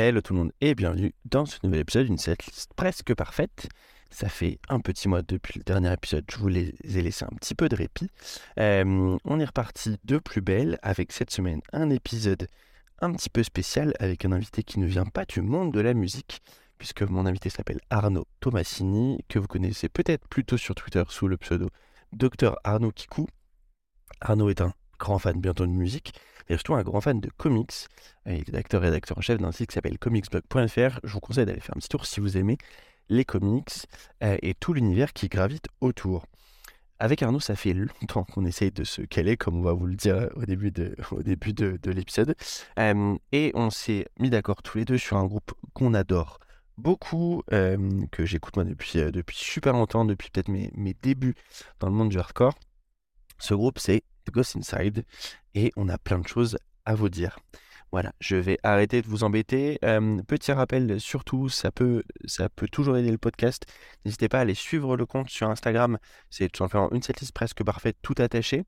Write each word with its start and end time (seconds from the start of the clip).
Hello 0.00 0.20
tout 0.20 0.32
le 0.32 0.38
monde 0.38 0.52
et 0.60 0.76
bienvenue 0.76 1.12
dans 1.24 1.44
ce 1.44 1.58
nouvel 1.64 1.80
épisode 1.80 2.06
d'une 2.06 2.18
setlist 2.18 2.72
presque 2.74 3.12
parfaite. 3.14 3.68
Ça 4.10 4.28
fait 4.28 4.60
un 4.68 4.78
petit 4.78 5.08
mois 5.08 5.22
depuis 5.22 5.58
le 5.58 5.64
dernier 5.64 5.92
épisode, 5.92 6.24
je 6.30 6.36
vous 6.36 6.46
les 6.46 6.72
ai 6.84 7.02
laissé 7.02 7.24
un 7.24 7.34
petit 7.34 7.56
peu 7.56 7.68
de 7.68 7.74
répit. 7.74 8.08
Euh, 8.60 9.18
on 9.24 9.40
est 9.40 9.44
reparti 9.44 9.96
de 10.04 10.18
plus 10.18 10.40
belle 10.40 10.78
avec 10.82 11.10
cette 11.10 11.32
semaine 11.32 11.62
un 11.72 11.90
épisode 11.90 12.46
un 13.00 13.12
petit 13.12 13.28
peu 13.28 13.42
spécial 13.42 13.92
avec 13.98 14.24
un 14.24 14.30
invité 14.30 14.62
qui 14.62 14.78
ne 14.78 14.86
vient 14.86 15.04
pas 15.04 15.24
du 15.24 15.42
monde 15.42 15.72
de 15.72 15.80
la 15.80 15.94
musique, 15.94 16.42
puisque 16.78 17.02
mon 17.02 17.26
invité 17.26 17.50
s'appelle 17.50 17.80
Arnaud 17.90 18.28
Tomassini, 18.38 19.18
que 19.28 19.40
vous 19.40 19.48
connaissez 19.48 19.88
peut-être 19.88 20.28
plutôt 20.28 20.58
sur 20.58 20.76
Twitter 20.76 21.02
sous 21.08 21.26
le 21.26 21.36
pseudo 21.38 21.70
Dr 22.12 22.54
Arnaud 22.62 22.92
Kikou. 22.92 23.26
Arnaud 24.20 24.48
est 24.48 24.60
un 24.60 24.72
grand 24.98 25.18
fan 25.18 25.40
bientôt 25.40 25.66
de 25.66 25.72
musique, 25.72 26.12
et 26.48 26.54
surtout 26.54 26.74
un 26.74 26.82
grand 26.82 27.00
fan 27.00 27.20
de 27.20 27.30
comics. 27.36 27.88
Il 28.26 28.32
est 28.32 28.56
acteur 28.56 28.82
et 28.82 28.86
rédacteur 28.86 29.18
en 29.18 29.20
chef 29.20 29.38
d'un 29.38 29.52
site 29.52 29.70
qui 29.70 29.74
s'appelle 29.74 29.98
comicsblog.fr. 29.98 31.00
Je 31.04 31.12
vous 31.12 31.20
conseille 31.20 31.46
d'aller 31.46 31.60
faire 31.60 31.76
un 31.76 31.80
petit 31.80 31.88
tour 31.88 32.06
si 32.06 32.20
vous 32.20 32.36
aimez 32.36 32.58
les 33.08 33.24
comics 33.24 33.86
euh, 34.22 34.36
et 34.42 34.54
tout 34.54 34.72
l'univers 34.72 35.12
qui 35.12 35.28
gravite 35.28 35.66
autour. 35.80 36.26
Avec 37.00 37.22
Arnaud, 37.22 37.40
ça 37.40 37.54
fait 37.54 37.74
longtemps 37.74 38.24
qu'on 38.24 38.44
essaye 38.44 38.72
de 38.72 38.82
se 38.82 39.02
caler, 39.02 39.36
comme 39.36 39.56
on 39.56 39.62
va 39.62 39.72
vous 39.72 39.86
le 39.86 39.94
dire 39.94 40.28
au 40.34 40.44
début 40.44 40.72
de, 40.72 40.96
au 41.12 41.22
début 41.22 41.52
de, 41.52 41.78
l'épisode. 41.90 42.34
Euh, 42.78 43.16
et 43.32 43.52
on 43.54 43.70
s'est 43.70 44.06
mis 44.18 44.30
d'accord 44.30 44.62
tous 44.62 44.78
les 44.78 44.84
deux 44.84 44.98
sur 44.98 45.16
un 45.16 45.26
groupe 45.26 45.52
qu'on 45.74 45.94
adore 45.94 46.38
beaucoup, 46.76 47.42
euh, 47.52 48.06
que 48.12 48.24
j'écoute 48.24 48.56
moi 48.56 48.64
depuis, 48.64 49.00
super 49.32 49.72
longtemps, 49.72 50.04
depuis 50.04 50.30
peut-être 50.30 50.48
mes, 50.48 50.70
mes 50.74 50.94
débuts 50.94 51.34
dans 51.80 51.88
le 51.88 51.94
monde 51.94 52.08
du 52.08 52.18
hardcore. 52.18 52.54
Ce 53.38 53.54
groupe, 53.54 53.78
c'est 53.78 54.02
Ghost 54.30 54.56
Inside, 54.56 55.04
et 55.54 55.72
on 55.76 55.88
a 55.88 55.98
plein 55.98 56.18
de 56.18 56.28
choses 56.28 56.58
à 56.84 56.94
vous 56.94 57.08
dire. 57.08 57.38
Voilà, 57.90 58.12
je 58.20 58.36
vais 58.36 58.58
arrêter 58.62 59.00
de 59.00 59.06
vous 59.06 59.24
embêter. 59.24 59.78
petit 60.26 60.52
rappel, 60.52 61.00
surtout, 61.00 61.48
ça 61.48 61.70
peut, 61.70 62.02
ça 62.26 62.48
peut 62.50 62.68
toujours 62.68 62.96
aider 62.98 63.10
le 63.10 63.18
podcast. 63.18 63.64
N'hésitez 64.04 64.28
pas 64.28 64.38
à 64.38 64.40
aller 64.42 64.54
suivre 64.54 64.96
le 64.96 65.06
compte 65.06 65.30
sur 65.30 65.48
Instagram. 65.48 65.98
C'est 66.28 66.50
tout 66.50 66.58
simplement 66.58 66.92
une 66.92 67.02
setlist 67.02 67.32
presque 67.32 67.64
parfaite, 67.64 67.96
tout 68.02 68.14
attaché. 68.18 68.64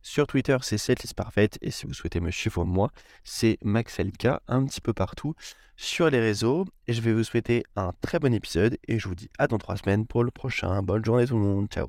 Sur 0.00 0.26
Twitter, 0.26 0.56
c'est 0.62 0.78
setlist 0.78 1.14
parfaite. 1.14 1.58
Et 1.60 1.70
si 1.70 1.86
vous 1.86 1.94
souhaitez 1.94 2.20
me 2.20 2.30
suivre 2.30 2.64
moi, 2.64 2.90
c'est 3.22 3.58
Max 3.62 4.00
Alika, 4.00 4.42
un 4.48 4.64
petit 4.64 4.80
peu 4.80 4.92
partout 4.92 5.34
sur 5.76 6.08
les 6.10 6.20
réseaux. 6.20 6.64
Et 6.86 6.94
je 6.94 7.00
vais 7.02 7.12
vous 7.12 7.24
souhaiter 7.24 7.64
un 7.76 7.92
très 8.00 8.18
bon 8.18 8.32
épisode. 8.32 8.78
Et 8.88 8.98
je 8.98 9.08
vous 9.08 9.14
dis 9.14 9.28
à 9.38 9.46
dans 9.46 9.58
trois 9.58 9.76
semaines 9.76 10.06
pour 10.06 10.24
le 10.24 10.30
prochain. 10.30 10.82
Bonne 10.82 11.04
journée 11.04 11.26
tout 11.26 11.38
le 11.38 11.44
monde. 11.44 11.68
Ciao. 11.68 11.88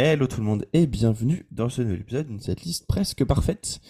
Hello 0.00 0.28
tout 0.28 0.40
le 0.40 0.46
monde 0.46 0.64
et 0.72 0.86
bienvenue 0.86 1.44
dans 1.50 1.68
ce 1.68 1.82
nouvel 1.82 2.02
épisode 2.02 2.28
d'une 2.28 2.38
cette 2.38 2.62
liste 2.62 2.86
presque 2.86 3.24
parfaite. 3.24 3.80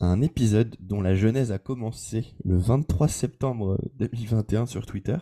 Un 0.00 0.20
épisode 0.20 0.74
dont 0.80 1.00
la 1.00 1.14
genèse 1.14 1.52
a 1.52 1.60
commencé 1.60 2.34
le 2.44 2.58
23 2.58 3.06
septembre 3.06 3.78
2021 3.94 4.66
sur 4.66 4.86
Twitter. 4.86 5.18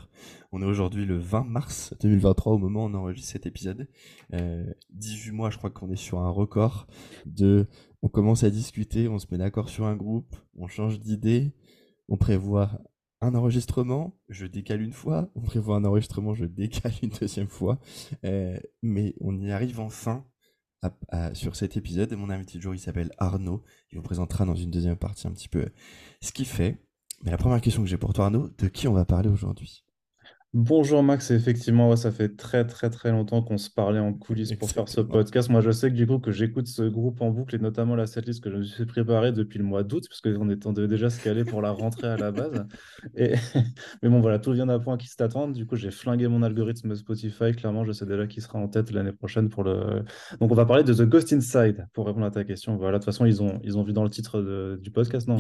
On 0.51 0.63
est 0.63 0.65
aujourd'hui 0.65 1.05
le 1.05 1.19
20 1.19 1.45
mars 1.45 1.93
2023 2.01 2.55
au 2.55 2.57
moment 2.57 2.87
où 2.87 2.89
on 2.89 2.95
enregistre 2.95 3.33
cet 3.33 3.45
épisode. 3.45 3.87
18 4.31 5.29
euh, 5.29 5.35
mois, 5.35 5.51
je 5.51 5.59
crois 5.59 5.69
qu'on 5.69 5.91
est 5.91 5.97
sur 5.97 6.21
un 6.21 6.31
record 6.31 6.87
de... 7.27 7.67
On 8.01 8.09
commence 8.09 8.43
à 8.43 8.49
discuter, 8.49 9.09
on 9.09 9.19
se 9.19 9.27
met 9.31 9.37
d'accord 9.37 9.69
sur 9.69 9.85
un 9.85 9.95
groupe, 9.95 10.35
on 10.57 10.69
change 10.69 11.01
d'idée, 11.01 11.53
on 12.09 12.17
prévoit 12.17 12.81
un 13.21 13.35
enregistrement, 13.35 14.19
je 14.31 14.47
décale 14.47 14.81
une 14.81 14.95
fois, 14.95 15.31
on 15.35 15.43
prévoit 15.43 15.77
un 15.77 15.85
enregistrement, 15.85 16.33
je 16.33 16.47
décale 16.47 16.93
une 17.03 17.11
deuxième 17.11 17.49
fois, 17.49 17.79
euh, 18.25 18.59
mais 18.83 19.15
on 19.21 19.39
y 19.39 19.51
arrive 19.51 19.81
enfin 19.81 20.25
sur 21.35 21.57
cet 21.57 21.77
épisode. 21.77 22.13
Mon 22.15 22.31
invité 22.31 22.59
du 22.59 22.63
jour, 22.63 22.75
il 22.75 22.79
s'appelle 22.79 23.11
Arnaud, 23.19 23.63
il 23.91 23.97
vous 23.99 24.03
présentera 24.03 24.45
dans 24.45 24.55
une 24.55 24.71
deuxième 24.71 24.97
partie 24.97 25.27
un 25.27 25.33
petit 25.33 25.49
peu 25.49 25.69
ce 26.21 26.33
qu'il 26.33 26.47
fait. 26.47 26.79
Mais 27.23 27.31
la 27.31 27.37
première 27.37 27.61
question 27.61 27.83
que 27.83 27.89
j'ai 27.89 27.99
pour 27.99 28.13
toi 28.13 28.27
Arnaud, 28.27 28.49
de 28.59 28.69
qui 28.69 28.89
on 28.89 28.95
va 28.95 29.05
parler 29.05 29.29
aujourd'hui? 29.29 29.85
Bonjour 30.53 31.05
Max, 31.05 31.31
effectivement, 31.31 31.95
ça 31.95 32.11
fait 32.11 32.37
très 32.37 32.67
très 32.67 32.91
très 32.91 33.13
longtemps 33.13 33.41
qu'on 33.41 33.57
se 33.57 33.71
parlait 33.71 34.01
en 34.01 34.13
coulisses 34.13 34.53
pour 34.55 34.69
faire 34.69 34.89
ce 34.89 35.01
podcast. 35.01 35.49
Moi, 35.49 35.61
je 35.61 35.71
sais 35.71 35.91
que 35.91 35.95
du 35.95 36.09
coup 36.09 36.19
que 36.19 36.33
j'écoute 36.33 36.67
ce 36.67 36.83
groupe 36.83 37.21
en 37.21 37.31
boucle 37.31 37.55
et 37.55 37.61
notamment 37.61 37.95
la 37.95 38.09
setlist 38.09 38.43
que 38.43 38.51
je 38.51 38.57
me 38.57 38.63
suis 38.65 38.85
préparée 38.85 39.31
depuis 39.31 39.61
le 39.61 39.65
mois 39.65 39.85
d'août, 39.85 40.05
parce 40.09 40.21
qu'on 40.21 40.51
était 40.51 40.89
déjà 40.89 41.09
se 41.09 41.23
caler 41.23 41.45
pour 41.45 41.63
la 41.63 41.71
rentrée 41.71 42.09
à 42.09 42.17
la 42.17 42.33
base. 42.33 42.67
Et... 43.15 43.35
Mais 44.03 44.09
bon, 44.09 44.21
voilà, 44.21 44.41
tout 44.41 44.51
vient 44.51 44.67
d'un 44.67 44.81
point 44.81 44.97
qui 44.97 45.07
s'attend. 45.07 45.47
Du 45.47 45.67
coup, 45.67 45.77
j'ai 45.77 45.93
flingué 45.93 46.27
mon 46.27 46.43
algorithme 46.43 46.97
Spotify. 46.97 47.53
Clairement, 47.53 47.85
je 47.85 47.93
sais 47.93 48.05
déjà 48.05 48.27
qui 48.27 48.41
sera 48.41 48.59
en 48.59 48.67
tête 48.67 48.91
l'année 48.91 49.13
prochaine 49.13 49.51
pour 49.51 49.63
le. 49.63 50.03
Donc, 50.41 50.51
on 50.51 50.57
va 50.57 50.67
parler 50.67 50.83
de 50.83 50.93
The 50.93 51.03
Ghost 51.03 51.33
Inside 51.33 51.87
pour 51.93 52.07
répondre 52.07 52.27
à 52.27 52.33
ta 52.33 52.43
question. 52.43 52.77
Voilà, 52.77 52.99
de 52.99 53.05
toute 53.05 53.13
façon, 53.13 53.25
ils 53.25 53.41
ont, 53.41 53.61
ils 53.63 53.79
ont 53.79 53.85
vu 53.85 53.93
dans 53.93 54.03
le 54.03 54.11
titre 54.11 54.77
du 54.83 54.91
podcast, 54.91 55.29
non 55.29 55.37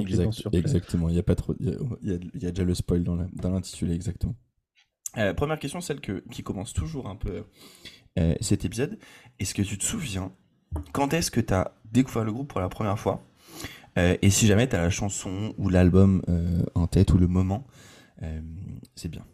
Exactement, 0.53 1.09
il 1.09 1.16
y 1.16 1.19
a 1.19 1.25
pas 1.25 1.34
trop, 1.34 1.56
il 1.60 1.77
y, 2.04 2.47
a, 2.47 2.50
déjà 2.53 2.62
le 2.62 2.75
spoil 2.75 3.03
dans 3.03 3.50
l'intitulé, 3.50 3.92
exactement. 3.92 4.37
Euh, 5.16 5.34
première 5.34 5.59
question, 5.59 5.81
celle 5.81 6.00
que, 6.00 6.22
qui 6.31 6.43
commence 6.43 6.72
toujours 6.72 7.09
un 7.09 7.16
peu 7.16 7.44
euh, 8.19 8.34
cet 8.41 8.65
épisode. 8.65 8.98
Est-ce 9.38 9.54
que 9.54 9.62
tu 9.62 9.78
te 9.78 9.84
souviens 9.84 10.32
quand 10.93 11.12
est-ce 11.15 11.31
que 11.31 11.41
tu 11.41 11.53
as 11.53 11.75
découvert 11.91 12.25
le 12.25 12.32
groupe 12.32 12.48
pour 12.48 12.60
la 12.60 12.69
première 12.69 12.98
fois? 12.98 13.26
Euh, 13.98 14.16
Et 14.22 14.31
si 14.31 14.47
jamais 14.47 14.69
tu 14.69 14.76
as 14.76 14.82
la 14.82 14.91
chanson 14.91 15.53
ou 15.59 15.69
l'album 15.69 16.22
en 16.75 16.87
tête 16.87 17.12
ou 17.12 17.19
le 17.19 17.26
moment, 17.26 17.66
c'est 18.94 19.09
bien. 19.09 19.25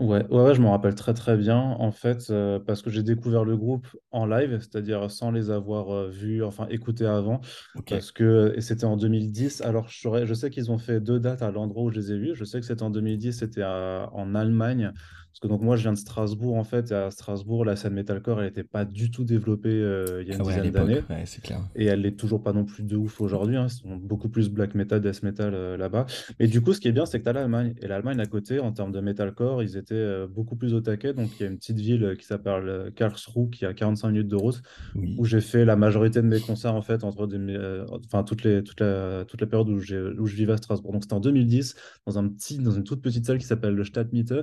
Ouais, 0.00 0.26
ouais, 0.30 0.54
je 0.54 0.62
m'en 0.62 0.70
rappelle 0.70 0.94
très 0.94 1.12
très 1.12 1.36
bien 1.36 1.58
en 1.58 1.92
fait 1.92 2.32
parce 2.66 2.80
que 2.80 2.88
j'ai 2.88 3.02
découvert 3.02 3.44
le 3.44 3.54
groupe 3.58 3.86
en 4.12 4.24
live, 4.24 4.56
c'est-à-dire 4.58 5.10
sans 5.10 5.30
les 5.30 5.50
avoir 5.50 6.08
vus, 6.08 6.42
enfin 6.42 6.66
écoutés 6.70 7.04
avant, 7.04 7.42
parce 7.86 8.10
que 8.10 8.54
et 8.56 8.62
c'était 8.62 8.86
en 8.86 8.96
2010. 8.96 9.60
Alors 9.60 9.88
je, 9.90 10.24
je 10.24 10.34
sais 10.34 10.48
qu'ils 10.48 10.70
ont 10.70 10.78
fait 10.78 11.00
deux 11.02 11.20
dates 11.20 11.42
à 11.42 11.50
l'endroit 11.50 11.82
où 11.84 11.90
je 11.90 11.96
les 12.00 12.12
ai 12.12 12.18
vus. 12.18 12.34
Je 12.34 12.44
sais 12.44 12.60
que 12.60 12.64
c'était 12.66 12.82
en 12.82 12.88
2010, 12.88 13.34
c'était 13.40 13.62
en 13.62 14.34
Allemagne 14.34 14.92
parce 15.30 15.38
que 15.38 15.46
donc 15.46 15.62
moi, 15.62 15.76
je 15.76 15.82
viens 15.82 15.92
de 15.92 15.98
Strasbourg, 15.98 16.56
en 16.56 16.64
fait, 16.64 16.90
et 16.90 16.94
à 16.94 17.10
Strasbourg, 17.12 17.64
la 17.64 17.76
scène 17.76 17.94
metalcore, 17.94 18.40
elle 18.40 18.46
n'était 18.46 18.64
pas 18.64 18.84
du 18.84 19.12
tout 19.12 19.22
développée 19.22 19.68
euh, 19.70 20.22
il 20.22 20.28
y 20.28 20.32
a 20.32 20.34
une 20.34 20.40
ah 20.40 20.44
dizaine 20.44 20.70
d'années. 20.72 21.02
c'est 21.24 21.40
clair. 21.40 21.60
Et 21.76 21.84
elle 21.84 22.02
n'est 22.02 22.16
toujours 22.16 22.42
pas 22.42 22.52
non 22.52 22.64
plus 22.64 22.82
de 22.82 22.96
ouf 22.96 23.20
aujourd'hui. 23.20 23.56
Hein. 23.56 23.66
Ils 23.68 23.70
sont 23.70 23.96
beaucoup 23.96 24.28
plus 24.28 24.50
black 24.50 24.74
metal, 24.74 25.00
death 25.00 25.22
metal 25.22 25.54
euh, 25.54 25.76
là-bas. 25.76 26.06
Mais 26.40 26.48
du 26.48 26.60
coup, 26.60 26.72
ce 26.72 26.80
qui 26.80 26.88
est 26.88 26.92
bien, 26.92 27.06
c'est 27.06 27.20
que 27.20 27.24
tu 27.24 27.28
as 27.28 27.32
l'Allemagne. 27.32 27.74
Et 27.80 27.86
l'Allemagne, 27.86 28.18
à 28.18 28.26
côté, 28.26 28.58
en 28.58 28.72
termes 28.72 28.90
de 28.90 29.00
metalcore, 29.00 29.62
ils 29.62 29.76
étaient 29.76 29.94
euh, 29.94 30.26
beaucoup 30.26 30.56
plus 30.56 30.74
au 30.74 30.80
taquet. 30.80 31.14
Donc, 31.14 31.30
il 31.38 31.44
y 31.44 31.46
a 31.46 31.48
une 31.48 31.58
petite 31.58 31.78
ville 31.78 32.16
qui 32.18 32.26
s'appelle 32.26 32.90
Karlsruhe, 32.96 33.50
qui 33.50 33.64
a 33.64 33.72
45 33.72 34.08
minutes 34.08 34.28
de 34.28 34.36
route, 34.36 34.62
où 35.16 35.24
j'ai 35.24 35.40
fait 35.40 35.64
la 35.64 35.76
majorité 35.76 36.22
de 36.22 36.26
mes 36.26 36.40
concerts, 36.40 36.74
en 36.74 36.82
fait, 36.82 37.04
entre 37.04 37.28
enfin, 38.04 38.24
toutes 38.24 38.42
les, 38.42 38.64
toute, 38.64 38.80
la, 38.80 39.24
toute 39.26 39.40
la 39.40 39.46
période 39.46 39.68
où, 39.68 39.76
où 39.76 40.26
je 40.26 40.34
vivais 40.34 40.54
à 40.54 40.56
Strasbourg. 40.56 40.92
Donc, 40.92 41.04
c'était 41.04 41.14
en 41.14 41.20
2010, 41.20 41.76
dans, 42.06 42.18
un 42.18 42.28
petit, 42.28 42.58
dans 42.58 42.72
une 42.72 42.84
toute 42.84 43.00
petite 43.00 43.26
salle 43.26 43.38
qui 43.38 43.46
s'appelle 43.46 43.74
le 43.74 43.84
Stadtmiete. 43.84 44.34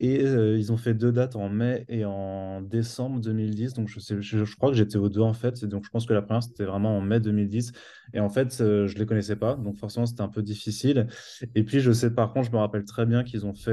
Et 0.00 0.22
ils 0.22 0.72
ont 0.72 0.76
fait 0.76 0.92
deux 0.92 1.12
dates 1.12 1.36
en 1.36 1.48
mai 1.48 1.84
et 1.88 2.04
en 2.04 2.60
décembre 2.60 3.20
2010. 3.20 3.74
Donc, 3.74 3.88
je, 3.88 4.00
sais, 4.00 4.20
je, 4.20 4.56
crois 4.56 4.70
que 4.70 4.76
j'étais 4.76 4.96
aux 4.96 5.08
deux 5.08 5.20
en 5.20 5.32
fait. 5.32 5.64
Donc, 5.64 5.84
je 5.84 5.90
pense 5.90 6.04
que 6.04 6.12
la 6.12 6.20
première, 6.20 6.42
c'était 6.42 6.64
vraiment 6.64 6.98
en 6.98 7.00
mai 7.00 7.20
2010. 7.20 7.72
Et 8.12 8.20
en 8.20 8.28
fait, 8.28 8.56
je 8.58 8.92
ne 8.92 8.98
les 8.98 9.06
connaissais 9.06 9.36
pas. 9.36 9.54
Donc, 9.54 9.76
forcément, 9.76 10.04
c'était 10.04 10.22
un 10.22 10.28
peu 10.28 10.42
difficile. 10.42 11.06
Et 11.54 11.62
puis, 11.62 11.80
je 11.80 11.92
sais, 11.92 12.10
par 12.12 12.32
contre, 12.32 12.48
je 12.48 12.52
me 12.52 12.58
rappelle 12.58 12.84
très 12.84 13.06
bien 13.06 13.22
qu'ils 13.22 13.46
ont 13.46 13.54
fait 13.54 13.70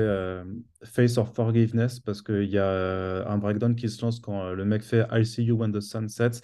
Face 0.84 1.18
of 1.18 1.34
Forgiveness 1.34 2.00
parce 2.00 2.22
qu'il 2.22 2.50
y 2.50 2.58
a 2.58 3.28
un 3.28 3.38
breakdown 3.38 3.76
qui 3.76 3.90
se 3.90 4.02
lance 4.04 4.20
quand 4.20 4.52
le 4.52 4.66
mec 4.66 4.82
fait 4.82 5.06
I 5.12 5.26
see 5.26 5.44
you 5.44 5.56
when 5.56 5.72
the 5.72 5.82
sun 5.82 6.10
sets. 6.10 6.42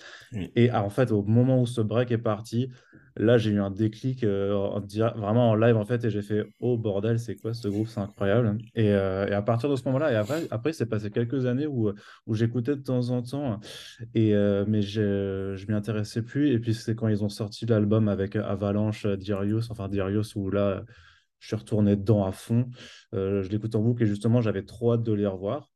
Et 0.55 0.71
en 0.71 0.89
fait, 0.89 1.11
au 1.11 1.23
moment 1.23 1.61
où 1.61 1.65
ce 1.65 1.81
break 1.81 2.11
est 2.11 2.17
parti, 2.17 2.69
Là, 3.19 3.37
j'ai 3.37 3.51
eu 3.51 3.59
un 3.59 3.71
déclic 3.71 4.23
euh, 4.23 4.79
vraiment 5.15 5.49
en 5.49 5.55
live 5.55 5.75
en 5.75 5.85
fait, 5.85 6.03
et 6.05 6.09
j'ai 6.09 6.21
fait 6.21 6.45
oh 6.59 6.77
bordel, 6.77 7.19
c'est 7.19 7.35
quoi 7.35 7.53
ce 7.53 7.67
groupe, 7.67 7.87
c'est 7.87 7.99
incroyable. 7.99 8.57
Et, 8.75 8.91
euh, 8.91 9.27
et, 9.27 9.33
à 9.33 9.41
partir 9.41 9.69
de 9.69 9.75
ce 9.75 9.83
moment-là, 9.85 10.11
et 10.11 10.15
après, 10.15 10.43
après 10.51 10.71
c'est 10.71 10.85
passé 10.85 11.09
quelques 11.09 11.45
années 11.47 11.65
où, 11.65 11.91
où 12.27 12.35
j'écoutais 12.35 12.75
de 12.75 12.81
temps 12.81 13.09
en 13.09 13.23
temps, 13.23 13.59
et 14.13 14.35
euh, 14.35 14.65
mais 14.67 14.83
je 14.83 15.65
m'y 15.67 15.73
intéressais 15.73 16.21
plus. 16.21 16.51
Et 16.51 16.59
puis 16.59 16.75
c'est 16.75 16.95
quand 16.95 17.07
ils 17.07 17.23
ont 17.23 17.29
sorti 17.29 17.65
l'album 17.65 18.07
avec 18.07 18.35
Avalanche, 18.35 19.07
Darius, 19.07 19.71
enfin 19.71 19.87
Darius, 19.89 20.35
où 20.35 20.51
là, 20.51 20.83
je 21.39 21.47
suis 21.47 21.55
retourné 21.55 21.95
dedans 21.95 22.25
à 22.25 22.31
fond. 22.31 22.69
je 23.13 23.47
l'écoute 23.49 23.75
en 23.75 23.81
boucle 23.81 24.03
et 24.03 24.07
justement, 24.07 24.41
j'avais 24.41 24.63
trop 24.63 24.93
hâte 24.93 25.03
de 25.03 25.13
les 25.13 25.27
revoir. 25.27 25.71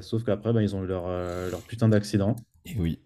sauf 0.00 0.24
qu'après, 0.24 0.52
ben, 0.52 0.60
ils 0.60 0.74
ont 0.74 0.82
eu 0.82 0.86
leur, 0.86 1.08
leur 1.50 1.62
putain 1.62 1.88
d'accident. 1.88 2.36
Et 2.64 2.76
oui. 2.78 3.00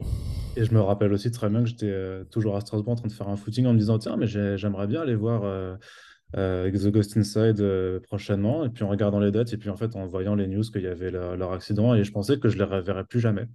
Et 0.57 0.65
je 0.65 0.75
me 0.75 0.81
rappelle 0.81 1.13
aussi 1.13 1.31
très 1.31 1.49
bien 1.49 1.63
que 1.63 1.69
j'étais 1.69 1.91
euh, 1.91 2.25
toujours 2.25 2.57
à 2.57 2.61
Strasbourg 2.61 2.93
en 2.93 2.97
train 2.97 3.09
de 3.09 3.13
faire 3.13 3.29
un 3.29 3.37
footing 3.37 3.67
en 3.67 3.73
me 3.73 3.79
disant 3.79 3.99
tiens, 3.99 4.17
mais 4.17 4.27
j'aimerais 4.27 4.87
bien 4.87 5.03
aller 5.03 5.15
voir 5.15 5.45
euh, 5.45 5.77
euh, 6.37 6.71
The 6.71 6.89
Ghost 6.89 7.17
Inside 7.17 8.01
prochainement. 8.03 8.65
Et 8.65 8.71
puis 8.71 8.83
en 8.83 8.89
regardant 8.89 9.21
les 9.21 9.31
dates, 9.31 9.53
et 9.53 9.57
puis 9.57 9.71
en 9.71 9.77
fait 9.77 9.95
en 9.95 10.07
voyant 10.07 10.35
les 10.35 10.49
news 10.49 10.63
qu'il 10.63 10.83
y 10.83 10.87
avait 10.87 11.11
leur 11.11 11.53
accident, 11.53 11.95
et 11.95 12.05
je 12.05 12.13
pensais 12.13 12.39
que 12.39 12.49
je 12.49 12.59
les 12.59 12.65
reverrais 12.65 13.05
plus 13.05 13.21
jamais. 13.21 13.47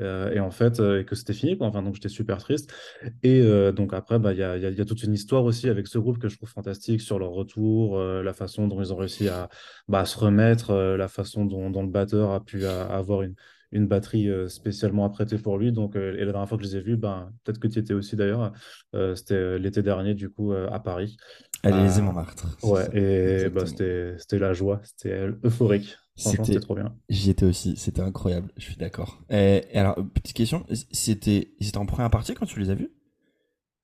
Et 0.00 0.40
en 0.40 0.50
fait, 0.50 0.80
et 0.80 1.04
que 1.04 1.14
c'était 1.14 1.34
fini, 1.34 1.56
quoi. 1.56 1.66
Enfin, 1.66 1.82
donc 1.82 1.94
j'étais 1.94 2.08
super 2.08 2.38
triste. 2.38 2.72
Et 3.22 3.42
donc 3.72 3.92
après, 3.92 4.18
bah, 4.18 4.32
il 4.32 4.38
y 4.38 4.42
a, 4.42 4.56
y, 4.56 4.66
a, 4.66 4.70
y, 4.70 4.80
a, 4.80 4.84
toute 4.84 5.02
une 5.02 5.12
histoire 5.12 5.44
aussi 5.44 5.68
avec 5.68 5.86
ce 5.86 5.98
groupe 5.98 6.18
que 6.18 6.28
je 6.28 6.36
trouve 6.36 6.48
fantastique 6.48 7.00
sur 7.00 7.18
leur 7.18 7.30
retour, 7.30 7.98
la 7.98 8.32
façon 8.32 8.68
dont 8.68 8.80
ils 8.80 8.92
ont 8.92 8.96
réussi 8.96 9.28
à, 9.28 9.48
bah, 9.88 10.00
à 10.00 10.04
se 10.04 10.18
remettre, 10.18 10.74
la 10.74 11.08
façon 11.08 11.44
dont, 11.44 11.70
dont, 11.70 11.82
le 11.82 11.90
batteur 11.90 12.30
a 12.30 12.42
pu 12.42 12.64
avoir 12.64 13.22
une, 13.22 13.34
une 13.72 13.86
batterie 13.86 14.30
spécialement 14.48 15.04
apprêtée 15.04 15.38
pour 15.38 15.58
lui. 15.58 15.72
Donc, 15.72 15.96
et 15.96 16.24
la 16.24 16.32
dernière 16.32 16.48
fois 16.48 16.58
que 16.58 16.64
je 16.64 16.70
les 16.70 16.76
ai 16.76 16.80
vus, 16.80 16.96
ben, 16.96 17.30
peut-être 17.44 17.58
que 17.58 17.68
tu 17.68 17.78
étais 17.78 17.94
aussi 17.94 18.16
d'ailleurs, 18.16 18.52
c'était 19.14 19.58
l'été 19.58 19.82
dernier, 19.82 20.14
du 20.14 20.30
coup, 20.30 20.52
à 20.52 20.80
Paris. 20.80 21.16
À 21.64 21.70
l'Élysée-Montmartre. 21.70 22.46
Ouais, 22.62 22.88
et 22.92 23.48
bah, 23.50 23.66
c'était 23.66 24.38
la 24.38 24.52
joie, 24.52 24.80
c'était 24.84 25.28
euphorique. 25.44 25.96
C'était 26.14 26.60
trop 26.60 26.74
bien. 26.74 26.94
J'y 27.08 27.30
étais 27.30 27.46
aussi, 27.46 27.76
c'était 27.76 28.02
incroyable, 28.02 28.50
je 28.56 28.62
suis 28.62 28.76
d'accord. 28.76 29.22
Et, 29.30 29.64
alors, 29.74 29.96
petite 30.14 30.36
question, 30.36 30.66
c'était 30.90 31.48
en 31.76 31.86
première 31.86 32.10
partie 32.10 32.34
quand 32.34 32.46
tu 32.46 32.60
les 32.60 32.70
as 32.70 32.74
vus? 32.74 32.90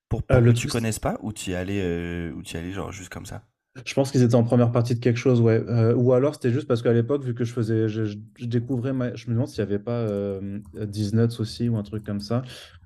Pour, 0.09 0.23
pour 0.23 0.41
que 0.41 0.51
tu 0.51 0.67
connaisses 0.67 0.99
pas 0.99 1.19
ou 1.21 1.33
tu 1.33 1.51
y 1.51 1.55
allais, 1.55 1.81
euh, 1.83 2.31
ou 2.33 2.41
tu 2.41 2.55
y 2.55 2.57
allais 2.57 2.71
genre 2.71 2.91
juste 2.91 3.09
comme 3.09 3.27
ça? 3.27 3.43
Je 3.85 3.93
pense 3.93 4.11
qu'ils 4.11 4.23
étaient 4.23 4.35
en 4.35 4.43
première 4.43 4.71
partie 4.71 4.95
de 4.95 4.99
quelque 4.99 5.17
chose, 5.17 5.39
ouais. 5.39 5.63
Euh, 5.67 5.93
ou 5.93 6.13
alors 6.13 6.33
c'était 6.33 6.51
juste 6.51 6.67
parce 6.67 6.81
qu'à 6.81 6.93
l'époque, 6.93 7.23
vu 7.23 7.33
que 7.33 7.43
je 7.43 7.53
faisais, 7.53 7.87
je, 7.87 8.17
découvrais, 8.39 8.91
je 9.15 9.27
me 9.27 9.33
demande 9.33 9.47
s'il 9.47 9.63
n'y 9.63 9.71
avait 9.71 9.81
pas 9.81 9.91
euh, 9.91 10.59
Disnuts 10.73 11.39
aussi 11.39 11.69
ou 11.69 11.77
un 11.77 11.83
truc 11.83 12.03
comme 12.03 12.19
ça, 12.19 12.41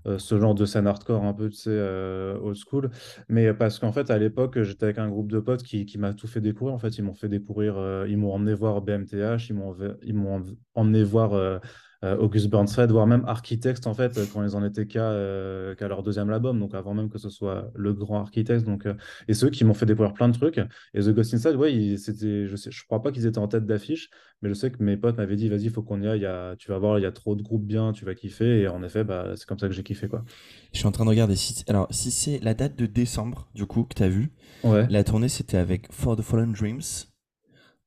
euh, 0.05 0.17
ce 0.19 0.39
genre 0.39 0.55
de 0.55 0.65
scène 0.65 0.87
hardcore 0.87 1.23
un 1.23 1.33
peu, 1.33 1.49
tu 1.49 1.57
sais, 1.57 1.69
euh, 1.71 2.37
old 2.41 2.57
school. 2.57 2.89
Mais 3.29 3.53
parce 3.53 3.79
qu'en 3.79 3.91
fait, 3.91 4.09
à 4.11 4.17
l'époque, 4.17 4.61
j'étais 4.61 4.85
avec 4.85 4.97
un 4.97 5.09
groupe 5.09 5.31
de 5.31 5.39
potes 5.39 5.63
qui, 5.63 5.85
qui 5.85 5.97
m'a 5.97 6.13
tout 6.13 6.27
fait 6.27 6.41
découvrir. 6.41 6.73
En 6.73 6.79
fait, 6.79 6.97
ils 6.97 7.03
m'ont 7.03 7.13
fait 7.13 7.29
découvrir, 7.29 8.05
ils 8.07 8.17
m'ont 8.17 8.33
emmené 8.33 8.53
voir 8.53 8.81
BMTH, 8.81 9.49
ils 9.49 9.55
m'ont, 9.55 10.43
emmené 10.75 11.03
voir 11.03 11.33
euh, 11.33 11.59
August 12.03 12.49
Burnside, 12.49 12.91
voire 12.91 13.07
même 13.07 13.23
Architect, 13.27 13.87
en 13.87 13.93
fait, 13.93 14.19
quand 14.33 14.43
ils 14.43 14.55
en 14.55 14.65
étaient 14.65 14.85
qu'à 14.85 15.11
euh, 15.11 15.75
leur 15.79 16.03
deuxième 16.03 16.29
album, 16.29 16.59
donc 16.59 16.73
avant 16.73 16.93
même 16.93 17.09
que 17.09 17.17
ce 17.17 17.29
soit 17.29 17.71
le 17.75 17.93
grand 17.93 18.19
Architect. 18.19 18.65
Donc, 18.65 18.85
euh, 18.85 18.93
et 19.27 19.33
ceux 19.33 19.49
qui 19.49 19.63
m'ont 19.63 19.73
fait 19.73 19.85
découvrir 19.85 20.13
plein 20.13 20.27
de 20.27 20.33
trucs. 20.33 20.59
Et 20.93 20.99
The 20.99 21.09
Ghost 21.09 21.33
Inside, 21.33 21.55
ouais, 21.55 21.95
c'était, 21.97 22.47
je 22.47 22.55
sais, 22.55 22.71
je 22.71 22.85
crois 22.85 23.01
pas 23.01 23.11
qu'ils 23.11 23.25
étaient 23.25 23.37
en 23.37 23.47
tête 23.47 23.65
d'affiche, 23.65 24.09
mais 24.41 24.49
je 24.49 24.53
sais 24.53 24.69
que 24.69 24.83
mes 24.83 24.97
potes 24.97 25.17
m'avaient 25.17 25.37
dit, 25.37 25.47
vas-y, 25.47 25.63
il 25.63 25.69
faut 25.69 25.81
qu'on 25.81 26.01
y 26.01 26.07
aille, 26.07 26.27
tu 26.57 26.69
vas 26.69 26.77
voir, 26.77 26.99
il 26.99 27.03
y 27.03 27.05
a 27.05 27.11
trop 27.11 27.35
de 27.35 27.41
groupes 27.41 27.65
bien, 27.65 27.93
tu 27.93 28.03
vas 28.03 28.15
kiffer. 28.15 28.61
Et 28.61 28.67
en 28.67 28.83
effet, 28.83 29.05
bah, 29.05 29.33
c'est 29.35 29.45
comme 29.45 29.59
ça 29.59 29.67
que 29.67 29.73
j'ai 29.73 29.83
kiffé, 29.83 30.09
quoi. 30.09 30.25
Je 30.73 30.79
suis 30.79 30.87
en 30.87 30.91
train 30.91 31.05
de 31.05 31.09
regarder 31.09 31.37
si, 31.37 31.63
alors, 31.69 31.87
si 31.89 32.11
c'est 32.11 32.39
la 32.43 32.53
date 32.53 32.77
de 32.77 32.85
décembre, 32.85 33.47
du 33.55 33.65
coup, 33.65 33.83
que 33.83 33.95
tu 33.95 34.03
as 34.03 34.09
vu, 34.09 34.33
ouais. 34.65 34.85
la 34.89 35.03
tournée, 35.05 35.29
c'était 35.29 35.57
avec 35.57 35.91
For 35.93 36.17
the 36.17 36.21
Fallen 36.21 36.51
Dreams, 36.51 36.81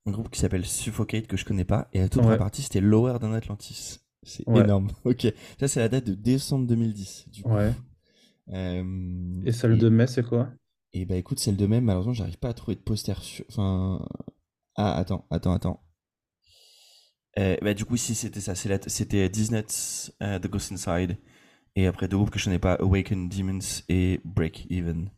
un 0.06 0.10
groupe 0.10 0.30
qui 0.30 0.40
s'appelle 0.40 0.64
Suffocate 0.64 1.26
que 1.26 1.36
je 1.36 1.44
connais 1.44 1.64
pas, 1.64 1.88
et 1.92 1.98
la 1.98 2.08
toute 2.08 2.22
partie, 2.38 2.62
c'était 2.62 2.80
Lower 2.80 3.18
than 3.20 3.32
Atlantis. 3.32 4.05
C'est 4.26 4.46
énorme. 4.48 4.88
Ok. 5.04 5.26
Ça, 5.58 5.68
c'est 5.68 5.80
la 5.80 5.88
date 5.88 6.04
de 6.04 6.14
décembre 6.14 6.66
2010. 6.66 7.26
Du 7.32 7.42
coup. 7.42 7.50
Ouais. 7.50 7.72
Euh, 8.52 9.42
et 9.44 9.52
celle 9.52 9.78
de 9.78 9.88
mai, 9.88 10.06
c'est 10.06 10.22
quoi? 10.22 10.50
Et 10.92 11.04
bah 11.04 11.16
écoute, 11.16 11.38
celle 11.38 11.56
de 11.56 11.66
mai, 11.66 11.80
malheureusement, 11.80 12.12
j'arrive 12.12 12.38
pas 12.38 12.48
à 12.48 12.54
trouver 12.54 12.74
de 12.74 12.80
poster 12.80 13.20
sur. 13.22 13.44
Enfin. 13.48 14.06
Ah, 14.76 14.96
attends, 14.96 15.26
attends, 15.30 15.52
attends. 15.52 15.82
Euh, 17.38 17.56
bah, 17.62 17.74
du 17.74 17.84
coup, 17.84 17.96
si 17.96 18.14
c'était 18.14 18.40
ça, 18.40 18.54
c'était 18.54 19.28
Disney, 19.28 19.64
uh, 20.20 20.40
The 20.40 20.48
Ghost 20.48 20.72
Inside, 20.72 21.16
et 21.74 21.86
après 21.86 22.08
deux 22.08 22.16
groupes 22.16 22.30
que 22.30 22.38
je 22.38 22.44
connais 22.44 22.58
pas, 22.58 22.74
Awaken 22.74 23.28
Demons 23.28 23.82
et 23.88 24.20
Break 24.24 24.66
Even. 24.70 25.10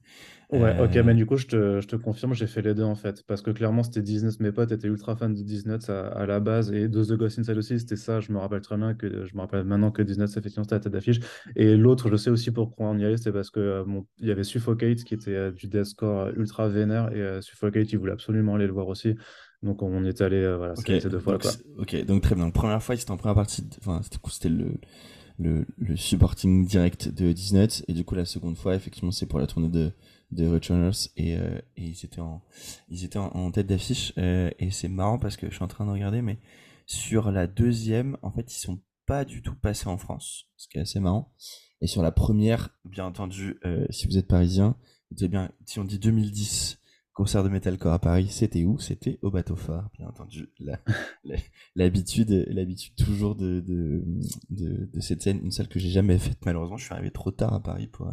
Ouais, 0.50 0.80
ok, 0.80 0.96
mais 1.04 1.14
du 1.14 1.26
coup, 1.26 1.36
je 1.36 1.46
te, 1.46 1.80
je 1.80 1.86
te 1.86 1.96
confirme, 1.96 2.32
j'ai 2.32 2.46
fait 2.46 2.62
les 2.62 2.72
deux 2.72 2.82
en 2.82 2.94
fait. 2.94 3.22
Parce 3.26 3.42
que 3.42 3.50
clairement, 3.50 3.82
c'était 3.82 4.00
Disney, 4.00 4.32
mes 4.40 4.50
potes 4.50 4.72
étaient 4.72 4.88
ultra 4.88 5.14
fans 5.14 5.28
de 5.28 5.42
Disney 5.42 5.76
à, 5.88 6.08
à, 6.08 6.24
la 6.24 6.40
base. 6.40 6.72
Et 6.72 6.88
de 6.88 7.04
The 7.04 7.12
Ghost 7.18 7.38
Inside 7.38 7.58
aussi, 7.58 7.78
c'était 7.78 7.96
ça. 7.96 8.20
Je 8.20 8.32
me 8.32 8.38
rappelle 8.38 8.62
très 8.62 8.78
bien 8.78 8.94
que 8.94 9.26
je 9.26 9.34
me 9.34 9.40
rappelle 9.40 9.64
maintenant 9.64 9.90
que 9.90 10.00
Disney, 10.00 10.24
effectivement, 10.24 10.64
c'était 10.64 10.76
la 10.76 10.80
tête 10.80 10.92
d'affiche. 10.92 11.20
Et 11.54 11.76
l'autre, 11.76 12.08
je 12.10 12.16
sais 12.16 12.30
aussi 12.30 12.50
pourquoi 12.50 12.86
on 12.86 12.96
y 12.96 13.04
allait, 13.04 13.18
c'est 13.18 13.32
parce 13.32 13.50
que 13.50 13.60
euh, 13.60 13.84
il 14.20 14.28
y 14.28 14.30
avait 14.30 14.44
Suffocate 14.44 15.04
qui 15.04 15.12
était 15.12 15.34
euh, 15.34 15.50
du 15.50 15.66
deathcore 15.66 16.30
ultra 16.34 16.66
vénère. 16.68 17.12
Et 17.12 17.42
Suffocate, 17.42 17.92
il 17.92 17.98
voulait 17.98 18.12
absolument 18.12 18.54
aller 18.54 18.66
le 18.66 18.72
voir 18.72 18.88
aussi. 18.88 19.16
Donc 19.62 19.82
on 19.82 20.02
y 20.04 20.08
est 20.08 20.20
allé, 20.22 20.40
voilà, 20.56 20.72
okay, 20.78 21.00
deux 21.00 21.18
fois. 21.18 21.38
Quoi. 21.38 21.50
Ok, 21.78 22.04
donc 22.06 22.22
très 22.22 22.34
bien. 22.34 22.44
Donc, 22.44 22.54
première 22.54 22.82
fois, 22.82 22.96
c'était 22.96 23.10
en 23.10 23.16
première 23.16 23.34
partie, 23.34 23.68
enfin, 23.80 24.00
c'était 24.30 24.48
le, 24.48 24.76
le, 25.38 25.66
le 25.76 25.96
supporting 25.96 26.64
direct 26.64 27.08
de 27.08 27.32
Disney. 27.32 27.66
Et 27.88 27.92
du 27.92 28.04
coup, 28.04 28.14
la 28.14 28.24
seconde 28.24 28.56
fois, 28.56 28.74
effectivement, 28.74 29.10
c'est 29.10 29.26
pour 29.26 29.40
la 29.40 29.46
tournée 29.46 29.68
de 29.68 29.90
de 30.30 30.46
Returners 30.46 31.08
et, 31.16 31.36
euh, 31.36 31.58
et 31.76 31.84
ils 31.84 32.04
étaient 32.04 32.20
en 32.20 32.42
ils 32.88 33.04
étaient 33.04 33.18
en, 33.18 33.50
tête 33.50 33.66
d'affiche 33.66 34.12
euh, 34.18 34.50
et 34.58 34.70
c'est 34.70 34.88
marrant 34.88 35.18
parce 35.18 35.36
que 35.36 35.48
je 35.48 35.54
suis 35.54 35.64
en 35.64 35.68
train 35.68 35.86
de 35.86 35.90
regarder 35.90 36.20
mais 36.22 36.38
sur 36.86 37.30
la 37.30 37.46
deuxième 37.46 38.16
en 38.22 38.30
fait 38.30 38.52
ils 38.52 38.58
sont 38.58 38.80
pas 39.06 39.24
du 39.24 39.42
tout 39.42 39.54
passés 39.54 39.88
en 39.88 39.96
France 39.96 40.46
ce 40.56 40.68
qui 40.68 40.78
est 40.78 40.82
assez 40.82 41.00
marrant. 41.00 41.32
Et 41.80 41.86
sur 41.86 42.02
la 42.02 42.10
première 42.10 42.70
bien 42.84 43.06
entendu 43.06 43.58
euh, 43.64 43.86
si 43.90 44.06
vous 44.06 44.18
êtes 44.18 44.28
parisien 44.28 44.76
vous 45.10 45.28
bien 45.28 45.50
si 45.64 45.78
on 45.78 45.84
dit 45.84 45.98
2010 45.98 46.78
concert 47.14 47.42
de 47.42 47.48
metalcore 47.48 47.92
à 47.94 47.98
Paris 47.98 48.28
c'était 48.28 48.64
où? 48.64 48.78
C'était 48.78 49.18
au 49.22 49.30
bateau 49.30 49.56
phare 49.56 49.88
bien 49.96 50.08
entendu. 50.08 50.50
L'habitude 51.74 52.46
l'habitude 52.50 52.94
toujours 52.96 53.34
de 53.34 53.60
de, 53.60 54.04
de 54.50 54.90
de 54.92 55.00
cette 55.00 55.22
scène 55.22 55.40
une 55.42 55.52
salle 55.52 55.68
que 55.68 55.78
j'ai 55.78 55.90
jamais 55.90 56.18
faite 56.18 56.38
malheureusement 56.44 56.76
je 56.76 56.84
suis 56.84 56.92
arrivé 56.92 57.10
trop 57.10 57.30
tard 57.30 57.54
à 57.54 57.62
Paris 57.62 57.86
pour 57.86 58.12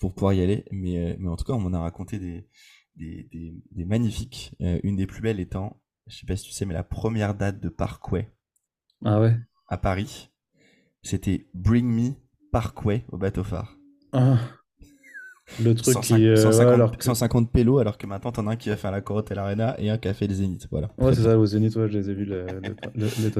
pour 0.00 0.14
pouvoir 0.14 0.32
y 0.32 0.42
aller. 0.42 0.64
Mais, 0.72 0.98
euh, 0.98 1.16
mais 1.20 1.28
en 1.28 1.36
tout 1.36 1.44
cas, 1.44 1.52
on 1.52 1.60
m'en 1.60 1.72
a 1.76 1.80
raconté 1.80 2.18
des, 2.18 2.48
des, 2.96 3.28
des, 3.70 3.84
magnifiques. 3.84 4.56
Euh, 4.60 4.80
une 4.82 4.96
des 4.96 5.06
plus 5.06 5.22
belles 5.22 5.38
étant, 5.38 5.80
je 6.08 6.16
sais 6.16 6.26
pas 6.26 6.36
si 6.36 6.48
tu 6.48 6.52
sais, 6.52 6.64
mais 6.64 6.74
la 6.74 6.82
première 6.82 7.34
date 7.34 7.60
de 7.60 7.68
Parkway. 7.68 8.34
Ah 9.04 9.20
ouais 9.20 9.36
À 9.68 9.78
Paris. 9.78 10.30
C'était 11.02 11.48
Bring 11.54 11.86
Me 11.86 12.10
Parkway 12.50 13.04
au 13.08 13.16
bateau 13.16 13.44
phare. 13.44 13.76
Ah. 14.12 14.38
Le 15.62 15.74
truc 15.74 15.94
150, 15.94 16.18
qui. 16.18 16.36
150, 16.36 16.60
euh, 16.60 16.74
alors 16.74 16.92
150 16.98 17.50
pélos, 17.50 17.78
alors 17.78 17.98
que 17.98 18.06
maintenant 18.06 18.32
t'en 18.32 18.46
as 18.46 18.52
un 18.52 18.56
qui 18.56 18.68
va 18.68 18.76
faire 18.76 18.90
la 18.90 19.00
Corotel 19.00 19.38
Arena 19.38 19.74
et 19.78 19.90
un 19.90 19.98
qui 19.98 20.08
a 20.08 20.14
fait 20.14 20.26
les 20.26 20.34
Zénith. 20.34 20.66
Voilà. 20.70 20.90
Ouais, 20.98 21.14
c'est 21.14 21.22
ça, 21.22 21.38
au 21.38 21.46
Zénith, 21.46 21.74
ouais, 21.76 21.88
je 21.88 21.98
les 21.98 22.10
ai 22.10 22.14
vus 22.14 22.24
le, 22.24 22.46
le, 22.94 23.30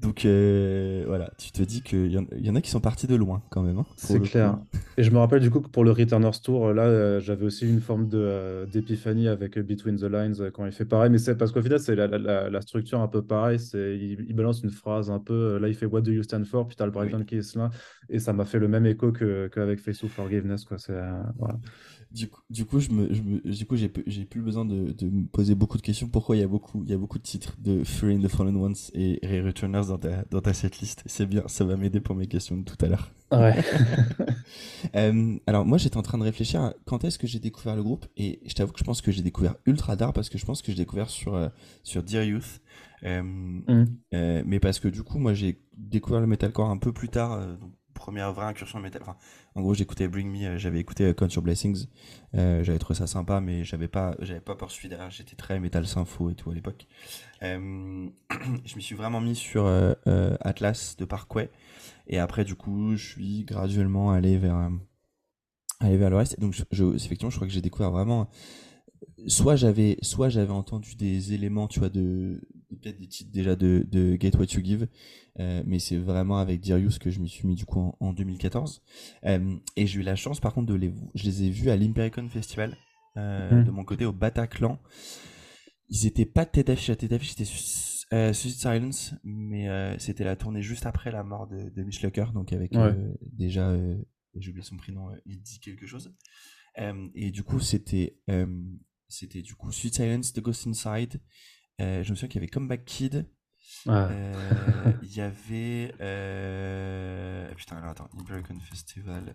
Donc 0.00 0.24
euh, 0.24 1.04
voilà, 1.06 1.30
tu 1.38 1.50
te 1.52 1.62
dis 1.62 1.82
qu'il 1.82 2.06
y, 2.06 2.46
y, 2.46 2.50
en 2.50 2.54
a 2.54 2.60
qui 2.60 2.70
sont 2.70 2.80
partis 2.80 3.06
de 3.06 3.16
loin 3.16 3.42
quand 3.50 3.62
même. 3.62 3.78
Hein, 3.78 3.86
c'est 3.96 4.20
clair. 4.20 4.58
Et 4.96 5.02
je 5.02 5.10
me 5.10 5.18
rappelle 5.18 5.40
du 5.40 5.50
coup 5.50 5.60
que 5.60 5.68
pour 5.68 5.84
le 5.84 5.92
Returners 5.92 6.40
Tour, 6.42 6.72
là, 6.72 6.82
euh, 6.82 7.20
j'avais 7.20 7.46
aussi 7.46 7.68
une 7.68 7.80
forme 7.80 8.08
d'épiphanie 8.72 9.28
avec 9.28 9.58
Between 9.58 9.96
the 9.96 10.04
Lines 10.04 10.50
quand 10.52 10.66
il 10.66 10.72
fait 10.72 10.84
pareil. 10.84 11.10
Mais 11.10 11.18
c'est 11.18 11.36
parce 11.36 11.52
qu'au 11.52 11.62
final, 11.62 11.80
c'est 11.80 11.94
la, 11.94 12.06
la, 12.06 12.50
la, 12.50 12.60
structure 12.60 13.00
un 13.00 13.08
peu 13.08 13.22
pareille. 13.22 13.58
Il, 13.74 14.26
il, 14.28 14.34
balance 14.34 14.62
une 14.62 14.70
phrase 14.70 15.10
un 15.10 15.18
peu. 15.18 15.58
Là, 15.58 15.68
il 15.68 15.74
fait 15.74 15.86
What 15.86 16.02
do 16.02 16.12
you 16.12 16.22
stand 16.22 16.44
for? 16.44 16.66
Puis 16.66 16.76
t'as 16.76 16.86
le 16.86 16.92
breakdown 16.92 17.24
qui 17.24 17.36
est 17.36 17.56
là. 17.56 17.70
Et 18.08 18.18
ça 18.18 18.32
m'a 18.32 18.44
fait 18.44 18.58
le 18.58 18.68
même 18.68 18.86
écho 18.86 19.12
qu'avec 19.12 19.80
Face 19.80 20.02
of 20.04 20.10
Forgiveness. 20.10 20.64
Quoi. 20.64 20.78
C'est. 20.78 21.00
Du 22.12 22.28
coup, 22.28 22.40
du 22.50 22.64
coup, 22.64 22.80
je 22.80 22.90
me, 22.90 23.14
je 23.14 23.22
me, 23.22 23.38
du 23.38 23.66
coup, 23.66 23.76
j'ai, 23.76 23.88
plus 23.88 24.40
besoin 24.40 24.64
de, 24.64 24.90
de, 24.90 25.08
me 25.08 25.26
poser 25.26 25.54
beaucoup 25.54 25.76
de 25.76 25.82
questions. 25.82 26.08
Pourquoi 26.08 26.34
il 26.34 26.40
y 26.40 26.42
a 26.42 26.48
beaucoup, 26.48 26.82
il 26.82 26.90
y 26.90 26.92
a 26.92 26.98
beaucoup 26.98 27.18
de 27.18 27.22
titres 27.22 27.54
de 27.60 27.84
Free 27.84 28.16
in 28.16 28.20
the 28.20 28.26
Fallen 28.26 28.56
Ones 28.56 28.74
et 28.94 29.20
Ray 29.22 29.40
Returners 29.40 29.86
dans 29.86 29.98
ta, 29.98 30.24
dans 30.28 30.40
ta 30.40 30.52
setlist? 30.52 31.04
C'est 31.06 31.26
bien, 31.26 31.44
ça 31.46 31.64
va 31.64 31.76
m'aider 31.76 32.00
pour 32.00 32.16
mes 32.16 32.26
questions 32.26 32.56
de 32.56 32.64
tout 32.64 32.76
à 32.84 32.88
l'heure. 32.88 33.12
Ouais. 33.30 33.54
euh, 34.96 35.38
alors, 35.46 35.64
moi, 35.64 35.78
j'étais 35.78 35.98
en 35.98 36.02
train 36.02 36.18
de 36.18 36.24
réfléchir 36.24 36.60
à 36.62 36.74
quand 36.84 37.04
est-ce 37.04 37.16
que 37.16 37.28
j'ai 37.28 37.38
découvert 37.38 37.76
le 37.76 37.84
groupe 37.84 38.06
et 38.16 38.40
je 38.44 38.54
t'avoue 38.54 38.72
que 38.72 38.80
je 38.80 38.84
pense 38.84 39.02
que 39.02 39.12
j'ai 39.12 39.22
découvert 39.22 39.54
ultra 39.64 39.96
tard 39.96 40.12
parce 40.12 40.28
que 40.28 40.36
je 40.36 40.44
pense 40.44 40.62
que 40.62 40.72
j'ai 40.72 40.78
découvert 40.78 41.10
sur, 41.10 41.36
euh, 41.36 41.48
sur 41.84 42.02
Dear 42.02 42.24
Youth. 42.24 42.60
Euh, 43.04 43.22
mm. 43.22 43.86
mais 44.46 44.58
parce 44.58 44.80
que 44.80 44.88
du 44.88 45.04
coup, 45.04 45.20
moi, 45.20 45.32
j'ai 45.32 45.62
découvert 45.76 46.20
le 46.20 46.26
metalcore 46.26 46.70
un 46.70 46.76
peu 46.76 46.92
plus 46.92 47.08
tard, 47.08 47.40
première 48.00 48.32
vraie 48.32 48.46
incursion 48.46 48.80
métal. 48.80 49.02
Enfin, 49.02 49.16
en 49.54 49.60
gros, 49.60 49.74
j'écoutais 49.74 50.08
Bring 50.08 50.30
Me, 50.30 50.46
euh, 50.46 50.58
j'avais 50.58 50.80
écouté 50.80 51.04
euh, 51.04 51.12
Count 51.12 51.28
Your 51.28 51.42
Blessings, 51.42 51.86
euh, 52.34 52.64
j'avais 52.64 52.78
trouvé 52.78 52.98
ça 52.98 53.06
sympa, 53.06 53.40
mais 53.40 53.62
j'avais 53.62 53.88
pas, 53.88 54.16
j'avais 54.20 54.40
pas 54.40 54.56
poursuivi 54.56 54.88
derrière. 54.88 55.10
J'étais 55.10 55.36
très 55.36 55.60
métal 55.60 55.86
sympho 55.86 56.30
et 56.30 56.34
tout 56.34 56.50
à 56.50 56.54
l'époque. 56.54 56.86
Je 57.42 58.76
me 58.76 58.80
suis 58.80 58.94
vraiment 58.94 59.20
mis 59.20 59.36
sur 59.36 59.66
Atlas 60.40 60.96
de 60.96 61.04
Parkway, 61.04 61.50
et 62.06 62.18
après, 62.18 62.44
du 62.44 62.54
coup, 62.54 62.96
je 62.96 63.12
suis 63.12 63.44
graduellement 63.44 64.10
allé 64.10 64.36
vers, 64.36 64.70
aller 65.80 65.96
vers 65.96 66.10
le 66.10 66.16
reste. 66.16 66.40
Donc, 66.40 66.54
effectivement, 66.54 67.30
je 67.30 67.36
crois 67.36 67.46
que 67.46 67.52
j'ai 67.52 67.62
découvert 67.62 67.90
vraiment 67.90 68.28
soit 69.26 69.56
j'avais 69.56 69.96
soit 70.02 70.28
j'avais 70.28 70.52
entendu 70.52 70.94
des 70.94 71.32
éléments 71.32 71.68
tu 71.68 71.78
vois 71.78 71.88
de 71.88 72.40
peut-être 72.68 72.98
des 72.98 73.06
titres 73.06 73.30
déjà 73.32 73.56
de, 73.56 73.86
de 73.90 74.16
Get 74.20 74.36
What 74.36 74.46
You 74.52 74.64
Give 74.64 74.88
euh, 75.40 75.62
mais 75.64 75.78
c'est 75.78 75.96
vraiment 75.96 76.38
avec 76.38 76.60
Dirius 76.60 76.98
que 76.98 77.08
je 77.08 77.18
me 77.18 77.26
suis 77.26 77.46
mis 77.46 77.54
du 77.54 77.64
coup 77.64 77.94
en, 77.98 78.12
2014 78.12 78.82
euh, 79.24 79.56
et 79.74 79.86
j'ai 79.86 80.00
eu 80.00 80.02
la 80.02 80.14
chance 80.14 80.38
par 80.38 80.52
contre 80.52 80.66
de 80.66 80.74
les 80.74 80.92
je 81.14 81.24
les 81.24 81.44
ai 81.44 81.50
vus 81.50 81.70
à 81.70 81.76
l'Impericon 81.76 82.28
Festival 82.28 82.76
euh, 83.16 83.50
mhm. 83.50 83.64
de 83.64 83.70
mon 83.70 83.84
côté 83.84 84.04
au 84.04 84.12
Bataclan 84.12 84.78
ils 85.88 86.06
étaient 86.06 86.26
pas 86.26 86.44
tête 86.44 86.66
d'affiche 86.66 86.90
à 86.90 86.96
tête 86.96 87.10
d'affiche 87.10 87.30
c'était 87.30 88.32
Suicide 88.34 88.60
Silence 88.60 89.14
mais 89.24 89.96
c'était 89.98 90.24
la 90.24 90.36
tournée 90.36 90.60
juste 90.60 90.84
après 90.84 91.10
la 91.10 91.22
mort 91.22 91.46
de, 91.46 91.70
de 91.70 91.82
Mitch 91.84 92.02
Lucker 92.02 92.26
donc 92.34 92.52
avec 92.52 92.74
déjà 93.22 93.74
j'ai 94.34 94.50
oublié 94.50 94.64
son 94.64 94.76
prénom 94.76 95.08
il 95.24 95.40
dit 95.40 95.58
quelque 95.60 95.86
chose 95.86 96.14
et 97.14 97.30
du 97.30 97.44
coup 97.44 97.60
c'était 97.60 98.20
c'était 99.08 99.42
du 99.42 99.54
coup 99.54 99.72
Sweet 99.72 99.94
Silence, 99.94 100.32
The 100.32 100.40
Ghost 100.40 100.66
Inside. 100.66 101.20
Je 101.78 101.98
me 101.98 102.14
souviens 102.14 102.28
qu'il 102.28 102.36
y 102.36 102.38
avait 102.38 102.48
Comeback 102.48 102.84
Kid. 102.84 103.26
Il 103.86 105.14
y 105.14 105.20
avait. 105.20 105.92
Putain, 107.56 107.76
alors 107.76 107.90
attends, 107.90 108.08
American 108.18 108.58
Festival. 108.60 109.34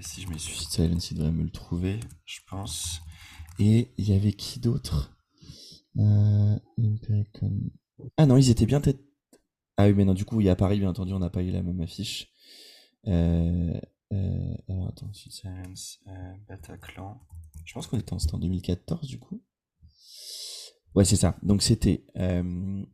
si 0.00 0.22
je 0.22 0.28
me 0.28 0.38
suis 0.38 0.56
Silence, 0.56 1.10
il 1.10 1.18
devrait 1.18 1.32
me 1.32 1.44
le 1.44 1.50
trouver, 1.50 2.00
je 2.24 2.40
pense. 2.48 3.02
Et 3.58 3.92
il 3.98 4.08
y 4.08 4.14
avait 4.14 4.32
qui 4.32 4.60
d'autre? 4.60 5.16
Ah 8.16 8.26
non, 8.26 8.36
ils 8.36 8.50
étaient 8.50 8.66
bien 8.66 8.80
tête. 8.80 9.00
Ah 9.76 9.86
oui, 9.86 9.94
mais 9.94 10.04
non, 10.04 10.14
du 10.14 10.24
coup, 10.24 10.40
il 10.40 10.46
y 10.46 10.50
a 10.50 10.56
Paris, 10.56 10.78
bien 10.78 10.90
entendu, 10.90 11.12
on 11.12 11.18
n'a 11.18 11.30
pas 11.30 11.42
eu 11.42 11.50
la 11.50 11.62
même 11.62 11.80
affiche. 11.80 12.32
Euh, 13.06 13.80
euh, 14.12 14.54
alors 14.68 14.88
attends, 14.88 15.12
Sweet 15.12 15.32
Silence, 15.32 16.00
euh, 16.06 16.34
Bataclan. 16.48 17.20
Je 17.64 17.72
pense 17.72 17.86
qu'on 17.86 17.98
était 17.98 18.12
en, 18.12 18.38
2014 18.38 19.08
du 19.08 19.18
coup. 19.18 19.42
Ouais, 20.94 21.04
c'est 21.04 21.16
ça. 21.16 21.36
Donc 21.42 21.62
c'était 21.62 22.04
euh, 22.16 22.84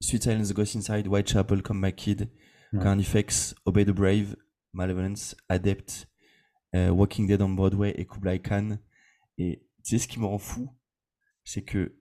Sweet 0.00 0.22
Silence, 0.22 0.52
Ghost 0.52 0.74
Inside, 0.74 1.06
Whitechapel, 1.08 1.62
Come 1.62 1.80
Back 1.80 1.96
Kid, 1.96 2.30
ouais. 2.72 2.80
Carnifex, 2.80 3.54
Obey 3.64 3.84
the 3.84 3.90
Brave, 3.90 4.36
Malevolence, 4.72 5.36
Adept, 5.48 6.08
euh, 6.74 6.90
Walking 6.90 7.26
Dead 7.26 7.42
on 7.42 7.50
Broadway 7.50 7.94
et 7.96 8.06
Kublai 8.06 8.38
Khan. 8.40 8.78
Et 9.38 9.66
tu 9.84 9.90
sais 9.90 9.98
ce 9.98 10.08
qui 10.08 10.20
me 10.20 10.26
rend 10.26 10.38
fou? 10.38 10.70
C'est 11.44 11.62
que 11.62 11.96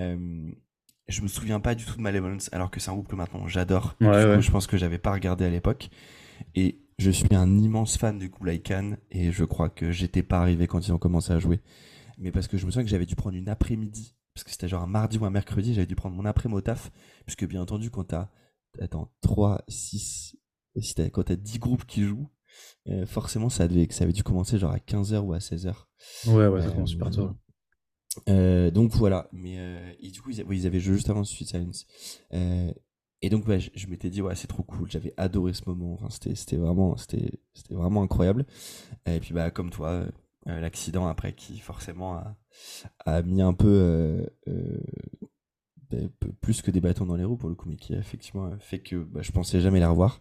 euh, 0.00 0.50
je 1.08 1.22
me 1.22 1.28
souviens 1.28 1.60
pas 1.60 1.74
du 1.74 1.84
tout 1.84 1.96
de 1.96 2.02
Malevolence 2.02 2.50
alors 2.52 2.70
que 2.70 2.80
c'est 2.80 2.90
un 2.90 2.94
groupe 2.94 3.08
que 3.08 3.16
maintenant 3.16 3.46
j'adore. 3.48 3.96
Ouais, 4.00 4.08
ouais. 4.08 4.42
Je 4.42 4.50
pense 4.50 4.66
que 4.66 4.76
j'avais 4.76 4.98
pas 4.98 5.12
regardé 5.12 5.44
à 5.44 5.50
l'époque. 5.50 5.90
Et 6.54 6.80
je 6.98 7.10
suis 7.10 7.34
un 7.34 7.58
immense 7.58 7.96
fan 7.96 8.18
du 8.18 8.30
Kublai 8.30 8.60
Khan 8.60 8.96
et 9.10 9.32
je 9.32 9.44
crois 9.44 9.70
que 9.70 9.92
j'étais 9.92 10.22
pas 10.22 10.40
arrivé 10.40 10.66
quand 10.66 10.86
ils 10.86 10.92
ont 10.92 10.98
commencé 10.98 11.32
à 11.32 11.38
jouer. 11.38 11.60
Mais 12.18 12.32
parce 12.32 12.48
que 12.48 12.58
je 12.58 12.66
me 12.66 12.70
souviens 12.70 12.84
que 12.84 12.90
j'avais 12.90 13.06
dû 13.06 13.14
prendre 13.14 13.36
une 13.36 13.48
après-midi, 13.48 14.16
parce 14.38 14.44
que 14.44 14.50
c'était 14.52 14.68
genre 14.68 14.84
un 14.84 14.86
mardi 14.86 15.18
ou 15.18 15.24
un 15.24 15.30
mercredi, 15.30 15.74
j'avais 15.74 15.86
dû 15.86 15.96
prendre 15.96 16.14
mon 16.14 16.24
après-midi 16.24 16.58
au 16.58 16.60
taf, 16.60 16.92
puisque 17.26 17.44
bien 17.44 17.60
entendu, 17.60 17.90
quand 17.90 18.04
t'as, 18.04 18.30
attends, 18.80 19.12
3, 19.20 19.64
6, 19.66 20.36
si 20.80 20.94
t'as, 20.94 21.10
quand 21.10 21.24
t'as 21.24 21.34
10 21.34 21.58
groupes 21.58 21.84
qui 21.84 22.04
jouent, 22.04 22.30
euh, 22.88 23.04
forcément, 23.04 23.48
ça, 23.48 23.66
devait, 23.66 23.88
ça 23.90 24.04
avait 24.04 24.12
dû 24.12 24.22
commencer 24.22 24.56
genre 24.56 24.70
à 24.70 24.78
15h 24.78 25.18
ou 25.18 25.32
à 25.32 25.38
16h. 25.38 25.74
Ouais, 26.28 26.46
ouais, 26.46 26.62
ça 26.62 26.70
commence 26.70 26.90
super 26.90 27.10
tôt. 27.10 27.30
Euh, 28.28 28.70
donc 28.70 28.92
voilà, 28.92 29.28
mais 29.32 29.58
euh, 29.58 29.92
et 30.00 30.10
du 30.10 30.20
coup 30.22 30.30
ils, 30.30 30.44
ils 30.50 30.66
avaient 30.66 30.80
joué 30.80 30.94
juste 30.94 31.10
avant 31.10 31.24
Sweet 31.24 31.48
Silence. 31.48 31.86
Euh, 32.32 32.72
et 33.20 33.30
donc, 33.30 33.48
ouais, 33.48 33.58
je, 33.58 33.70
je 33.74 33.88
m'étais 33.88 34.10
dit, 34.10 34.22
ouais, 34.22 34.36
c'est 34.36 34.46
trop 34.46 34.62
cool. 34.62 34.88
J'avais 34.88 35.12
adoré 35.16 35.52
ce 35.52 35.62
moment. 35.66 35.94
Enfin, 35.94 36.08
c'était, 36.10 36.56
vraiment, 36.56 36.94
vraiment 37.68 38.02
incroyable. 38.02 38.46
Et 39.06 39.18
puis, 39.18 39.34
bah, 39.34 39.50
comme 39.50 39.70
toi, 39.70 40.06
euh, 40.48 40.60
l'accident 40.60 41.06
après 41.06 41.32
qui 41.32 41.58
forcément 41.58 42.14
a, 42.14 42.36
a 43.04 43.22
mis 43.22 43.42
un 43.42 43.54
peu 43.54 43.68
euh, 43.68 44.26
euh, 44.48 44.80
bah, 45.90 45.98
plus 46.40 46.62
que 46.62 46.70
des 46.70 46.80
bâtons 46.80 47.06
dans 47.06 47.16
les 47.16 47.24
roues 47.24 47.36
pour 47.36 47.48
le 47.48 47.54
coup, 47.54 47.68
mais 47.68 47.76
qui 47.76 47.94
a 47.94 47.98
effectivement 47.98 48.50
fait 48.60 48.80
que 48.80 48.96
bah, 48.96 49.22
je 49.22 49.32
pensais 49.32 49.60
jamais 49.60 49.80
la 49.80 49.90
revoir. 49.90 50.20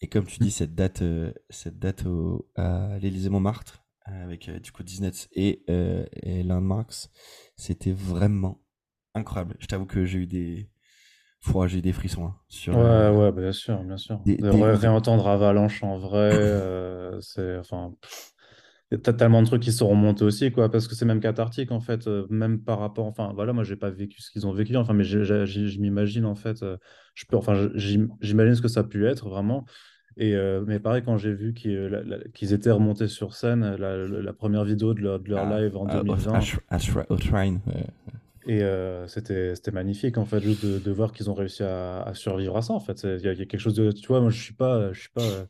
Et 0.00 0.08
comme 0.08 0.26
tu 0.26 0.38
dis, 0.38 0.50
cette 0.50 0.74
date, 0.74 1.02
cette 1.50 1.78
date 1.78 2.06
au, 2.06 2.48
à 2.56 2.98
l'Élysée 2.98 3.30
Montmartre 3.30 3.84
avec 4.06 4.50
du 4.50 4.72
coup 4.72 4.82
Disney 4.82 5.10
et, 5.32 5.64
et 5.68 6.44
c'était 7.56 7.92
vraiment 7.92 8.62
incroyable. 9.14 9.56
Je 9.60 9.66
t'avoue 9.66 9.86
que 9.86 10.04
j'ai 10.04 10.18
eu 10.18 10.26
des 10.26 10.70
j'ai 11.66 11.82
des 11.82 11.92
frissons. 11.92 12.26
Hein, 12.26 12.36
sur, 12.48 12.74
ouais, 12.74 12.80
euh, 12.80 13.12
ouais, 13.12 13.32
bien 13.32 13.52
sûr, 13.52 13.82
bien 13.82 13.96
sûr. 13.96 14.20
Des, 14.24 14.36
de 14.36 14.50
des... 14.50 14.62
réentendre 14.62 15.26
Avalanche 15.26 15.82
en 15.82 15.98
vrai, 15.98 16.30
euh, 16.34 17.20
c'est. 17.20 17.58
Enfin. 17.58 17.94
T'as 19.04 19.12
tellement 19.12 19.40
de 19.40 19.46
trucs 19.46 19.62
qui 19.62 19.70
sont 19.70 19.88
remontés 19.88 20.24
aussi, 20.24 20.50
quoi, 20.50 20.68
parce 20.68 20.88
que 20.88 20.96
c'est 20.96 21.04
même 21.04 21.20
cathartique, 21.20 21.70
en 21.70 21.78
fait, 21.78 22.08
euh, 22.08 22.26
même 22.28 22.60
par 22.60 22.80
rapport. 22.80 23.06
Enfin, 23.06 23.30
voilà, 23.36 23.52
moi, 23.52 23.62
j'ai 23.62 23.76
pas 23.76 23.88
vécu 23.88 24.20
ce 24.20 24.32
qu'ils 24.32 24.48
ont 24.48 24.52
vécu, 24.52 24.76
enfin, 24.76 24.94
mais 24.94 25.04
je 25.04 25.80
m'imagine, 25.80 26.24
en 26.24 26.34
fait, 26.34 26.64
euh, 26.64 26.76
je 27.14 27.24
peux, 27.24 27.36
enfin, 27.36 27.70
j'imagine 27.76 28.56
ce 28.56 28.62
que 28.62 28.66
ça 28.66 28.80
a 28.80 28.84
pu 28.84 29.06
être, 29.06 29.28
vraiment. 29.28 29.64
Et, 30.16 30.34
euh, 30.34 30.64
mais 30.66 30.80
pareil, 30.80 31.02
quand 31.04 31.16
j'ai 31.18 31.32
vu 31.32 31.54
qu'ils 31.54 31.88
qu 32.34 32.52
étaient 32.52 32.72
remontés 32.72 33.06
sur 33.06 33.34
scène, 33.34 33.76
la, 33.76 33.96
la 33.96 34.32
première 34.32 34.64
vidéo 34.64 34.92
de 34.92 35.02
leur, 35.02 35.20
de 35.20 35.30
leur 35.30 35.46
ah, 35.46 35.60
live 35.60 35.76
en 35.76 35.86
ah, 35.86 36.02
2020. 36.02 36.40
Au 37.10 37.16
Shrine. 37.16 37.60
Et 38.48 38.64
euh, 38.64 39.06
c'était 39.06 39.54
magnifique, 39.72 40.18
en 40.18 40.24
fait, 40.24 40.40
juste 40.40 40.66
de, 40.66 40.80
de 40.80 40.90
voir 40.90 41.12
qu'ils 41.12 41.30
ont 41.30 41.34
réussi 41.34 41.62
à, 41.62 42.02
à, 42.02 42.14
survivre 42.14 42.56
à 42.56 42.62
ça, 42.62 42.72
en 42.72 42.80
fait. 42.80 43.04
Il 43.04 43.24
y, 43.24 43.28
a, 43.28 43.34
y, 43.34 43.42
a 43.42 43.46
quelque 43.46 43.60
chose 43.60 43.74
de... 43.74 43.92
Tu 43.92 44.08
vois, 44.08 44.20
moi, 44.20 44.30
je 44.30 44.42
suis 44.42 44.54
pas... 44.54 44.92
Je 44.92 44.98
suis 44.98 45.10
pas 45.10 45.46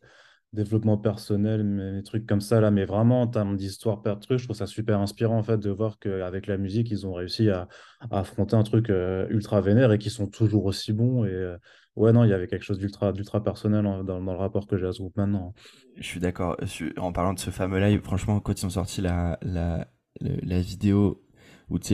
développement 0.53 0.99
personnel, 0.99 1.95
des 1.97 2.03
trucs 2.03 2.27
comme 2.27 2.41
ça, 2.41 2.61
là, 2.61 2.71
mais 2.71 2.85
vraiment, 2.85 3.23
en 3.23 3.27
termes 3.27 3.57
d'histoire, 3.57 4.03
je 4.05 4.45
trouve 4.45 4.57
ça 4.57 4.67
super 4.67 5.01
inspirant, 5.01 5.39
en 5.39 5.43
fait, 5.43 5.59
de 5.59 5.71
voir 5.71 5.99
qu'avec 5.99 6.47
la 6.47 6.57
musique, 6.57 6.91
ils 6.91 7.07
ont 7.07 7.13
réussi 7.13 7.51
à, 7.51 7.69
affronter 8.11 8.57
un 8.57 8.63
truc 8.63 8.91
euh, 8.91 9.27
ultra 9.31 9.61
vénère 9.61 9.93
et 9.93 9.99
qui 9.99 10.11
sont 10.11 10.27
toujours 10.27 10.65
aussi 10.65 10.93
bons. 10.93 11.25
Et 11.25 11.33
euh, 11.33 11.57
ouais, 11.97 12.13
non, 12.13 12.25
il 12.25 12.31
y 12.31 12.33
avait 12.33 12.49
quelque 12.49 12.65
chose 12.65 12.79
d'ultra 12.79 13.13
personnel 13.43 13.85
dans, 13.85 14.03
dans, 14.03 14.33
le 14.33 14.39
rapport 14.39 14.67
que 14.67 14.77
j'ai 14.77 14.87
à 14.87 14.93
ce 14.93 14.99
groupe 14.99 15.17
maintenant. 15.17 15.55
Je 15.97 16.07
suis 16.07 16.21
d'accord. 16.21 16.57
En 16.97 17.13
parlant 17.13 17.35
de 17.35 17.39
ce 17.39 17.51
fameux 17.51 17.79
live, 17.79 18.01
franchement, 18.03 18.41
quand 18.41 18.61
ils 18.61 18.67
ont 18.67 18.71
sorti 18.71 19.01
la, 19.01 19.39
la, 19.43 19.87
la 20.21 20.61
vidéo 20.61 21.23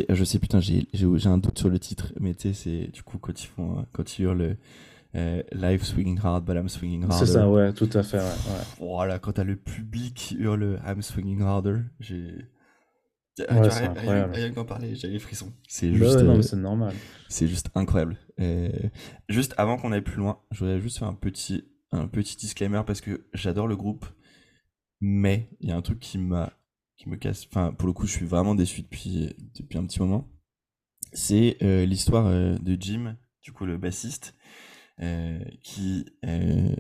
je 0.09 0.25
sais, 0.25 0.39
putain, 0.39 0.61
j'ai 0.61 0.87
un 1.27 1.39
doute 1.39 1.59
sur 1.59 1.69
le 1.69 1.79
titre, 1.79 2.13
mais 2.21 2.35
tu 2.35 2.49
sais, 2.49 2.55
c'est 2.55 2.93
du 2.93 3.03
coup 3.03 3.19
quand 3.19 3.43
ils 3.43 3.47
font, 3.47 3.85
quand 3.93 4.19
ils 4.19 4.23
hurlent 4.23 4.57
euh, 5.17 5.43
Live 5.53 5.83
swinging 5.83 6.19
hard, 6.23 6.45
but 6.45 6.57
I'm 6.57 6.69
swinging 6.69 7.03
harder. 7.05 7.27
C'est 7.27 7.33
ça, 7.33 7.49
ouais, 7.49 7.73
tout 7.73 7.91
à 7.95 8.03
fait, 8.03 8.19
ouais. 8.19 8.25
ouais. 8.25 8.65
Voilà, 8.79 9.19
quand 9.19 9.33
t'as 9.33 9.45
le 9.45 9.57
public 9.57 10.15
qui 10.15 10.37
hurle 10.37 10.81
I'm 10.87 11.03
swinging 11.03 11.43
harder, 11.43 11.81
j'ai. 12.01 12.47
Ouais, 13.39 13.71
c'est 13.71 13.85
incroyable. 13.85 14.35
Rien 14.35 14.53
qu'en 14.53 14.65
parler, 14.65 14.95
j'ai 14.95 15.09
les 15.09 15.19
frissons. 15.19 15.53
C'est 15.69 15.91
bah 15.91 15.99
juste. 15.99 16.17
Ouais, 16.17 16.23
non, 16.23 16.33
euh, 16.33 16.37
mais 16.37 16.43
c'est 16.43 16.57
normal. 16.57 16.95
C'est 17.29 17.49
juste 17.49 17.71
incroyable. 17.75 18.17
Euh, 18.41 18.71
juste 19.29 19.55
avant 19.59 19.77
qu'on 19.77 19.93
aille 19.93 20.03
plus 20.03 20.17
loin, 20.17 20.41
je 20.53 20.61
voudrais 20.61 20.81
juste 20.81 20.99
faire 20.99 21.09
un 21.09 21.15
petit, 21.15 21.65
un 21.93 22.09
petit 22.09 22.37
disclaimer 22.37 22.83
parce 22.87 23.01
que 23.01 23.27
j'adore 23.35 23.69
le 23.69 23.77
groupe, 23.77 24.07
mais 25.01 25.51
il 25.61 25.69
y 25.69 25.73
a 25.73 25.77
un 25.77 25.83
truc 25.83 25.99
qui 25.99 26.19
m'a 26.19 26.53
qui 26.97 27.09
me 27.09 27.17
casse. 27.17 27.47
Enfin, 27.51 27.73
pour 27.73 27.87
le 27.87 27.93
coup, 27.93 28.07
je 28.07 28.13
suis 28.13 28.27
vraiment 28.27 28.55
déçu 28.55 28.83
depuis, 28.83 29.35
depuis 29.55 29.79
un 29.79 29.87
petit 29.87 30.01
moment. 30.01 30.29
C'est 31.13 31.57
euh, 31.63 31.87
l'histoire 31.87 32.27
euh, 32.27 32.57
de 32.59 32.77
Jim, 32.79 33.17
du 33.43 33.53
coup, 33.53 33.65
le 33.65 33.79
bassiste, 33.79 34.35
qui 35.63 36.07
euh, 36.25 36.75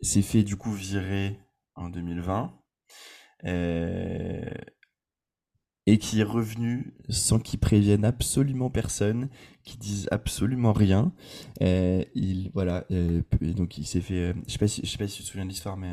s'est 0.00 0.22
fait 0.22 0.42
du 0.42 0.56
coup 0.56 0.72
virer 0.72 1.38
en 1.74 1.90
2020 1.90 2.52
euh, 3.44 4.50
et 5.86 5.98
qui 5.98 6.20
est 6.20 6.24
revenu 6.24 6.94
sans 7.10 7.38
qu'il 7.38 7.60
prévienne 7.60 8.06
absolument 8.06 8.70
personne, 8.70 9.28
qui 9.64 9.76
dise 9.76 10.08
absolument 10.10 10.72
rien. 10.72 11.12
il 11.60 12.50
voilà, 12.54 12.86
donc 13.40 13.76
il 13.76 13.86
s'est 13.86 14.00
fait. 14.00 14.34
je 14.46 14.52
sais 14.52 14.58
pas 14.58 14.68
si 14.68 14.80
je 14.82 14.90
sais 14.90 14.96
pas 14.96 15.06
si 15.06 15.18
tu 15.18 15.22
te 15.24 15.28
souviens 15.28 15.44
de 15.44 15.50
l'histoire, 15.50 15.76
mais 15.76 15.92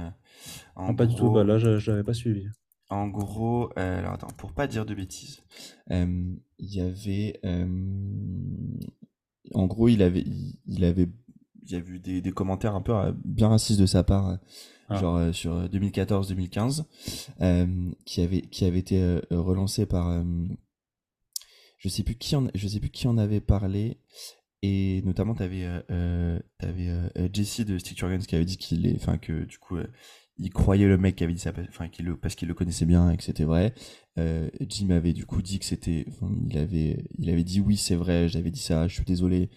en 0.75 0.95
pas 0.95 1.05
gros, 1.05 1.13
du 1.13 1.19
tout. 1.19 1.31
Bah 1.31 1.43
là, 1.43 1.57
je 1.57 1.91
n'avais 1.91 2.03
pas 2.03 2.13
suivi. 2.13 2.47
En 2.89 3.07
gros, 3.07 3.69
euh, 3.77 3.99
alors 3.99 4.13
attends, 4.13 4.27
pour 4.37 4.53
pas 4.53 4.67
dire 4.67 4.85
de 4.85 4.93
bêtises, 4.93 5.43
il 5.89 6.39
y 6.59 6.79
avait, 6.79 7.39
en 9.53 9.67
gros, 9.67 9.87
il 9.87 10.01
avait, 10.01 10.23
il, 10.65 10.83
avait, 10.83 11.07
il 11.63 11.71
y 11.71 11.75
a 11.75 11.79
eu 11.79 11.99
des, 11.99 12.21
des, 12.21 12.31
commentaires 12.31 12.75
un 12.75 12.81
peu 12.81 12.93
euh, 12.93 13.11
bien 13.25 13.49
racistes 13.49 13.79
de 13.79 13.85
sa 13.85 14.03
part, 14.03 14.37
ah. 14.89 14.99
genre 14.99 15.17
euh, 15.17 15.31
sur 15.31 15.67
2014-2015, 15.67 16.83
qui 18.05 18.21
avait, 18.21 18.41
qui 18.41 18.65
avait 18.65 18.79
été 18.79 19.19
relancé 19.31 19.85
par, 19.85 20.23
je 21.77 21.89
sais 21.89 22.03
plus 22.03 22.15
qui 22.15 22.35
en, 22.35 22.47
je 22.53 22.67
sais 22.67 22.79
plus 22.79 22.91
qui 22.91 23.07
en 23.07 23.17
avait 23.17 23.41
parlé. 23.41 23.99
Et 24.63 25.01
notamment, 25.05 25.33
tu 25.33 25.41
avais, 25.41 25.63
euh, 25.89 26.39
avais 26.59 27.11
Jesse 27.33 27.61
de 27.61 27.79
Stick 27.79 27.97
qui 27.97 28.35
avait 28.35 28.45
dit 28.45 28.57
qu'il 28.57 28.85
est, 28.85 28.95
enfin 28.95 29.17
que 29.17 29.45
du 29.45 29.57
coup, 29.57 29.77
il 30.41 30.49
croyait 30.49 30.87
le 30.87 30.97
mec 30.97 31.15
qui 31.15 31.23
avait 31.23 31.33
dit 31.33 31.39
ça 31.39 31.53
enfin, 31.69 31.87
qu'il 31.87 32.05
le, 32.05 32.17
parce 32.17 32.35
qu'il 32.35 32.47
le 32.47 32.53
connaissait 32.55 32.85
bien 32.85 33.11
et 33.11 33.17
que 33.17 33.23
c'était 33.23 33.43
vrai. 33.43 33.73
Euh, 34.17 34.49
Jim 34.61 34.89
avait 34.89 35.13
du 35.13 35.25
coup 35.25 35.41
dit 35.41 35.59
que 35.59 35.65
c'était, 35.65 36.05
enfin, 36.09 36.33
il 36.49 36.57
avait, 36.57 37.05
il 37.17 37.29
avait 37.29 37.43
dit 37.43 37.61
oui 37.61 37.77
c'est 37.77 37.95
vrai, 37.95 38.27
j'avais 38.27 38.49
dit 38.49 38.59
ça, 38.59 38.87
je 38.87 38.95
suis 38.95 39.05
désolé. 39.05 39.51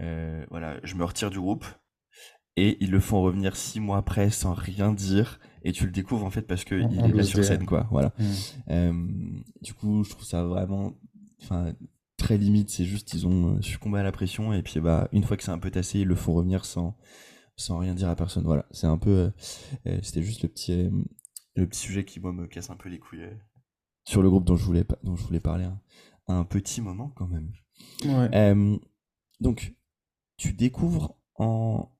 Euh, 0.00 0.44
voilà, 0.50 0.80
je 0.82 0.94
me 0.94 1.04
retire 1.04 1.30
du 1.30 1.38
groupe. 1.38 1.66
Et 2.56 2.76
ils 2.80 2.90
le 2.90 3.00
font 3.00 3.20
revenir 3.20 3.56
six 3.56 3.80
mois 3.80 3.98
après 3.98 4.30
sans 4.30 4.54
rien 4.54 4.92
dire. 4.92 5.40
Et 5.62 5.72
tu 5.72 5.84
le 5.84 5.90
découvres 5.90 6.24
en 6.24 6.30
fait 6.30 6.42
parce 6.42 6.64
que 6.64 6.76
il 6.76 7.04
est 7.04 7.12
là 7.12 7.22
sur 7.22 7.44
scène 7.44 7.66
quoi. 7.66 7.86
Voilà. 7.90 8.14
Mmh. 8.18 8.24
Euh, 8.70 8.92
du 9.60 9.74
coup, 9.74 10.04
je 10.04 10.10
trouve 10.10 10.24
ça 10.24 10.44
vraiment, 10.44 10.94
enfin 11.42 11.74
très 12.16 12.38
limite. 12.38 12.70
C'est 12.70 12.84
juste 12.84 13.12
ils 13.12 13.26
ont 13.26 13.60
succombé 13.60 13.98
à 13.98 14.04
la 14.04 14.12
pression 14.12 14.52
et 14.52 14.62
puis 14.62 14.80
bah 14.80 15.08
une 15.12 15.24
fois 15.24 15.36
que 15.36 15.42
c'est 15.42 15.50
un 15.50 15.58
peu 15.58 15.70
tassé, 15.70 16.00
ils 16.00 16.08
le 16.08 16.14
font 16.14 16.32
revenir 16.32 16.64
sans 16.64 16.96
sans 17.56 17.78
rien 17.78 17.94
dire 17.94 18.08
à 18.08 18.16
personne. 18.16 18.44
Voilà, 18.44 18.66
c'est 18.70 18.86
un 18.86 18.98
peu, 18.98 19.10
euh, 19.10 19.30
euh, 19.86 19.98
c'était 20.02 20.22
juste 20.22 20.42
le 20.42 20.48
petit, 20.48 20.72
euh, 20.72 20.90
le 21.56 21.66
petit 21.66 21.80
sujet 21.80 22.04
qui 22.04 22.20
moi 22.20 22.32
me 22.32 22.46
casse 22.46 22.70
un 22.70 22.76
peu 22.76 22.88
les 22.88 22.98
couilles 22.98 23.28
sur 24.04 24.22
le 24.22 24.30
groupe 24.30 24.44
dont 24.44 24.56
je 24.56 24.64
voulais, 24.64 24.84
dont 25.02 25.16
je 25.16 25.24
voulais 25.24 25.40
parler 25.40 25.64
un, 25.64 25.80
un 26.28 26.44
petit 26.44 26.80
moment 26.80 27.10
quand 27.10 27.28
même. 27.28 27.52
Ouais. 28.04 28.68
donc, 29.40 29.74
tu 30.36 30.52
découvres 30.52 31.16
en, 31.36 31.90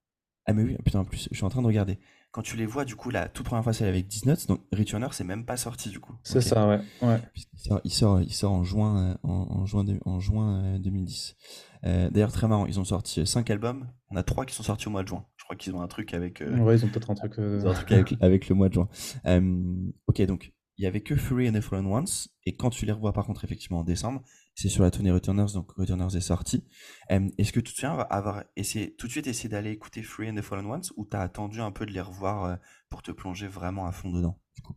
ah 0.47 0.53
mais 0.53 0.63
oui, 0.63 0.77
putain, 0.85 1.01
en 1.01 1.05
plus, 1.05 1.29
je 1.31 1.37
suis 1.37 1.45
en 1.45 1.49
train 1.49 1.63
de 1.63 1.67
regarder. 1.67 1.99
quand 2.31 2.43
tu 2.43 2.57
les 2.57 2.67
vois, 2.67 2.85
du 2.85 2.97
coup, 2.97 3.11
la 3.11 3.29
toute 3.29 3.47
première 3.47 3.65
fois, 3.65 3.73
c'est 3.73 3.87
avec 3.87 4.07
Disney, 4.07 4.35
donc 4.47 4.61
Returner, 4.73 5.09
c'est 5.13 5.25
même 5.25 5.47
pas 5.47 5.57
sorti, 5.57 5.89
du 5.89 6.01
coup. 6.01 6.15
C'est 6.23 6.43
ça, 6.43 6.69
ouais. 6.69 6.81
ouais. 7.03 7.21
Il, 7.85 7.91
sort, 7.91 8.21
il, 8.23 8.33
sort, 8.33 8.53
en 8.53 8.65
juin, 8.65 9.19
en, 9.23 9.65
juin, 9.65 9.87
en 10.05 10.21
juin 10.21 10.79
2010. 10.79 11.37
Euh, 11.87 12.11
d'ailleurs, 12.11 12.33
très 12.33 12.49
marrant, 12.49 12.67
ils 12.67 12.79
ont 12.81 12.85
sorti 12.85 13.27
5 13.27 13.49
albums. 13.51 13.89
On 14.11 14.17
a 14.17 14.23
3 14.23 14.45
qui 14.47 14.55
sont 14.55 14.63
sortis 14.63 14.89
au 14.89 14.91
mois 14.91 15.03
de 15.03 15.09
juin. 15.09 15.25
Je 15.45 15.49
crois 15.49 15.57
qu'ils 15.57 15.75
ont 15.75 15.83
un 15.83 15.89
truc 15.89 16.15
avec. 16.15 16.41
Ouais, 16.41 16.77
ils 16.77 16.85
ont 16.85 16.89
peut-être 16.89 17.11
un 17.11 17.15
truc. 17.15 17.39
Un 17.39 17.73
truc 17.75 17.93
avec, 17.93 18.15
avec, 18.21 18.49
le 18.49 18.55
mois 18.55 18.71
de 18.71 18.75
juin. 18.75 18.89
ok, 20.07 20.23
donc 20.23 20.55
il 20.77 20.85
y 20.85 20.87
avait 20.87 21.03
que 21.03 21.15
Fury 21.15 21.49
and 21.49 21.53
the 21.53 21.61
Fallen 21.61 21.87
Ones, 21.87 22.07
et 22.47 22.57
quand 22.57 22.71
tu 22.71 22.85
les 22.85 22.93
revois 22.93 23.13
par 23.13 23.27
contre 23.27 23.45
effectivement 23.45 23.81
en 23.81 23.85
décembre, 23.85 24.23
c'est 24.55 24.69
sur 24.69 24.83
la 24.83 24.91
tournée 24.91 25.13
Returners, 25.13 25.53
donc 25.55 25.71
Returners 25.73 26.17
est 26.17 26.21
sorti. 26.21 26.65
Est-ce 27.09 27.53
que 27.53 27.61
tu 27.61 27.73
te 27.73 27.81
souviens 27.81 27.99
avoir 28.11 28.45
essayé, 28.57 28.95
tout 28.97 29.07
de 29.07 29.13
suite 29.13 29.27
essayé 29.27 29.49
d'aller 29.49 29.71
écouter 29.71 30.03
Fury 30.03 30.31
and 30.31 30.35
the 30.35 30.43
Fallen 30.43 30.67
Ones, 30.67 30.83
ou 30.97 31.05
t'as 31.05 31.21
attendu 31.21 31.61
un 31.61 31.71
peu 31.71 31.87
de 31.87 31.93
les 31.93 32.01
revoir 32.01 32.45
euh, 32.45 32.57
pour 32.89 33.03
te 33.03 33.13
plonger 33.13 33.47
vraiment 33.47 33.87
à 33.87 33.93
fond 33.93 34.11
dedans 34.11 34.41
du 34.57 34.63
coup? 34.63 34.75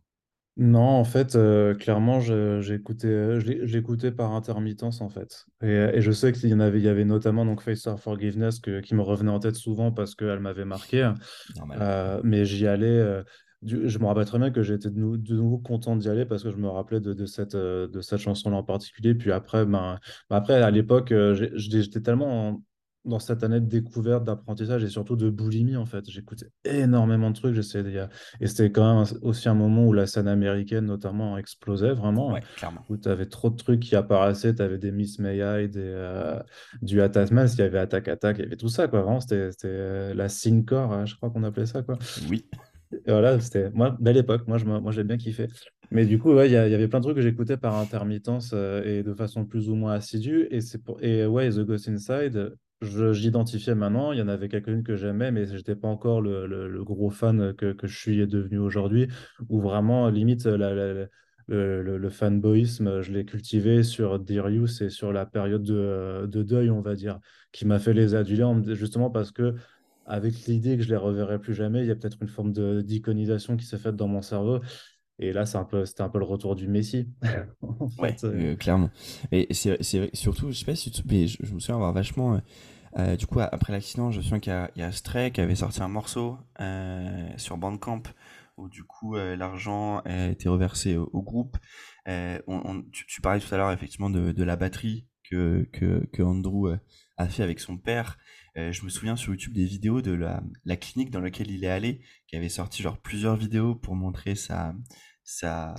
Non, 0.58 0.80
en 0.80 1.04
fait, 1.04 1.36
euh, 1.36 1.74
clairement, 1.74 2.20
j'ai 2.20 2.74
écouté, 2.74 3.06
euh, 3.06 3.40
je 3.40 3.52
l'écoutais 3.52 4.10
par 4.10 4.32
intermittence, 4.32 5.00
en 5.00 5.08
fait. 5.08 5.46
Et, 5.62 6.00
je 6.00 6.12
sais 6.12 6.32
qu'il 6.32 6.50
y 6.50 6.54
en 6.54 6.60
avait, 6.60 6.78
il 6.78 6.84
y 6.84 6.88
avait 6.88 7.04
notamment 7.04 7.46
donc 7.46 7.62
Face 7.62 7.86
of 7.86 8.00
Forgiveness 8.02 8.60
qui 8.60 8.94
me 8.94 9.02
revenait 9.02 9.30
en 9.30 9.38
tête 9.38 9.56
souvent 9.56 9.92
parce 9.92 10.14
qu'elle 10.14 10.40
m'avait 10.40 10.64
marqué. 10.64 11.12
mais 12.24 12.44
j'y 12.44 12.66
allais, 12.66 13.22
je 13.62 13.98
me 13.98 14.06
rappelle 14.06 14.24
très 14.24 14.38
bien 14.38 14.50
que 14.50 14.62
j'étais 14.62 14.90
de, 14.90 15.16
de, 15.16 15.34
nouveau 15.34 15.58
content 15.58 15.96
d'y 15.96 16.08
aller 16.08 16.24
parce 16.24 16.42
que 16.42 16.50
je 16.50 16.56
me 16.56 16.68
rappelais 16.68 17.00
de, 17.00 17.12
de 17.12 17.26
cette, 17.26 17.56
euh, 17.56 17.88
de 17.88 18.00
cette 18.00 18.20
chanson-là 18.20 18.58
en 18.58 18.62
particulier. 18.62 19.14
Puis 19.14 19.32
après, 19.32 19.66
ben, 19.66 19.98
ben 20.30 20.36
après 20.36 20.62
à 20.62 20.70
l'époque, 20.70 21.10
euh, 21.12 21.48
j'étais 21.54 22.00
tellement 22.00 22.62
dans 23.08 23.18
cette 23.18 23.42
année 23.42 23.60
de 23.60 23.66
découverte, 23.66 24.24
d'apprentissage 24.24 24.84
et 24.84 24.88
surtout 24.88 25.16
de 25.16 25.30
boulimie, 25.30 25.76
en 25.76 25.86
fait. 25.86 26.08
J'écoutais 26.08 26.46
énormément 26.64 27.30
de 27.30 27.34
trucs. 27.34 27.54
J'essayais 27.54 28.08
Et 28.40 28.46
c'était 28.46 28.70
quand 28.70 29.04
même 29.04 29.18
aussi 29.22 29.48
un 29.48 29.54
moment 29.54 29.86
où 29.86 29.92
la 29.92 30.06
scène 30.06 30.28
américaine, 30.28 30.86
notamment, 30.86 31.38
explosait 31.38 31.92
vraiment. 31.92 32.32
Ouais, 32.32 32.42
clairement. 32.56 32.84
Où 32.88 32.96
tu 32.96 33.08
avais 33.08 33.26
trop 33.26 33.50
de 33.50 33.56
trucs 33.56 33.80
qui 33.80 33.96
apparaissaient. 33.96 34.54
Tu 34.54 34.62
avais 34.62 34.78
des 34.78 34.92
Miss 34.92 35.18
May 35.18 35.38
des, 35.68 35.72
euh, 35.76 36.38
du 36.82 37.00
Atasmas, 37.00 37.54
il 37.54 37.60
y 37.60 37.62
avait 37.62 37.78
Attack 37.78 38.08
Attack, 38.08 38.38
il 38.38 38.44
y 38.44 38.46
avait 38.46 38.56
tout 38.56 38.68
ça, 38.68 38.88
quoi. 38.88 39.02
Vraiment, 39.02 39.20
c'était 39.20 40.14
la 40.14 40.28
Syncore, 40.28 41.06
je 41.06 41.16
crois 41.16 41.30
qu'on 41.30 41.42
appelait 41.44 41.66
ça, 41.66 41.82
quoi. 41.82 41.98
Oui 42.30 42.44
voilà, 43.06 43.38
c'était 43.40 43.70
moi, 43.70 43.96
belle 44.00 44.16
époque. 44.16 44.46
Moi, 44.46 44.58
je, 44.58 44.64
moi, 44.64 44.92
j'ai 44.92 45.04
bien 45.04 45.18
kiffé. 45.18 45.48
Mais 45.90 46.06
du 46.06 46.18
coup, 46.18 46.32
ouais, 46.32 46.48
il 46.48 46.52
y, 46.52 46.56
avait 46.56 46.88
plein 46.88 47.00
de 47.00 47.04
trucs 47.04 47.16
que 47.16 47.22
j'écoutais 47.22 47.56
par 47.56 47.76
intermittence 47.76 48.50
euh, 48.52 48.82
et 48.84 49.02
de 49.02 49.14
façon 49.14 49.44
plus 49.44 49.68
ou 49.68 49.74
moins 49.74 49.92
assidue. 49.92 50.46
Et 50.50 50.60
c'est 50.60 50.82
pour 50.82 51.02
et 51.02 51.26
ouais, 51.26 51.50
The 51.50 51.60
Ghost 51.60 51.88
Inside, 51.88 52.54
j'identifiais 52.82 53.74
maintenant. 53.74 54.12
Il 54.12 54.18
y 54.18 54.22
en 54.22 54.28
avait 54.28 54.48
quelques-unes 54.48 54.82
que 54.82 54.96
j'aimais, 54.96 55.30
mais 55.30 55.46
j'étais 55.46 55.76
pas 55.76 55.88
encore 55.88 56.20
le, 56.20 56.46
le, 56.46 56.84
gros 56.84 57.10
fan 57.10 57.54
que, 57.54 57.72
que, 57.72 57.86
je 57.86 57.98
suis 57.98 58.26
devenu 58.26 58.58
aujourd'hui. 58.58 59.08
Ou 59.48 59.60
vraiment, 59.60 60.08
limite, 60.08 60.46
le, 60.46 61.08
le, 61.48 62.10
fanboyisme, 62.10 63.00
je 63.00 63.12
l'ai 63.12 63.24
cultivé 63.24 63.82
sur 63.82 64.18
Darius 64.18 64.80
et 64.80 64.90
sur 64.90 65.12
la 65.12 65.26
période 65.26 65.62
de, 65.62 66.26
de 66.26 66.42
deuil, 66.42 66.70
on 66.70 66.80
va 66.80 66.94
dire, 66.94 67.18
qui 67.52 67.66
m'a 67.66 67.78
fait 67.78 67.94
les 67.94 68.14
aduler, 68.14 68.44
justement 68.74 69.10
parce 69.10 69.32
que 69.32 69.54
avec 70.06 70.46
l'idée 70.46 70.76
que 70.76 70.82
je 70.82 70.88
les 70.88 70.96
reverrai 70.96 71.38
plus 71.38 71.54
jamais, 71.54 71.80
il 71.80 71.86
y 71.86 71.90
a 71.90 71.94
peut-être 71.94 72.18
une 72.22 72.28
forme 72.28 72.52
d'iconisation 72.82 73.56
qui 73.56 73.66
s'est 73.66 73.78
faite 73.78 73.96
dans 73.96 74.08
mon 74.08 74.22
cerveau. 74.22 74.60
Et 75.20 75.32
là, 75.32 75.46
c'est 75.46 75.58
un 75.58 75.64
peu, 75.64 75.84
c'était 75.84 76.02
un 76.02 76.08
peu 76.08 76.18
le 76.18 76.24
retour 76.24 76.54
du 76.54 76.68
Messi. 76.68 77.08
ouais, 77.98 78.14
euh, 78.24 78.54
clairement. 78.56 78.90
Et 79.32 79.52
c'est, 79.52 79.82
surtout, 80.14 80.50
je 80.50 80.58
sais 80.58 80.64
pas 80.64 80.76
si 80.76 80.90
tu, 80.90 81.02
mais 81.06 81.26
je, 81.26 81.42
me 81.54 81.58
souviens 81.58 81.74
avoir 81.74 81.92
vachement. 81.92 82.34
Euh, 82.34 82.38
euh, 82.98 83.16
du 83.16 83.26
coup, 83.26 83.40
après 83.40 83.72
l'accident, 83.72 84.10
je 84.10 84.18
me 84.18 84.22
souviens 84.22 84.40
qu'il 84.40 84.70
y, 84.76 84.82
a 84.82 84.92
Stray 84.92 85.32
qui 85.32 85.40
avait 85.40 85.56
sorti 85.56 85.82
un 85.82 85.88
morceau 85.88 86.38
sur 87.36 87.56
Bandcamp 87.56 88.02
où 88.56 88.68
du 88.68 88.82
coup 88.82 89.14
l'argent 89.14 89.98
a 90.04 90.28
été 90.28 90.48
reversé 90.48 90.96
au, 90.96 91.22
groupe. 91.22 91.58
On, 92.06 92.82
tu, 92.90 93.20
parlais 93.20 93.40
tout 93.40 93.54
à 93.54 93.58
l'heure 93.58 93.70
effectivement 93.72 94.10
de, 94.10 94.32
de, 94.32 94.44
la 94.44 94.56
batterie 94.56 95.06
que, 95.30 95.68
que, 95.72 96.06
que 96.12 96.22
Andrew 96.22 96.70
a 97.18 97.28
fait 97.28 97.42
avec 97.42 97.60
son 97.60 97.76
père. 97.76 98.18
Euh, 98.58 98.72
je 98.72 98.84
me 98.84 98.88
souviens 98.88 99.14
sur 99.14 99.32
YouTube 99.32 99.52
des 99.52 99.64
vidéos 99.64 100.02
de 100.02 100.12
la, 100.12 100.42
la, 100.64 100.76
clinique 100.76 101.10
dans 101.10 101.20
laquelle 101.20 101.50
il 101.50 101.64
est 101.64 101.70
allé, 101.70 102.00
qui 102.26 102.34
avait 102.36 102.48
sorti 102.48 102.82
genre 102.82 102.98
plusieurs 102.98 103.36
vidéos 103.36 103.76
pour 103.76 103.94
montrer 103.94 104.34
sa, 104.34 104.74
sa 105.28 105.74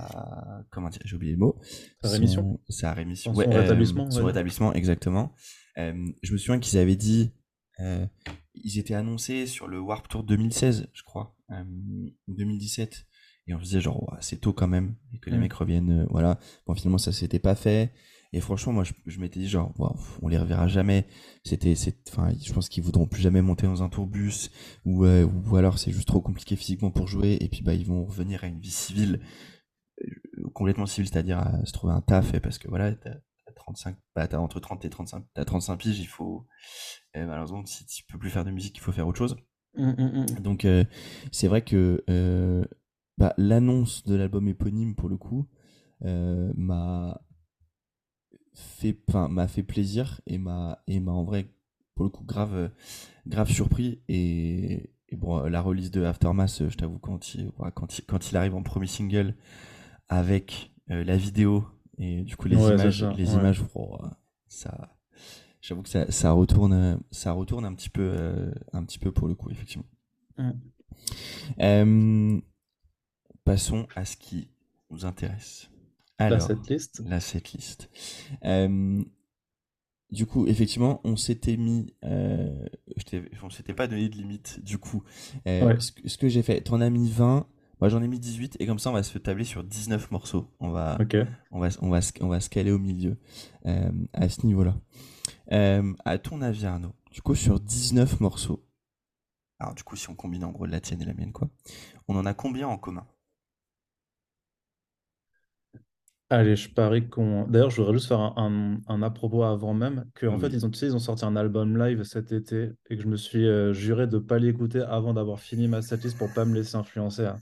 comment 0.70 0.88
dire, 0.90 1.02
j'ai 1.04 1.16
oublié 1.16 1.32
le 1.32 1.38
mot. 1.38 1.58
Sa 2.04 2.10
rémission. 2.10 2.60
sa 2.68 2.92
rémission. 2.92 3.34
Son, 3.34 3.40
rétablissement. 3.40 4.08
son 4.08 4.24
rétablissement, 4.24 4.72
exactement. 4.74 5.34
Euh, 5.76 6.06
je 6.22 6.32
me 6.32 6.38
souviens 6.38 6.60
qu'ils 6.60 6.78
avaient 6.78 6.94
dit, 6.94 7.32
euh, 7.80 8.06
ils 8.54 8.78
étaient 8.78 8.94
annoncés 8.94 9.46
sur 9.46 9.66
le 9.66 9.80
Warp 9.80 10.06
Tour 10.08 10.22
2016, 10.22 10.88
je 10.92 11.02
crois, 11.02 11.36
2017. 12.28 13.06
Et 13.48 13.54
on 13.54 13.58
se 13.58 13.64
disait 13.64 13.80
genre, 13.80 14.16
c'est 14.20 14.40
tôt 14.40 14.52
quand 14.52 14.68
même, 14.68 14.94
et 15.12 15.18
que 15.18 15.30
les 15.30 15.36
mm. 15.36 15.40
mecs 15.40 15.52
reviennent, 15.52 16.06
voilà. 16.10 16.38
Bon, 16.66 16.74
finalement, 16.76 16.98
ça 16.98 17.10
s'était 17.10 17.40
pas 17.40 17.56
fait. 17.56 17.92
Et 18.32 18.40
franchement, 18.40 18.72
moi, 18.72 18.84
je, 19.06 19.20
m'étais 19.20 19.40
dit, 19.40 19.48
genre, 19.48 19.72
on 20.22 20.28
les 20.28 20.38
reverra 20.38 20.68
jamais. 20.68 21.06
C'était, 21.44 21.74
enfin, 22.08 22.32
je 22.40 22.52
pense 22.52 22.68
qu'ils 22.68 22.84
voudront 22.84 23.06
plus 23.06 23.22
jamais 23.22 23.42
monter 23.42 23.66
dans 23.66 23.82
un 23.82 23.88
tourbus, 23.88 24.50
ou, 24.84 25.04
euh, 25.04 25.26
ou 25.26 25.56
alors 25.56 25.78
c'est 25.78 25.90
juste 25.90 26.06
trop 26.06 26.20
compliqué 26.20 26.54
physiquement 26.54 26.92
pour 26.92 27.08
jouer, 27.08 27.38
et 27.40 27.48
puis 27.48 27.62
bah, 27.62 27.74
ils 27.74 27.86
vont 27.86 28.04
revenir 28.04 28.44
à 28.44 28.46
une 28.46 28.60
vie 28.60 28.70
civile, 28.70 29.20
euh, 30.02 30.48
complètement 30.54 30.86
civile, 30.86 31.10
c'est-à-dire 31.10 31.38
à 31.38 31.64
se 31.64 31.72
trouver 31.72 31.92
un 31.92 32.02
taf, 32.02 32.38
parce 32.38 32.58
que 32.58 32.68
voilà, 32.68 32.94
t'as, 32.94 33.16
35, 33.56 33.96
bah, 34.14 34.28
t'as 34.28 34.38
entre 34.38 34.60
30 34.60 34.84
et 34.84 34.90
35, 34.90 35.24
t'as 35.34 35.44
35 35.44 35.76
piges, 35.76 35.98
il 35.98 36.06
faut, 36.06 36.46
malheureusement, 37.16 37.64
si 37.66 37.84
tu 37.84 38.04
peux 38.04 38.18
plus 38.18 38.30
faire 38.30 38.44
de 38.44 38.52
musique, 38.52 38.76
il 38.76 38.80
faut 38.80 38.92
faire 38.92 39.08
autre 39.08 39.18
chose. 39.18 39.36
Mmh, 39.74 39.90
mmh, 39.90 40.04
mmh. 40.04 40.40
Donc, 40.40 40.64
euh, 40.64 40.84
c'est 41.32 41.48
vrai 41.48 41.62
que, 41.62 42.04
bah, 43.18 43.34
l'annonce 43.38 44.04
de 44.04 44.14
l'album 44.14 44.46
éponyme, 44.46 44.94
pour 44.94 45.08
le 45.08 45.16
coup, 45.16 45.48
m'a 46.00 47.20
fait, 48.52 48.96
m'a 49.14 49.48
fait 49.48 49.62
plaisir 49.62 50.20
et 50.26 50.38
m'a, 50.38 50.82
et 50.86 51.00
m'a 51.00 51.12
en 51.12 51.24
vrai, 51.24 51.46
pour 51.94 52.04
le 52.04 52.10
coup, 52.10 52.24
grave, 52.24 52.70
grave 53.26 53.50
surpris. 53.50 54.02
Et, 54.08 54.90
bon, 55.12 55.40
la 55.44 55.60
release 55.60 55.90
de 55.90 56.04
Aftermath, 56.04 56.68
je 56.68 56.76
t'avoue, 56.76 56.98
quand 56.98 57.34
il, 57.34 57.50
quand, 57.74 57.98
il, 57.98 58.04
quand 58.04 58.30
il 58.30 58.36
arrive 58.36 58.54
en 58.54 58.62
premier 58.62 58.86
single 58.86 59.34
avec 60.08 60.72
euh, 60.90 61.04
la 61.04 61.16
vidéo 61.16 61.64
et 61.98 62.22
du 62.22 62.36
coup 62.36 62.48
les 62.48 62.56
images, 62.56 63.04
les 63.16 63.34
images, 63.34 63.62
ça, 64.48 64.96
j'avoue 65.60 65.82
que 65.82 65.88
ça, 65.88 66.10
ça, 66.10 66.32
retourne, 66.32 67.00
ça 67.10 67.32
retourne 67.32 67.64
un 67.64 67.74
petit 67.74 67.90
peu, 67.90 68.02
euh, 68.02 68.52
un 68.72 68.84
petit 68.84 68.98
peu 68.98 69.12
pour 69.12 69.28
le 69.28 69.34
coup, 69.34 69.50
effectivement. 69.50 69.86
Euh, 71.60 72.40
passons 73.44 73.86
à 73.94 74.04
ce 74.04 74.16
qui 74.16 74.48
nous 74.90 75.04
intéresse. 75.04 75.70
Alors, 76.20 76.38
la 76.38 76.44
setlist. 76.44 77.02
La 77.06 77.20
setlist. 77.20 77.90
Euh, 78.44 79.02
du 80.10 80.26
coup, 80.26 80.46
effectivement, 80.46 81.00
on 81.04 81.16
s'était 81.16 81.56
mis. 81.56 81.94
Euh, 82.04 82.68
on 83.42 83.50
s'était 83.50 83.72
pas 83.72 83.86
donné 83.86 84.08
de 84.08 84.16
limite, 84.16 84.60
du 84.62 84.78
coup. 84.78 85.02
Euh, 85.46 85.78
ce, 85.78 86.18
que 86.18 86.28
j'ai 86.28 86.42
fait, 86.42 86.60
t'en 86.60 86.80
as 86.80 86.90
mis 86.90 87.10
20. 87.10 87.46
Moi, 87.80 87.88
j'en 87.88 88.02
ai 88.02 88.08
mis 88.08 88.18
18. 88.18 88.58
Et 88.60 88.66
comme 88.66 88.78
ça, 88.78 88.90
on 88.90 88.92
va 88.92 89.02
se 89.02 89.16
tabler 89.16 89.44
sur 89.44 89.64
19 89.64 90.10
morceaux. 90.10 90.52
On 90.60 90.70
va, 90.70 90.98
on 91.50 91.58
va, 91.58 91.68
on 91.80 91.88
va, 91.88 92.00
on 92.20 92.28
va 92.28 92.40
se 92.40 92.50
caler 92.50 92.70
au 92.70 92.78
milieu 92.78 93.16
à 93.64 94.28
ce 94.28 94.46
niveau-là. 94.46 94.76
à 95.50 96.18
ton 96.18 96.42
avis, 96.42 96.66
Arnaud, 96.66 96.92
du 97.10 97.22
coup, 97.22 97.34
sur 97.34 97.60
19 97.60 98.20
morceaux. 98.20 98.66
Alors, 99.58 99.74
du 99.74 99.82
coup, 99.84 99.96
si 99.96 100.10
on 100.10 100.14
combine 100.14 100.44
en 100.44 100.50
gros 100.50 100.66
la 100.66 100.80
tienne 100.80 101.00
et 101.00 101.06
la 101.06 101.14
mienne, 101.14 101.32
quoi. 101.32 101.48
On 102.08 102.16
en 102.16 102.26
a 102.26 102.34
combien 102.34 102.68
en 102.68 102.76
commun? 102.76 103.06
Allez, 106.32 106.54
je 106.54 106.70
parie 106.70 107.08
qu'on. 107.08 107.44
D'ailleurs, 107.48 107.70
je 107.70 107.76
voudrais 107.78 107.94
juste 107.94 108.06
faire 108.06 108.20
un, 108.20 108.78
un, 108.86 109.02
à 109.02 109.10
propos 109.10 109.42
avant 109.42 109.74
même, 109.74 110.04
qu'en 110.14 110.38
fait, 110.38 110.46
ils 110.46 110.64
ont, 110.64 110.70
tu 110.70 110.78
sais, 110.78 110.86
ils 110.86 110.94
ont 110.94 111.00
sorti 111.00 111.24
un 111.24 111.34
album 111.34 111.76
live 111.76 112.04
cet 112.04 112.30
été 112.30 112.70
et 112.88 112.96
que 112.96 113.02
je 113.02 113.08
me 113.08 113.16
suis 113.16 113.48
euh, 113.48 113.72
juré 113.72 114.06
de 114.06 114.14
ne 114.14 114.20
pas 114.20 114.38
l'écouter 114.38 114.80
avant 114.80 115.12
d'avoir 115.12 115.40
fini 115.40 115.66
ma 115.66 115.82
setlist 115.82 116.16
pour 116.16 116.32
pas 116.32 116.44
me 116.44 116.54
laisser 116.54 116.76
influencer. 116.76 117.26
Hein. 117.26 117.40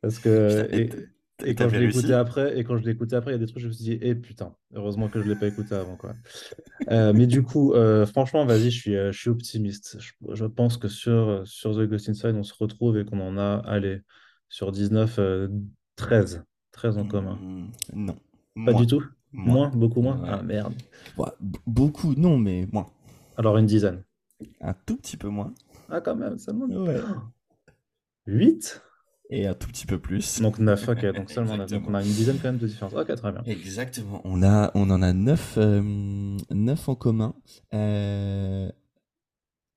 Parce 0.00 0.18
que. 0.18 0.66
Et, 1.44 1.56
quand 1.56 1.68
je 1.68 1.76
l'ai 1.76 1.88
écouté 1.88 2.12
après, 2.12 2.56
et 2.56 2.62
quand 2.62 2.76
je 2.76 2.84
l'ai 2.84 2.92
écouté 2.92 3.16
après, 3.16 3.32
il 3.32 3.34
y 3.34 3.36
a 3.36 3.38
des 3.38 3.46
trucs, 3.46 3.60
je 3.60 3.66
me 3.66 3.72
suis 3.72 3.82
dit, 3.82 3.98
eh 4.00 4.14
putain, 4.14 4.54
heureusement 4.74 5.08
que 5.08 5.20
je 5.20 5.24
ne 5.26 5.32
l'ai 5.32 5.40
pas 5.40 5.48
écouté 5.48 5.74
avant, 5.74 5.96
quoi. 5.96 6.12
Euh, 6.88 7.12
mais 7.12 7.26
du 7.26 7.42
coup, 7.42 7.72
euh, 7.72 8.06
franchement, 8.06 8.46
vas-y, 8.46 8.70
je 8.70 8.80
suis, 8.80 8.92
je 8.92 9.18
suis 9.18 9.28
optimiste. 9.28 9.98
Je, 10.00 10.44
pense 10.44 10.76
que 10.76 10.86
sur, 10.86 11.42
sur 11.44 11.74
The 11.74 11.88
Ghost 11.88 12.08
Inside, 12.08 12.36
on 12.36 12.44
se 12.44 12.54
retrouve 12.56 12.96
et 12.96 13.04
qu'on 13.04 13.18
en 13.18 13.38
a, 13.38 13.60
allez, 13.66 14.02
sur 14.50 14.70
19, 14.70 15.18
13. 15.96 16.44
13 16.72 16.98
en 16.98 17.06
commun. 17.06 17.38
Mmh, 17.40 17.70
non. 17.94 18.16
Pas 18.66 18.72
du 18.74 18.86
tout 18.86 19.02
Moins, 19.32 19.70
beaucoup 19.70 20.02
moins 20.02 20.20
Ah 20.26 20.42
merde. 20.42 20.74
beaucoup, 21.66 22.14
non, 22.14 22.36
mais 22.36 22.68
moins. 22.70 22.90
Alors 23.36 23.56
une 23.56 23.66
dizaine. 23.66 24.02
Un 24.60 24.74
tout 24.74 24.96
petit 24.96 25.16
peu 25.16 25.28
moins. 25.28 25.54
Ah 25.88 26.00
quand 26.00 26.16
même, 26.16 26.38
ça 26.38 26.52
monte. 26.52 26.72
8 28.26 28.82
Et 29.30 29.46
un 29.46 29.54
tout 29.54 29.68
petit 29.68 29.86
peu 29.86 29.98
plus. 29.98 30.40
Donc 30.42 30.58
9, 30.58 30.88
ok, 30.88 31.06
donc 31.14 31.30
seulement 31.30 31.56
9. 31.56 31.70
Donc 31.70 31.84
on 31.88 31.94
a 31.94 32.02
une 32.02 32.12
dizaine 32.12 32.36
quand 32.36 32.48
même 32.48 32.58
de 32.58 32.66
différence. 32.66 32.92
Ok, 32.92 33.14
très 33.14 33.32
bien. 33.32 33.42
Exactement. 33.46 34.20
On, 34.24 34.42
a, 34.42 34.70
on 34.74 34.90
en 34.90 35.00
a 35.02 35.12
9, 35.12 35.56
9 35.56 35.58
euh, 35.58 36.90
en 36.90 36.94
commun. 36.94 37.34
Euh, 37.72 38.70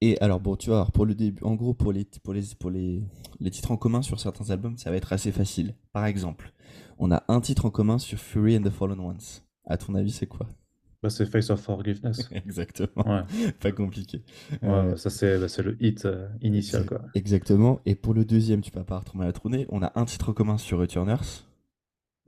Et 0.02 0.20
alors, 0.20 0.40
bon, 0.42 0.56
tu 0.58 0.70
vois, 0.70 0.86
pour 0.94 1.06
le 1.06 1.16
début, 1.16 1.44
en 1.44 1.56
gros, 1.56 1.74
pour 1.74 1.94
les, 1.94 2.06
pour, 2.24 2.34
les, 2.34 2.44
pour 2.60 2.70
les, 2.70 3.02
les 3.40 3.52
titres 3.52 3.72
en 3.72 3.78
commun 3.78 4.02
sur 4.02 4.20
certains 4.20 4.50
albums, 4.50 4.78
ça 4.78 4.90
va 4.92 4.98
être 4.98 5.14
assez 5.14 5.32
facile. 5.32 5.76
Par 5.94 6.06
exemple, 6.06 6.52
on 6.98 7.12
a 7.12 7.24
un 7.28 7.42
titre 7.42 7.66
en 7.66 7.70
commun 7.70 7.98
sur 7.98 8.18
Fury 8.18 8.58
and 8.58 8.64
the 8.64 8.70
Fallen 8.70 9.00
Ones. 9.00 9.42
À 9.66 9.78
ton 9.78 9.96
avis, 9.96 10.12
c'est 10.12 10.28
quoi? 10.28 10.48
Bah, 11.02 11.10
c'est 11.10 11.26
Face 11.26 11.50
of 11.50 11.62
Forgiveness. 11.62 12.30
Exactement. 12.32 13.24
Pas 13.60 13.72
compliqué. 13.72 14.24
Euh, 14.64 14.96
ça, 14.96 15.10
c'est 15.10 15.38
bah, 15.38 15.48
le 15.64 15.78
hit 15.84 16.06
euh, 16.06 16.28
initial. 16.42 16.86
Quoi. 16.86 17.02
Exactement. 17.14 17.80
Et 17.86 17.96
pour 17.96 18.14
le 18.14 18.26
deuxième, 18.26 18.62
tu 18.62 18.72
vas 18.72 18.84
pas 18.84 18.98
retrouver 18.98 19.26
la 19.26 19.34
tournée. 19.34 19.68
On 19.70 19.84
a 19.84 19.92
un 19.96 20.06
titre 20.06 20.34
commun 20.34 20.58
sur 20.58 20.80
Returners. 20.80 21.44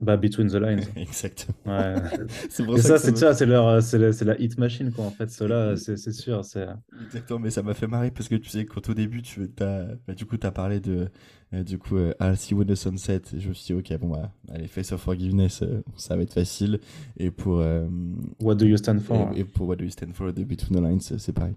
Bah, 0.00 0.16
Between 0.16 0.48
the 0.48 0.54
Lines. 0.54 0.84
Exactement. 0.96 1.56
Ouais. 1.66 1.96
c'est 2.50 2.64
pour 2.64 2.78
ça, 2.78 2.98
c'est 2.98 3.16
ça, 3.16 3.34
c'est 3.34 3.46
leur, 3.46 3.82
c'est 3.82 3.98
la, 3.98 4.40
hit 4.40 4.56
machine 4.56 4.92
quoi. 4.92 5.06
En 5.06 5.10
fait, 5.10 5.28
cela, 5.30 5.76
c'est 5.76 6.12
sûr, 6.12 6.44
c'est. 6.44 6.66
Exactement, 7.04 7.40
mais 7.40 7.50
ça 7.50 7.62
m'a 7.62 7.74
fait 7.74 7.88
marrer 7.88 8.12
parce 8.12 8.28
que 8.28 8.36
tu 8.36 8.48
sais 8.48 8.64
quand 8.64 8.88
au 8.88 8.94
début 8.94 9.22
tu 9.22 9.42
as, 9.60 9.86
bah, 10.06 10.14
du 10.14 10.24
coup 10.24 10.36
t'as 10.36 10.52
parlé 10.52 10.78
de 10.78 11.08
euh, 11.54 11.64
du 11.64 11.78
coup 11.78 11.96
euh, 11.96 12.12
I'll 12.20 12.36
See 12.36 12.54
When 12.54 12.68
the 12.68 12.76
Sunset. 12.76 13.22
Je 13.36 13.48
me 13.48 13.54
suis 13.54 13.66
dit 13.66 13.72
ok 13.72 13.98
bon 13.98 14.10
bah 14.10 14.32
allez 14.50 14.68
Face 14.68 14.92
of 14.92 15.00
Forgiveness, 15.00 15.62
euh, 15.62 15.82
ça 15.96 16.14
va 16.14 16.22
être 16.22 16.34
facile. 16.34 16.78
Et 17.16 17.32
pour 17.32 17.64
What 18.40 18.54
Do 18.54 18.66
You 18.66 18.76
Stand 18.76 19.00
For 19.00 19.32
et, 19.34 19.44
pour 19.44 19.66
What 19.66 19.76
Do 19.76 19.84
You 19.84 19.90
Stand 19.90 20.12
For 20.12 20.32
de 20.32 20.44
Between 20.44 20.78
the 20.78 20.82
Lines, 20.82 21.00
c'est 21.00 21.32
pareil. 21.32 21.54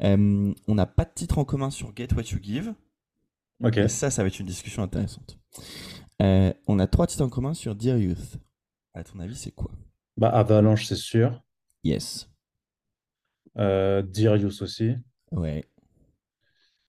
on 0.00 0.74
n'a 0.74 0.86
pas 0.86 1.04
de 1.04 1.12
titre 1.14 1.38
en 1.38 1.44
commun 1.44 1.70
sur 1.70 1.92
Get 1.96 2.14
What 2.14 2.24
You 2.32 2.38
Give. 2.40 2.74
Ok. 3.62 3.76
Et 3.76 3.88
ça, 3.88 4.10
ça 4.10 4.22
va 4.22 4.28
être 4.28 4.40
une 4.40 4.46
discussion 4.46 4.82
intéressante. 4.82 5.38
Euh, 6.20 6.52
on 6.66 6.78
a 6.78 6.86
trois 6.86 7.06
titres 7.06 7.24
en 7.24 7.28
commun 7.28 7.54
sur 7.54 7.74
Dear 7.74 7.96
Youth. 7.96 8.38
À 8.94 9.02
ton 9.02 9.18
avis, 9.20 9.36
c'est 9.36 9.52
quoi? 9.52 9.70
Bah, 10.16 10.28
Avalanche, 10.28 10.84
c'est 10.84 10.96
sûr. 10.96 11.42
Yes. 11.84 12.28
Euh, 13.58 14.02
Dear 14.02 14.36
Youth 14.36 14.60
aussi. 14.62 14.94
Ouais. 15.30 15.64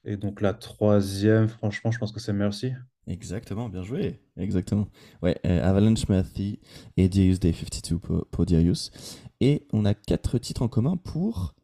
Et 0.05 0.17
donc 0.17 0.41
la 0.41 0.53
troisième, 0.53 1.47
franchement, 1.47 1.91
je 1.91 1.97
pense 1.97 2.11
que 2.11 2.19
c'est 2.19 2.33
Mercy. 2.33 2.73
Exactement, 3.07 3.69
bien 3.69 3.83
joué. 3.83 4.19
Exactement. 4.37 4.87
Ouais, 5.21 5.39
euh, 5.45 5.63
Avalanche, 5.63 6.07
Mercy 6.09 6.59
et 6.97 7.09
Dear 7.09 7.25
Youth 7.25 7.41
Day 7.41 7.53
52 7.53 7.99
pour, 7.99 8.27
pour 8.27 8.45
Dear 8.45 8.61
Youth. 8.61 8.91
Et 9.39 9.67
on 9.71 9.85
a 9.85 9.93
quatre 9.93 10.37
titres 10.37 10.61
en 10.61 10.67
commun 10.67 10.97
pour. 10.97 11.55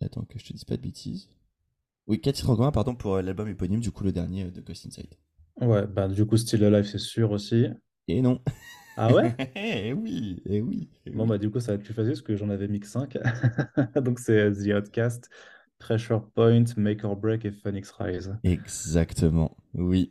Attends 0.00 0.24
que 0.24 0.38
je 0.38 0.44
te 0.44 0.52
dise 0.52 0.64
pas 0.64 0.76
de 0.76 0.82
bêtises. 0.82 1.28
Oui, 2.06 2.20
quatre 2.20 2.36
titres 2.36 2.50
en 2.50 2.56
commun, 2.56 2.72
pardon, 2.72 2.94
pour 2.94 3.16
l'album 3.20 3.48
éponyme, 3.48 3.80
du 3.80 3.90
coup 3.90 4.04
le 4.04 4.12
dernier 4.12 4.50
de 4.50 4.60
Ghost 4.60 4.86
Inside. 4.86 5.14
Ouais, 5.60 5.86
bah 5.86 6.08
du 6.08 6.26
coup, 6.26 6.36
Still 6.36 6.64
Alive, 6.64 6.86
c'est 6.86 6.98
sûr 6.98 7.30
aussi. 7.30 7.66
Et 8.08 8.20
non. 8.20 8.40
Ah 8.96 9.12
ouais? 9.12 9.34
Eh 9.56 9.92
oui, 9.92 10.42
eh 10.46 10.60
oui. 10.60 10.88
Eh 11.06 11.10
bon, 11.10 11.26
bah 11.26 11.38
du 11.38 11.50
coup, 11.50 11.60
ça 11.60 11.72
va 11.72 11.76
être 11.76 11.84
plus 11.84 11.94
facile 11.94 12.12
parce 12.12 12.22
que 12.22 12.36
j'en 12.36 12.48
avais 12.48 12.68
mis 12.68 12.80
que 12.80 12.86
5. 12.86 13.18
Donc 14.02 14.18
c'est 14.18 14.52
The 14.52 14.74
Outcast, 14.74 15.30
Pressure 15.78 16.28
Point, 16.34 16.64
Make 16.76 17.04
or 17.04 17.16
Break 17.16 17.44
et 17.44 17.50
Phoenix 17.50 17.90
Rise. 17.92 18.34
Exactement, 18.44 19.56
oui. 19.74 20.10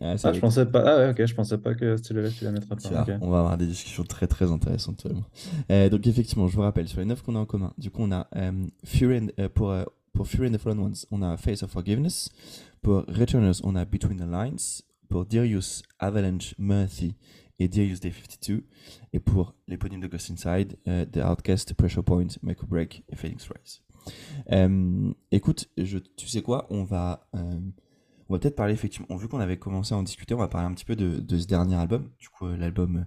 Ah, 0.00 0.14
ah 0.24 0.32
je 0.32 0.40
pensais 0.40 0.66
pas. 0.66 0.82
Ah 0.84 0.98
ouais, 0.98 1.10
ok, 1.10 1.26
je 1.26 1.34
pensais 1.34 1.58
pas 1.58 1.74
que 1.74 1.96
Still 1.96 2.18
Alive, 2.18 2.34
tu 2.36 2.44
la 2.44 2.52
mettrais 2.52 2.76
pas. 2.76 3.06
On 3.20 3.30
va 3.30 3.38
avoir 3.38 3.58
des 3.58 3.66
discussions 3.66 4.04
très 4.04 4.26
très 4.26 4.50
intéressantes. 4.50 5.06
Euh, 5.70 5.88
donc 5.88 6.06
effectivement, 6.06 6.48
je 6.48 6.56
vous 6.56 6.62
rappelle, 6.62 6.88
sur 6.88 7.00
les 7.00 7.06
9 7.06 7.22
qu'on 7.22 7.36
a 7.36 7.38
en 7.38 7.46
commun, 7.46 7.72
du 7.78 7.90
coup, 7.90 8.02
on 8.02 8.12
a 8.12 8.28
euh, 8.36 8.66
Fury 8.84 9.30
euh, 9.38 9.48
pour, 9.48 9.74
pour 10.12 10.28
Fury 10.28 10.48
and 10.48 10.52
the 10.52 10.58
Fallen 10.58 10.78
Ones, 10.78 11.06
on 11.10 11.22
a 11.22 11.36
Face 11.36 11.62
of 11.62 11.70
Forgiveness. 11.70 12.30
Pour 12.82 13.04
Returners, 13.08 13.60
on 13.64 13.76
a 13.76 13.84
Between 13.84 14.18
the 14.18 14.26
Lines. 14.26 14.82
Pour 15.08 15.26
Darius, 15.26 15.82
Avalanche, 15.98 16.54
Mercy 16.58 17.16
et 17.58 17.68
Darius 17.68 18.00
Day 18.00 18.10
52. 18.10 18.66
Et 19.12 19.20
pour 19.20 19.54
l'éponyme 19.68 20.00
de 20.00 20.06
Ghost 20.06 20.30
Inside, 20.30 20.78
uh, 20.86 21.06
The 21.10 21.18
Outcast, 21.18 21.74
Pressure 21.74 22.02
Point, 22.02 22.38
Make 22.42 22.62
or 22.62 22.68
Break 22.68 23.04
et 23.08 23.16
Phoenix 23.16 23.48
Rise. 23.48 23.82
Euh, 24.50 25.12
écoute, 25.30 25.68
je, 25.76 25.98
tu 25.98 26.26
sais 26.26 26.42
quoi 26.42 26.66
On 26.70 26.84
va, 26.84 27.28
euh, 27.34 27.60
on 28.28 28.34
va 28.34 28.40
peut-être 28.40 28.56
parler 28.56 28.74
effectivement. 28.74 29.14
Vu 29.16 29.28
qu'on 29.28 29.40
avait 29.40 29.58
commencé 29.58 29.94
à 29.94 29.98
en 29.98 30.02
discuter, 30.02 30.34
on 30.34 30.38
va 30.38 30.48
parler 30.48 30.66
un 30.66 30.74
petit 30.74 30.84
peu 30.84 30.96
de, 30.96 31.20
de 31.20 31.38
ce 31.38 31.46
dernier 31.46 31.76
album, 31.76 32.10
du 32.18 32.28
coup 32.28 32.46
euh, 32.46 32.56
l'album, 32.56 33.06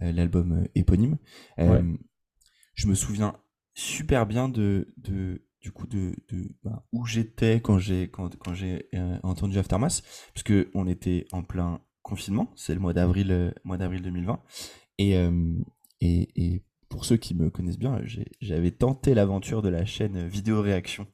l'album 0.00 0.66
éponyme. 0.74 1.16
Je 1.58 2.88
me 2.88 2.94
souviens 2.94 3.34
super 3.72 4.26
bien 4.26 4.48
de, 4.50 4.92
de 4.98 5.42
du 5.60 5.72
coup 5.72 5.86
de, 5.86 6.14
bah, 6.62 6.84
où 6.92 7.06
j'étais 7.06 7.60
quand 7.60 7.78
j'ai 7.78 8.08
quand 8.08 8.54
j'ai 8.54 8.88
euh, 8.94 9.18
entendu 9.22 9.58
Aftermath 9.58 10.02
puisque 10.32 10.68
on 10.74 10.86
était 10.86 11.26
en 11.32 11.42
plein 11.42 11.80
confinement. 12.02 12.52
C'est 12.54 12.74
le 12.74 12.80
mois 12.80 12.92
d'avril 12.92 13.32
euh, 13.32 13.50
mois 13.64 13.76
d'avril 13.76 14.02
2020 14.02 14.40
et, 14.98 15.16
euh, 15.16 15.54
et, 16.00 16.28
et 16.36 16.62
pour 16.88 17.04
ceux 17.04 17.16
qui 17.16 17.34
me 17.34 17.50
connaissent 17.50 17.78
bien 17.78 18.00
j'avais 18.40 18.70
tenté 18.70 19.14
l'aventure 19.14 19.60
de 19.60 19.68
la 19.68 19.84
chaîne 19.84 20.26
vidéo 20.28 20.62
réaction 20.62 21.06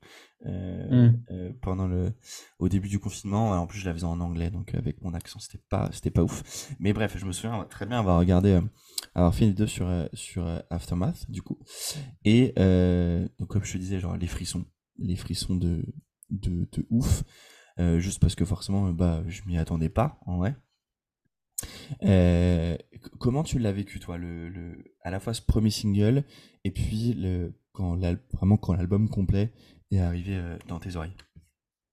mmh. 0.44 1.52
pendant 1.60 1.86
le 1.86 2.12
au 2.58 2.68
début 2.68 2.88
du 2.88 2.98
confinement 2.98 3.52
en 3.52 3.66
plus 3.66 3.78
je 3.78 3.86
la 3.86 3.94
faisais 3.94 4.04
en 4.04 4.20
anglais 4.20 4.50
donc 4.50 4.74
avec 4.74 5.00
mon 5.02 5.14
accent 5.14 5.38
c'était 5.38 5.62
pas 5.70 5.88
c'était 5.92 6.10
pas 6.10 6.22
ouf 6.22 6.68
mais 6.80 6.92
bref 6.92 7.16
je 7.16 7.24
me 7.24 7.32
souviens 7.32 7.64
très 7.70 7.86
bien 7.86 8.00
avoir 8.00 8.18
regardé 8.18 8.60
avoir 9.14 9.34
fait 9.34 9.44
une 9.44 9.50
vidéo 9.50 9.66
sur, 9.66 9.86
euh, 9.88 10.06
sur 10.12 10.46
euh, 10.46 10.58
Aftermath, 10.70 11.30
du 11.30 11.42
coup. 11.42 11.58
Et 12.24 12.52
euh, 12.58 13.26
donc, 13.38 13.48
comme 13.48 13.64
je 13.64 13.72
te 13.72 13.78
disais, 13.78 14.00
genre 14.00 14.16
les 14.16 14.26
frissons, 14.26 14.64
les 14.98 15.16
frissons 15.16 15.56
de, 15.56 15.84
de, 16.30 16.68
de 16.72 16.86
ouf, 16.90 17.24
juste 17.98 18.20
parce 18.20 18.34
que 18.34 18.44
forcément, 18.44 18.92
bah, 18.92 19.24
je 19.26 19.42
m'y 19.46 19.58
attendais 19.58 19.88
pas, 19.88 20.20
en 20.26 20.38
vrai. 20.38 20.56
comment 23.18 23.42
tu 23.42 23.58
l'as 23.58 23.72
vécu, 23.72 23.98
toi, 23.98 24.18
le, 24.18 24.48
le, 24.48 24.84
à 25.02 25.10
la 25.10 25.20
fois 25.20 25.34
ce 25.34 25.42
premier 25.42 25.70
single 25.70 26.24
et 26.64 26.70
puis 26.70 27.14
le, 27.14 27.54
quand 27.72 27.98
vraiment 28.32 28.56
quand 28.56 28.74
l'album 28.74 29.08
complet 29.08 29.52
est 29.96 30.02
arrivé 30.02 30.40
dans 30.68 30.78
tes 30.78 30.96
oreilles? 30.96 31.16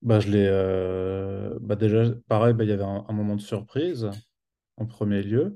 Bah, 0.01 0.19
je 0.19 0.29
l'ai. 0.29 1.59
bah, 1.61 1.75
déjà, 1.75 2.05
pareil, 2.27 2.53
bah, 2.53 2.63
il 2.63 2.69
y 2.69 2.73
avait 2.73 2.83
un, 2.83 3.11
moment 3.11 3.35
de 3.35 3.41
surprise 3.41 4.09
en 4.77 4.85
premier 4.85 5.21
lieu. 5.21 5.55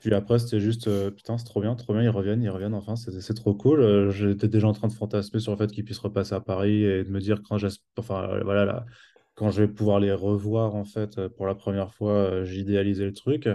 Puis 0.00 0.14
après, 0.14 0.38
c'était 0.38 0.60
juste, 0.60 0.88
euh, 0.88 1.10
putain, 1.10 1.36
c'est 1.36 1.44
trop 1.44 1.60
bien, 1.60 1.74
trop 1.74 1.92
bien, 1.92 2.02
ils 2.02 2.08
reviennent, 2.08 2.42
ils 2.42 2.50
reviennent, 2.50 2.74
enfin, 2.74 2.96
c'est 2.96 3.34
trop 3.34 3.54
cool. 3.54 3.80
Euh, 3.80 4.10
j'étais 4.10 4.48
déjà 4.48 4.66
en 4.66 4.72
train 4.72 4.88
de 4.88 4.92
fantasmer 4.92 5.40
sur 5.40 5.52
le 5.52 5.58
fait 5.58 5.70
qu'ils 5.70 5.84
puissent 5.84 5.98
repasser 5.98 6.34
à 6.34 6.40
Paris 6.40 6.84
et 6.84 7.04
de 7.04 7.10
me 7.10 7.20
dire 7.20 7.42
quand 7.42 7.58
enfin, 7.98 8.28
euh, 8.30 8.42
voilà, 8.44 8.64
là, 8.64 8.86
quand 9.34 9.50
je 9.50 9.62
vais 9.62 9.68
pouvoir 9.68 10.00
les 10.00 10.12
revoir, 10.12 10.74
en 10.74 10.84
fait, 10.84 11.28
pour 11.28 11.46
la 11.46 11.54
première 11.54 11.92
fois, 11.92 12.44
j'ai 12.44 12.60
idéalisé 12.60 13.04
le 13.04 13.12
truc. 13.12 13.48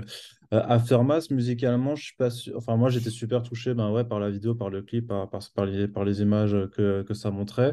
Aftermath, 0.52 1.30
musicalement, 1.30 1.96
je 1.96 2.06
suis 2.06 2.16
pas 2.16 2.30
Enfin, 2.56 2.76
moi, 2.76 2.90
j'étais 2.90 3.12
super 3.12 3.44
touché 3.44 3.76
ben, 3.76 3.92
ouais, 3.92 4.04
par 4.04 4.20
la 4.20 4.32
vidéo, 4.32 4.56
par 4.56 4.72
le 4.72 4.82
clip, 4.82 5.08
par, 5.08 5.30
par, 5.30 5.66
les, 5.66 6.22
images 6.22 6.58
que, 6.72 7.04
que 7.04 7.14
ça 7.14 7.30
montrait. 7.30 7.72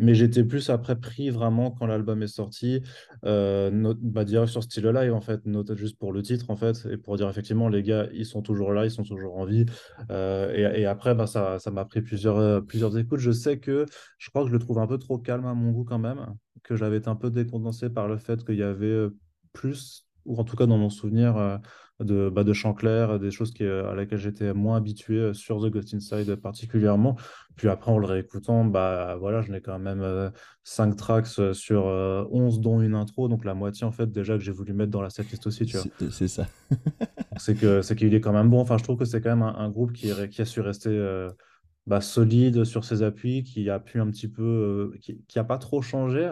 Mais 0.00 0.14
j'étais 0.14 0.42
plus 0.42 0.68
après 0.68 0.98
pris 0.98 1.30
vraiment 1.30 1.70
quand 1.70 1.86
l'album 1.86 2.20
est 2.24 2.26
sorti. 2.26 2.82
Euh, 3.24 3.94
bah, 4.00 4.24
dire 4.24 4.48
sur 4.48 4.64
Still 4.64 4.88
Alive, 4.88 5.14
en 5.14 5.20
fait, 5.20 5.42
juste 5.76 5.96
pour 5.96 6.12
le 6.12 6.22
titre, 6.22 6.50
en 6.50 6.56
fait, 6.56 6.86
et 6.90 6.96
pour 6.96 7.16
dire 7.16 7.28
effectivement, 7.28 7.68
les 7.68 7.84
gars, 7.84 8.08
ils 8.12 8.26
sont 8.26 8.42
toujours 8.42 8.72
là, 8.72 8.84
ils 8.84 8.90
sont 8.90 9.04
toujours 9.04 9.36
en 9.36 9.44
vie. 9.44 9.66
Euh, 10.10 10.52
et, 10.74 10.86
après, 10.86 11.14
bah, 11.14 11.28
ça, 11.28 11.60
ça 11.60 11.70
m'a 11.70 11.84
pris 11.84 12.02
plusieurs, 12.02 12.64
plusieurs 12.66 12.98
écoutes. 12.98 13.20
Je 13.20 13.30
sais 13.30 13.60
que 13.60 13.86
je 14.18 14.30
crois 14.30 14.42
que 14.42 14.48
je 14.48 14.52
le 14.54 14.58
trouve 14.58 14.80
un 14.80 14.88
peu 14.88 14.98
trop 14.98 15.18
calme 15.18 15.46
à 15.46 15.54
mon 15.54 15.70
goût 15.70 15.84
quand 15.84 16.00
même, 16.00 16.34
que 16.64 16.74
j'avais 16.74 16.96
été 16.96 17.08
un 17.08 17.16
peu 17.16 17.30
décondensé 17.30 17.90
par 17.90 18.08
le 18.08 18.16
fait 18.16 18.44
qu'il 18.44 18.56
y 18.56 18.64
avait 18.64 19.06
plus, 19.52 20.08
ou 20.24 20.36
en 20.36 20.42
tout 20.44 20.56
cas 20.56 20.66
dans 20.66 20.78
mon 20.78 20.90
souvenir, 20.90 21.60
de, 22.00 22.30
bah, 22.30 22.44
de 22.44 23.18
des 23.18 23.30
choses 23.30 23.52
qui, 23.52 23.64
à 23.64 23.94
laquelle 23.94 24.18
j'étais 24.18 24.54
moins 24.54 24.76
habitué 24.76 25.16
euh, 25.16 25.34
sur 25.34 25.60
The 25.60 25.70
Ghost 25.70 25.94
Inside 25.94 26.36
particulièrement. 26.36 27.16
Puis 27.56 27.68
après, 27.68 27.90
en 27.90 27.98
le 27.98 28.06
réécoutant, 28.06 28.64
bah, 28.64 29.16
voilà, 29.18 29.42
je 29.42 29.50
n'ai 29.50 29.60
quand 29.60 29.78
même 29.78 30.32
5 30.62 30.92
euh, 30.92 30.94
tracks 30.94 31.26
euh, 31.38 31.52
sur 31.52 31.86
11, 32.30 32.60
dont 32.60 32.80
une 32.80 32.94
intro, 32.94 33.28
donc 33.28 33.44
la 33.44 33.54
moitié 33.54 33.86
en 33.86 33.92
fait 33.92 34.10
déjà 34.10 34.36
que 34.36 34.44
j'ai 34.44 34.52
voulu 34.52 34.72
mettre 34.72 34.92
dans 34.92 35.02
la 35.02 35.10
setlist 35.10 35.46
aussi, 35.46 35.66
tu 35.66 35.76
vois. 35.76 35.86
C'est 36.10 36.28
ça. 36.28 36.46
c'est 37.36 37.56
que 37.56 37.82
c'est 37.82 37.96
qu'il 37.96 38.14
est 38.14 38.20
quand 38.20 38.32
même 38.32 38.48
bon. 38.48 38.60
Enfin, 38.60 38.78
je 38.78 38.84
trouve 38.84 38.98
que 38.98 39.04
c'est 39.04 39.20
quand 39.20 39.34
même 39.34 39.42
un, 39.42 39.70
groupe 39.70 39.92
qui, 39.92 40.12
qui 40.28 40.42
a 40.42 40.44
su 40.44 40.60
rester 40.60 41.28
bah, 41.86 42.00
solide 42.00 42.64
sur 42.64 42.84
ses 42.84 43.02
appuis, 43.02 43.42
qui 43.42 43.68
a 43.70 43.80
pu 43.80 44.00
un 44.00 44.10
petit 44.10 44.28
peu, 44.28 44.92
qui, 45.00 45.20
qui 45.26 45.38
a 45.38 45.44
pas 45.44 45.58
trop 45.58 45.82
changé. 45.82 46.30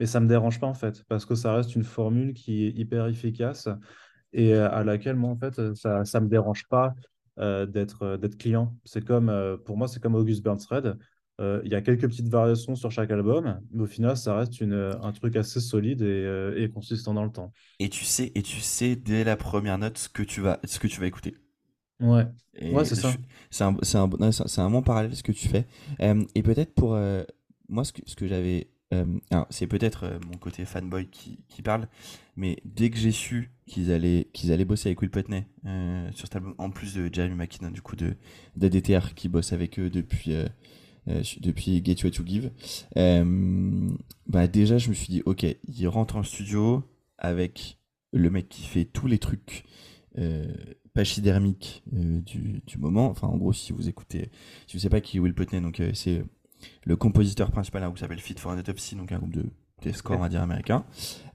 Mais 0.00 0.06
ça 0.06 0.18
me 0.18 0.26
dérange 0.26 0.58
pas 0.58 0.66
en 0.66 0.74
fait, 0.74 1.04
parce 1.08 1.24
que 1.24 1.36
ça 1.36 1.54
reste 1.54 1.76
une 1.76 1.84
formule 1.84 2.34
qui 2.34 2.64
est 2.64 2.70
hyper 2.70 3.06
efficace 3.06 3.68
et 4.34 4.52
euh, 4.52 4.70
à 4.70 4.84
laquelle 4.84 5.16
moi 5.16 5.30
en 5.30 5.36
fait 5.36 5.74
ça 5.74 6.02
ne 6.02 6.20
me 6.20 6.28
dérange 6.28 6.66
pas 6.68 6.94
euh, 7.38 7.64
d'être 7.64 8.02
euh, 8.02 8.16
d'être 8.18 8.36
client. 8.36 8.76
C'est 8.84 9.04
comme 9.04 9.32
pour 9.64 9.78
moi 9.78 9.88
c'est 9.88 10.00
comme 10.00 10.16
August 10.16 10.42
Burns 10.42 10.66
Red. 10.68 10.98
Il 11.40 11.68
y 11.68 11.74
a 11.74 11.80
quelques 11.80 12.06
petites 12.06 12.28
variations 12.28 12.76
sur 12.76 12.92
chaque 12.92 13.10
album, 13.10 13.60
mais 13.72 13.82
au 13.82 13.86
final, 13.86 14.16
ça 14.16 14.36
reste 14.36 14.60
une, 14.60 14.94
un 15.02 15.10
truc 15.10 15.34
assez 15.34 15.58
solide 15.58 16.00
et, 16.00 16.54
et, 16.56 16.70
consistant 16.70 17.12
dans 17.12 17.24
le 17.24 17.32
temps. 17.32 17.52
Et 17.80 17.88
tu 17.88 18.04
sais, 18.04 18.30
et 18.36 18.42
tu 18.42 18.60
sais 18.60 18.94
dès 18.94 19.24
la 19.24 19.36
première 19.36 19.76
note 19.76 19.98
ce 19.98 20.08
que 20.08 20.22
tu 20.22 20.40
vas, 20.40 20.60
ce 20.62 20.78
que 20.78 20.86
tu 20.86 21.00
vas 21.00 21.08
écouter. 21.08 21.34
Ouais, 21.98 22.28
ouais 22.62 22.84
c'est 22.84 22.94
ça. 22.94 23.12
C'est 23.50 23.64
un, 23.64 23.76
un, 23.94 24.30
un, 24.58 24.70
bon 24.70 24.82
parallèle 24.82 25.16
ce 25.16 25.24
que 25.24 25.32
tu 25.32 25.48
fais. 25.48 25.66
et 25.98 26.42
peut-être 26.44 26.72
pour 26.72 26.96
moi, 27.68 27.84
ce 27.84 27.92
que, 27.92 28.02
ce 28.06 28.14
que 28.14 28.28
j'avais 28.28 28.68
euh, 28.94 29.44
c'est 29.50 29.66
peut-être 29.66 30.04
euh, 30.04 30.18
mon 30.26 30.38
côté 30.38 30.64
fanboy 30.64 31.08
qui, 31.08 31.62
parle, 31.62 31.88
mais 32.36 32.58
dès 32.64 32.90
que 32.90 32.98
j'ai 32.98 33.10
su 33.10 33.50
qu'ils 33.66 33.90
allaient, 33.90 34.28
allaient 34.50 34.64
bosser 34.64 34.88
avec 34.88 35.00
Will 35.00 35.10
Putney 35.10 35.46
euh, 35.66 36.10
sur 36.12 36.26
cet 36.26 36.36
album, 36.36 36.54
en 36.58 36.70
plus 36.70 36.94
de 36.94 37.08
Jeremy 37.12 37.34
McKinnon, 37.34 37.70
du 37.70 37.82
coup 37.82 37.96
de 37.96 38.16
d'ADTR, 38.56 39.14
qui 39.14 39.28
bosse 39.28 39.52
avec 39.52 39.78
eux 39.78 39.90
depuis, 39.90 40.34
depuis 41.06 41.82
Get 41.84 41.96
You 42.02 42.10
to 42.10 42.24
Give. 42.26 42.50
bah 44.26 44.46
déjà, 44.46 44.78
je 44.78 44.88
me 44.88 44.94
suis 44.94 45.08
dit, 45.08 45.22
ok, 45.24 45.46
il 45.68 45.88
rentre 45.88 46.16
en 46.16 46.22
studio 46.22 46.82
avec 47.18 47.78
le 48.12 48.30
mec 48.30 48.48
qui 48.48 48.62
fait 48.62 48.84
tous 48.84 49.06
les 49.06 49.18
trucs 49.18 49.64
pachydermiques 50.92 51.82
du, 51.90 52.62
du, 52.66 52.78
moment. 52.78 53.08
Enfin, 53.08 53.28
en 53.28 53.36
gros, 53.36 53.52
si 53.52 53.72
vous 53.72 53.88
écoutez, 53.88 54.30
si 54.66 54.76
vous 54.76 54.80
savez 54.80 54.90
pas 54.90 55.00
qui 55.00 55.16
est 55.16 55.20
Will 55.20 55.34
Putney, 55.34 55.60
donc 55.60 55.82
c'est 55.94 56.22
le 56.84 56.96
compositeur 56.96 57.50
principal 57.50 57.82
d'un 57.82 57.88
groupe 57.88 57.98
s'appelle 57.98 58.20
Fit 58.20 58.34
for 58.38 58.52
an 58.52 58.58
Autopsy, 58.58 58.96
donc 58.96 59.12
un 59.12 59.18
groupe 59.18 59.34
de 59.34 59.92
scores, 59.92 60.18
on 60.18 60.20
va 60.20 60.28
dire, 60.28 60.42
américain, 60.42 60.84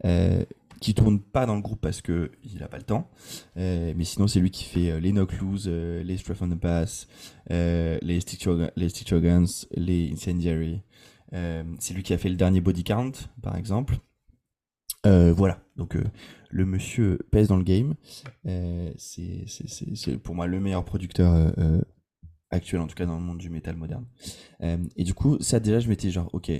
euh, 0.06 0.44
qui 0.80 0.94
tourne 0.94 1.20
pas 1.20 1.46
dans 1.46 1.56
le 1.56 1.62
groupe 1.62 1.82
parce 1.82 2.02
que 2.02 2.32
il 2.44 2.64
a 2.64 2.68
pas 2.68 2.78
le 2.78 2.84
temps. 2.84 3.10
Euh, 3.58 3.94
mais 3.96 4.04
sinon, 4.04 4.28
c'est 4.28 4.40
lui 4.40 4.52
qui 4.52 4.64
fait 4.64 4.92
euh, 4.92 5.00
les 5.00 5.12
Knock 5.12 5.38
Loose, 5.40 5.66
euh, 5.68 6.04
les 6.04 6.18
Strafe 6.18 6.42
on 6.42 6.50
the 6.50 6.60
Pass, 6.60 7.08
les 7.50 8.20
Stick 8.22 8.48
les 8.76 8.90
Stick 8.90 9.12
les 9.76 10.12
Incendiary. 10.12 10.82
c'est 11.32 11.94
lui 11.94 12.04
qui 12.04 12.14
a 12.14 12.18
fait 12.18 12.30
le 12.30 12.36
dernier 12.36 12.62
Body 12.62 12.84
Count, 12.84 13.12
par 13.42 13.56
exemple. 13.56 13.98
voilà, 15.04 15.60
donc 15.76 15.98
le 16.52 16.66
monsieur 16.66 17.20
pèse 17.32 17.48
dans 17.48 17.58
le 17.58 17.64
game. 17.64 17.96
c'est 18.98 20.18
pour 20.24 20.36
moi 20.36 20.48
le 20.48 20.60
meilleur 20.60 20.86
producteur 20.86 21.54
actuel, 22.52 22.82
en 22.82 22.88
tout 22.88 22.96
cas 22.96 23.06
dans 23.06 23.16
le 23.16 23.24
monde 23.24 23.38
du 23.38 23.50
métal 23.50 23.76
moderne. 23.76 24.06
et 24.62 25.04
du 25.04 25.14
coup, 25.14 25.38
ça 25.40 25.60
déjà, 25.60 25.80
je 25.80 25.90
m'étais 25.90 26.12
genre, 26.12 26.30
ok, 26.34 26.52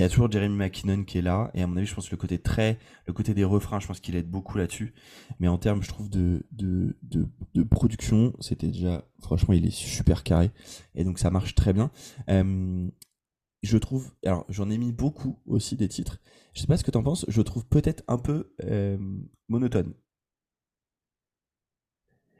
il 0.00 0.02
y 0.02 0.06
a 0.06 0.08
toujours 0.08 0.30
Jeremy 0.30 0.56
McKinnon 0.56 1.04
qui 1.04 1.18
est 1.18 1.22
là, 1.22 1.50
et 1.52 1.62
à 1.62 1.66
mon 1.66 1.76
avis, 1.76 1.84
je 1.84 1.94
pense 1.94 2.06
que 2.06 2.12
le 2.12 2.16
côté 2.16 2.38
très, 2.38 2.78
le 3.06 3.12
côté 3.12 3.34
des 3.34 3.44
refrains, 3.44 3.80
je 3.80 3.86
pense 3.86 4.00
qu'il 4.00 4.16
aide 4.16 4.30
beaucoup 4.30 4.56
là-dessus. 4.56 4.94
Mais 5.40 5.48
en 5.48 5.58
termes, 5.58 5.82
je 5.82 5.88
trouve, 5.88 6.08
de, 6.08 6.46
de, 6.52 6.96
de, 7.02 7.62
production, 7.64 8.32
c'était 8.40 8.68
déjà, 8.68 9.04
franchement, 9.20 9.52
il 9.52 9.66
est 9.66 9.74
super 9.74 10.22
carré, 10.22 10.52
et 10.94 11.04
donc 11.04 11.18
ça 11.18 11.30
marche 11.30 11.54
très 11.54 11.74
bien. 11.74 11.90
je 12.28 13.76
trouve, 13.76 14.10
alors 14.24 14.46
j'en 14.48 14.70
ai 14.70 14.78
mis 14.78 14.92
beaucoup 14.92 15.38
aussi 15.44 15.76
des 15.76 15.88
titres. 15.88 16.18
Je 16.54 16.62
sais 16.62 16.66
pas 16.66 16.78
ce 16.78 16.84
que 16.84 16.90
t'en 16.90 17.02
penses, 17.02 17.26
je 17.28 17.42
trouve 17.42 17.66
peut-être 17.66 18.02
un 18.08 18.16
peu 18.16 18.54
monotone. 19.48 19.92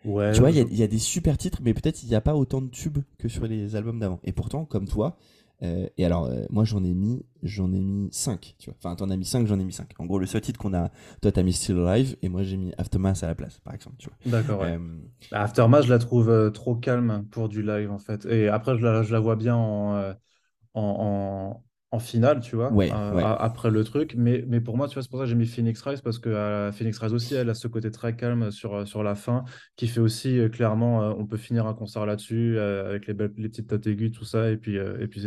Ouais, 0.05 0.33
tu 0.33 0.41
vois, 0.41 0.51
il 0.51 0.57
y, 0.73 0.77
y, 0.77 0.83
a 0.83 0.87
des 0.87 0.99
super 0.99 1.37
titres, 1.37 1.61
mais 1.63 1.75
peut-être 1.75 2.03
il 2.03 2.09
n'y 2.09 2.15
a 2.15 2.21
pas 2.21 2.35
autant 2.35 2.63
de 2.63 2.69
tubes 2.69 2.99
que 3.19 3.29
sur 3.29 3.47
les 3.47 3.77
albums 3.77 3.99
d'avant. 3.99 4.19
Et 4.25 4.33
pourtant, 4.33 4.65
comme 4.65 4.89
toi, 4.89 5.17
euh, 5.63 5.87
et 5.99 6.07
alors, 6.07 6.25
euh, 6.27 6.45
moi, 6.51 6.65
j'en 6.65 6.83
ai 6.85 6.95
mis, 6.95 7.23
j'en 7.43 7.73
ai 7.73 7.81
mis 7.81 8.09
5, 8.13 8.55
tu 8.59 8.71
vois. 8.71 8.77
Enfin, 8.79 8.97
t'en 8.97 9.11
as 9.11 9.17
mis 9.17 9.25
5, 9.25 9.47
j'en 9.47 9.59
ai 9.59 9.65
mis 9.65 9.73
5. 9.73 9.89
En 9.99 10.07
gros, 10.07 10.19
le 10.19 10.27
seul 10.27 10.41
titre 10.41 10.59
qu'on 10.59 10.73
a, 10.73 10.91
toi, 11.21 11.33
t'as 11.33 11.43
mis 11.43 11.53
Still 11.53 11.79
Alive, 11.87 12.17
et 12.23 12.29
moi, 12.29 12.43
j'ai 12.43 12.57
mis 12.57 12.73
Aftermath 12.79 13.23
à 13.23 13.27
la 13.27 13.35
place, 13.35 13.59
par 13.61 13.75
exemple, 13.75 13.97
tu 13.99 14.09
vois. 14.09 14.17
D'accord, 14.41 14.61
ouais. 14.61 14.73
Euh, 14.73 14.79
bah, 15.31 15.43
Aftermath, 15.43 15.85
je 15.85 15.91
la 15.91 15.99
trouve 15.99 16.51
trop 16.53 16.75
calme 16.77 17.27
pour 17.31 17.49
du 17.49 17.63
live, 17.63 17.91
en 17.91 17.99
fait. 17.99 18.25
Et 18.27 18.49
après, 18.49 18.79
je 18.79 18.83
la, 18.83 19.03
je 19.03 19.13
la 19.13 19.21
vois 19.21 19.37
bien 19.37 19.55
en, 19.55 20.15
en, 20.75 20.83
en 20.83 21.63
finale, 21.99 22.41
tu 22.41 22.55
vois, 22.55 22.73
euh, 22.73 23.35
après 23.39 23.71
le 23.71 23.83
truc. 23.83 24.15
Mais, 24.17 24.45
mais 24.47 24.61
pour 24.61 24.77
moi, 24.77 24.87
tu 24.87 24.95
vois, 24.95 25.03
c'est 25.03 25.11
pour 25.11 25.19
ça 25.19 25.25
que 25.25 25.31
j'ai 25.31 25.35
mis 25.35 25.47
Phoenix 25.47 25.83
Rise, 25.83 26.01
parce 26.01 26.19
que 26.19 26.29
euh, 26.29 26.71
Phoenix 26.71 26.99
Rise 26.99 27.13
aussi, 27.13 27.35
elle 27.35 27.51
a 27.51 27.55
ce 27.55 27.67
côté 27.67 27.91
très 27.91 28.15
calme 28.15 28.51
sur, 28.53 28.75
euh, 28.75 28.85
sur 28.85 29.03
la 29.03 29.17
fin, 29.17 29.45
qui 29.77 29.89
fait 29.89 30.01
aussi, 30.01 30.39
clairement, 30.53 31.01
on 31.19 31.27
peut 31.27 31.37
finir 31.37 31.67
un 31.67 31.75
concert 31.75 32.07
là-dessus, 32.07 32.59
avec 32.59 33.09
les, 33.09 33.15
les 33.15 33.49
petites 33.49 33.71
notes 33.73 33.87
aiguës, 33.87 34.13
tout 34.13 34.25
ça, 34.25 34.51
et 34.51 34.57
puis, 34.57 34.77
et 34.77 35.07
puis, 35.09 35.27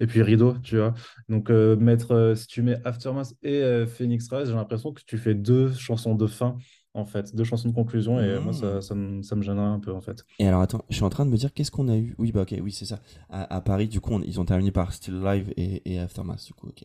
et 0.00 0.06
puis 0.06 0.22
rideau, 0.22 0.54
tu 0.62 0.76
vois. 0.76 0.94
Donc, 1.28 1.48
mettre, 1.48 2.34
si 2.36 2.46
tu 2.46 2.62
mets 2.62 2.78
Aftermath 2.84 3.32
et 3.42 3.86
Phoenix 3.86 4.28
Rise, 4.30 4.48
j'ai 4.48 4.54
l'impression 4.54 4.92
que 4.92 5.02
tu 5.06 5.16
fais 5.16 5.34
deux 5.34 5.72
chansons 5.72 6.14
de 6.14 6.26
fin 6.26 6.58
en 6.92 7.04
fait, 7.04 7.34
deux 7.36 7.44
chansons 7.44 7.68
de 7.68 7.74
conclusion, 7.74 8.20
et 8.20 8.38
moi, 8.40 8.52
ça, 8.52 8.80
ça, 8.80 8.94
me, 8.94 9.42
gênerait 9.42 9.64
un 9.64 9.78
peu, 9.78 9.92
en 9.92 10.00
fait. 10.00 10.24
Et 10.38 10.46
alors, 10.48 10.60
attends, 10.60 10.84
je 10.88 10.96
suis 10.96 11.04
en 11.04 11.10
train 11.10 11.24
de 11.24 11.30
me 11.30 11.36
dire, 11.36 11.52
qu'est-ce 11.52 11.70
qu'on 11.70 11.88
a 11.88 11.96
eu? 11.96 12.14
Oui, 12.18 12.32
bah, 12.32 12.42
ok, 12.42 12.54
oui, 12.60 12.72
c'est 12.72 12.84
ça. 12.84 13.00
À, 13.28 13.60
Paris, 13.60 13.88
du 13.88 14.00
coup, 14.00 14.20
ils 14.24 14.40
ont 14.40 14.44
terminé 14.44 14.72
par 14.72 14.92
Still 14.92 15.20
Live 15.20 15.52
et, 15.56 15.98
Aftermath, 16.00 16.44
du 16.44 16.52
coup, 16.52 16.68
ok. 16.68 16.84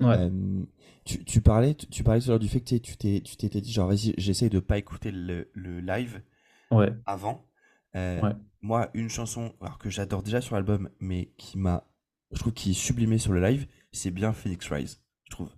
Ouais. 0.00 0.30
tu, 1.04 1.24
tu, 1.24 1.40
parlais, 1.42 1.74
tu, 1.74 2.02
parlais 2.02 2.20
tout 2.20 2.38
du 2.38 2.48
fait 2.48 2.60
que 2.60 2.76
tu 2.76 2.96
t'es, 2.96 3.20
tu 3.20 3.36
t'étais 3.36 3.60
dit, 3.60 3.72
genre, 3.72 3.88
vas-y, 3.88 4.14
j'essaye 4.16 4.48
de 4.48 4.60
pas 4.60 4.78
écouter 4.78 5.10
le, 5.10 5.50
le 5.52 5.80
live 5.80 6.22
ouais. 6.70 6.92
avant. 7.06 7.46
Euh, 7.96 8.20
ouais. 8.20 8.32
Moi, 8.62 8.90
une 8.94 9.08
chanson, 9.08 9.52
alors 9.60 9.78
que 9.78 9.90
j'adore 9.90 10.22
déjà 10.22 10.40
sur 10.40 10.54
l'album, 10.54 10.88
mais 11.00 11.32
qui 11.36 11.58
m'a, 11.58 11.84
je 12.32 12.38
trouve, 12.38 12.52
qui 12.52 12.70
est 12.70 12.74
sublimée 12.74 13.18
sur 13.18 13.32
le 13.32 13.42
live, 13.42 13.66
c'est 13.90 14.10
bien 14.10 14.32
Phoenix 14.32 14.66
Rise, 14.68 15.00
je 15.24 15.30
trouve 15.30 15.50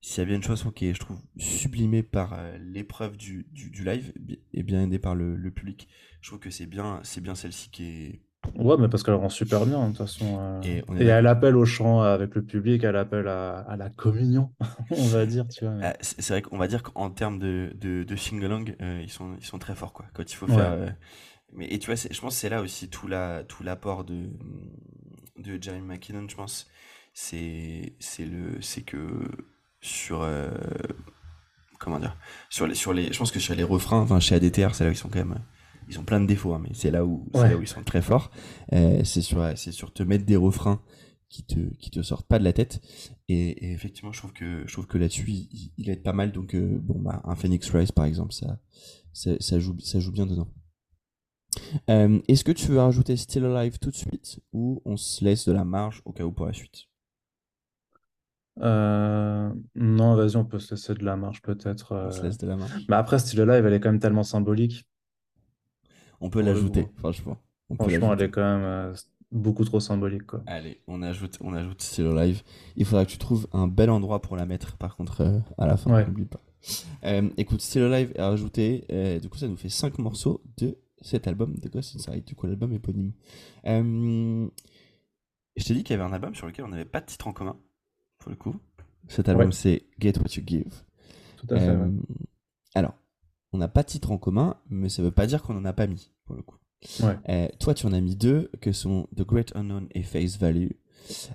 s'il 0.00 0.22
y 0.22 0.22
a 0.22 0.24
bien 0.24 0.36
une 0.36 0.42
chanson 0.42 0.70
qui 0.70 0.86
est, 0.86 0.94
je 0.94 1.00
trouve, 1.00 1.18
sublimée 1.36 2.02
par 2.02 2.32
euh, 2.32 2.56
l'épreuve 2.58 3.16
du, 3.16 3.46
du, 3.52 3.84
live 3.84 4.12
et 4.54 4.62
bien 4.62 4.82
aidée 4.82 4.98
par 4.98 5.14
le, 5.14 5.36
le, 5.36 5.50
public, 5.50 5.88
je 6.22 6.28
trouve 6.28 6.40
que 6.40 6.50
c'est 6.50 6.66
bien, 6.66 7.00
c'est 7.02 7.20
bien 7.20 7.34
celle-ci 7.34 7.70
qui 7.70 7.84
est. 7.84 8.22
Ouais, 8.56 8.76
mais 8.78 8.88
parce 8.88 9.02
qu'elle 9.02 9.14
rend 9.14 9.28
super 9.28 9.66
bien, 9.66 9.82
de 9.82 9.88
toute 9.88 9.98
façon. 9.98 10.38
Euh. 10.40 10.62
Et, 10.62 11.04
elle 11.04 11.26
appelle 11.26 11.54
au 11.54 11.66
chant 11.66 12.00
avec 12.00 12.34
le 12.34 12.42
public, 12.42 12.82
elle 12.82 12.96
appelle 12.96 13.28
à, 13.28 13.58
à 13.58 13.76
la 13.76 13.90
communion, 13.90 14.50
on 14.90 15.06
va 15.08 15.26
dire, 15.26 15.46
tu 15.48 15.66
vois. 15.66 15.74
Ah, 15.82 15.96
c'est 16.00 16.26
vrai 16.28 16.40
qu'on 16.40 16.56
va 16.56 16.66
dire 16.66 16.82
qu'en 16.82 17.10
termes 17.10 17.38
de, 17.38 17.70
de, 17.78 18.02
de 18.02 18.16
sing-along, 18.16 18.74
euh, 18.80 19.00
ils, 19.02 19.10
sont, 19.10 19.36
ils 19.38 19.44
sont 19.44 19.58
très 19.58 19.74
forts, 19.74 19.92
quoi. 19.92 20.06
Quand 20.14 20.32
il 20.32 20.34
faut 20.34 20.46
faire. 20.46 20.96
mais, 21.52 21.66
et 21.66 21.78
tu 21.78 21.92
vois, 21.92 21.96
je 21.96 22.20
pense 22.20 22.34
que 22.34 22.40
c'est 22.40 22.48
là 22.48 22.62
aussi 22.62 22.88
tout 22.88 23.06
l'apport 23.06 24.06
tout 24.06 24.14
de, 24.14 25.56
de 25.56 25.62
Jeremy 25.62 25.86
McKinnon, 25.86 26.26
je 26.26 26.36
pense. 26.36 26.70
C'est 27.12 27.92
que 28.86 28.96
sur 29.80 30.22
euh, 30.22 30.50
comment 31.78 31.98
dire 31.98 32.16
sur 32.48 32.66
les 32.66 32.74
sur 32.74 32.92
les 32.92 33.12
je 33.12 33.18
pense 33.18 33.30
que 33.30 33.40
sur 33.40 33.54
les 33.54 33.64
refrains 33.64 34.00
enfin 34.00 34.20
chez 34.20 34.34
ADTR 34.34 34.74
c'est 34.74 34.84
là 34.84 34.90
où 34.90 34.92
ils 34.92 34.96
sont 34.96 35.08
quand 35.08 35.18
même 35.18 35.40
ils 35.88 35.98
ont 35.98 36.04
plein 36.04 36.20
de 36.20 36.26
défauts 36.26 36.54
hein, 36.54 36.60
mais 36.62 36.70
c'est 36.72 36.90
là 36.90 37.04
où 37.04 37.28
là 37.34 37.56
où 37.56 37.62
ils 37.62 37.68
sont 37.68 37.82
très 37.82 38.00
forts. 38.00 38.30
Euh, 38.72 39.02
c'est 39.04 39.22
sur 39.22 39.44
c'est 39.56 39.72
sur 39.72 39.92
te 39.92 40.02
mettre 40.02 40.24
des 40.24 40.36
refrains 40.36 40.80
qui 41.28 41.44
te 41.44 41.58
qui 41.78 41.90
te 41.90 42.00
sortent 42.02 42.28
pas 42.28 42.38
de 42.38 42.44
la 42.44 42.52
tête. 42.52 42.80
Et, 43.28 43.72
effectivement 43.72 44.12
je 44.12 44.18
trouve 44.18 44.32
que 44.32 44.64
je 44.66 44.72
trouve 44.72 44.86
que 44.86 44.98
là-dessus 44.98 45.28
il, 45.28 45.72
il, 45.76 45.90
aide 45.90 46.02
pas 46.02 46.12
mal. 46.12 46.30
Donc 46.32 46.54
euh, 46.54 46.78
bon 46.80 47.00
bah 47.00 47.20
un 47.24 47.34
Phoenix 47.34 47.68
Rise 47.70 47.92
par 47.92 48.04
exemple 48.04 48.32
ça 48.32 48.58
ça, 49.12 49.58
joue 49.58 49.78
ça 49.80 49.98
joue 49.98 50.12
bien 50.12 50.26
dedans. 50.26 50.48
Est-ce 51.88 52.44
que 52.44 52.52
tu 52.52 52.68
veux 52.68 52.78
rajouter 52.78 53.16
Still 53.16 53.44
Alive 53.46 53.78
tout 53.80 53.90
de 53.90 53.96
suite 53.96 54.40
ou 54.52 54.80
on 54.84 54.96
se 54.96 55.24
laisse 55.24 55.48
de 55.48 55.52
la 55.52 55.64
marge 55.64 56.02
au 56.04 56.12
cas 56.12 56.24
où 56.24 56.30
pour 56.30 56.46
la 56.46 56.52
suite? 56.52 56.89
Euh, 58.58 59.50
non, 59.74 60.16
vas-y, 60.16 60.36
on 60.36 60.44
peut 60.44 60.58
se 60.58 60.74
laisser 60.74 60.94
de 60.94 61.04
la 61.04 61.16
marche 61.16 61.42
peut-être. 61.42 61.94
On 61.94 62.10
se 62.10 62.22
laisse 62.22 62.38
de 62.38 62.46
la 62.46 62.56
marche. 62.56 62.72
Mais 62.88 62.96
après, 62.96 63.18
style 63.18 63.42
live, 63.42 63.66
elle 63.66 63.72
est 63.72 63.80
quand 63.80 63.90
même 63.90 64.00
tellement 64.00 64.22
symbolique. 64.22 64.86
On 66.20 66.30
peut 66.30 66.42
l'ajouter, 66.42 66.88
franchement. 66.96 67.38
franchement, 67.74 68.12
elle 68.12 68.22
est 68.22 68.30
quand 68.30 68.42
même 68.42 68.64
euh, 68.64 68.92
beaucoup 69.32 69.64
trop 69.64 69.80
symbolique. 69.80 70.26
Quoi. 70.26 70.42
Allez, 70.46 70.82
on 70.86 71.02
ajoute, 71.02 71.38
on 71.40 71.54
ajoute 71.54 71.80
Still 71.80 72.10
Live. 72.14 72.42
Il 72.76 72.84
faudra 72.84 73.06
que 73.06 73.10
tu 73.10 73.18
trouves 73.18 73.48
un 73.52 73.66
bel 73.68 73.88
endroit 73.88 74.20
pour 74.20 74.36
la 74.36 74.44
mettre, 74.44 74.76
par 74.76 74.96
contre, 74.96 75.22
euh, 75.22 75.38
à 75.56 75.66
la 75.66 75.78
fin. 75.78 76.02
N'oublie 76.04 76.26
pas. 76.26 76.42
écoute, 77.38 77.62
Still 77.62 77.84
Alive 77.84 78.12
est 78.14 78.22
rajouté. 78.22 78.84
du 79.22 79.28
coup, 79.30 79.38
ça 79.38 79.48
nous 79.48 79.56
fait 79.56 79.70
5 79.70 79.98
morceaux 79.98 80.42
de 80.58 80.76
cet 81.00 81.26
album 81.26 81.56
de 81.56 81.68
Ghost 81.70 81.96
Inside. 81.96 82.24
Du 82.26 82.34
coup, 82.34 82.46
l'album 82.46 82.74
éponyme. 82.74 83.12
je 83.64 84.50
t'ai 85.64 85.72
dit 85.72 85.84
qu'il 85.84 85.96
y 85.96 85.98
avait 85.98 86.08
un 86.08 86.12
album 86.12 86.34
sur 86.34 86.46
lequel 86.46 86.66
on 86.66 86.68
n'avait 86.68 86.84
pas 86.84 87.00
de 87.00 87.06
titre 87.06 87.26
en 87.28 87.32
commun 87.32 87.56
pour 88.20 88.30
le 88.30 88.36
coup. 88.36 88.54
Cet 89.08 89.28
album, 89.28 89.50
c'est 89.50 89.86
Get 89.98 90.18
What 90.18 90.36
You 90.36 90.42
Give. 90.46 90.72
Tout 91.36 91.48
à 91.50 91.58
fait. 91.58 91.68
Euh, 91.68 91.90
alors, 92.74 92.94
on 93.52 93.58
n'a 93.58 93.66
pas 93.66 93.82
de 93.82 93.88
titre 93.88 94.12
en 94.12 94.18
commun, 94.18 94.56
mais 94.68 94.88
ça 94.88 95.02
veut 95.02 95.10
pas 95.10 95.26
dire 95.26 95.42
qu'on 95.42 95.56
en 95.56 95.64
a 95.64 95.72
pas 95.72 95.88
mis, 95.88 96.12
pour 96.24 96.36
le 96.36 96.42
coup. 96.42 96.56
Euh, 97.28 97.48
toi, 97.58 97.74
tu 97.74 97.86
en 97.86 97.92
as 97.92 98.00
mis 98.00 98.14
deux, 98.14 98.50
que 98.60 98.72
sont 98.72 99.08
The 99.16 99.22
Great 99.22 99.54
Unknown 99.56 99.88
et 99.90 100.02
Face 100.02 100.38
Value. 100.38 100.70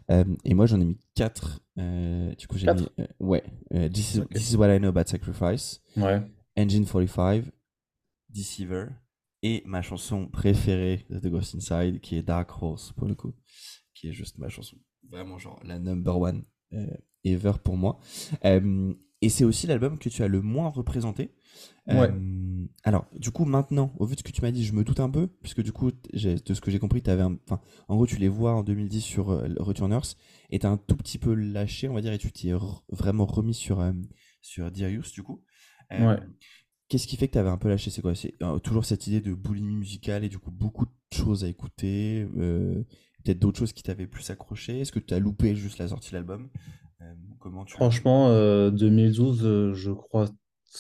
Euh, 0.10 0.24
et 0.46 0.54
moi, 0.54 0.68
j'en 0.68 0.80
ai 0.80 0.86
mis 0.86 0.98
quatre. 1.16 1.60
du 1.76 2.48
coup, 2.48 2.58
j'ai 2.58 2.72
mis. 2.74 2.88
ouais. 3.20 3.44
This 3.92 4.22
is, 4.36 4.56
What 4.56 4.74
I 4.74 4.80
Know 4.80 4.90
About 4.90 5.08
Sacrifice. 5.08 5.82
Ouais. 5.98 6.22
Engine 6.58 6.86
45. 6.86 7.46
Deceiver. 8.30 8.88
Et 9.44 9.62
ma 9.66 9.82
chanson 9.82 10.28
préférée 10.28 11.06
de 11.10 11.20
The 11.20 11.28
Ghost 11.28 11.56
Inside, 11.56 12.00
qui 12.00 12.16
est 12.16 12.24
Dark 12.24 12.52
Horse, 12.62 12.94
pour 12.94 13.08
le 13.08 13.16
coup. 13.16 13.34
Qui 13.94 14.08
est 14.10 14.14
juste 14.14 14.38
ma 14.38 14.50
chanson. 14.50 14.78
Vraiment, 15.10 15.38
genre, 15.38 15.60
la 15.64 15.78
number 15.78 16.18
one 16.18 16.46
ever 17.24 17.54
pour 17.64 17.78
moi. 17.78 18.00
Euh, 18.46 18.94
et 19.22 19.30
c'est 19.30 19.44
aussi 19.44 19.66
l'album 19.68 19.98
que 19.98 20.10
tu 20.10 20.24
as 20.24 20.28
le 20.28 20.42
moins 20.42 20.70
représenté. 20.70 21.32
Euh, 21.90 22.66
alors, 22.84 23.06
du 23.18 23.32
coup, 23.32 23.46
maintenant, 23.46 23.94
au 23.98 24.06
vu 24.06 24.16
de 24.16 24.20
ce 24.20 24.24
que 24.24 24.32
tu 24.32 24.42
m'as 24.42 24.52
dit, 24.52 24.64
je 24.64 24.74
me 24.74 24.84
doute 24.84 25.00
un 25.00 25.10
peu, 25.10 25.28
puisque 25.28 25.62
du 25.62 25.72
coup, 25.72 25.92
de 25.92 26.54
ce 26.54 26.62
que 26.62 26.70
j'ai 26.70 26.80
compris, 26.80 27.02
avais 27.08 27.22
un... 27.22 27.38
enfin, 27.46 27.62
en 27.88 27.96
gros, 27.96 28.06
tu 28.06 28.18
les 28.18 28.28
vois 28.28 28.54
en 28.54 28.64
2010 28.64 29.02
sur 29.02 29.28
Returners, 29.58 30.16
et 30.50 30.60
t'as 30.60 30.70
un 30.70 30.78
tout 30.78 30.96
petit 30.96 31.18
peu 31.18 31.34
lâché, 31.34 31.88
on 31.88 31.94
va 31.94 32.02
dire, 32.02 32.14
et 32.14 32.18
tu 32.18 32.32
t'es 32.32 32.52
vraiment 32.90 33.26
remis 33.26 33.54
sur, 33.54 33.84
sur 34.42 34.70
Darius, 34.72 35.12
du 35.14 35.24
coup. 35.24 35.44
Qu'est-ce 36.88 37.08
qui 37.08 37.18
fait 37.18 37.28
que 37.28 37.34
tu 37.34 37.40
avais 37.40 37.50
un 37.50 37.58
peu 37.58 37.70
lâché? 37.70 37.90
C'est 37.90 38.02
quoi? 38.02 38.14
C'est 38.14 38.36
toujours 38.64 38.86
cette 38.86 39.08
idée 39.08 39.22
de 39.22 39.34
boulimie 39.34 39.76
musicale 39.76 40.24
et 40.24 40.30
du 40.30 40.38
coup 40.38 40.52
beaucoup 40.52 40.86
de 40.86 40.92
choses 41.18 41.44
à 41.44 41.48
écouter 41.48 42.28
peut-être 43.26 43.40
d'autres 43.40 43.60
choses 43.60 43.74
qui 43.74 43.84
t'avaient 43.84 44.08
plus 44.08 44.30
accroché? 44.30 44.80
Est-ce 44.80 44.92
que 44.92 45.00
tu 45.00 45.14
as 45.14 45.20
loupé 45.20 45.56
juste 45.56 45.80
la 45.80 45.88
sortie 45.88 46.12
de 46.12 46.16
l'album? 46.16 46.50
Euh, 47.02 47.14
Comment 47.40 47.66
tu 47.66 47.74
Franchement, 47.74 48.30
2012, 48.70 49.44
euh, 49.44 49.48
euh, 49.48 49.74
je 49.74 49.92
crois 49.92 50.28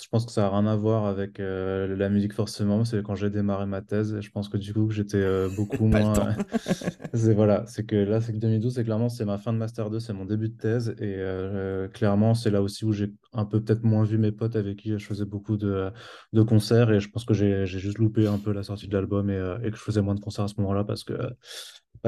je 0.03 0.09
pense 0.09 0.25
que 0.25 0.31
ça 0.33 0.41
n'a 0.41 0.49
rien 0.49 0.67
à 0.67 0.75
voir 0.75 1.05
avec 1.05 1.37
la 1.39 2.09
musique 2.09 2.33
forcément. 2.33 2.83
C'est 2.83 3.01
quand 3.01 3.15
j'ai 3.15 3.29
démarré 3.29 3.65
ma 3.65 3.81
thèse. 3.81 4.13
Et 4.15 4.21
je 4.21 4.29
pense 4.29 4.49
que 4.49 4.57
du 4.57 4.73
coup, 4.73 4.89
j'étais 4.89 5.23
beaucoup 5.55 5.85
moins. 5.85 6.35
c'est 7.13 7.33
voilà, 7.33 7.63
c'est 7.65 7.85
que 7.85 7.95
là, 7.95 8.19
c'est 8.19 8.33
que 8.33 8.37
2012, 8.37 8.75
c'est 8.75 8.83
clairement 8.83 9.07
c'est 9.07 9.23
ma 9.23 9.37
fin 9.37 9.53
de 9.53 9.57
master 9.57 9.89
2, 9.89 10.01
c'est 10.01 10.11
mon 10.11 10.25
début 10.25 10.49
de 10.49 10.57
thèse. 10.57 10.89
Et 10.99 11.15
euh, 11.17 11.87
clairement, 11.87 12.33
c'est 12.33 12.51
là 12.51 12.61
aussi 12.61 12.83
où 12.83 12.91
j'ai 12.91 13.13
un 13.31 13.45
peu 13.45 13.63
peut-être 13.63 13.83
moins 13.83 14.03
vu 14.03 14.17
mes 14.17 14.33
potes 14.33 14.57
avec 14.57 14.79
qui 14.79 14.89
je 14.89 15.05
faisais 15.05 15.23
beaucoup 15.23 15.55
de, 15.55 15.89
de 16.33 16.41
concerts. 16.41 16.91
Et 16.91 16.99
je 16.99 17.09
pense 17.09 17.23
que 17.23 17.33
j'ai 17.33 17.65
juste 17.65 17.97
loupé 17.97 18.27
un 18.27 18.37
peu 18.37 18.51
la 18.51 18.63
sortie 18.63 18.89
de 18.89 18.93
l'album 18.93 19.29
et, 19.29 19.55
et, 19.63 19.71
que 19.71 19.77
je 19.77 19.81
faisais 19.81 20.01
moins 20.01 20.15
de 20.15 20.19
concerts 20.19 20.43
à 20.43 20.49
ce 20.49 20.55
moment-là 20.57 20.83
parce 20.83 21.05
que 21.05 21.13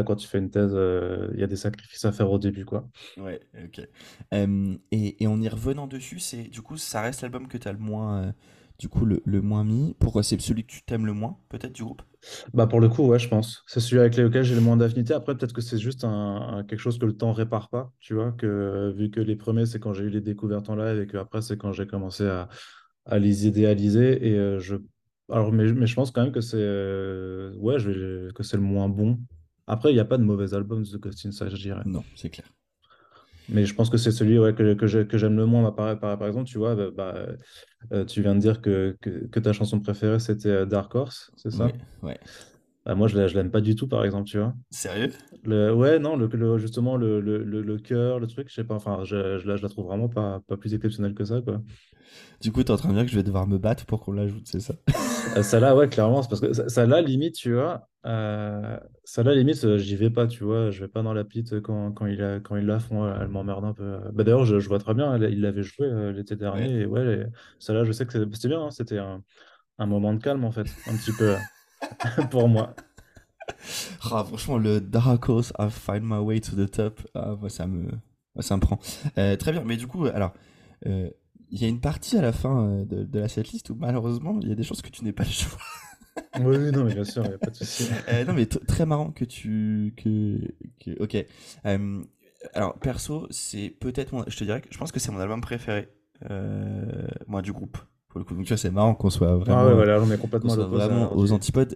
quand 0.04 0.16
tu 0.16 0.28
fais 0.28 0.38
une 0.38 0.50
thèse, 0.50 0.74
euh, 0.74 1.30
il 1.34 1.40
y 1.40 1.44
a 1.44 1.48
des 1.48 1.56
sacrifices 1.56 2.06
à 2.06 2.12
faire 2.12 2.30
au 2.32 2.38
début, 2.38 2.66
quoi. 2.66 2.88
Ouais, 3.18 3.40
ok. 3.64 3.82
et, 4.32 5.24
et, 5.24 5.28
en 5.28 5.42
y 5.42 5.50
revenant 5.50 5.88
dessus, 5.88 6.20
c'est 6.20 6.44
du 6.44 6.62
coup, 6.62 6.78
ça 6.78 7.02
reste 7.02 7.22
l'album 7.22 7.48
que 7.48 7.58
tu 7.58 7.68
as 7.68 7.72
le 7.72 7.80
moins, 7.80 8.24
euh, 8.24 8.32
du 8.80 8.90
coup, 8.90 9.06
le, 9.06 9.22
le, 9.26 9.42
moins 9.42 9.64
mis? 9.64 9.96
Pourquoi 10.00 10.24
c'est 10.24 10.40
celui 10.40 10.64
que 10.64 10.72
tu 10.72 10.82
t'aimes 10.84 11.06
le 11.06 11.14
moins, 11.14 11.38
peut-être, 11.50 11.74
du 11.74 11.84
groupe? 11.84 12.02
Bah 12.54 12.68
pour 12.68 12.80
le 12.80 12.90
coup, 12.90 13.08
ouais, 13.08 13.20
je 13.20 13.28
pense. 13.28 13.64
C'est 13.68 13.80
celui 13.80 14.00
avec 14.00 14.18
lequel 14.18 14.44
j'ai 14.44 14.56
le 14.56 14.62
moins 14.62 14.78
d'affinité. 14.78 15.14
Après, 15.14 15.36
peut-être 15.36 15.54
que 15.54 15.62
c'est 15.62 15.78
juste 15.78 16.04
un, 16.04 16.66
quelque 16.68 16.80
chose 16.80 17.00
que 17.00 17.06
le 17.06 17.16
temps 17.16 17.32
répare 17.32 17.70
pas, 17.70 17.92
tu 18.00 18.14
vois, 18.14 18.32
que 18.34 18.94
vu 18.96 19.10
que 19.10 19.20
les 19.20 19.36
premiers, 19.36 19.66
c'est 19.66 19.80
quand 19.80 19.94
j'ai 19.94 20.04
eu 20.04 20.10
les 20.10 20.22
découvertes 20.22 20.70
en 20.70 20.76
live 20.76 21.02
et 21.02 21.08
que 21.08 21.18
après, 21.18 21.42
c'est 21.42 21.58
quand 21.58 21.72
j'ai 21.72 21.88
commencé 21.88 22.28
à, 22.28 22.50
à, 23.06 23.20
les 23.20 23.48
idéaliser. 23.48 24.28
Et 24.28 24.38
euh, 24.38 24.60
je 24.60 24.76
alors, 25.30 25.52
mais, 25.52 25.72
mais, 25.74 25.88
je 25.88 25.96
pense 25.96 26.12
quand 26.12 26.24
même 26.24 26.32
que 26.32 26.42
c'est 26.42 26.58
ouais, 26.58 27.80
je 27.80 27.90
vais, 27.90 28.34
que 28.34 28.44
c'est 28.44 28.58
le 28.58 28.64
moins 28.64 28.90
bon 28.90 29.20
après, 29.68 29.92
il 29.92 29.96
n'y 29.96 30.00
a 30.00 30.06
pas 30.06 30.18
de 30.18 30.24
mauvais 30.24 30.54
albums 30.54 30.84
de 30.84 30.90
The 30.90 31.00
Ghost 31.00 31.26
Inside, 31.26 31.50
je 31.50 31.62
dirais. 31.62 31.84
Non, 31.86 32.04
c'est 32.16 32.30
clair. 32.30 32.48
Mais 33.50 33.66
je 33.66 33.74
pense 33.74 33.90
que 33.90 33.98
c'est 33.98 34.12
celui 34.12 34.40
ouais, 34.40 34.54
que, 34.54 34.74
que 34.74 35.18
j'aime 35.18 35.38
le 35.38 35.46
moins. 35.46 35.72
Par, 35.72 36.00
par, 36.00 36.18
par, 36.18 36.28
exemple, 36.28 36.48
tu 36.48 36.58
vois, 36.58 36.76
bah, 36.76 36.92
bah 36.96 37.28
euh, 37.94 38.06
tu 38.06 38.22
viens 38.22 38.36
de 38.36 38.40
dire 38.40 38.62
que, 38.62 38.98
que, 39.02 39.40
ta 39.40 39.54
chanson 39.54 39.80
préférée, 39.80 40.20
c'était 40.20 40.50
euh, 40.50 40.66
Dark 40.66 40.94
Horse, 40.96 41.32
c'est 41.38 41.52
ça? 41.52 41.66
Oui, 41.66 41.72
ouais. 42.04 42.20
Bah, 42.86 42.96
moi, 42.96 43.08
je 43.08 43.18
ne 43.18 43.26
l'aime 43.26 43.52
pas 43.52 43.62
du 43.62 43.76
tout, 43.76 43.88
par 43.88 44.04
exemple, 44.04 44.30
tu 44.30 44.38
vois. 44.38 44.54
Sérieux? 44.70 45.12
Le, 45.44 45.74
Ouais, 45.74 46.00
non, 46.00 46.18
le, 46.18 46.58
justement, 46.58 46.98
le, 46.98 47.22
le, 47.22 47.44
le, 47.44 47.78
cœur, 47.78 48.20
le 48.20 48.28
truc, 48.28 48.50
je 48.50 48.56
sais 48.56 48.64
pas, 48.64 48.76
enfin, 48.76 49.04
je, 49.04 49.40
je, 49.40 49.48
la 49.48 49.70
trouve 49.70 49.86
vraiment 49.86 50.10
pas, 50.10 50.42
pas 50.48 50.58
plus 50.58 50.74
exceptionnelle 50.74 51.14
que 51.14 51.24
ça, 51.24 51.42
quoi. 51.42 51.62
Du 52.42 52.52
coup, 52.52 52.64
tu 52.64 52.68
es 52.68 52.72
en 52.72 52.78
train 52.78 52.90
de 52.90 52.96
dire 52.96 53.06
que 53.06 53.12
je 53.12 53.16
vais 53.16 53.24
devoir 53.24 53.48
me 53.48 53.58
battre 53.58 53.86
pour 53.86 54.02
qu'on 54.02 54.12
l'ajoute, 54.12 54.46
c'est 54.46 54.60
ça? 54.60 54.76
Euh, 55.38 55.44
Ça 55.44 55.60
là, 55.60 55.76
ouais, 55.76 55.88
clairement, 55.88 56.22
c'est 56.22 56.30
parce 56.30 56.42
que 56.42 56.54
ça, 56.54 56.86
là, 56.86 57.02
limite, 57.02 57.36
tu 57.36 57.54
vois, 57.54 57.90
euh, 58.06 58.78
ça 59.04 59.24
là, 59.24 59.34
limite, 59.34 59.64
euh, 59.64 59.78
j'y 59.78 59.96
vais 59.96 60.10
pas, 60.10 60.28
tu 60.28 60.44
vois, 60.44 60.72
je 60.72 60.82
vais 60.82 60.88
pas 60.88 61.02
dans 61.04 61.14
la 61.14 61.24
pite 61.24 61.62
quand, 61.62 61.92
quand, 61.92 62.06
il, 62.06 62.22
a, 62.22 62.40
quand 62.40 62.56
il 62.56 62.66
la 62.66 62.80
font, 62.80 63.12
elle 63.14 63.28
m'emmerde 63.28 63.66
un 63.66 63.74
peu. 63.74 64.00
Bah, 64.14 64.24
D'ailleurs, 64.24 64.46
je, 64.46 64.60
je, 64.60 64.68
vois 64.68 64.80
très 64.80 64.94
bien, 64.94 65.18
il 65.18 65.42
l'avait 65.42 65.64
joué 65.64 65.88
l'été 66.14 66.36
dernier, 66.36 66.82
et 66.82 66.86
ouais, 66.86 67.28
ça 67.60 67.74
là, 67.74 67.84
je 67.84 67.92
sais 67.92 68.06
que 68.06 68.14
c'était 68.14 68.48
bien, 68.48 68.62
hein, 68.62 68.72
c'était 68.72 69.00
un, 69.00 69.24
un, 69.80 69.86
moment 69.86 70.14
de 70.14 70.22
calme, 70.22 70.44
en 70.46 70.52
fait, 70.52 70.68
un 70.88 70.96
petit 70.98 71.14
peu, 71.14 71.36
pour 72.32 72.48
moi. 72.48 72.76
Ah, 74.12 74.26
franchement, 74.26 74.58
le 74.58 74.82
Dark 74.82 75.30
Horse, 75.30 75.54
I 75.58 75.70
find 75.70 76.04
my 76.04 76.20
way 76.20 76.42
to 76.42 76.56
the 76.58 76.70
top, 76.70 77.00
ah, 77.16 77.34
moi, 77.40 77.50
ça 77.50 77.66
me, 77.66 77.90
ça 78.42 78.58
me 78.58 78.62
prend. 78.62 78.78
très 79.16 79.52
bien, 79.54 79.64
mais 79.66 79.78
du 79.78 79.88
coup, 79.88 80.06
alors 80.06 80.34
il 81.52 81.62
y 81.62 81.66
a 81.66 81.68
une 81.68 81.80
partie 81.80 82.18
à 82.18 82.22
la 82.22 82.32
fin 82.32 82.64
euh, 82.64 82.86
de, 82.86 83.04
de 83.04 83.20
la 83.20 83.28
setlist 83.28 83.70
où 83.70 83.76
malheureusement 83.76 84.40
il 84.42 84.50
y 84.50 84.52
a 84.52 84.56
des 84.56 84.64
choses 84.64 84.82
que 84.82 84.90
tu 84.90 85.04
n'es 85.04 85.14
pas 85.14 85.24
le 85.24 85.30
choix. 85.30 85.60
oui, 86.40 86.72
non, 86.72 86.84
mais 86.84 86.94
bien 86.94 87.04
sûr, 87.04 87.24
il 87.24 87.30
n'y 87.30 87.36
a 87.36 87.38
pas 87.38 87.52
de 87.52 87.56
souci. 87.56 87.90
Euh, 88.10 88.26
non, 88.26 88.34
mais 88.34 88.46
très 88.48 88.86
marrant 88.86 89.12
que 89.12 89.24
tu. 89.24 89.94
Que, 89.98 90.40
que... 90.80 91.02
Ok. 91.02 91.16
Euh, 91.66 92.04
alors, 92.54 92.78
perso, 92.80 93.28
c'est 93.30 93.70
peut-être 93.70 94.14
mon. 94.14 94.24
Je 94.28 94.36
te 94.36 94.44
dirais 94.44 94.62
que 94.62 94.68
je 94.72 94.78
pense 94.78 94.92
que 94.92 95.00
c'est 95.00 95.12
mon 95.12 95.20
album 95.20 95.42
préféré, 95.42 95.90
moi, 97.28 97.42
du 97.42 97.54
groupe. 97.54 97.78
Pour 98.10 98.20
le 98.20 98.26
coup. 98.26 98.34
Donc, 98.34 98.46
tu 98.46 98.50
vois, 98.50 98.58
c'est 98.58 98.72
marrant 98.72 98.96
qu'on 98.96 99.12
soit 99.12 99.36
vraiment. 99.36 99.60
Ah 99.60 99.68
ouais, 99.68 99.76
voilà, 99.76 100.02
on 100.02 100.10
est 100.10 100.18
complètement 100.18 100.56
vraiment 100.56 101.16
aux 101.16 101.32
antipodes. 101.32 101.76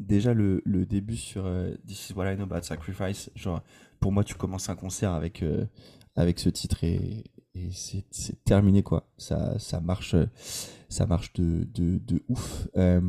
déjà, 0.00 0.34
le, 0.34 0.60
le, 0.64 0.84
début 0.84 1.16
sur 1.16 1.48
This 1.86 2.10
is 2.10 2.14
what 2.14 2.32
I 2.32 2.34
know 2.34 2.44
about 2.44 2.62
sacrifice. 2.62 3.30
Genre, 3.36 3.62
pour 4.00 4.10
moi, 4.10 4.24
tu 4.24 4.34
commences 4.34 4.68
un 4.70 4.76
concert 4.76 5.12
avec, 5.12 5.44
avec 6.16 6.40
ce 6.40 6.48
titre 6.48 6.82
et, 6.82 7.24
et 7.66 7.70
c'est 7.72 8.44
terminé 8.44 8.82
quoi. 8.82 9.08
Ça, 9.16 9.58
ça 9.58 9.80
marche, 9.80 10.14
ça 10.88 11.06
marche 11.06 11.32
de, 11.34 11.64
de, 11.74 11.98
de 11.98 12.22
ouf. 12.28 12.68
Euh, 12.76 13.00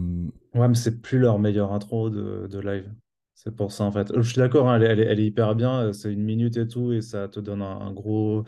ouais, 0.56 0.68
mais 0.68 0.76
c'est 0.76 1.02
plus 1.02 1.20
leur 1.20 1.40
meilleure 1.40 1.74
intro 1.74 2.10
de, 2.10 2.48
de 2.48 2.60
live. 2.60 2.92
C'est 3.34 3.56
pour 3.56 3.72
ça 3.72 3.86
en 3.86 3.92
fait. 3.92 4.12
Je 4.16 4.22
suis 4.22 4.38
d'accord, 4.38 4.70
hein, 4.70 4.82
elle, 4.82 5.00
elle, 5.00 5.20
est 5.20 5.26
hyper 5.26 5.56
bien. 5.56 5.94
C'est 5.94 6.12
une 6.12 6.24
minute 6.24 6.58
et 6.58 6.68
tout, 6.68 6.92
et 6.92 7.02
ça 7.02 7.28
te 7.30 7.40
donne 7.40 7.62
un, 7.62 7.92
gros, 7.94 8.44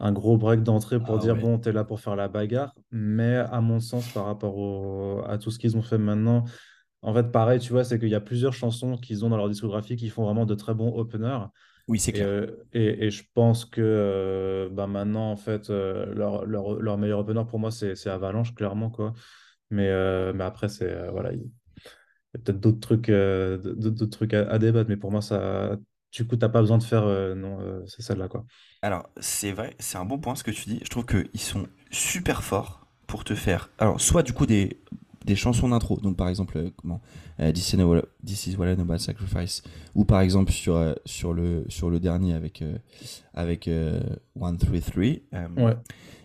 un 0.00 0.12
gros 0.12 0.38
break 0.38 0.62
d'entrée 0.62 0.98
pour 0.98 1.16
ah 1.16 1.18
dire 1.18 1.36
bon, 1.36 1.58
t'es 1.58 1.72
là 1.72 1.84
pour 1.84 2.00
faire 2.00 2.16
la 2.16 2.28
bagarre. 2.28 2.74
Mais 2.90 3.36
à 3.36 3.60
mon 3.60 3.78
sens, 3.78 4.08
par 4.08 4.24
rapport 4.24 4.56
au, 4.56 5.22
à 5.26 5.36
tout 5.36 5.50
ce 5.50 5.58
qu'ils 5.58 5.76
ont 5.76 5.82
fait 5.82 5.98
maintenant, 5.98 6.44
en 7.02 7.12
fait, 7.12 7.32
pareil, 7.32 7.58
tu 7.58 7.72
vois, 7.72 7.84
c'est 7.84 7.98
qu'il 7.98 8.08
y 8.08 8.14
a 8.14 8.20
plusieurs 8.20 8.52
chansons 8.52 8.96
qu'ils 8.96 9.24
ont 9.24 9.28
dans 9.28 9.36
leur 9.36 9.48
discographie 9.48 9.96
qui 9.96 10.08
font 10.08 10.24
vraiment 10.24 10.46
de 10.46 10.54
très 10.54 10.72
bons 10.72 10.96
openers. 10.96 11.46
Oui, 11.88 11.98
c'est 11.98 12.12
clair. 12.12 12.26
Euh, 12.26 12.64
et, 12.72 13.06
et, 13.06 13.10
je 13.10 13.24
pense 13.34 13.64
que 13.64 13.80
euh, 13.80 14.68
bah 14.70 14.86
maintenant, 14.86 15.30
en 15.30 15.36
fait, 15.36 15.70
euh, 15.70 16.14
leur, 16.14 16.46
leur, 16.46 16.80
leur, 16.80 16.98
meilleur 16.98 17.20
opener 17.20 17.42
pour 17.48 17.58
moi, 17.58 17.70
c'est 17.70 18.06
Avalanche, 18.06 18.54
clairement. 18.54 18.90
Quoi. 18.90 19.12
Mais, 19.70 19.90
mais 20.32 20.44
après, 20.44 20.68
c'est 20.68 21.08
voilà, 21.10 21.32
il 21.32 21.40
y 21.40 21.42
a 21.42 22.38
peut-être 22.38 22.60
d'autres 22.60 22.80
trucs, 22.80 23.10
d'autres 23.10 24.06
trucs 24.06 24.34
à, 24.34 24.58
débattre. 24.58 24.88
Mais 24.88 24.96
pour 24.96 25.10
moi, 25.10 25.22
ça, 25.22 25.76
du 26.12 26.26
coup, 26.26 26.36
tu 26.36 26.40
n'as 26.40 26.50
pas 26.50 26.60
besoin 26.60 26.78
de 26.78 26.84
faire. 26.84 27.04
non, 27.34 27.84
c'est 27.86 28.02
celle-là. 28.02 28.28
quoi. 28.28 28.44
Alors, 28.82 29.08
c'est 29.20 29.52
vrai, 29.52 29.74
c'est 29.78 29.98
un 29.98 30.04
bon 30.04 30.18
point 30.18 30.34
ce 30.34 30.44
que 30.44 30.50
tu 30.50 30.68
dis. 30.68 30.80
Je 30.84 30.88
trouve 30.88 31.06
qu'ils 31.06 31.40
sont 31.40 31.66
super 31.90 32.42
forts 32.42 32.86
pour 33.06 33.24
te 33.24 33.34
faire. 33.34 33.70
Alors, 33.78 34.00
soit 34.00 34.22
du 34.22 34.32
coup 34.32 34.46
des 34.46 34.80
des 35.24 35.36
chansons 35.36 35.68
d'intro. 35.68 35.98
Donc 36.00 36.16
par 36.16 36.28
exemple, 36.28 36.58
euh, 36.58 36.70
comment 36.76 37.00
euh, 37.40 37.52
This, 37.52 37.72
is 37.74 38.56
What 38.56 38.72
I 38.72 38.74
Know 38.74 38.82
About 38.82 38.98
Sacrifice, 38.98 39.62
ou 39.94 40.04
par 40.04 40.20
exemple 40.20 40.52
sur 40.52 40.76
euh, 40.76 40.94
sur 41.04 41.32
le 41.32 41.64
sur 41.68 41.90
le 41.90 42.00
dernier 42.00 42.34
avec 42.34 42.62
avec 43.34 43.68
One 44.38 44.58
Three 44.58 44.80
Three. 44.80 45.22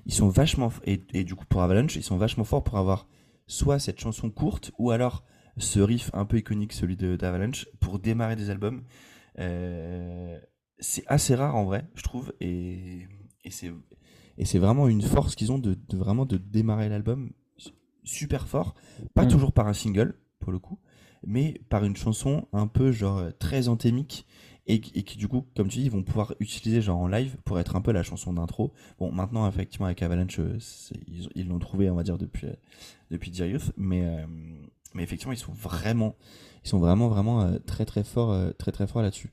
Ils 0.06 0.14
sont 0.14 0.30
vachement 0.30 0.72
et, 0.86 1.02
et, 1.14 1.26
du 1.26 1.36
coup 1.36 1.46
pour 1.50 1.62
Avalanche, 1.62 1.98
ils 1.98 2.04
sont 2.04 2.16
vachement 2.16 2.46
forts 2.46 2.64
pour 2.64 2.78
avoir 2.78 3.08
soit 3.46 3.78
cette 3.78 4.00
chanson 4.00 4.30
courte 4.30 4.72
ou 4.78 4.92
alors 4.92 5.26
ce 5.58 5.82
riff 5.82 6.12
un 6.14 6.24
peu 6.24 6.38
iconique, 6.38 6.72
celui 6.72 6.96
d'Avalanche, 6.96 7.68
pour 7.82 8.00
démarrer 8.00 8.38
des 8.38 8.50
albums. 8.50 8.84
c'est 10.80 11.04
assez 11.08 11.36
rare 11.36 11.56
en 11.56 11.66
vrai, 11.66 11.90
je 11.96 12.04
trouve, 12.04 12.32
et, 12.40 13.06
et 13.44 13.52
c'est 13.52 13.74
et 14.38 14.46
c'est 14.46 14.60
vraiment 14.60 14.88
une 14.88 15.02
force 15.02 15.36
qu'ils 15.36 15.52
ont 15.52 15.58
de, 15.58 15.74
de, 15.74 15.98
vraiment 15.98 16.26
de 16.26 16.38
démarrer 16.38 16.90
l'album 16.90 17.32
super 18.08 18.48
fort, 18.48 18.74
pas 19.14 19.26
mm. 19.26 19.30
toujours 19.30 19.52
par 19.52 19.68
un 19.68 19.74
single 19.74 20.16
pour 20.40 20.52
le 20.52 20.60
coup, 20.60 20.80
mais 21.26 21.62
par 21.70 21.84
une 21.84 21.96
chanson 21.96 22.48
un 22.54 22.68
peu 22.68 22.92
genre 22.92 23.18
euh, 23.18 23.32
très 23.38 23.68
anthémique 23.68 24.26
et, 24.70 24.82
qui 24.82 25.18
du 25.18 25.30
coup, 25.30 25.46
comme 25.56 25.70
tu 25.70 25.80
dis, 25.80 25.86
ils 25.86 25.92
vont 25.92 26.04
pouvoir 26.04 26.34
utiliser 26.42 26.82
genre 26.82 26.98
en 26.98 27.08
live 27.08 27.38
pour 27.46 27.58
être 27.58 27.78
un 27.78 27.82
peu 27.82 27.94
la 27.94 28.04
chanson 28.04 28.34
d'intro. 28.34 28.74
Bon, 29.00 29.14
maintenant 29.14 29.48
effectivement 29.48 29.86
avec 29.86 30.02
Avalanche, 30.02 30.40
euh, 30.40 30.58
ils 31.36 31.48
l'ont 31.48 31.60
trouvé, 31.60 31.90
on 31.90 31.96
va 31.96 32.04
dire 32.04 32.18
depuis 32.18 32.48
euh, 32.48 32.56
depuis 33.10 33.32
Youth, 33.32 33.72
mais 33.78 34.26
mais 34.94 35.04
effectivement 35.04 35.32
ils 35.32 35.38
sont 35.38 35.54
vraiment 35.54 36.16
ils 36.66 36.70
sont 36.70 36.80
vraiment 36.80 37.08
vraiment 37.08 37.58
très 37.66 37.86
très 37.86 38.04
forts 38.04 38.36
très 38.58 38.74
très 38.74 38.88
forts 38.88 39.02
là-dessus. 39.02 39.32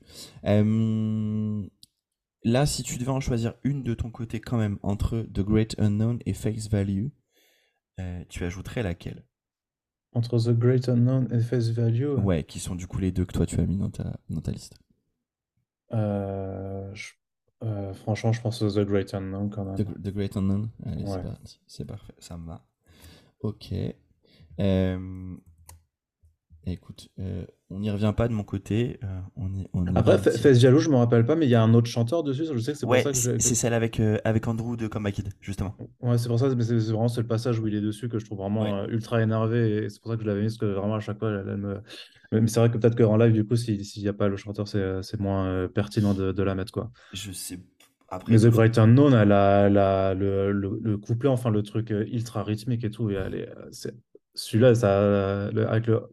là, 2.43 2.65
si 2.65 2.83
tu 2.83 2.97
devais 2.97 3.11
en 3.11 3.19
choisir 3.19 3.55
une 3.65 3.83
de 3.83 3.93
ton 3.93 4.09
côté 4.11 4.39
quand 4.39 4.57
même 4.57 4.79
entre 4.83 5.27
The 5.33 5.41
Great 5.41 5.75
Unknown 5.79 6.19
et 6.25 6.33
Face 6.33 6.69
Value, 6.69 7.07
euh, 7.99 8.23
tu 8.29 8.43
ajouterais 8.43 8.83
laquelle? 8.83 9.23
Entre 10.13 10.39
The 10.39 10.57
Great 10.57 10.87
Unknown 10.87 11.27
et 11.31 11.41
Face 11.41 11.69
Value 11.69 12.15
Ouais, 12.23 12.43
qui 12.43 12.59
sont 12.59 12.75
du 12.75 12.87
coup 12.87 12.99
les 12.99 13.11
deux 13.11 13.25
que 13.25 13.33
toi 13.33 13.45
tu 13.45 13.59
as 13.59 13.65
mis 13.65 13.77
dans 13.77 13.89
ta, 13.89 14.17
dans 14.29 14.41
ta 14.41 14.51
liste. 14.51 14.75
Euh, 15.91 16.93
euh, 17.63 17.93
franchement, 17.93 18.31
je 18.31 18.41
pense 18.41 18.59
The 18.59 18.79
Great 18.79 19.13
Unknown 19.13 19.49
quand 19.49 19.65
même. 19.65 19.75
The, 19.75 20.09
Great 20.09 20.37
Unknown? 20.37 20.69
Allez, 20.85 21.05
c'est 21.05 21.23
parti. 21.23 21.61
C'est 21.67 21.85
parfait, 21.85 22.15
ça 22.19 22.37
me 22.37 22.47
va. 22.47 22.65
Ok. 23.41 23.73
Écoute, 26.67 27.09
on 27.71 27.79
n'y 27.79 27.89
revient 27.89 28.13
pas 28.15 28.27
de 28.27 28.33
mon 28.33 28.43
côté. 28.43 28.99
Euh, 29.03 29.19
on 29.35 29.49
on 29.73 29.95
Après, 29.95 30.19
Fesse 30.19 30.59
Jaloux, 30.59 30.79
je 30.79 30.89
me 30.89 30.97
rappelle 30.97 31.25
pas, 31.25 31.35
mais 31.35 31.47
il 31.47 31.49
y 31.49 31.55
a 31.55 31.63
un 31.63 31.73
autre 31.73 31.89
chanteur 31.89 32.23
dessus. 32.23 32.45
Je 32.45 32.59
sais 32.59 32.73
que 32.73 32.77
c'est 32.77 32.85
pour 32.85 32.95
ça 32.95 33.11
que 33.11 33.39
C'est 33.39 33.55
celle 33.55 33.73
avec, 33.73 33.99
euh, 33.99 34.17
avec 34.23 34.47
Andrew 34.47 34.77
de 34.77 34.87
Come 34.87 35.11
Kid, 35.11 35.29
justement. 35.41 35.75
Ouais, 35.99 36.17
c'est 36.19 36.27
pour 36.27 36.37
ça, 36.37 36.49
c'est 36.49 36.73
vraiment 36.91 37.07
le 37.17 37.23
passage 37.23 37.59
où 37.59 37.67
il 37.67 37.73
est 37.73 37.81
dessus 37.81 38.07
que 38.07 38.19
je 38.19 38.25
trouve 38.25 38.37
vraiment 38.37 38.65
euh, 38.65 38.87
ultra 38.87 39.21
énervé. 39.21 39.85
Et 39.85 39.89
c'est 39.89 39.99
pour 39.99 40.11
ça 40.11 40.17
que 40.17 40.23
je 40.23 40.27
l'avais 40.27 40.41
mis, 40.41 40.47
parce 40.47 40.57
que 40.57 40.65
vraiment 40.65 40.95
à 40.95 40.99
chaque 40.99 41.17
fois, 41.17 41.31
elle, 41.31 41.57
me. 41.57 41.81
Mais 42.31 42.47
c'est 42.47 42.59
vrai 42.59 42.69
que 42.69 42.77
peut-être 42.77 42.95
qu'en 42.95 43.17
live, 43.17 43.33
du 43.33 43.45
coup, 43.45 43.55
s'il 43.55 43.81
n'y 43.97 44.07
a 44.07 44.13
pas 44.13 44.27
le 44.27 44.37
chanteur, 44.37 44.67
c'est 44.67 45.19
moins 45.19 45.67
pertinent 45.67 46.13
de, 46.13 46.31
de, 46.31 46.43
la 46.43 46.53
mettre, 46.53 46.71
quoi. 46.71 46.91
Je 47.13 47.31
sais. 47.31 47.59
Après, 48.09 48.31
mais 48.31 48.39
The 48.39 48.47
Great 48.47 48.77
Unknown, 48.77 49.13
elle 49.13 49.31
a, 49.31 50.13
le, 50.13 50.51
le, 50.51 50.79
le, 50.83 50.97
couplet, 50.97 51.29
enfin 51.29 51.49
le 51.49 51.63
truc 51.63 51.89
ultra 51.89 52.43
rythmique 52.43 52.83
et 52.83 52.91
tout. 52.91 53.09
Celui-là, 54.35 54.75
ça, 54.75 55.47
avec 55.47 55.87
le 55.87 56.03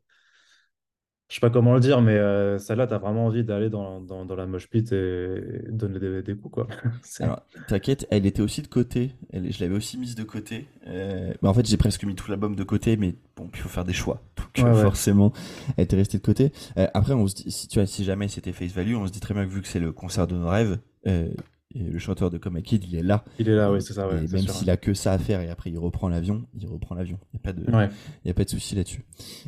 je 1.32 1.36
sais 1.36 1.40
pas 1.40 1.48
comment 1.48 1.72
le 1.72 1.80
dire, 1.80 2.02
mais 2.02 2.18
euh, 2.18 2.58
celle-là, 2.58 2.86
tu 2.86 2.92
as 2.92 2.98
vraiment 2.98 3.24
envie 3.24 3.42
d'aller 3.42 3.70
dans, 3.70 4.02
dans, 4.02 4.26
dans 4.26 4.36
la 4.36 4.44
mosh 4.44 4.68
pit 4.68 4.92
et 4.92 5.64
donner 5.70 5.98
des, 5.98 6.22
des 6.22 6.36
coups, 6.36 6.52
quoi. 6.52 6.68
Alors, 7.20 7.40
t'inquiète, 7.68 8.06
elle 8.10 8.26
était 8.26 8.42
aussi 8.42 8.60
de 8.60 8.66
côté. 8.66 9.12
Elle, 9.32 9.50
je 9.50 9.58
l'avais 9.64 9.74
aussi 9.74 9.96
mise 9.96 10.14
de 10.14 10.24
côté. 10.24 10.66
Euh, 10.88 11.32
bah, 11.40 11.48
en 11.48 11.54
fait, 11.54 11.66
j'ai 11.66 11.78
presque 11.78 12.04
mis 12.04 12.14
tout 12.14 12.30
l'album 12.30 12.54
de 12.54 12.62
côté, 12.64 12.98
mais 12.98 13.14
bon, 13.34 13.48
il 13.54 13.60
faut 13.60 13.70
faire 13.70 13.86
des 13.86 13.94
choix. 13.94 14.20
Donc, 14.58 14.66
euh, 14.66 14.74
forcément, 14.82 15.32
elle 15.78 15.84
était 15.84 15.96
restée 15.96 16.18
de 16.18 16.22
côté. 16.22 16.52
après, 16.76 17.14
on 17.14 17.26
se 17.26 17.36
dit, 17.36 17.50
si, 17.50 17.66
tu 17.66 17.78
vois, 17.78 17.86
si 17.86 18.04
jamais 18.04 18.28
c'était 18.28 18.52
face 18.52 18.72
value, 18.72 18.96
on 18.96 19.06
se 19.06 19.12
dit 19.12 19.20
très 19.20 19.32
bien 19.32 19.46
que 19.46 19.50
vu 19.50 19.62
que 19.62 19.68
c'est 19.68 19.80
le 19.80 19.90
concert 19.90 20.26
de 20.26 20.34
nos 20.34 20.48
rêves, 20.48 20.80
le 21.06 21.98
chanteur 21.98 22.28
de 22.28 22.36
Coma 22.36 22.60
Kid, 22.60 22.84
il 22.84 22.94
est 22.94 23.02
là. 23.02 23.24
Il 23.38 23.48
est 23.48 23.54
là, 23.54 23.72
oui, 23.72 23.80
c'est 23.80 23.94
ça. 23.94 24.06
Ouais, 24.06 24.20
même 24.20 24.46
s'il 24.48 24.68
a 24.68 24.76
que 24.76 24.92
ça 24.92 25.12
à 25.12 25.18
faire 25.18 25.40
et 25.40 25.48
après 25.48 25.70
il 25.70 25.78
reprend 25.78 26.10
l'avion, 26.10 26.44
il 26.52 26.66
reprend 26.66 26.94
l'avion. 26.94 27.18
Il 27.32 27.36
n'y 27.36 27.40
a 27.40 27.42
pas 27.42 27.52
de, 27.54 27.90
il 28.24 28.28
y 28.28 28.30
a 28.30 28.34
pas 28.34 28.44
de 28.44 28.50
souci 28.50 28.74
là-dessus. 28.74 29.06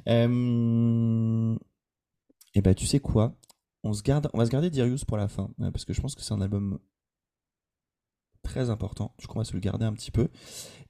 Euh... 0.08 1.54
Et 2.54 2.58
eh 2.58 2.62
bah, 2.62 2.70
ben, 2.70 2.74
tu 2.74 2.86
sais 2.86 3.00
quoi? 3.00 3.36
On, 3.82 3.92
se 3.92 4.02
garde, 4.02 4.30
on 4.32 4.38
va 4.38 4.46
se 4.46 4.50
garder 4.50 4.70
Dirius 4.70 5.04
pour 5.04 5.16
la 5.16 5.26
fin, 5.26 5.50
euh, 5.60 5.72
parce 5.72 5.84
que 5.84 5.92
je 5.92 6.00
pense 6.00 6.14
que 6.14 6.22
c'est 6.22 6.32
un 6.32 6.40
album 6.40 6.78
très 8.44 8.70
important. 8.70 9.12
Du 9.18 9.26
coup, 9.26 9.36
on 9.36 9.40
va 9.40 9.44
se 9.44 9.54
le 9.54 9.58
garder 9.58 9.84
un 9.84 9.92
petit 9.92 10.12
peu. 10.12 10.28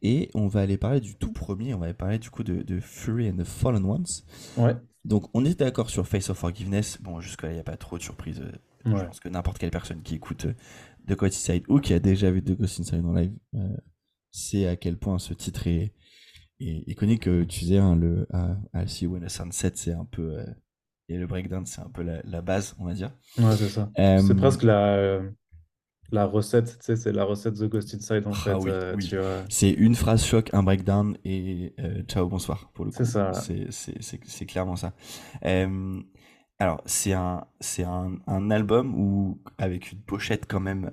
Et 0.03 0.31
on 0.35 0.47
va 0.47 0.61
aller 0.61 0.77
parler 0.77 1.01
du 1.01 1.17
tout 1.17 1.33
premier. 1.33 1.73
On 1.73 1.79
va 1.79 1.87
aller 1.87 1.95
parler 1.95 2.19
du 2.19 2.29
coup 2.29 2.43
de, 2.43 2.81
Fury 2.81 3.31
and 3.31 3.37
the 3.37 3.45
Fallen 3.45 3.85
Ones. 3.85 4.05
Ouais. 4.59 4.77
Donc, 5.07 5.31
on 5.33 5.45
est 5.45 5.59
d'accord 5.59 5.89
sur 5.89 6.07
Face 6.07 6.29
of 6.29 6.37
Forgiveness. 6.37 7.01
Bon, 7.01 7.21
jusqu'à 7.21 7.47
là, 7.47 7.53
il 7.53 7.57
n'y 7.57 7.61
a 7.61 7.65
pas 7.65 7.79
trop 7.79 7.97
de 7.97 8.03
surprise. 8.03 8.43
Je 8.85 8.91
pense 8.91 9.21
que 9.21 9.31
n'importe 9.31 9.57
quelle 9.57 9.71
personne 9.71 10.03
qui 10.03 10.17
écoute 10.17 10.47
The 11.07 11.13
euh, 11.13 11.17
Ghost 11.17 11.37
Inside 11.37 11.65
ou 11.69 11.81
qui 11.81 11.95
a 11.95 12.01
déjà 12.01 12.31
vu 12.31 12.45
The 12.45 12.53
Ghost 12.53 12.81
Inside 12.81 13.07
en 13.07 13.15
live 13.15 13.33
euh, 13.55 13.77
sait 14.31 14.67
à 14.67 14.77
quel 14.77 14.99
point 14.99 15.19
ce 15.19 15.33
titre 15.33 15.67
est, 15.67 15.95
est 16.61 16.85
iconique. 16.87 17.23
Tu 17.23 17.61
disais, 17.61 17.79
hein, 17.79 17.97
le 17.97 18.29
I 18.75 18.87
See 18.87 19.07
When 19.07 19.25
the 19.25 19.31
Sunset, 19.31 19.73
c'est 19.77 19.93
un 19.93 20.05
peu 20.05 20.45
et 21.09 21.19
le 21.19 21.27
breakdown, 21.27 21.67
c'est 21.67 21.81
un 21.81 21.91
peu 21.91 22.03
la, 22.03 22.41
base, 22.41 22.75
on 22.79 22.85
va 22.85 22.95
dire. 22.95 23.11
Ouais, 23.39 23.57
c'est 23.57 23.69
ça. 23.69 23.91
C'est 23.97 24.31
euh, 24.31 24.35
presque 24.35 24.63
la, 24.63 25.21
la 26.11 26.27
recette, 26.27 26.79
tu 26.79 26.85
sais, 26.85 26.97
c'est 26.97 27.13
la 27.13 27.25
recette 27.25 27.55
The 27.55 27.65
Ghost 27.65 27.95
Inside, 27.95 28.27
en 28.27 28.33
ah 28.33 28.35
fait. 28.35 29.15
Euh, 29.15 29.45
c'est 29.49 29.71
une 29.71 29.95
phrase 29.95 30.25
choc, 30.25 30.51
un 30.53 30.63
breakdown 30.63 31.17
et 31.25 31.75
euh, 31.79 32.03
ciao, 32.05 32.27
bonsoir, 32.27 32.71
pour 32.73 32.85
le 32.87 32.91
coup. 32.91 32.97
C'est 32.97 33.05
ça. 33.05 33.33
C'est 33.33 34.47
clairement 34.47 34.77
ça. 34.77 34.95
alors, 36.59 36.83
c'est 36.87 37.13
un, 37.13 37.47
un, 37.81 38.17
un, 38.27 38.51
album 38.51 38.95
où, 38.95 39.43
avec 39.59 39.93
une 39.93 40.01
pochette 40.01 40.47
quand 40.49 40.61
même, 40.61 40.91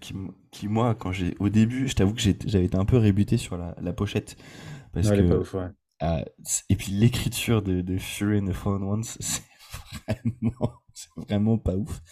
qui, 0.00 0.14
qui, 0.50 0.68
moi, 0.68 0.94
quand 0.94 1.12
j'ai, 1.12 1.34
au 1.38 1.48
début, 1.48 1.88
je 1.88 1.94
t'avoue 1.94 2.12
que 2.12 2.20
j'avais 2.20 2.66
été 2.66 2.76
un 2.76 2.84
peu 2.84 2.98
rébuté 2.98 3.38
sur 3.38 3.56
la, 3.56 3.74
la 3.80 3.92
pochette. 3.94 4.36
Parce 4.92 5.10
que, 5.10 5.28
pas 5.28 5.38
ouf, 5.38 5.54
ouais. 5.54 5.68
Et 6.00 6.76
puis 6.76 6.92
l'écriture 6.92 7.62
de, 7.62 7.80
de, 7.80 7.98
Fury 7.98 8.38
and 8.38 8.46
the 8.46 8.52
Fallen 8.52 8.82
Ones, 8.82 9.04
c'est 9.20 9.42
vraiment, 11.16 11.58
pas 11.58 11.76
ouf. 11.76 12.02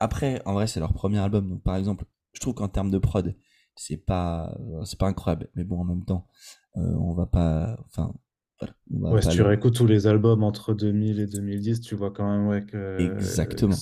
Après, 0.00 0.42
en 0.46 0.54
vrai, 0.54 0.66
c'est 0.66 0.80
leur 0.80 0.92
premier 0.92 1.18
album, 1.18 1.48
donc 1.48 1.62
par 1.62 1.76
exemple, 1.76 2.04
je 2.32 2.40
trouve 2.40 2.54
qu'en 2.54 2.68
termes 2.68 2.90
de 2.90 2.98
prod, 2.98 3.36
c'est 3.76 3.96
pas, 3.96 4.56
c'est 4.84 4.98
pas 4.98 5.08
incroyable. 5.08 5.50
Mais 5.54 5.64
bon, 5.64 5.80
en 5.80 5.84
même 5.84 6.04
temps, 6.04 6.28
euh, 6.76 6.94
on 6.98 7.14
va 7.14 7.26
pas, 7.26 7.78
enfin, 7.86 8.14
ouais, 8.90 9.22
si 9.22 9.28
tu 9.28 9.42
réécoutes 9.42 9.74
tous 9.74 9.86
les 9.86 10.06
albums 10.06 10.42
entre 10.42 10.74
2000 10.74 11.20
et 11.20 11.26
2010, 11.26 11.80
tu 11.80 11.94
vois 11.94 12.10
quand 12.10 12.30
même 12.30 12.46
ouais, 12.46 12.64
que. 12.64 13.00
Exactement. 13.00 13.74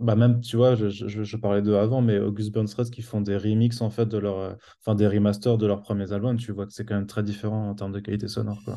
bah 0.00 0.16
même, 0.16 0.40
tu 0.40 0.56
vois, 0.56 0.74
je, 0.74 0.88
je, 0.88 1.22
je 1.22 1.36
parlais 1.36 1.62
d'eux 1.62 1.76
avant, 1.76 2.02
mais 2.02 2.18
August 2.18 2.52
Burns 2.52 2.68
qui 2.90 3.02
font 3.02 3.20
des 3.20 3.36
remixes 3.36 3.80
en 3.80 3.90
fait 3.90 4.06
de 4.06 4.18
leur. 4.18 4.56
Enfin, 4.80 4.94
des 4.94 5.06
remasters 5.06 5.58
de 5.58 5.66
leurs 5.66 5.82
premiers 5.82 6.12
albums, 6.12 6.36
tu 6.36 6.52
vois 6.52 6.66
que 6.66 6.72
c'est 6.72 6.84
quand 6.84 6.96
même 6.96 7.06
très 7.06 7.22
différent 7.22 7.68
en 7.68 7.74
termes 7.74 7.92
de 7.92 8.00
qualité 8.00 8.28
sonore. 8.28 8.60
Quoi. 8.64 8.76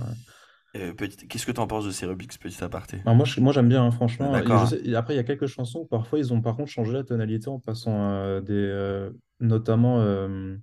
Euh, 0.75 0.93
Qu'est-ce 1.29 1.45
que 1.45 1.51
tu 1.51 1.59
en 1.59 1.67
penses 1.67 1.85
de 1.85 1.91
ces 1.91 2.05
remixes, 2.05 2.37
petit 2.37 2.61
aparté? 2.63 3.01
Bah, 3.05 3.13
Moi, 3.13 3.25
moi 3.37 3.53
j'aime 3.53 3.69
bien, 3.69 3.83
hein, 3.83 3.91
franchement. 3.91 4.33
après, 4.33 5.13
il 5.13 5.17
y 5.17 5.19
a 5.19 5.23
quelques 5.23 5.47
chansons 5.47 5.79
où 5.79 5.85
parfois 5.85 6.19
ils 6.19 6.33
ont 6.33 6.41
par 6.41 6.57
contre 6.57 6.69
changé 6.69 6.93
la 6.93 7.03
tonalité 7.03 7.49
en 7.49 7.59
passant 7.59 8.09
à 8.09 8.41
des. 8.41 8.53
Euh, 8.53 9.09
notamment 9.39 9.99
euh, 9.99 10.55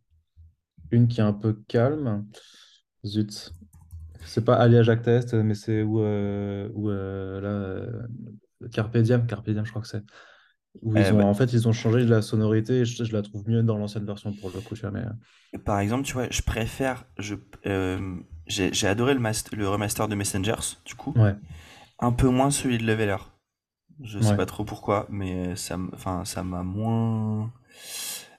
une 0.91 1.09
qui 1.09 1.21
est 1.21 1.25
un 1.25 1.33
peu 1.33 1.55
calme. 1.67 2.27
Zut, 3.05 3.53
c'est 4.25 4.45
pas 4.45 4.55
Alia 4.55 4.83
Jacques 4.83 5.03
Test, 5.03 5.35
mais 5.35 5.55
c'est 5.55 5.83
où, 5.83 6.01
euh, 6.01 6.69
où 6.75 6.91
euh, 6.91 7.41
là, 7.41 7.49
euh, 7.49 8.69
Carpe 8.73 8.97
Diem, 8.99 9.27
Carpe 9.27 9.49
Diem, 9.51 9.65
je 9.65 9.71
crois 9.71 9.83
que 9.83 9.89
c'est. 9.89 10.03
Où 10.81 10.97
ils 10.97 11.05
eh 11.07 11.13
ont, 11.13 11.29
En 11.29 11.35
fait, 11.35 11.53
ils 11.53 11.69
ont 11.69 11.73
changé 11.73 12.05
de 12.05 12.11
la 12.11 12.23
sonorité 12.23 12.81
et 12.81 12.85
je, 12.87 13.13
la 13.13 13.21
trouve 13.21 13.47
mieux 13.47 13.63
dans 13.63 13.77
l'ancienne 13.77 14.07
version 14.07 14.33
pour 14.33 14.51
le 14.55 14.61
coup. 14.61 14.75
Tu 14.75 14.87
mais... 14.91 15.05
Par 15.59 15.79
exemple, 15.81 16.05
tu 16.05 16.15
vois, 16.15 16.29
je 16.31 16.41
préfère. 16.41 17.05
Je, 17.19 17.35
j'ai, 18.47 18.87
adoré 18.87 19.15
le, 19.15 19.21
le 19.57 19.69
remaster 19.69 20.09
de 20.09 20.15
Messengers, 20.15 20.79
du 20.87 20.95
coup. 20.95 21.13
Ouais. 21.15 21.35
Un 21.99 22.13
peu 22.13 22.29
moins 22.29 22.51
celui 22.51 22.79
de 22.79 22.85
Leveler. 22.85 23.19
Je 24.03 24.19
sais 24.19 24.35
pas 24.35 24.47
trop 24.47 24.65
pourquoi, 24.65 25.07
mais 25.11 25.55
ça, 25.57 25.79
ça 26.25 26.43
m'a 26.43 26.63
moins. 26.63 27.53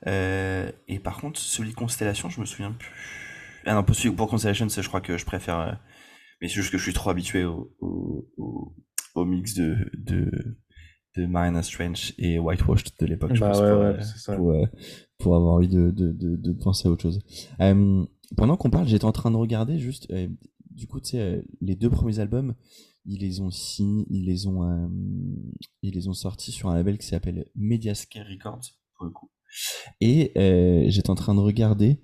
et 0.07 0.99
par 1.03 1.17
contre, 1.17 1.39
celui 1.39 1.73
Constellation, 1.73 2.29
je 2.29 2.41
me 2.41 2.45
souviens 2.45 2.71
plus. 2.71 3.22
Ah 3.65 3.75
non, 3.75 3.83
pour 3.83 4.29
Constellation, 4.29 4.67
je 4.67 4.87
crois 4.87 5.01
que 5.01 5.17
je 5.17 5.25
préfère. 5.25 5.59
Euh, 5.59 5.71
mais 6.41 6.47
c'est 6.47 6.55
juste 6.55 6.71
que 6.71 6.77
je 6.77 6.83
suis 6.83 6.93
trop 6.93 7.09
habitué 7.09 7.45
au, 7.45 7.73
au, 7.79 8.75
au, 9.15 9.25
mix 9.25 9.53
de, 9.53 9.77
de, 9.93 10.29
de 11.15 11.25
Marina 11.25 11.63
Strange 11.63 12.13
et 12.17 12.39
Whitewashed 12.39 12.91
de 12.99 13.05
l'époque, 13.05 13.37
bah 13.39 13.51
pour, 13.51 13.61
euh, 13.61 13.93
euh, 14.29 14.65
pour, 15.17 15.35
avoir 15.35 15.53
envie 15.55 15.69
de, 15.69 15.91
de, 15.91 16.11
de, 16.11 16.53
penser 16.53 16.87
à 16.87 16.91
autre 16.91 17.03
chose. 17.03 17.19
pendant 18.35 18.57
qu'on 18.57 18.69
parle, 18.69 18.87
j'étais 18.87 19.05
en 19.05 19.13
train 19.13 19.31
de 19.31 19.37
regarder 19.37 19.79
juste. 19.79 20.11
du 20.69 20.87
coup, 20.87 20.99
tu 20.99 21.11
sais, 21.11 21.43
les 21.61 21.75
deux 21.75 21.89
premiers 21.89 22.19
albums, 22.19 22.55
ils 23.05 23.21
les 23.21 23.39
ont 23.39 23.51
signés, 23.51 24.05
ils 24.09 24.25
les 24.25 24.47
ont, 24.47 24.89
ils 25.81 25.93
les 25.93 26.07
ont 26.09 26.13
sortis 26.13 26.51
sur 26.51 26.69
un 26.69 26.75
label 26.75 26.97
qui 26.97 27.07
s'appelle 27.07 27.45
Mediascare 27.55 28.25
Records, 28.29 28.71
pour 28.97 29.05
le 29.05 29.11
coup. 29.11 29.29
Et 30.01 30.33
j'étais 30.89 31.09
en 31.09 31.15
train 31.15 31.35
de 31.35 31.39
regarder 31.39 32.01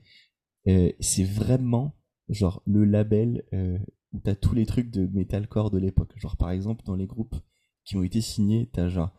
euh, 0.69 0.91
c'est 0.99 1.23
vraiment 1.23 1.95
genre 2.29 2.61
le 2.65 2.85
label 2.85 3.43
euh, 3.53 3.77
où 4.13 4.19
t'as 4.19 4.35
tous 4.35 4.53
les 4.53 4.65
trucs 4.65 4.89
de 4.89 5.07
metalcore 5.07 5.71
de 5.71 5.79
l'époque. 5.79 6.13
Genre 6.17 6.37
par 6.37 6.51
exemple 6.51 6.83
dans 6.85 6.95
les 6.95 7.07
groupes 7.07 7.35
qui 7.85 7.97
ont 7.97 8.03
été 8.03 8.21
signés, 8.21 8.69
t'as 8.71 8.87
genre 8.87 9.13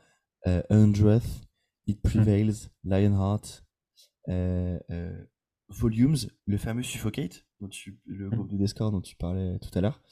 euh, 0.46 0.62
Undreth, 0.70 1.48
It 1.86 1.98
hmm. 1.98 2.08
Prevails, 2.08 2.68
Lionheart, 2.84 3.64
euh, 4.28 4.78
euh, 4.90 5.24
Volumes, 5.68 6.16
le 6.46 6.56
fameux 6.56 6.82
Suffocate, 6.82 7.46
dont 7.60 7.68
tu, 7.68 8.00
le 8.06 8.28
hmm. 8.28 8.34
groupe 8.34 8.50
de 8.50 8.56
Discord 8.56 8.92
dont 8.92 9.00
tu 9.00 9.16
parlais 9.16 9.58
tout 9.58 9.76
à 9.76 9.80
l'heure, 9.80 10.02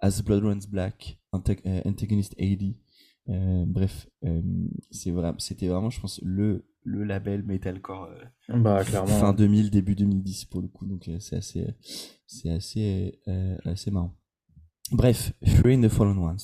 As 0.00 0.22
Blood 0.22 0.44
Runs 0.44 0.68
Black, 0.68 1.20
Antagonist 1.32 2.34
AD. 2.38 2.74
bref, 3.66 4.08
c'était 5.38 5.68
vraiment, 5.68 5.90
je 5.90 6.00
pense, 6.00 6.20
le 6.22 6.67
le 6.84 7.04
label 7.04 7.42
metalcore 7.44 8.04
euh, 8.04 8.58
bah, 8.58 8.84
clairement. 8.84 9.08
fin 9.08 9.32
2000 9.32 9.70
début 9.70 9.94
2010 9.94 10.46
pour 10.46 10.62
le 10.62 10.68
coup 10.68 10.86
donc 10.86 11.08
euh, 11.08 11.18
c'est 11.20 11.36
assez 11.36 11.66
c'est 12.26 12.50
assez 12.50 13.20
euh, 13.28 13.56
assez 13.64 13.90
marrant 13.90 14.16
bref 14.92 15.32
Free 15.46 15.74
in 15.74 15.82
the 15.82 15.88
Fallen 15.88 16.18
Ones 16.18 16.36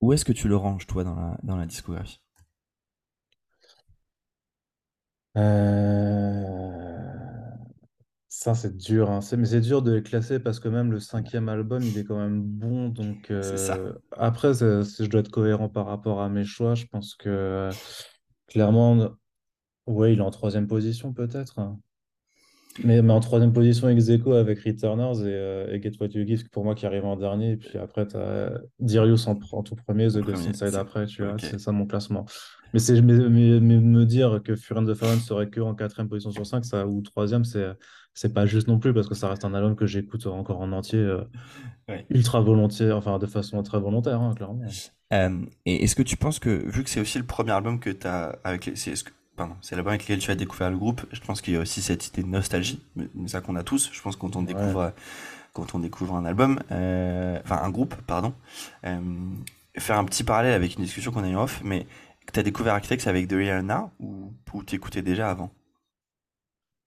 où 0.00 0.12
est-ce 0.12 0.24
que 0.24 0.32
tu 0.32 0.48
le 0.48 0.56
ranges 0.56 0.86
toi 0.86 1.04
dans 1.04 1.14
la 1.14 1.38
dans 1.42 1.56
la 1.56 1.66
discographie? 1.66 2.20
Ça, 8.28 8.54
c'est 8.56 8.76
dur, 8.76 9.08
hein. 9.08 9.20
mais 9.38 9.44
c'est 9.44 9.60
dur 9.60 9.82
de 9.82 9.92
les 9.92 10.02
classer 10.02 10.40
parce 10.40 10.58
que 10.58 10.68
même 10.68 10.90
le 10.90 10.98
cinquième 10.98 11.48
album, 11.48 11.80
il 11.82 11.96
est 11.96 12.02
quand 12.02 12.18
même 12.18 12.42
bon. 12.42 12.88
Donc, 12.88 13.32
après, 14.16 14.54
si 14.54 15.04
je 15.04 15.08
dois 15.08 15.20
être 15.20 15.30
cohérent 15.30 15.68
par 15.68 15.86
rapport 15.86 16.20
à 16.20 16.28
mes 16.28 16.44
choix, 16.44 16.74
je 16.74 16.86
pense 16.86 17.14
que 17.14 17.70
Clairement, 18.52 19.16
ouais, 19.86 20.12
il 20.12 20.18
est 20.18 20.22
en 20.22 20.30
troisième 20.30 20.66
position 20.66 21.14
peut-être. 21.14 21.58
Mais, 22.84 23.00
mais 23.00 23.12
en 23.14 23.20
troisième 23.20 23.52
position 23.52 23.88
ex 23.88 24.10
aequo 24.10 24.34
avec 24.34 24.60
Returners 24.60 25.20
et, 25.20 25.32
euh, 25.32 25.72
et 25.72 25.80
Get 25.80 25.92
What 25.98 26.08
You 26.08 26.26
Give, 26.26 26.46
pour 26.50 26.62
moi, 26.62 26.74
qui 26.74 26.84
arrive 26.84 27.06
en 27.06 27.16
dernier. 27.16 27.52
Et 27.52 27.56
puis 27.56 27.78
après, 27.78 28.06
tu 28.06 28.16
as 28.16 28.60
Dirius 28.78 29.26
en, 29.26 29.36
tout 29.36 29.76
premier, 29.76 30.08
The 30.08 30.18
Ghost 30.18 30.46
Inside 30.46 30.74
après, 30.74 31.06
tu 31.06 31.22
vois, 31.22 31.36
c'est 31.38 31.58
ça 31.58 31.72
mon 31.72 31.86
classement. 31.86 32.26
Mais, 32.72 32.78
c'est, 32.78 33.00
me 33.00 34.04
dire 34.04 34.40
que 34.44 34.56
Fury 34.56 34.80
and 34.80 34.86
the 34.86 34.94
Fallen 34.94 35.18
serait 35.18 35.48
que 35.48 35.60
en 35.60 35.74
quatrième 35.74 36.08
position 36.08 36.30
sur 36.30 36.46
5 36.46 36.64
ça, 36.64 36.86
ou 36.86 37.02
troisième, 37.02 37.44
c'est, 37.44 37.74
c'est 38.14 38.34
pas 38.34 38.46
juste 38.46 38.68
non 38.68 38.78
plus, 38.78 38.92
parce 38.92 39.08
que 39.08 39.14
ça 39.14 39.28
reste 39.28 39.44
un 39.44 39.54
album 39.54 39.74
que 39.74 39.86
j'écoute 39.86 40.26
encore 40.26 40.60
en 40.60 40.72
entier, 40.72 40.98
euh, 40.98 41.24
ultra 42.10 42.40
volontiers, 42.40 42.92
enfin 42.92 43.18
de 43.18 43.26
façon 43.26 43.62
très 43.62 43.80
volontaire, 43.80 44.20
hein, 44.20 44.34
clairement. 44.34 44.60
Euh, 45.12 45.40
et 45.64 45.84
est-ce 45.84 45.96
que 45.96 46.02
tu 46.02 46.16
penses 46.16 46.38
que, 46.38 46.50
vu 46.50 46.84
que 46.84 46.90
c'est 46.90 47.00
aussi 47.00 47.18
le 47.18 47.24
premier 47.24 47.52
album 47.52 47.80
que 47.80 47.90
tu 47.90 48.06
as 48.06 48.38
avec 48.44 48.70
c'est, 48.74 48.94
pardon, 49.36 49.54
c'est 49.62 49.76
l'album 49.76 49.90
avec 49.90 50.02
lequel 50.02 50.18
tu 50.18 50.30
as 50.30 50.34
découvert 50.34 50.70
le 50.70 50.76
groupe, 50.76 51.02
je 51.10 51.20
pense 51.20 51.40
qu'il 51.40 51.54
y 51.54 51.56
a 51.56 51.60
aussi 51.60 51.80
cette 51.80 52.08
idée 52.08 52.22
de 52.22 52.28
nostalgie, 52.28 52.82
ça 53.26 53.40
qu'on 53.40 53.56
a 53.56 53.62
tous, 53.62 53.90
je 53.92 54.02
pense 54.02 54.16
quand 54.16 54.36
on 54.36 54.42
découvre, 54.42 54.92
quand 55.54 55.74
on 55.74 55.78
découvre 55.78 56.14
un 56.14 56.26
album, 56.26 56.60
euh, 56.70 57.38
enfin 57.44 57.60
un 57.62 57.70
groupe, 57.70 57.94
pardon, 58.06 58.34
faire 58.82 59.98
un 59.98 60.04
petit 60.04 60.24
parallèle 60.24 60.52
avec 60.54 60.76
une 60.76 60.84
discussion 60.84 61.12
qu'on 61.12 61.24
a 61.24 61.28
eu 61.30 61.36
off, 61.36 61.62
mais 61.64 61.86
tu 62.32 62.40
as 62.40 62.42
découvert 62.42 62.74
Architects 62.74 63.06
avec 63.06 63.28
The 63.28 63.32
Real 63.34 63.64
Now 63.64 63.90
ou, 64.00 64.32
ou 64.54 64.64
tu 64.64 64.76
écoutais 64.76 65.02
déjà 65.02 65.30
avant? 65.30 65.50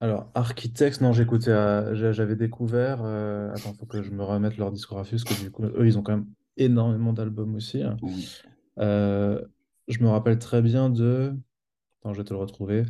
Alors, 0.01 0.29
Architects, 0.35 1.01
non, 1.01 1.13
j'écoutais, 1.13 1.51
j'avais 1.95 2.35
découvert. 2.35 3.03
attends, 3.03 3.73
faut 3.73 3.85
que 3.85 4.01
je 4.01 4.11
me 4.11 4.23
remette 4.23 4.57
leur 4.57 4.71
discographie 4.71 5.11
parce 5.11 5.23
que 5.23 5.43
du 5.43 5.51
coup, 5.51 5.63
eux, 5.63 5.87
ils 5.87 5.97
ont 5.97 6.03
quand 6.03 6.17
même 6.17 6.27
énormément 6.57 7.13
d'albums 7.13 7.55
aussi. 7.55 7.83
Euh, 8.77 9.41
je 9.87 9.99
me 10.03 10.09
rappelle 10.09 10.39
très 10.39 10.61
bien 10.61 10.89
de. 10.89 11.35
Attends, 12.01 12.13
je 12.13 12.19
vais 12.19 12.25
te 12.25 12.33
le 12.33 12.39
retrouver. 12.39 12.83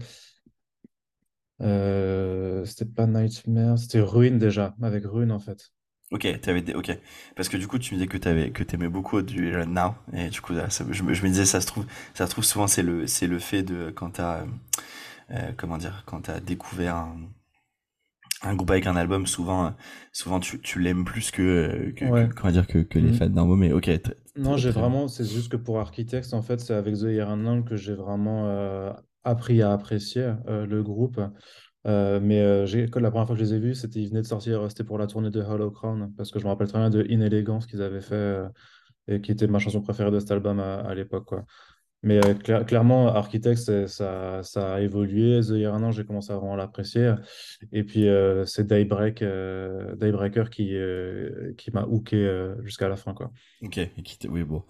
Euh, 1.61 2.65
c'était 2.65 2.85
pas 2.85 3.07
Nightmare, 3.07 3.79
c'était 3.79 4.01
Ruin 4.01 4.37
déjà, 4.37 4.75
avec 4.81 5.05
Ruin 5.05 5.29
en 5.29 5.39
fait. 5.39 5.71
Ok, 6.11 6.25
avais 6.47 6.61
des... 6.61 6.73
ok. 6.73 6.97
Parce 7.35 7.49
que 7.49 7.57
du 7.57 7.67
coup, 7.67 7.79
tu 7.79 7.93
me 7.93 7.99
disais 7.99 8.07
que 8.07 8.17
tu 8.17 8.51
que 8.51 8.63
t'aimais 8.63 8.89
beaucoup 8.89 9.21
du 9.21 9.51
Now, 9.65 9.95
et 10.13 10.29
du 10.29 10.39
coup, 10.39 10.53
je, 10.53 11.03
me, 11.03 11.27
disais, 11.27 11.45
ça 11.45 11.61
se 11.61 11.67
trouve, 11.67 11.85
ça 12.13 12.27
se 12.27 12.31
trouve 12.31 12.43
souvent, 12.43 12.67
c'est 12.67 12.83
le, 12.83 13.07
c'est 13.07 13.27
le 13.27 13.39
fait 13.39 13.63
de 13.63 13.89
quand 13.89 14.11
t'as, 14.11 14.45
euh, 15.31 15.51
comment 15.57 15.77
dire, 15.77 16.03
quand 16.05 16.21
t'as 16.21 16.39
découvert 16.39 16.95
un, 16.95 17.17
un 18.43 18.55
groupe 18.55 18.69
avec 18.69 18.85
un 18.85 18.95
album, 18.95 19.25
souvent, 19.25 19.73
souvent 20.11 20.39
tu, 20.39 20.59
tu 20.59 20.79
l'aimes 20.79 21.05
plus 21.05 21.31
que, 21.31 21.91
que, 21.95 22.31
comment 22.33 22.51
dire, 22.51 22.67
que, 22.67 22.79
que 22.79 22.99
les 22.99 23.11
mm. 23.11 23.15
fans 23.15 23.29
d'un 23.29 23.45
mot, 23.45 23.55
mais 23.55 23.71
ok. 23.71 23.89
Non, 24.35 24.57
j'ai 24.57 24.69
vraiment, 24.69 25.07
c'est 25.07 25.25
juste 25.25 25.51
que 25.51 25.57
pour 25.57 25.79
Architects, 25.79 26.33
en 26.33 26.41
fait, 26.43 26.59
c'est 26.59 26.73
avec 26.73 26.95
The 26.95 27.05
Year 27.05 27.35
que 27.67 27.75
j'ai 27.75 27.95
vraiment 27.95 28.47
euh, 28.47 28.91
appris 29.23 29.61
à 29.61 29.71
apprécier 29.71 30.33
euh, 30.47 30.65
le 30.65 30.83
groupe. 30.83 31.19
Euh, 31.85 32.19
mais 32.21 32.65
j'ai, 32.65 32.87
la 32.87 33.11
première 33.11 33.27
fois 33.27 33.35
que 33.35 33.43
je 33.43 33.43
les 33.43 33.53
ai 33.53 33.59
vus, 33.59 33.75
c'était, 33.75 33.99
ils 33.99 34.09
venaient 34.09 34.21
de 34.21 34.27
sortir, 34.27 34.65
c'était 34.69 34.83
pour 34.83 34.97
la 34.97 35.07
tournée 35.07 35.29
de 35.29 35.41
Hollow 35.41 35.71
Crown, 35.71 36.13
parce 36.17 36.31
que 36.31 36.39
je 36.39 36.45
me 36.45 36.49
rappelle 36.49 36.67
très 36.67 36.79
bien 36.79 36.89
de 36.89 37.03
Inelegance 37.09 37.67
qu'ils 37.67 37.81
avaient 37.81 38.01
fait, 38.01 38.41
et 39.07 39.21
qui 39.21 39.31
était 39.31 39.47
ma 39.47 39.59
chanson 39.59 39.81
préférée 39.81 40.11
de 40.11 40.19
cet 40.19 40.31
album 40.31 40.59
à, 40.59 40.93
l'époque. 40.95 41.33
Mais 42.05 42.23
euh, 42.23 42.63
clairement, 42.63 43.07
Architects, 43.07 43.87
ça, 43.87 44.41
a 44.55 44.81
évolué. 44.81 45.41
The 45.41 45.49
Year 45.51 45.73
an, 45.73 45.91
j'ai 45.91 46.05
commencé 46.05 46.31
à 46.31 46.37
vraiment 46.37 46.55
l'apprécier. 46.55 47.15
Et 47.71 47.83
puis, 47.83 48.07
euh, 48.07 48.45
c'est 48.45 48.67
Daybreak, 48.67 49.23
euh, 49.23 49.95
Daybreaker 49.95 50.51
qui, 50.51 50.75
m'a 51.73 51.83
hooké 51.83 52.51
jusqu'à 52.63 52.89
la 52.89 52.95
fin. 52.95 53.15
Ok, 53.65 53.79
oui, 54.29 54.43
bon. 54.43 54.63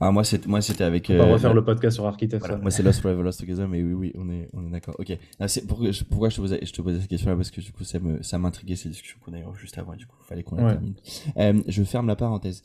Ah, 0.00 0.10
moi, 0.10 0.24
c'était, 0.24 0.48
moi, 0.48 0.60
c'était 0.60 0.84
avec. 0.84 1.10
On 1.10 1.18
va 1.18 1.32
refaire 1.32 1.54
le 1.54 1.64
podcast 1.64 1.96
sur 1.96 2.06
Architects. 2.06 2.42
Moi, 2.62 2.70
c'est 2.70 2.82
Lost 2.82 3.00
Forever, 3.00 3.22
Lost 3.22 3.40
Together, 3.40 3.68
mais 3.68 3.82
oui, 3.82 3.92
oui, 3.92 4.12
on 4.16 4.28
est, 4.30 4.48
on 4.52 4.66
est 4.66 4.70
d'accord. 4.70 4.94
Ok. 4.98 5.16
c'est 5.46 5.66
pourquoi, 5.66 5.90
je, 5.90 6.04
pourquoi 6.04 6.28
je 6.28 6.36
te 6.36 6.40
posais, 6.40 6.60
je 6.62 6.72
te 6.72 6.82
posais 6.82 7.00
cette 7.00 7.08
question-là? 7.08 7.36
Parce 7.36 7.50
que 7.50 7.60
du 7.60 7.72
coup, 7.72 7.84
ça, 7.84 7.98
me, 7.98 8.22
ça 8.22 8.38
m'intriguait 8.38 8.76
ces 8.76 8.88
discussions 8.88 9.18
qu'on 9.24 9.32
a 9.32 9.38
eues 9.38 9.44
juste 9.58 9.78
avant. 9.78 9.94
Du 9.94 10.06
coup, 10.06 10.16
il 10.22 10.26
fallait 10.26 10.42
qu'on 10.42 10.56
la 10.56 10.76
termine. 10.76 11.62
je 11.66 11.82
ferme 11.82 12.06
la 12.06 12.16
parenthèse. 12.16 12.62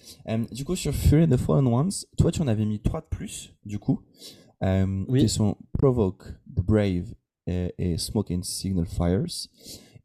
du 0.52 0.64
coup, 0.66 0.76
sur 0.76 0.94
Fury 0.94 1.24
and 1.24 1.30
the 1.30 1.38
Fallen 1.38 1.68
Ones, 1.68 1.92
toi, 2.18 2.32
tu 2.32 2.42
en 2.42 2.48
avais 2.48 2.66
mis 2.66 2.80
3 2.80 3.02
de 3.02 3.06
plus 3.10 3.54
du 3.66 3.80
coup, 3.80 4.02
euh, 4.64 5.06
qui 5.18 5.30
sont 5.30 5.58
Provoke, 5.78 6.24
The 6.56 6.62
Brave 6.62 7.14
et, 7.48 7.98
Smoke 7.98 8.34
and 8.34 8.44
Signal 8.44 8.86
Fires. 8.86 9.48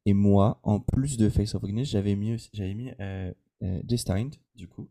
Et 0.04 0.14
moi, 0.14 0.60
en 0.62 0.80
plus 0.80 1.16
de 1.16 1.28
Face 1.28 1.54
of 1.54 1.62
Ignis, 1.64 1.84
j'avais 1.84 2.14
mis, 2.14 2.36
j'avais 2.52 2.74
mis 2.74 2.90
euh, 3.00 3.32
euh, 3.62 3.80
Destined, 3.82 4.34
du 4.54 4.68
coup. 4.68 4.88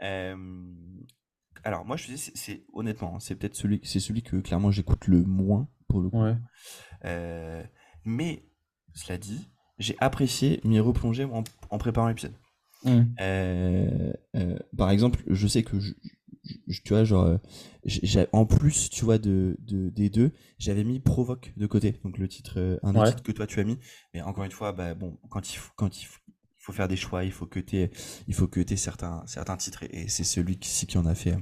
Alors, 0.00 1.84
moi, 1.84 1.96
je 1.96 2.06
disais, 2.06 2.32
c'est, 2.34 2.64
honnêtement, 2.72 3.16
hein, 3.16 3.20
c'est 3.20 3.34
peut-être 3.34 3.56
celui, 3.56 3.80
c'est 3.82 4.00
celui 4.00 4.22
que 4.22 4.36
clairement 4.36 4.70
j'écoute 4.70 5.06
le 5.06 5.24
moins 5.24 5.68
pour 5.88 6.00
le 6.00 6.10
coup. 6.10 6.22
mais, 8.04 8.44
cela 8.94 9.18
dit, 9.18 9.50
j'ai 9.78 9.96
apprécié 10.00 10.60
m'y 10.64 10.80
replonger 10.80 11.24
en, 11.24 11.44
en 11.70 11.78
préparant 11.78 12.08
l'épisode. 12.08 12.34
Mmh. 12.84 13.06
par 14.76 14.90
exemple, 14.90 15.22
je 15.26 15.46
sais 15.48 15.64
que 15.64 15.80
je, 15.80 15.94
tu 16.82 16.88
vois, 16.90 17.04
genre, 17.04 17.24
euh, 17.24 18.24
en 18.32 18.46
plus, 18.46 18.90
tu 18.90 19.04
vois, 19.04 19.18
de, 19.18 19.56
de 19.60 19.88
des 19.90 20.10
deux, 20.10 20.32
j'avais 20.58 20.84
mis 20.84 21.00
Provoque 21.00 21.52
de 21.56 21.66
côté, 21.66 21.98
donc 22.04 22.18
le 22.18 22.28
titre, 22.28 22.54
euh, 22.58 22.78
un 22.82 22.92
des 22.92 23.10
titres 23.10 23.22
que 23.22 23.32
toi 23.32 23.46
tu 23.46 23.60
as 23.60 23.64
mis. 23.64 23.78
Mais 24.14 24.22
encore 24.22 24.44
une 24.44 24.50
fois, 24.50 24.72
bah, 24.72 24.94
bon, 24.94 25.18
quand 25.30 25.52
il 25.52 25.56
faut, 25.56 25.72
quand 25.76 26.00
il 26.00 26.06
faut, 26.68 26.72
faire 26.72 26.88
des 26.88 26.96
choix, 26.96 27.24
il 27.24 27.32
faut 27.32 27.46
que 27.46 27.60
tu 27.60 27.88
il 28.26 28.34
faut 28.34 28.46
que 28.46 28.64
certains, 28.76 29.22
certains 29.26 29.56
titres, 29.56 29.84
et, 29.90 30.08
c'est 30.08 30.24
celui-ci 30.24 30.86
qui 30.86 30.98
en 30.98 31.06
a 31.06 31.14
fait, 31.14 31.36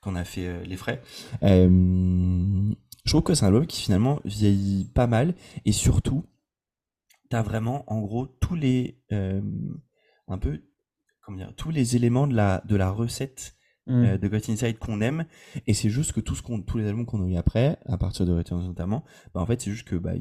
qu'on 0.00 0.14
a 0.14 0.24
fait 0.24 0.46
euh, 0.46 0.64
les 0.64 0.76
frais. 0.76 1.02
je 1.42 2.72
trouve 3.06 3.22
que 3.22 3.34
c'est 3.34 3.44
un 3.44 3.48
album 3.48 3.66
qui 3.66 3.82
finalement 3.82 4.20
vieillit 4.24 4.90
pas 4.94 5.06
mal, 5.06 5.34
et 5.64 5.72
surtout, 5.72 6.24
t'as 7.28 7.42
vraiment, 7.42 7.84
en 7.92 8.00
gros, 8.00 8.26
tous 8.26 8.54
les, 8.54 9.02
un 9.10 10.38
peu, 10.38 10.62
comment 11.22 11.38
dire, 11.38 11.52
tous 11.56 11.70
les 11.70 11.96
éléments 11.96 12.26
de 12.26 12.34
la, 12.34 12.62
de 12.66 12.76
la 12.76 12.90
recette 12.90 13.58
euh, 13.88 14.16
mm. 14.16 14.18
de 14.18 14.28
Got 14.28 14.50
Inside 14.50 14.78
qu'on 14.78 15.00
aime 15.00 15.24
et 15.66 15.72
c'est 15.72 15.88
juste 15.88 16.12
que 16.12 16.20
tout 16.20 16.34
ce 16.34 16.42
qu'on 16.42 16.60
tous 16.60 16.76
les 16.76 16.86
albums 16.86 17.06
qu'on 17.06 17.24
a 17.24 17.26
eu 17.26 17.36
après 17.36 17.78
à 17.86 17.96
partir 17.96 18.26
de 18.26 18.32
Returns 18.32 18.66
notamment 18.66 19.02
bah 19.32 19.40
en 19.40 19.46
fait 19.46 19.62
c'est 19.62 19.70
juste 19.70 19.88
que 19.88 19.96
bah 19.96 20.12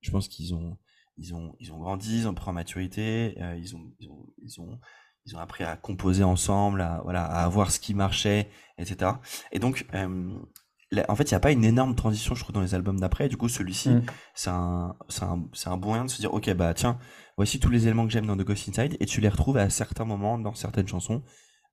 je 0.00 0.10
pense 0.12 0.28
qu'ils 0.28 0.54
ont 0.54 0.78
ils 1.18 1.34
ont 1.34 1.54
ils 1.60 1.72
ont 1.72 1.78
grandi 1.78 2.20
ils 2.20 2.28
ont 2.28 2.34
pris 2.34 2.48
en 2.48 2.52
maturité 2.52 3.36
euh, 3.40 3.56
ils, 3.56 3.76
ont, 3.76 3.92
ils, 3.98 4.08
ont, 4.08 4.26
ils 4.42 4.60
ont 4.60 4.80
ils 5.26 5.36
ont 5.36 5.38
appris 5.38 5.64
à 5.64 5.76
composer 5.76 6.24
ensemble 6.24 6.80
à 6.80 7.00
voilà 7.02 7.24
à 7.24 7.48
voir 7.48 7.70
ce 7.70 7.80
qui 7.80 7.94
marchait 7.94 8.48
etc 8.78 9.12
et 9.52 9.58
donc 9.58 9.86
euh, 9.94 10.38
en 11.08 11.16
fait, 11.16 11.30
il 11.30 11.34
n'y 11.34 11.36
a 11.36 11.40
pas 11.40 11.52
une 11.52 11.64
énorme 11.64 11.94
transition, 11.94 12.34
je 12.34 12.42
trouve, 12.42 12.54
dans 12.54 12.62
les 12.62 12.74
albums 12.74 12.98
d'après. 12.98 13.28
Du 13.28 13.36
coup, 13.36 13.48
celui-ci, 13.48 13.90
mm. 13.90 14.02
c'est 14.34 14.50
un, 14.50 14.96
un, 15.20 15.42
un, 15.66 15.76
bon 15.76 15.88
moyen 15.88 16.04
de 16.04 16.10
se 16.10 16.18
dire, 16.18 16.32
ok, 16.32 16.50
bah 16.54 16.72
tiens, 16.74 16.98
voici 17.36 17.60
tous 17.60 17.70
les 17.70 17.86
éléments 17.86 18.06
que 18.06 18.12
j'aime 18.12 18.26
dans 18.26 18.36
The 18.36 18.44
Ghost 18.44 18.68
Inside, 18.68 18.96
et 18.98 19.06
tu 19.06 19.20
les 19.20 19.28
retrouves 19.28 19.58
à 19.58 19.68
certains 19.68 20.06
moments 20.06 20.38
dans 20.38 20.54
certaines 20.54 20.88
chansons. 20.88 21.22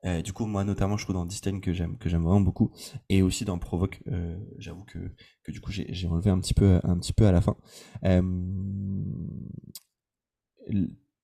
Euh, 0.06 0.22
du 0.22 0.34
coup, 0.34 0.46
moi 0.46 0.64
notamment, 0.64 0.98
je 0.98 1.04
trouve 1.04 1.16
dans 1.16 1.26
Disdain 1.26 1.60
que 1.60 1.74
j'aime 1.74 1.98
vraiment 2.02 2.42
beaucoup, 2.42 2.72
et 3.10 3.22
aussi 3.22 3.46
dans 3.46 3.58
Provoque, 3.58 4.02
euh, 4.08 4.38
j'avoue 4.60 4.84
que, 4.84 5.00
que 5.44 5.52
du 5.52 5.62
coup 5.62 5.72
j'ai 5.72 6.08
enlevé 6.08 6.30
un 6.30 6.40
petit 6.40 6.54
peu 6.54 6.80
un 6.84 6.98
petit 6.98 7.14
peu 7.14 7.26
à 7.26 7.32
la 7.32 7.42
fin. 7.42 7.56
Euh, 8.04 8.22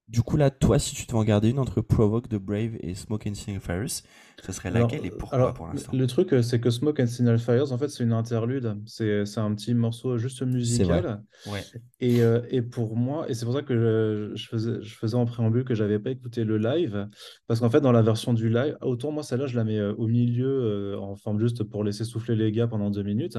du 0.07 0.23
coup, 0.23 0.35
là, 0.35 0.49
toi, 0.49 0.77
si 0.77 0.93
tu 0.93 1.05
te 1.05 1.15
en 1.15 1.23
garder 1.23 1.49
une 1.49 1.59
entre 1.59 1.79
Provoke, 1.79 2.27
The 2.27 2.35
Brave 2.35 2.75
et 2.81 2.95
Smoke 2.95 3.29
and 3.29 3.33
Signal 3.33 3.61
Fires, 3.61 4.03
ce 4.43 4.51
serait 4.51 4.71
laquelle 4.71 5.05
et 5.05 5.11
pourquoi 5.11 5.53
pour 5.53 5.67
l'instant 5.67 5.91
Le 5.95 6.07
truc, 6.07 6.33
euh, 6.33 6.41
c'est 6.41 6.59
que 6.59 6.69
Smoke 6.69 7.01
and 7.01 7.07
Signal 7.07 7.37
Fires, 7.37 7.71
en 7.71 7.77
fait, 7.77 7.89
c'est 7.89 8.03
une 8.03 8.11
interlude. 8.11 8.75
C'est 8.87 9.37
un 9.37 9.53
petit 9.53 9.73
morceau 9.73 10.17
juste 10.17 10.41
musical. 10.41 11.23
Ouais. 11.47 11.61
Et, 11.99 12.21
euh, 12.21 12.41
et, 12.49 12.61
pour 12.61 12.97
moi, 12.97 13.29
et 13.29 13.35
c'est 13.35 13.45
pour 13.45 13.53
ça 13.53 13.61
que 13.61 14.33
je, 14.35 14.47
faisais, 14.47 14.81
je 14.81 14.95
faisais 14.95 15.15
en 15.15 15.25
préambule 15.25 15.63
que 15.63 15.75
j'avais 15.75 15.99
pas 15.99 16.09
écouté 16.09 16.43
le 16.43 16.57
live, 16.57 17.07
parce 17.47 17.59
qu'en 17.59 17.69
fait, 17.69 17.81
dans 17.81 17.91
la 17.91 18.01
version 18.01 18.33
du 18.33 18.49
live, 18.49 18.77
autant 18.81 19.11
moi, 19.11 19.23
celle-là, 19.23 19.47
je 19.47 19.55
la 19.55 19.63
mets 19.63 19.79
euh, 19.79 19.93
au 19.93 20.07
milieu, 20.07 20.97
en 20.99 21.15
forme 21.15 21.39
juste 21.39 21.63
pour 21.63 21.83
laisser 21.83 22.03
souffler 22.03 22.35
les 22.35 22.51
gars 22.51 22.67
pendant 22.67 22.89
deux 22.89 23.03
minutes. 23.03 23.37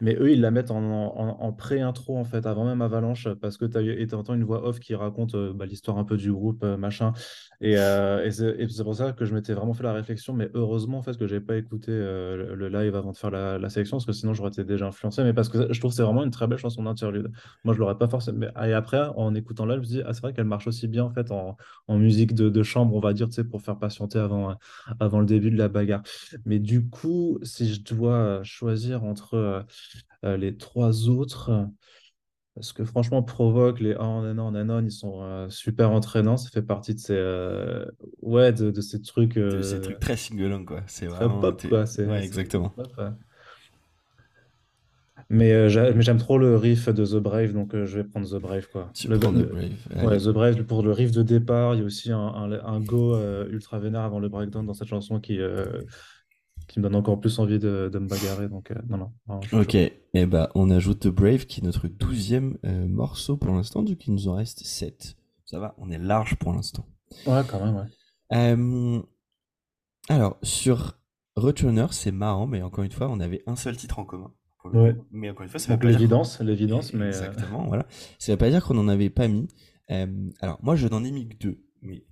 Mais 0.00 0.16
eux, 0.16 0.32
ils 0.32 0.40
la 0.40 0.50
mettent 0.50 0.70
en, 0.70 0.82
en, 0.82 1.52
pré-intro, 1.52 2.18
en 2.18 2.24
fait, 2.24 2.44
avant 2.44 2.64
même 2.64 2.82
Avalanche, 2.82 3.28
parce 3.40 3.56
que 3.56 3.64
tu 3.64 4.14
entends 4.14 4.34
une 4.34 4.44
voix 4.44 4.66
off 4.66 4.80
qui 4.80 4.94
raconte 4.94 5.36
bah, 5.54 5.64
l'histoire 5.64 5.96
un 6.00 6.04
peu 6.04 6.16
du 6.16 6.32
groupe, 6.32 6.62
euh, 6.64 6.76
machin. 6.76 7.12
Et, 7.60 7.76
euh, 7.76 8.24
et 8.24 8.30
c'est 8.68 8.84
pour 8.84 8.94
ça 8.94 9.12
que 9.12 9.24
je 9.24 9.34
m'étais 9.34 9.52
vraiment 9.52 9.74
fait 9.74 9.82
la 9.82 9.92
réflexion, 9.92 10.32
mais 10.32 10.50
heureusement 10.54 10.98
en 10.98 11.02
fait 11.02 11.16
que 11.18 11.26
j'ai 11.26 11.40
pas 11.40 11.56
écouté 11.56 11.92
euh, 11.92 12.54
le 12.56 12.68
live 12.68 12.96
avant 12.96 13.12
de 13.12 13.16
faire 13.16 13.30
la, 13.30 13.68
sélection, 13.68 13.98
parce 13.98 14.06
que 14.06 14.12
sinon 14.12 14.32
j'aurais 14.32 14.48
été 14.48 14.64
déjà 14.64 14.86
influencé. 14.86 15.22
Mais 15.22 15.34
parce 15.34 15.48
que 15.48 15.72
je 15.72 15.78
trouve 15.78 15.92
c'est 15.92 16.02
vraiment 16.02 16.24
une 16.24 16.30
très 16.30 16.46
belle 16.46 16.58
chanson 16.58 16.82
d'interlude. 16.82 17.30
Moi 17.64 17.74
je 17.74 17.78
l'aurais 17.78 17.98
pas 17.98 18.08
forcément. 18.08 18.46
Et 18.64 18.72
après, 18.72 19.02
en 19.16 19.34
écoutant 19.34 19.66
là, 19.66 19.74
je 19.76 19.80
me 19.80 19.84
dis 19.84 20.02
ah 20.04 20.14
c'est 20.14 20.22
vrai 20.22 20.32
qu'elle 20.32 20.46
marche 20.46 20.66
aussi 20.66 20.88
bien 20.88 21.04
en 21.04 21.10
fait 21.10 21.30
en, 21.30 21.56
musique 21.88 22.34
de, 22.34 22.48
de, 22.48 22.62
chambre, 22.62 22.94
on 22.94 23.00
va 23.00 23.12
dire, 23.12 23.28
tu 23.28 23.34
sais, 23.34 23.44
pour 23.44 23.60
faire 23.62 23.78
patienter 23.78 24.18
avant 24.18 24.56
avant 24.98 25.20
le 25.20 25.26
début 25.26 25.50
de 25.50 25.58
la 25.58 25.68
bagarre. 25.68 26.02
Mais 26.46 26.58
du 26.58 26.88
coup, 26.88 27.38
si 27.42 27.72
je 27.72 27.82
dois 27.82 28.42
choisir 28.42 29.04
entre 29.04 29.66
les 30.22 30.56
trois 30.56 31.08
autres. 31.08 31.68
Parce 32.60 32.74
que 32.74 32.84
franchement, 32.84 33.22
Provoque, 33.22 33.80
les 33.80 33.96
on 33.96 34.22
and 34.22 34.38
on 34.38 34.54
and 34.54 34.68
on, 34.68 34.84
ils 34.84 34.90
sont 34.90 35.22
euh, 35.22 35.48
super 35.48 35.90
entraînants. 35.92 36.36
Ça 36.36 36.50
fait 36.50 36.60
partie 36.60 36.94
de 36.94 37.00
ces, 37.00 37.16
euh, 37.16 37.86
ouais, 38.20 38.52
de, 38.52 38.70
de, 38.70 38.80
ces 38.82 39.00
trucs. 39.00 39.36
De 39.36 39.62
ces 39.62 39.76
euh, 39.76 39.80
trucs 39.80 39.98
très 39.98 40.16
single 40.16 40.66
quoi. 40.66 40.82
C'est 40.86 41.06
vraiment. 41.06 41.40
pop, 41.40 41.66
quoi. 41.66 41.84
Ouais, 41.84 42.22
exactement. 42.22 42.74
Mais, 45.30 45.70
j'aime 45.70 46.18
trop 46.18 46.36
le 46.36 46.56
riff 46.56 46.90
de 46.90 47.06
The 47.06 47.22
Brave, 47.22 47.54
donc 47.54 47.72
je 47.72 47.96
vais 47.96 48.04
prendre 48.04 48.28
The 48.28 48.42
Brave. 48.42 48.68
Quoi. 48.70 48.90
Tu 48.92 49.08
le, 49.08 49.18
The 49.18 49.22
Brave. 49.22 50.04
Ouais, 50.04 50.18
The 50.18 50.28
Brave, 50.28 50.62
pour 50.64 50.82
le 50.82 50.92
riff 50.92 51.12
de 51.12 51.22
départ, 51.22 51.74
il 51.76 51.80
y 51.80 51.82
a 51.82 51.86
aussi 51.86 52.12
un, 52.12 52.18
un, 52.18 52.52
un 52.52 52.80
go 52.80 53.18
ultra 53.50 53.78
vénère 53.78 54.02
avant 54.02 54.18
le 54.18 54.28
breakdown 54.28 54.66
dans 54.66 54.74
cette 54.74 54.88
chanson 54.88 55.18
qui, 55.18 55.38
qui 56.70 56.78
me 56.78 56.84
donne 56.84 56.94
encore 56.94 57.18
plus 57.18 57.38
envie 57.38 57.58
de, 57.58 57.90
me 57.92 58.06
bagarrer. 58.06 58.48
Donc, 58.48 58.70
euh, 58.70 58.76
non, 58.88 59.10
non. 59.26 59.40
ok, 59.52 59.74
et 59.74 59.92
eh 60.14 60.26
bah, 60.26 60.50
on 60.54 60.70
ajoute 60.70 61.00
The 61.00 61.08
Brave 61.08 61.46
qui 61.46 61.60
est 61.60 61.64
notre 61.64 61.88
douzième 61.88 62.58
euh, 62.64 62.86
morceau 62.86 63.36
pour 63.36 63.52
l'instant, 63.52 63.82
du 63.82 63.96
coup, 63.96 64.04
il 64.06 64.14
nous 64.14 64.28
en 64.28 64.34
reste 64.34 64.64
7. 64.64 65.16
Ça 65.44 65.58
va, 65.58 65.74
on 65.78 65.90
est 65.90 65.98
large 65.98 66.36
pour 66.36 66.52
l'instant. 66.52 66.86
Ouais, 67.26 67.42
quand 67.48 67.64
même, 67.64 67.76
ouais. 67.76 68.36
Euh, 68.36 69.02
alors, 70.08 70.38
sur 70.42 70.98
Returner, 71.34 71.86
c'est 71.90 72.12
marrant, 72.12 72.46
mais 72.46 72.62
encore 72.62 72.84
une 72.84 72.92
fois, 72.92 73.08
on 73.10 73.18
avait 73.18 73.42
un 73.46 73.56
seul 73.56 73.76
titre 73.76 73.98
en 73.98 74.04
commun. 74.04 74.32
Mais 75.10 75.30
encore 75.30 75.42
une 75.42 75.48
fois, 75.48 75.58
ça 75.58 75.72
veut 75.72 75.78
pas 75.78 75.88
l'évidence, 75.88 76.38
l'évidence, 76.40 76.92
mais 76.92 77.06
exactement, 77.06 77.66
voilà. 77.66 77.86
Ça 78.18 78.32
veut 78.32 78.38
pas 78.38 78.50
dire 78.50 78.62
qu'on 78.62 78.74
n'en 78.74 78.88
avait 78.88 79.10
pas 79.10 79.26
mis. 79.26 79.48
alors, 79.88 80.60
moi, 80.62 80.76
je 80.76 80.86
n'en 80.86 81.02
ai 81.02 81.10
mis 81.10 81.28
que 81.28 81.36
deux, 81.36 81.64
mais 81.82 82.04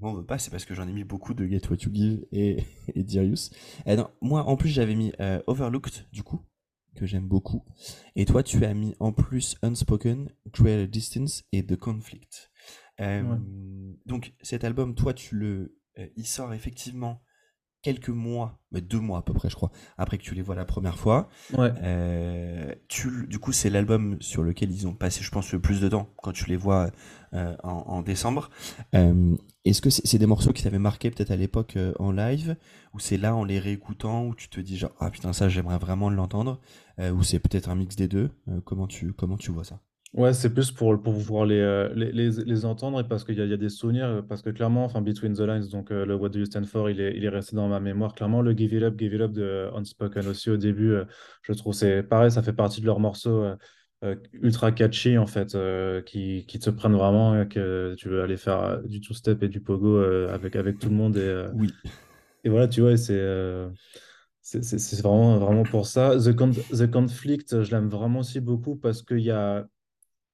moi, 0.00 0.10
on 0.10 0.14
veut 0.14 0.26
pas, 0.26 0.38
c'est 0.38 0.50
parce 0.50 0.64
que 0.64 0.74
j'en 0.74 0.86
ai 0.86 0.92
mis 0.92 1.04
beaucoup 1.04 1.34
de 1.34 1.46
Get 1.46 1.68
What 1.70 1.78
You 1.82 1.90
Give 1.92 2.26
et, 2.32 2.64
et 2.94 3.02
Darius. 3.02 3.50
Et 3.86 3.96
non, 3.96 4.08
moi, 4.20 4.44
en 4.44 4.56
plus, 4.56 4.68
j'avais 4.68 4.94
mis 4.94 5.12
euh, 5.20 5.40
Overlooked, 5.46 6.06
du 6.12 6.22
coup, 6.22 6.40
que 6.94 7.06
j'aime 7.06 7.26
beaucoup. 7.26 7.64
Et 8.16 8.24
toi, 8.24 8.42
tu 8.42 8.64
as 8.64 8.74
mis 8.74 8.94
en 9.00 9.12
plus 9.12 9.56
Unspoken, 9.62 10.30
Cruel 10.52 10.88
Distance 10.88 11.44
et 11.52 11.64
The 11.64 11.76
Conflict. 11.76 12.50
Euh, 13.00 13.38
donc, 14.06 14.34
cet 14.42 14.64
album, 14.64 14.94
toi, 14.94 15.14
tu 15.14 15.36
le, 15.36 15.78
il 16.16 16.26
sort 16.26 16.52
effectivement 16.52 17.22
quelques 17.82 18.08
mois, 18.08 18.58
mais 18.72 18.80
deux 18.80 18.98
mois 18.98 19.18
à 19.18 19.22
peu 19.22 19.32
près, 19.32 19.48
je 19.48 19.54
crois, 19.54 19.70
après 19.96 20.18
que 20.18 20.22
tu 20.22 20.34
les 20.34 20.42
vois 20.42 20.54
la 20.54 20.64
première 20.64 20.98
fois. 20.98 21.28
Ouais. 21.56 21.72
Euh, 21.82 22.74
tu, 22.88 23.26
du 23.28 23.38
coup, 23.38 23.52
c'est 23.52 23.70
l'album 23.70 24.16
sur 24.20 24.42
lequel 24.42 24.72
ils 24.72 24.86
ont 24.86 24.94
passé, 24.94 25.22
je 25.22 25.30
pense, 25.30 25.52
le 25.52 25.60
plus 25.60 25.80
de 25.80 25.88
temps 25.88 26.08
quand 26.16 26.32
tu 26.32 26.46
les 26.46 26.56
vois 26.56 26.90
euh, 27.34 27.56
en, 27.62 28.02
décembre. 28.02 28.50
Euh, 28.94 29.36
est-ce 29.64 29.80
que 29.80 29.90
c'est 29.90 30.18
des 30.18 30.26
morceaux 30.26 30.52
qui 30.52 30.62
t'avaient 30.62 30.78
marqué 30.78 31.10
peut-être 31.10 31.30
à 31.30 31.36
l'époque 31.36 31.78
en 31.98 32.10
live, 32.10 32.56
ou 32.94 32.98
c'est 32.98 33.16
là 33.16 33.34
en 33.34 33.44
les 33.44 33.58
réécoutant 33.58 34.26
où 34.26 34.34
tu 34.34 34.48
te 34.48 34.60
dis 34.60 34.78
genre 34.78 34.92
ah 34.98 35.10
putain 35.10 35.32
ça 35.32 35.48
j'aimerais 35.48 35.78
vraiment 35.78 36.08
l'entendre, 36.08 36.60
ou 36.98 37.22
c'est 37.22 37.38
peut-être 37.38 37.68
un 37.68 37.74
mix 37.74 37.96
des 37.96 38.08
deux. 38.08 38.30
comment 38.64 38.86
tu 38.86 39.12
comment 39.12 39.36
tu 39.36 39.50
vois 39.50 39.64
ça? 39.64 39.80
Ouais, 40.14 40.32
c'est 40.32 40.52
plus 40.54 40.70
pour, 40.72 41.00
pour 41.02 41.12
pouvoir 41.12 41.44
les, 41.44 41.60
euh, 41.60 41.92
les, 41.94 42.10
les, 42.12 42.30
les 42.30 42.64
entendre 42.64 42.98
et 42.98 43.04
parce 43.06 43.24
qu'il 43.24 43.34
y 43.38 43.46
y 43.46 43.52
a 43.52 43.56
des 43.58 43.68
souvenirs, 43.68 44.24
parce 44.26 44.40
que 44.40 44.48
clairement, 44.48 44.84
enfin, 44.84 45.02
Between 45.02 45.34
the 45.34 45.40
Lines, 45.40 45.68
donc 45.70 45.90
euh, 45.92 46.06
le 46.06 46.14
What 46.14 46.30
Do 46.30 46.38
You 46.38 46.46
Stand 46.46 46.64
For, 46.64 46.88
il 46.88 47.00
est, 47.00 47.14
il 47.14 47.24
est 47.24 47.28
resté 47.28 47.54
dans 47.56 47.68
ma 47.68 47.78
mémoire. 47.78 48.14
Clairement, 48.14 48.40
le 48.40 48.56
Give 48.56 48.72
It 48.72 48.82
Up, 48.82 48.94
Give 48.98 49.12
It 49.14 49.20
Up 49.20 49.32
de 49.32 49.68
Unspoken 49.74 50.26
aussi 50.26 50.48
au 50.50 50.56
début, 50.56 50.92
euh, 50.92 51.04
je 51.42 51.52
trouve 51.52 51.74
c'est 51.74 52.02
pareil, 52.02 52.30
ça 52.30 52.42
fait 52.42 52.54
partie 52.54 52.80
de 52.80 52.86
leurs 52.86 53.00
morceaux 53.00 53.44
ultra 54.32 54.72
catchy 54.72 55.18
en 55.18 55.26
fait, 55.26 55.56
qui, 56.06 56.46
qui 56.46 56.58
te 56.58 56.70
prennent 56.70 56.94
vraiment, 56.94 57.44
que 57.46 57.94
tu 57.98 58.08
veux 58.08 58.22
aller 58.22 58.36
faire 58.36 58.80
du 58.84 59.00
two-step 59.00 59.42
et 59.42 59.48
du 59.48 59.60
pogo 59.60 59.98
avec, 59.98 60.56
avec 60.56 60.78
tout 60.78 60.88
le 60.88 60.94
monde. 60.94 61.16
Et, 61.18 61.46
Oui. 61.54 61.68
et 62.44 62.48
voilà, 62.48 62.66
tu 62.68 62.80
vois, 62.80 62.96
c'est. 62.96 63.20
C'est 64.40 64.62
c'est- 64.62 65.02
vraiment, 65.02 65.38
vraiment 65.38 65.64
pour 65.64 65.86
ça. 65.86 66.16
The, 66.18 66.34
The 66.74 66.90
Conflict, 66.90 67.62
je 67.62 67.70
l'aime 67.70 67.88
vraiment 67.88 68.20
aussi 68.20 68.40
beaucoup 68.40 68.76
parce 68.76 69.02
qu'il 69.02 69.20
y 69.20 69.30
a, 69.30 69.66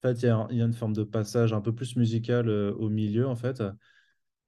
fait, 0.09 0.23
il 0.23 0.27
y 0.27 0.29
a, 0.29 0.65
une 0.65 0.73
forme 0.73 0.93
de 0.93 1.05
passage 1.05 1.53
un 1.53 1.61
peu 1.61 1.75
plus 1.75 1.97
musical 1.97 2.49
euh, 2.49 2.73
au 2.75 2.89
milieu, 2.89 3.27
en 3.27 3.37
fait, 3.37 3.63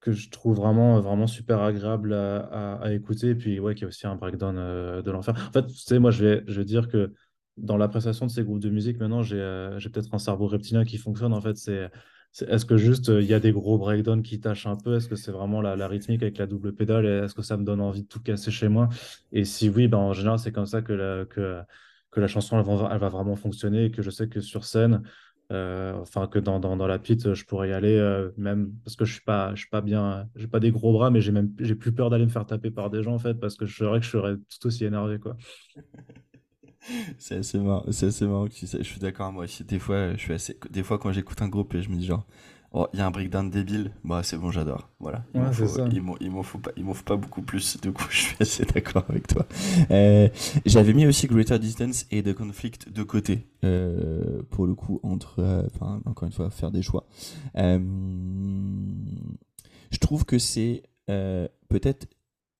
que 0.01 0.13
je 0.13 0.31
trouve 0.31 0.57
vraiment, 0.57 1.01
vraiment 1.01 1.27
super 1.27 1.61
agréable 1.63 2.13
à, 2.15 2.93
écouter. 2.93 3.31
Et 3.31 3.35
puis, 3.35 3.59
ouais, 3.61 3.75
qu'il 3.75 3.83
y 3.83 3.85
a 3.87 3.89
aussi 3.89 4.07
un 4.07 4.17
breakdown 4.17 4.57
euh, 4.59 5.03
de 5.03 5.11
l'enfer. 5.11 5.35
En 5.49 5.53
fait, 5.53 5.67
tu 5.67 5.75
sais, 5.75 5.99
moi, 5.99 6.11
je 6.11 6.25
vais, 6.25 6.45
je 6.47 6.61
vais 6.61 6.65
dire 6.65 6.89
que 6.89 7.13
dans 7.57 7.77
l'appréciation 7.77 8.27
de 8.27 8.31
ces 8.31 8.45
groupes 8.45 8.61
de 8.61 8.71
musique, 8.71 8.99
maintenant, 9.01 9.23
j'ai 9.23 9.41
euh, 9.41 9.79
peut-être 9.81 10.15
un 10.15 10.19
cerveau 10.19 10.47
reptilien 10.47 10.85
qui 10.85 10.99
fonctionne. 10.99 11.33
En 11.33 11.41
fait, 11.41 11.57
c'est, 11.57 11.91
est-ce 12.47 12.67
que 12.67 12.77
juste 12.77 13.09
il 13.09 13.25
y 13.25 13.35
a 13.35 13.41
des 13.41 13.53
gros 13.53 13.79
breakdowns 13.79 14.23
qui 14.23 14.41
tâchent 14.41 14.67
un 14.67 14.77
peu? 14.77 14.97
Est-ce 14.97 15.09
que 15.09 15.17
c'est 15.17 15.33
vraiment 15.33 15.63
la, 15.63 15.89
rythmique 15.89 16.23
avec 16.23 16.39
la 16.39 16.47
double 16.47 16.75
pédale? 16.75 17.07
Est-ce 17.07 17.35
que 17.35 17.43
ça 17.43 17.57
me 17.57 17.65
donne 17.65 17.81
envie 17.81 18.03
de 18.03 18.09
tout 18.09 18.21
casser 18.21 18.51
chez 18.51 18.69
moi? 18.69 18.91
Et 19.33 19.45
si 19.45 19.71
oui, 19.71 19.89
ben, 19.89 19.99
en 19.99 20.13
général, 20.13 20.39
c'est 20.39 20.53
comme 20.53 20.67
ça 20.67 20.83
que 20.83 20.93
la, 20.93 21.25
que 22.17 22.21
la 22.21 22.29
chanson, 22.29 22.59
elle 22.59 22.65
va, 22.65 22.91
elle 22.93 22.99
va 22.99 23.09
vraiment 23.09 23.37
fonctionner 23.37 23.87
et 23.87 23.91
que 23.91 24.03
je 24.03 24.11
sais 24.11 24.29
que 24.29 24.41
sur 24.41 24.65
scène, 24.65 25.03
euh, 25.53 25.95
enfin, 26.01 26.27
que 26.27 26.39
dans, 26.39 26.59
dans, 26.59 26.77
dans, 26.77 26.87
la 26.87 26.99
pit, 26.99 27.35
je 27.35 27.45
pourrais 27.45 27.71
y 27.71 27.73
aller, 27.73 27.97
euh, 27.97 28.31
même 28.37 28.73
parce 28.85 28.97
que 28.97 29.05
je 29.05 29.13
suis 29.13 29.23
pas, 29.23 29.55
je 29.55 29.61
suis 29.61 29.69
pas 29.69 29.81
bien, 29.81 30.29
j'ai 30.35 30.49
pas 30.49 30.61
des 30.61 30.73
gros 30.73 30.93
bras, 30.93 31.11
mais 31.11 31.21
j'ai 31.21 31.33
même, 31.33 31.53
j'ai 31.61 31.75
plus 31.75 31.93
peur 31.93 32.11
d'aller 32.11 32.25
me 32.25 32.31
faire 32.31 32.47
taper 32.47 32.71
par 32.71 32.91
des 32.91 33.03
gens, 33.03 33.15
en 33.15 33.19
fait, 33.19 33.35
parce 33.35 33.57
que 33.57 33.67
je 33.67 33.77
serais 33.77 34.01
que 34.01 34.07
je 34.07 34.11
serais 34.11 34.37
tout 34.37 34.67
aussi 34.67 34.85
énervé, 34.85 35.19
quoi. 35.19 35.37
c'est 37.19 37.37
assez 37.37 37.59
marrant, 37.59 37.85
c'est 37.91 38.07
assez 38.07 38.27
marrant 38.27 38.47
que 38.47 38.55
je 38.55 38.83
suis 38.83 39.01
d'accord, 39.01 39.33
moi 39.33 39.45
aussi, 39.45 39.65
des 39.65 39.79
fois, 39.79 40.13
je 40.15 40.21
suis 40.21 40.33
assez, 40.33 40.59
des 40.71 40.83
fois, 40.83 40.99
quand 40.99 41.13
j'écoute 41.13 41.41
un 41.43 41.49
groupe 41.49 41.75
et 41.75 41.83
je 41.83 41.91
me 41.91 41.97
dis 41.97 42.07
genre, 42.07 42.27
Oh, 42.73 42.87
il 42.93 42.99
y 42.99 43.03
a 43.03 43.07
un 43.07 43.11
breakdown 43.11 43.49
débile, 43.49 43.93
bah 44.05 44.23
c'est 44.23 44.37
bon, 44.37 44.51
j'adore. 44.51 44.91
Voilà. 45.01 45.25
Il 45.35 45.41
m'en 45.41 46.43
faut, 46.43 46.59
pas, 46.59 46.73
faut 46.77 47.05
pas 47.05 47.17
beaucoup 47.17 47.43
plus. 47.43 47.81
Du 47.81 47.93
coup, 47.93 48.05
je 48.11 48.17
suis 48.17 48.37
assez 48.41 48.65
d'accord 48.65 49.05
avec 49.09 49.27
toi. 49.27 49.47
Euh, 49.91 50.29
j'avais 50.67 50.93
mis 50.93 51.07
aussi 51.07 51.27
Greater 51.27 51.59
Distance 51.59 52.07
et 52.11 52.23
The 52.23 52.35
Conflict 52.35 52.91
de 52.91 53.03
côté 53.03 53.47
euh, 53.65 54.43
pour 54.51 54.67
le 54.67 54.75
coup 54.75 55.01
entre, 55.03 55.41
euh, 55.41 55.63
enfin 55.75 56.01
encore 56.05 56.27
une 56.27 56.33
fois, 56.33 56.51
faire 56.51 56.71
des 56.71 56.83
choix. 56.83 57.07
je 57.55 57.79
trouve 60.01 60.25
que 60.25 60.39
c'est 60.39 60.83
peut-être 61.07 62.09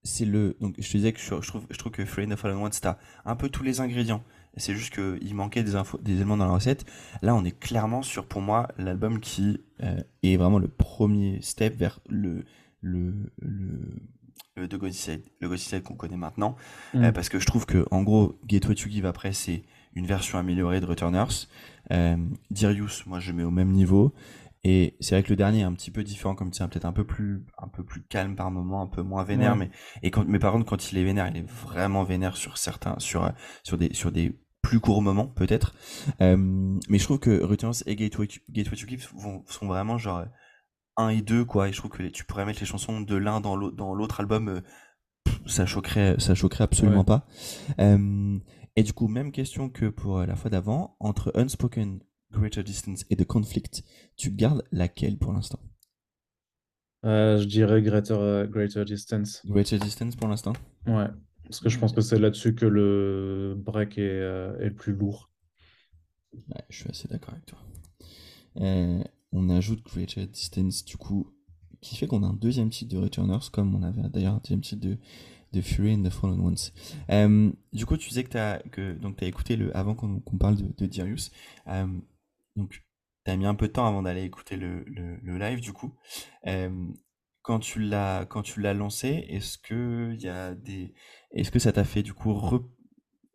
c'est 0.07 0.25
le 0.25 0.57
donc 0.61 0.77
je 0.79 0.87
te 0.87 0.97
disais 0.97 1.13
que 1.13 1.19
je, 1.21 1.27
trouve 1.27 1.67
je 1.69 1.77
trouve 1.77 1.93
que 1.93 2.05
Free 2.05 2.33
of 2.33 2.39
Fallen 2.39 2.57
Ones 2.59 2.71
t'as 2.81 2.97
un 3.25 3.37
peu 3.37 3.49
tous 3.49 3.65
les 3.65 3.81
ingrédients 3.81 4.23
c'est 4.57 4.75
juste 4.75 4.95
qu'il 4.95 5.35
manquait 5.35 5.63
des, 5.63 5.77
infos, 5.77 5.99
des 5.99 6.15
éléments 6.15 6.37
dans 6.37 6.47
la 6.47 6.53
recette. 6.53 6.85
Là, 7.23 7.35
on 7.35 7.45
est 7.45 7.59
clairement 7.59 8.03
sur, 8.03 8.27
pour 8.27 8.41
moi, 8.41 8.69
l'album 8.79 9.21
qui 9.21 9.61
euh, 9.83 10.01
est 10.23 10.37
vraiment 10.37 10.59
le 10.59 10.69
premier 10.69 11.41
step 11.43 11.77
vers 11.77 12.01
le, 12.09 12.45
le, 12.81 13.33
le, 13.39 13.81
le 14.57 14.69
de 14.69 14.77
le 14.77 15.81
qu'on 15.81 15.95
connaît 15.95 16.17
maintenant. 16.17 16.57
Mm. 16.95 17.05
Euh, 17.05 17.13
parce 17.13 17.29
que 17.29 17.39
je 17.39 17.47
trouve 17.47 17.67
que, 17.67 17.87
en 17.91 18.03
gros, 18.03 18.39
Get 18.49 18.67
What 18.67 18.75
You 18.75 18.91
Give 18.91 19.07
après, 19.07 19.33
c'est 19.33 19.65
une 19.95 20.07
version 20.07 20.39
améliorée 20.39 20.81
de 20.81 20.87
Returners. 20.87 21.49
Euh, 21.93 22.17
Dirius, 22.51 23.07
moi, 23.07 23.21
je 23.21 23.33
mets 23.33 23.45
au 23.45 23.51
même 23.51 23.71
niveau. 23.71 24.15
Et 24.65 24.97
c'est 24.99 25.15
vrai 25.15 25.23
que 25.23 25.29
le 25.29 25.37
dernier 25.37 25.61
est 25.61 25.65
un 25.65 25.75
petit 25.75 25.93
peu 25.93 26.03
différent, 26.03 26.35
comme 26.35 26.51
tu 26.51 26.59
sais, 26.59 26.67
peut-être 26.67 26.87
un 26.87 26.93
peu 26.93 27.05
plus, 27.05 27.45
un 27.59 27.69
peu 27.69 27.85
plus 27.85 28.03
calme 28.03 28.35
par 28.35 28.51
moment, 28.51 28.83
un 28.83 28.89
peu 28.89 29.01
moins 29.01 29.23
vénère, 29.23 29.55
mais 29.55 29.71
et 30.03 30.11
quand, 30.11 30.27
mais 30.27 30.41
par 30.41 30.53
contre, 30.53 30.65
quand 30.65 30.91
il 30.91 30.99
est 30.99 31.05
vénère, 31.05 31.29
il 31.29 31.37
est 31.37 31.49
vraiment 31.49 32.03
vénère 32.03 32.37
sur 32.37 32.59
certains, 32.59 32.97
sur, 32.99 33.31
sur 33.63 33.79
des, 33.79 33.95
sur 33.95 34.11
des 34.11 34.37
plus 34.67 34.81
court 34.81 35.01
moment 35.01 35.29
peut-être. 35.29 35.75
Euh, 36.21 36.37
mais 36.89 36.99
je 36.99 37.05
trouve 37.05 37.21
que 37.21 37.43
Returns 37.43 37.85
et 37.87 37.95
Gateway, 37.95 38.27
Gateway 38.51 38.77
to 38.77 38.87
Keep 38.87 39.01
sont 39.01 39.67
vraiment 39.67 39.97
genre 39.97 40.25
1 40.97 41.11
et 41.11 41.23
2 41.23 41.45
quoi. 41.45 41.69
Et 41.69 41.73
je 41.73 41.79
trouve 41.79 41.93
que 41.93 42.03
tu 42.09 42.25
pourrais 42.25 42.45
mettre 42.45 42.59
les 42.59 42.67
chansons 42.67 43.01
de 43.01 43.15
l'un 43.15 43.41
dans 43.41 43.55
l'autre 43.57 44.19
album, 44.19 44.49
euh, 44.49 44.61
ça 45.47 45.67
choquerait, 45.67 46.17
ça 46.19 46.35
choquerait 46.35 46.65
absolument 46.65 47.05
pas. 47.05 47.29
Euh, 47.79 48.39
et 48.75 48.83
du 48.83 48.93
coup, 48.93 49.07
même 49.07 49.31
question 49.31 49.69
que 49.69 49.87
pour 49.87 50.19
la 50.19 50.35
fois 50.35 50.51
d'avant, 50.51 50.97
entre 50.99 51.31
Unspoken, 51.37 52.01
Greater 52.33 52.65
Distance 52.65 53.05
et 53.09 53.17
The 53.17 53.25
Conflict, 53.25 53.85
tu 54.17 54.33
gardes 54.33 54.65
laquelle 54.73 55.17
pour 55.17 55.33
l'instant? 55.33 55.61
Je 57.05 57.45
dirais 57.45 57.83
Greater, 57.83 58.49
Greater 58.49 58.85
Distance. 58.85 59.43
Greater 59.47 59.79
Distance 59.79 60.17
pour 60.17 60.27
l'instant 60.27 60.55
Ouais. 60.89 61.07
Parce 61.47 61.61
que 61.61 61.69
je 61.69 61.79
pense 61.79 61.93
que 61.93 62.01
c'est 62.01 62.19
là-dessus 62.19 62.55
que 62.55 62.67
le 62.67 63.55
break 63.57 63.99
est, 63.99 64.03
euh, 64.03 64.57
le 64.59 64.75
plus 64.75 64.93
lourd. 64.93 65.31
Ouais, 66.33 66.63
je 66.69 66.81
suis 66.81 66.91
assez 66.91 67.09
d'accord 67.09 67.35
avec 67.35 67.47
toi. 67.47 67.59
Euh, 68.61 69.03
on 69.33 69.49
ajoute 69.49 69.83
Greater 69.85 70.27
Distance, 70.27 70.85
du 70.85 70.97
coup, 70.97 71.33
qui 71.81 71.97
fait 71.97 72.07
qu'on 72.07 72.23
a 72.23 72.27
un 72.27 72.35
deuxième 72.35 72.71
titre 72.71 72.95
de 72.95 73.01
Returners, 73.01 73.51
comme 73.53 73.75
on 73.75 73.83
avait 73.83 74.09
d'ailleurs 74.09 74.35
un 74.35 74.39
deuxième 74.39 74.61
titre 74.61 74.87
de, 74.87 74.99
Fury 75.63 75.95
and 75.95 76.03
the 76.03 76.11
Fallen 76.11 76.39
Ones. 76.41 76.57
Euh, 77.11 77.51
du 77.73 77.87
coup, 77.87 77.97
tu 77.97 78.11
disais 78.11 78.25
que 78.25 78.31
tu 78.31 78.39
as, 78.39 78.61
écouté 79.23 79.57
le, 79.57 79.75
avant 79.75 79.95
qu'on 79.95 80.21
parle 80.39 80.57
de, 80.57 80.67
de 80.77 81.07
donc, 82.57 82.83
tu 83.25 83.31
as 83.31 83.37
mis 83.37 83.47
un 83.47 83.55
peu 83.55 83.69
de 83.69 83.73
temps 83.73 83.87
avant 83.87 84.03
d'aller 84.03 84.23
écouter 84.23 84.57
le, 84.57 84.85
le, 84.85 85.39
live, 85.39 85.61
du 85.61 85.73
coup 85.73 85.95
quand 87.47 87.61
tu 87.61 87.81
l'as 87.81 88.27
quand 88.27 88.43
tu 88.43 88.61
l'as 88.61 88.75
lancé, 88.75 89.25
est-ce 89.29 89.57
que 89.59 90.13
il 90.15 90.21
y 90.23 90.29
a 90.29 90.55
des 90.55 90.95
est-ce 91.33 91.51
que 91.53 91.61
ça 91.61 91.73
t'a 91.73 91.85
fait 91.85 92.03
du 92.03 92.13
coup 92.15 92.33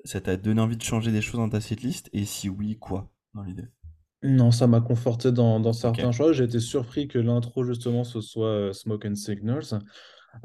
ça 0.03 0.21
t'a 0.21 0.37
donné 0.37 0.61
envie 0.61 0.77
de 0.77 0.83
changer 0.83 1.11
des 1.11 1.21
choses 1.21 1.39
dans 1.39 1.49
ta 1.49 1.61
setlist? 1.61 2.09
Et 2.13 2.25
si 2.25 2.49
oui, 2.49 2.77
quoi 2.79 3.11
dans 3.33 3.43
l'idée? 3.43 3.69
Non, 4.23 4.51
ça 4.51 4.67
m'a 4.67 4.81
conforté 4.81 5.31
dans, 5.31 5.59
dans 5.59 5.73
certains 5.73 6.11
choix. 6.11 6.31
J'ai 6.31 6.43
été 6.43 6.59
surpris 6.59 7.07
que 7.07 7.17
l'intro 7.17 7.63
justement 7.63 8.03
ce 8.03 8.21
soit 8.21 8.47
euh, 8.47 8.73
Smoke 8.73 9.07
and 9.07 9.15
Signals. 9.15 9.79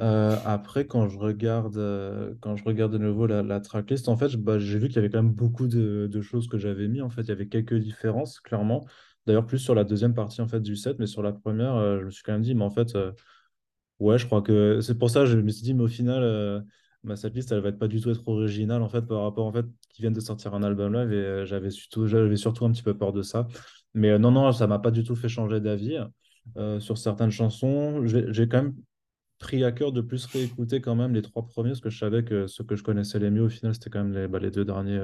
Euh, 0.00 0.36
après, 0.44 0.86
quand 0.86 1.08
je 1.08 1.18
regarde, 1.18 1.76
euh, 1.78 2.34
quand 2.40 2.56
je 2.56 2.64
regarde 2.64 2.92
de 2.92 2.98
nouveau 2.98 3.26
la, 3.26 3.42
la 3.42 3.60
tracklist, 3.60 4.08
en 4.08 4.16
fait, 4.16 4.36
bah, 4.36 4.58
j'ai 4.58 4.78
vu 4.78 4.88
qu'il 4.88 4.96
y 4.96 4.98
avait 5.00 5.10
quand 5.10 5.22
même 5.22 5.32
beaucoup 5.34 5.68
de, 5.68 6.08
de 6.10 6.22
choses 6.22 6.48
que 6.48 6.58
j'avais 6.58 6.88
mis. 6.88 7.02
En 7.02 7.10
fait, 7.10 7.22
il 7.22 7.28
y 7.28 7.32
avait 7.32 7.48
quelques 7.48 7.74
différences, 7.76 8.40
clairement. 8.40 8.86
D'ailleurs, 9.26 9.46
plus 9.46 9.58
sur 9.58 9.74
la 9.74 9.84
deuxième 9.84 10.14
partie 10.14 10.40
en 10.42 10.48
fait 10.48 10.60
du 10.60 10.76
set, 10.76 10.98
mais 10.98 11.06
sur 11.06 11.22
la 11.22 11.32
première, 11.32 12.00
je 12.00 12.04
me 12.06 12.10
suis 12.10 12.22
quand 12.22 12.32
même 12.32 12.42
dit, 12.42 12.54
mais 12.54 12.64
en 12.64 12.70
fait, 12.70 12.96
Ouais, 13.98 14.18
je 14.18 14.26
crois 14.26 14.42
que 14.42 14.80
c'est 14.82 14.98
pour 14.98 15.10
ça 15.10 15.20
que 15.20 15.26
je 15.26 15.38
me 15.38 15.50
suis 15.50 15.62
dit, 15.62 15.72
mais 15.74 15.84
au 15.84 15.88
final, 15.88 16.22
euh, 16.22 16.60
ma 17.02 17.16
setlist, 17.16 17.50
elle 17.52 17.60
va 17.60 17.70
être 17.70 17.78
pas 17.78 17.88
du 17.88 18.00
tout 18.00 18.10
être 18.10 18.26
originale 18.28 18.82
en 18.82 18.88
fait 18.88 19.02
par 19.02 19.22
rapport 19.22 19.46
en 19.46 19.52
fait 19.52 19.64
qu'ils 19.90 20.02
viennent 20.02 20.12
de 20.12 20.20
sortir 20.20 20.52
un 20.54 20.62
album 20.62 20.92
live 20.92 21.12
et 21.12 21.16
euh, 21.16 21.46
j'avais 21.46 21.70
surtout, 21.70 22.06
j'avais 22.06 22.36
surtout 22.36 22.66
un 22.66 22.72
petit 22.72 22.82
peu 22.82 22.96
peur 22.96 23.12
de 23.14 23.22
ça. 23.22 23.48
Mais 23.94 24.10
euh, 24.10 24.18
non, 24.18 24.32
non, 24.32 24.52
ça 24.52 24.66
m'a 24.66 24.78
pas 24.78 24.90
du 24.90 25.02
tout 25.02 25.16
fait 25.16 25.28
changer 25.28 25.60
d'avis 25.60 25.98
sur 26.78 26.96
certaines 26.96 27.32
chansons. 27.32 28.06
J'ai 28.06 28.48
quand 28.48 28.62
même 28.62 28.74
pris 29.38 29.64
à 29.64 29.72
cœur 29.72 29.92
de 29.92 30.00
plus 30.00 30.26
réécouter 30.26 30.80
quand 30.80 30.94
même 30.94 31.12
les 31.12 31.22
trois 31.22 31.44
premiers, 31.46 31.70
parce 31.70 31.80
que 31.80 31.90
je 31.90 31.98
savais 31.98 32.24
que 32.24 32.46
ceux 32.46 32.64
que 32.64 32.76
je 32.76 32.84
connaissais 32.84 33.18
les 33.18 33.30
mieux, 33.30 33.42
au 33.42 33.48
final, 33.48 33.74
c'était 33.74 33.90
quand 33.90 34.04
même 34.04 34.12
les, 34.12 34.28
bah, 34.28 34.38
les 34.38 34.50
deux 34.50 34.64
derniers 34.64 35.00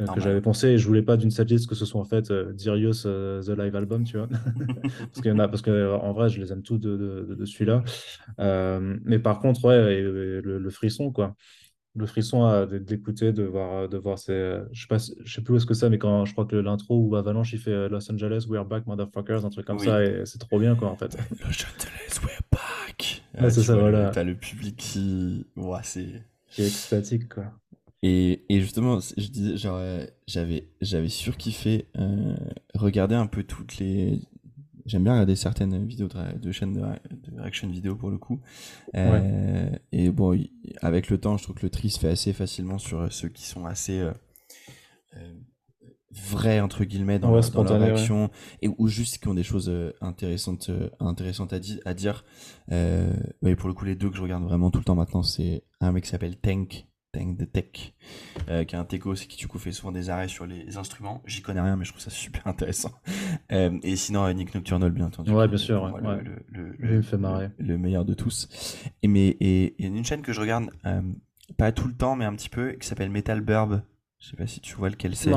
euh, 0.00 0.04
euh, 0.04 0.14
que 0.14 0.20
j'avais 0.20 0.40
pensé. 0.40 0.68
Et 0.68 0.78
je 0.78 0.86
voulais 0.86 1.02
pas 1.02 1.16
d'une 1.16 1.30
setlist 1.30 1.68
que 1.68 1.74
ce 1.74 1.84
soit 1.84 2.00
en 2.00 2.04
fait 2.04 2.30
euh, 2.30 2.52
Dirius 2.52 3.02
The 3.02 3.58
Live 3.58 3.76
Album, 3.76 4.04
tu 4.04 4.18
vois. 4.18 4.28
parce 4.98 5.20
qu'il 5.22 5.30
y 5.30 5.34
en 5.34 5.38
a, 5.38 5.48
parce 5.48 5.62
que 5.62 5.94
en 5.94 6.12
vrai, 6.12 6.28
je 6.28 6.40
les 6.40 6.52
aime 6.52 6.62
tous 6.62 6.78
de, 6.78 6.96
de, 6.96 7.34
de, 7.34 7.44
celui-là. 7.44 7.82
mais 9.04 9.18
par 9.18 9.40
contre, 9.40 9.64
ouais, 9.64 10.00
le, 10.02 10.70
frisson, 10.70 11.12
quoi 11.12 11.34
le 11.98 12.04
frisson 12.04 12.66
d'écouter, 12.66 13.32
de 13.32 13.44
voir, 13.44 13.88
de 13.88 13.96
voir 13.96 14.18
ces, 14.18 14.58
je 14.70 14.82
sais 14.82 14.86
pas, 14.86 14.98
je 14.98 15.32
sais 15.32 15.40
plus 15.40 15.54
où 15.54 15.56
est-ce 15.56 15.64
que 15.64 15.72
c'est, 15.72 15.88
mais 15.88 15.96
quand 15.96 16.26
je 16.26 16.32
crois 16.32 16.44
que 16.44 16.56
l'intro 16.56 16.98
où 16.98 17.16
Avalanche 17.16 17.54
il 17.54 17.58
fait 17.58 17.88
Los 17.88 18.12
Angeles, 18.12 18.44
we're 18.50 18.66
back, 18.66 18.86
motherfuckers, 18.86 19.46
un 19.46 19.48
truc 19.48 19.64
comme 19.64 19.78
ça, 19.78 20.04
et 20.04 20.26
c'est 20.26 20.38
trop 20.38 20.58
bien, 20.58 20.74
quoi, 20.74 20.88
en 20.88 20.96
fait. 20.96 21.16
Los 21.40 21.46
Angeles, 21.46 22.20
we're 22.22 22.42
back. 22.52 23.22
Ouais, 23.40 23.48
c'est 23.48 23.62
ça, 23.62 23.76
voilà. 23.76 24.10
T'as 24.10 24.24
le 24.24 24.34
public 24.34 24.76
qui, 24.76 25.46
ouais, 25.56 25.80
c'est. 25.82 26.22
Qui 26.48 26.62
est 26.62 26.66
extatique, 26.66 27.30
quoi. 27.32 27.44
Et, 28.08 28.44
et 28.48 28.60
justement, 28.60 29.00
je 29.00 29.26
disais, 29.26 29.56
genre, 29.56 29.80
j'avais, 30.28 30.68
j'avais 30.80 31.08
surkiffé 31.08 31.88
euh, 31.98 32.36
regarder 32.76 33.16
un 33.16 33.26
peu 33.26 33.42
toutes 33.42 33.78
les. 33.78 34.20
J'aime 34.84 35.02
bien 35.02 35.14
regarder 35.14 35.34
certaines 35.34 35.84
vidéos 35.84 36.06
de, 36.06 36.38
de 36.38 36.52
chaînes 36.52 36.74
de, 36.74 37.40
action 37.42 37.68
vidéo 37.68 37.96
pour 37.96 38.10
le 38.10 38.18
coup. 38.18 38.40
Et 38.94 40.10
bon, 40.10 40.40
avec 40.82 41.10
le 41.10 41.18
temps, 41.18 41.36
je 41.36 41.42
trouve 41.42 41.56
que 41.56 41.66
le 41.66 41.70
tri 41.70 41.90
se 41.90 41.98
fait 41.98 42.08
assez 42.08 42.32
facilement 42.32 42.78
sur 42.78 43.12
ceux 43.12 43.28
qui 43.28 43.44
sont 43.44 43.66
assez 43.66 44.08
vrais 46.12 46.60
entre 46.60 46.84
guillemets 46.84 47.18
dans, 47.18 47.32
leur 47.32 47.82
action 47.82 48.30
et 48.62 48.68
ou 48.78 48.86
juste 48.86 49.18
qui 49.18 49.26
ont 49.26 49.34
des 49.34 49.42
choses 49.42 49.70
intéressantes 50.00 50.70
intéressantes 50.98 51.52
à, 51.52 51.58
à 51.84 51.94
dire 51.94 52.24
euh, 52.72 53.12
pour 53.58 53.68
le 53.68 53.74
coup 53.74 53.84
les 53.84 53.96
deux 53.96 54.08
que 54.08 54.16
je 54.16 54.22
regarde 54.22 54.44
vraiment 54.44 54.70
tout 54.70 54.78
le 54.78 54.84
temps 54.84 54.94
maintenant 54.94 55.22
c'est 55.22 55.64
un 55.80 55.92
mec 55.92 56.04
qui 56.04 56.10
s'appelle 56.10 56.36
Tank 56.38 56.86
de 57.24 57.44
Tech, 57.44 57.94
euh, 58.48 58.64
qui 58.64 58.74
est 58.74 58.78
un 58.78 58.84
techo, 58.84 59.14
c'est 59.14 59.26
qui 59.26 59.38
du 59.38 59.48
coup 59.48 59.58
fait 59.58 59.72
souvent 59.72 59.92
des 59.92 60.10
arrêts 60.10 60.28
sur 60.28 60.46
les 60.46 60.76
instruments. 60.76 61.22
J'y 61.26 61.42
connais 61.42 61.60
rien, 61.60 61.76
mais 61.76 61.84
je 61.84 61.90
trouve 61.90 62.02
ça 62.02 62.10
super 62.10 62.46
intéressant. 62.46 62.92
Euh, 63.52 63.78
et 63.82 63.96
sinon, 63.96 64.24
euh, 64.24 64.32
Nick 64.32 64.54
Nocturnal, 64.54 64.90
bien 64.90 65.06
entendu. 65.06 65.32
Ouais, 65.32 65.48
bien 65.48 65.56
sûr. 65.56 65.98
Le, 66.78 67.02
fait 67.02 67.16
marrer. 67.16 67.50
Le, 67.58 67.78
meilleur 67.78 68.04
de 68.04 68.14
tous. 68.14 68.48
Et 69.02 69.08
mais 69.08 69.28
et 69.40 69.74
il 69.78 69.84
y 69.84 69.88
a 69.88 69.96
une 69.96 70.04
chaîne 70.04 70.22
que 70.22 70.32
je 70.32 70.40
regarde 70.40 70.70
pas 71.56 71.72
tout 71.72 71.88
le 71.88 71.94
temps, 71.94 72.16
mais 72.16 72.24
un 72.24 72.34
petit 72.34 72.48
peu, 72.48 72.72
qui 72.72 72.86
s'appelle 72.86 73.10
Metal 73.10 73.40
Burb. 73.40 73.82
Je 74.18 74.30
sais 74.30 74.36
pas 74.36 74.46
si 74.46 74.60
tu 74.60 74.74
vois 74.74 74.88
lequel 74.88 75.14
c'est. 75.14 75.32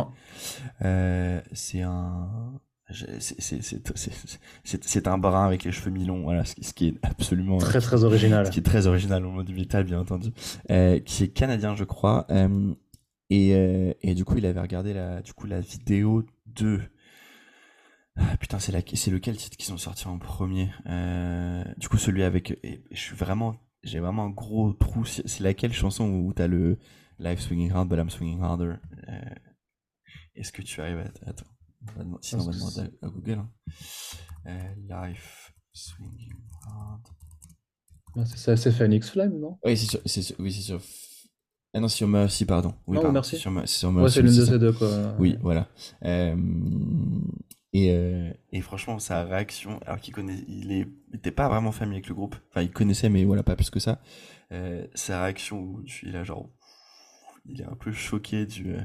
c'est 1.53 1.81
un 1.81 2.59
c'est 2.91 5.07
un 5.07 5.17
brun 5.17 5.45
avec 5.45 5.63
les 5.63 5.71
cheveux 5.71 5.91
mi-longs, 5.91 6.23
voilà, 6.23 6.43
ce 6.45 6.73
qui, 6.73 6.87
est 6.87 6.95
absolument 7.03 7.57
très 7.57 7.81
très 7.81 8.03
original. 8.03 8.47
Ce 8.47 8.51
qui 8.51 8.59
est 8.59 8.63
très 8.63 8.87
original 8.87 9.25
au 9.25 9.31
monde 9.31 9.45
du 9.45 9.53
métal, 9.53 9.83
bien 9.83 9.99
entendu, 9.99 10.31
euh, 10.71 10.99
qui 10.99 11.23
est 11.23 11.27
canadien, 11.29 11.75
je 11.75 11.83
crois. 11.83 12.25
Euh, 12.31 12.73
et, 13.29 13.55
euh, 13.55 13.93
et, 14.01 14.15
du 14.15 14.25
coup, 14.25 14.37
il 14.37 14.45
avait 14.45 14.59
regardé 14.59 14.93
la, 14.93 15.21
du 15.21 15.33
coup, 15.33 15.45
la 15.45 15.61
vidéo 15.61 16.23
de. 16.47 16.79
Ah, 18.15 18.35
putain, 18.37 18.57
c'est 18.59 18.71
lequel 18.71 19.37
titre 19.37 19.55
qui 19.55 19.65
sont 19.65 19.77
sortis 19.77 20.07
en 20.07 20.17
premier 20.17 20.69
Du 21.77 21.89
coup, 21.89 21.97
celui 21.97 22.23
avec. 22.23 22.59
je 22.91 22.99
suis 22.99 23.15
vraiment, 23.15 23.55
j'ai 23.83 23.99
vraiment 23.99 24.25
un 24.25 24.31
gros 24.31 24.73
trou. 24.73 25.05
C'est 25.05 25.41
laquelle 25.41 25.73
chanson 25.73 26.09
où 26.09 26.33
t'as 26.33 26.47
le 26.47 26.79
Life 27.19 27.41
swinging 27.41 27.71
hard, 27.71 27.89
but 27.89 27.99
I'm 27.99 28.09
swinging 28.09 28.41
harder. 28.41 28.75
Est-ce 30.35 30.51
que 30.51 30.61
tu 30.61 30.81
arrives 30.81 30.99
à 30.99 31.29
attends 31.29 31.45
Sinon, 32.21 32.43
on 32.43 32.45
va 32.45 32.53
demander 32.53 32.97
à, 33.01 33.07
Google. 33.07 33.39
Hein. 33.39 33.49
Euh, 34.47 35.07
life 35.07 35.53
Swinging 35.73 36.33
Hard. 36.65 37.01
Ah, 38.17 38.25
c'est 38.25 38.71
Phoenix 38.71 39.11
Flame, 39.11 39.39
non? 39.39 39.57
Oui, 39.63 39.77
c'est 39.77 40.21
sur, 40.21 40.39
oui, 40.39 40.51
sur. 40.51 40.81
Ah 41.73 41.79
non, 41.79 41.87
c'est 41.87 41.97
sur 41.97 42.07
Mercy, 42.07 42.45
pardon. 42.45 42.73
Oui, 42.87 42.95
non, 42.95 43.01
pardon, 43.03 43.13
merci. 43.13 43.35
C'est 43.35 43.41
sur, 43.41 43.67
sur 43.67 43.91
Mercy. 43.91 44.03
Ouais, 44.03 44.09
c'est 44.09 44.21
l'une 44.21 44.35
de 44.35 44.45
ces 44.45 44.59
deux, 44.59 44.73
quoi. 44.73 45.15
Oui, 45.19 45.37
voilà. 45.41 45.67
Euh, 46.03 46.35
et, 47.71 47.93
euh, 47.93 48.33
et, 48.51 48.61
franchement, 48.61 48.97
sa 48.99 49.23
réaction, 49.23 49.79
alors 49.85 49.99
qu'il 49.99 50.13
connaît, 50.13 50.43
il 50.47 50.87
était 51.13 51.31
pas 51.31 51.47
vraiment 51.47 51.71
familier 51.71 51.97
avec 51.97 52.09
le 52.09 52.15
groupe. 52.15 52.35
Enfin, 52.49 52.63
il 52.63 52.71
connaissait, 52.71 53.09
mais 53.09 53.23
voilà, 53.23 53.43
pas 53.43 53.55
plus 53.55 53.69
que 53.69 53.79
ça. 53.79 54.01
Sa 54.95 55.23
réaction 55.23 55.59
où 55.59 55.83
il 56.03 56.15
a 56.15 56.23
genre, 56.23 56.49
il 57.45 57.61
est 57.61 57.65
un 57.65 57.75
peu 57.75 57.91
choqué 57.91 58.47
du, 58.47 58.75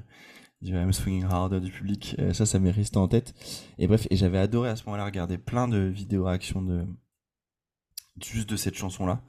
du 0.65 0.73
I'm 0.73 0.93
Swinging 0.93 1.25
Harder 1.25 1.61
du 1.61 1.71
public. 1.71 2.17
Euh, 2.19 2.33
ça, 2.33 2.47
ça 2.47 2.59
m'est 2.59 2.71
resté 2.71 2.97
en 2.97 3.09
tête. 3.09 3.35
Et 3.79 3.87
bref, 3.87 4.07
et 4.11 4.17
j'avais 4.17 4.39
adoré 4.39 4.71
à 4.71 4.77
ce 4.77 4.85
moment-là 4.87 5.05
regarder 5.05 5.39
plein 5.39 5.69
de 5.69 5.79
vidéos 5.79 6.25
réactions 6.25 6.63
de 6.63 6.87
juste 8.23 8.49
de 8.49 8.57
cette 8.57 8.77
chanson-là. 8.77 9.23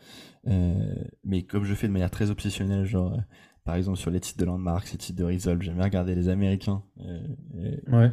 Euh, 0.47 0.95
mais 1.23 1.43
comme 1.43 1.65
je 1.65 1.73
fais 1.73 1.88
de 1.88 1.91
manière 1.91 2.11
très 2.11 2.30
obsessionnelle, 2.30 2.86
genre 2.86 3.13
euh, 3.13 3.21
par 3.63 3.76
exemple 3.76 3.97
sur 3.97 4.11
les 4.11 4.19
titres 4.19 4.38
de 4.38 4.45
Landmark, 4.45 4.91
les 4.91 4.97
titres 4.99 5.17
de 5.17 5.23
Resolve, 5.23 5.59
j'aime 5.63 5.73
bien 5.73 5.86
regarder 5.86 6.13
les 6.13 6.30
Américains 6.30 6.84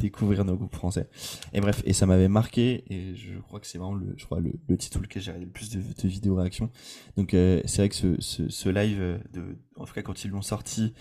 découvrir 0.01 0.47
nos 0.47 0.57
groupes 0.57 0.75
français. 0.75 1.11
Et 1.53 1.61
bref, 1.61 1.83
et 1.85 1.93
ça 1.93 2.07
m'avait 2.07 2.29
marqué, 2.29 2.85
et 2.91 3.15
je 3.15 3.39
crois 3.39 3.61
que 3.61 3.67
c'est 3.67 3.77
vraiment 3.77 3.95
le, 3.95 4.15
je 4.17 4.25
crois, 4.25 4.41
le, 4.41 4.77
titre 4.79 4.99
lequel 5.01 5.21
j'ai 5.21 5.31
regardé 5.31 5.45
le 5.45 5.53
plus 5.53 5.69
de, 5.69 6.09
vidéos 6.09 6.37
réactions. 6.37 6.71
Donc 7.19 7.33
c'est 7.33 7.77
vrai 7.77 7.91
que 7.91 7.95
ce, 7.95 8.19
ce, 8.19 8.49
ce, 8.49 8.69
live, 8.71 9.21
de, 9.31 9.59
en 9.77 9.85
tout 9.85 9.93
cas 9.93 10.01
quand 10.01 10.25
ils 10.25 10.31
l'ont 10.31 10.41
sorti, 10.41 10.95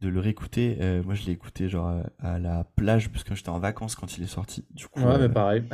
de 0.00 0.08
le 0.08 0.20
réécouter. 0.20 0.78
Euh, 0.80 1.02
moi, 1.02 1.14
je 1.14 1.24
l'ai 1.24 1.32
écouté 1.32 1.68
genre 1.68 2.02
à 2.18 2.38
la 2.38 2.64
plage 2.64 3.10
parce 3.10 3.24
que 3.24 3.34
j'étais 3.34 3.48
en 3.48 3.58
vacances 3.58 3.94
quand 3.94 4.18
il 4.18 4.24
est 4.24 4.28
sorti. 4.28 4.64
Du 4.70 4.88
coup, 4.88 5.00
ouais, 5.00 5.18
mais 5.18 5.24
euh, 5.24 5.28
pareil. 5.28 5.64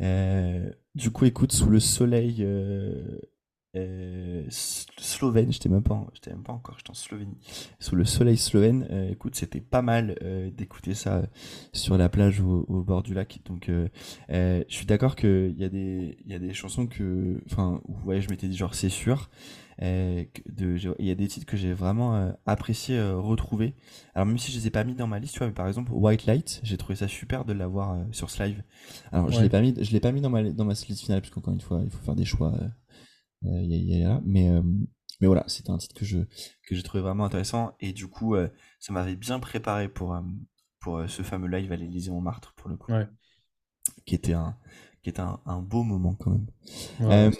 Euh, 0.00 0.70
du 0.94 1.10
coup, 1.10 1.24
écoute, 1.24 1.52
sous 1.52 1.68
le 1.70 1.80
soleil 1.80 2.46
slovène, 4.50 5.52
j'étais 5.52 5.68
même 5.68 5.82
pas, 5.82 6.06
j'étais 6.12 6.30
même 6.30 6.42
pas 6.42 6.52
encore, 6.52 6.76
j'étais 6.78 6.90
en 6.90 6.94
Slovénie. 6.94 7.38
Sous 7.78 7.96
le 7.96 8.04
soleil 8.04 8.36
slovène, 8.36 8.86
écoute, 9.10 9.34
c'était 9.34 9.60
pas 9.60 9.82
mal 9.82 10.16
d'écouter 10.54 10.94
ça 10.94 11.22
sur 11.72 11.96
la 11.96 12.08
plage 12.08 12.40
au, 12.40 12.66
au, 12.68 12.82
bord 12.82 13.02
du 13.02 13.14
lac. 13.14 13.40
Donc, 13.46 13.70
je 14.28 14.64
suis 14.68 14.86
d'accord 14.86 15.16
qu'il 15.16 15.56
y 15.56 15.64
a 15.64 15.68
des, 15.68 16.18
il 16.24 16.30
y 16.30 16.34
a 16.34 16.38
des 16.38 16.52
chansons 16.52 16.86
que, 16.86 17.40
enfin, 17.50 17.80
ouais, 18.04 18.20
je 18.20 18.28
m'étais 18.28 18.48
dit 18.48 18.56
genre 18.56 18.74
c'est 18.74 18.90
sûr. 18.90 19.30
Euh, 19.82 20.24
il 20.98 21.06
y 21.06 21.10
a 21.10 21.14
des 21.14 21.28
titres 21.28 21.46
que 21.46 21.56
j'ai 21.56 21.74
vraiment 21.74 22.16
euh, 22.16 22.32
apprécié 22.46 22.96
euh, 22.96 23.16
retrouver. 23.16 23.74
Alors 24.14 24.26
même 24.26 24.38
si 24.38 24.50
je 24.50 24.58
les 24.58 24.66
ai 24.68 24.70
pas 24.70 24.84
mis 24.84 24.94
dans 24.94 25.06
ma 25.06 25.18
liste, 25.18 25.34
tu 25.34 25.38
vois, 25.38 25.48
mais 25.48 25.52
par 25.52 25.68
exemple 25.68 25.92
White 25.92 26.26
Light, 26.26 26.60
j'ai 26.62 26.76
trouvé 26.78 26.96
ça 26.96 27.08
super 27.08 27.44
de 27.44 27.52
l'avoir 27.52 27.98
sur 28.12 28.30
ce 28.30 28.42
live. 28.42 28.62
Alors 29.12 29.30
je 29.30 29.40
l'ai 29.40 29.50
pas 29.50 29.60
mis, 29.60 29.74
je 29.78 29.92
l'ai 29.92 30.00
pas 30.00 30.12
mis 30.12 30.20
dans 30.20 30.30
ma 30.30 30.42
dans 30.42 30.64
ma 30.64 30.72
liste 30.72 30.98
finale 30.98 31.20
parce 31.20 31.32
qu'encore 31.32 31.52
une 31.52 31.60
fois, 31.60 31.82
il 31.84 31.90
faut 31.90 32.02
faire 32.02 32.16
des 32.16 32.24
choix. 32.24 32.54
y 33.42 34.02
a, 34.02 34.20
mais 34.24 34.50
mais 35.20 35.26
voilà, 35.26 35.44
c'était 35.46 35.70
un 35.70 35.78
titre 35.78 35.94
que 35.94 36.04
je 36.04 36.20
que 36.66 36.74
j'ai 36.74 36.82
trouvé 36.82 37.02
vraiment 37.02 37.24
intéressant 37.24 37.74
et 37.80 37.92
du 37.92 38.08
coup 38.08 38.34
ça 38.78 38.92
m'avait 38.92 39.16
bien 39.16 39.38
préparé 39.40 39.88
pour 39.88 40.18
pour 40.80 41.02
ce 41.06 41.22
fameux 41.22 41.48
live 41.48 41.72
à 41.72 41.76
l'Élysée 41.76 42.10
Montmartre 42.10 42.54
pour 42.54 42.70
le 42.70 42.76
coup. 42.76 42.92
Qui 44.06 44.14
était 44.14 44.32
un 44.32 44.56
qui 45.02 45.10
était 45.10 45.20
un, 45.20 45.38
un 45.46 45.60
beau 45.60 45.84
moment 45.84 46.14
quand 46.14 46.30
même. 46.30 46.46
Ouais, 46.98 47.30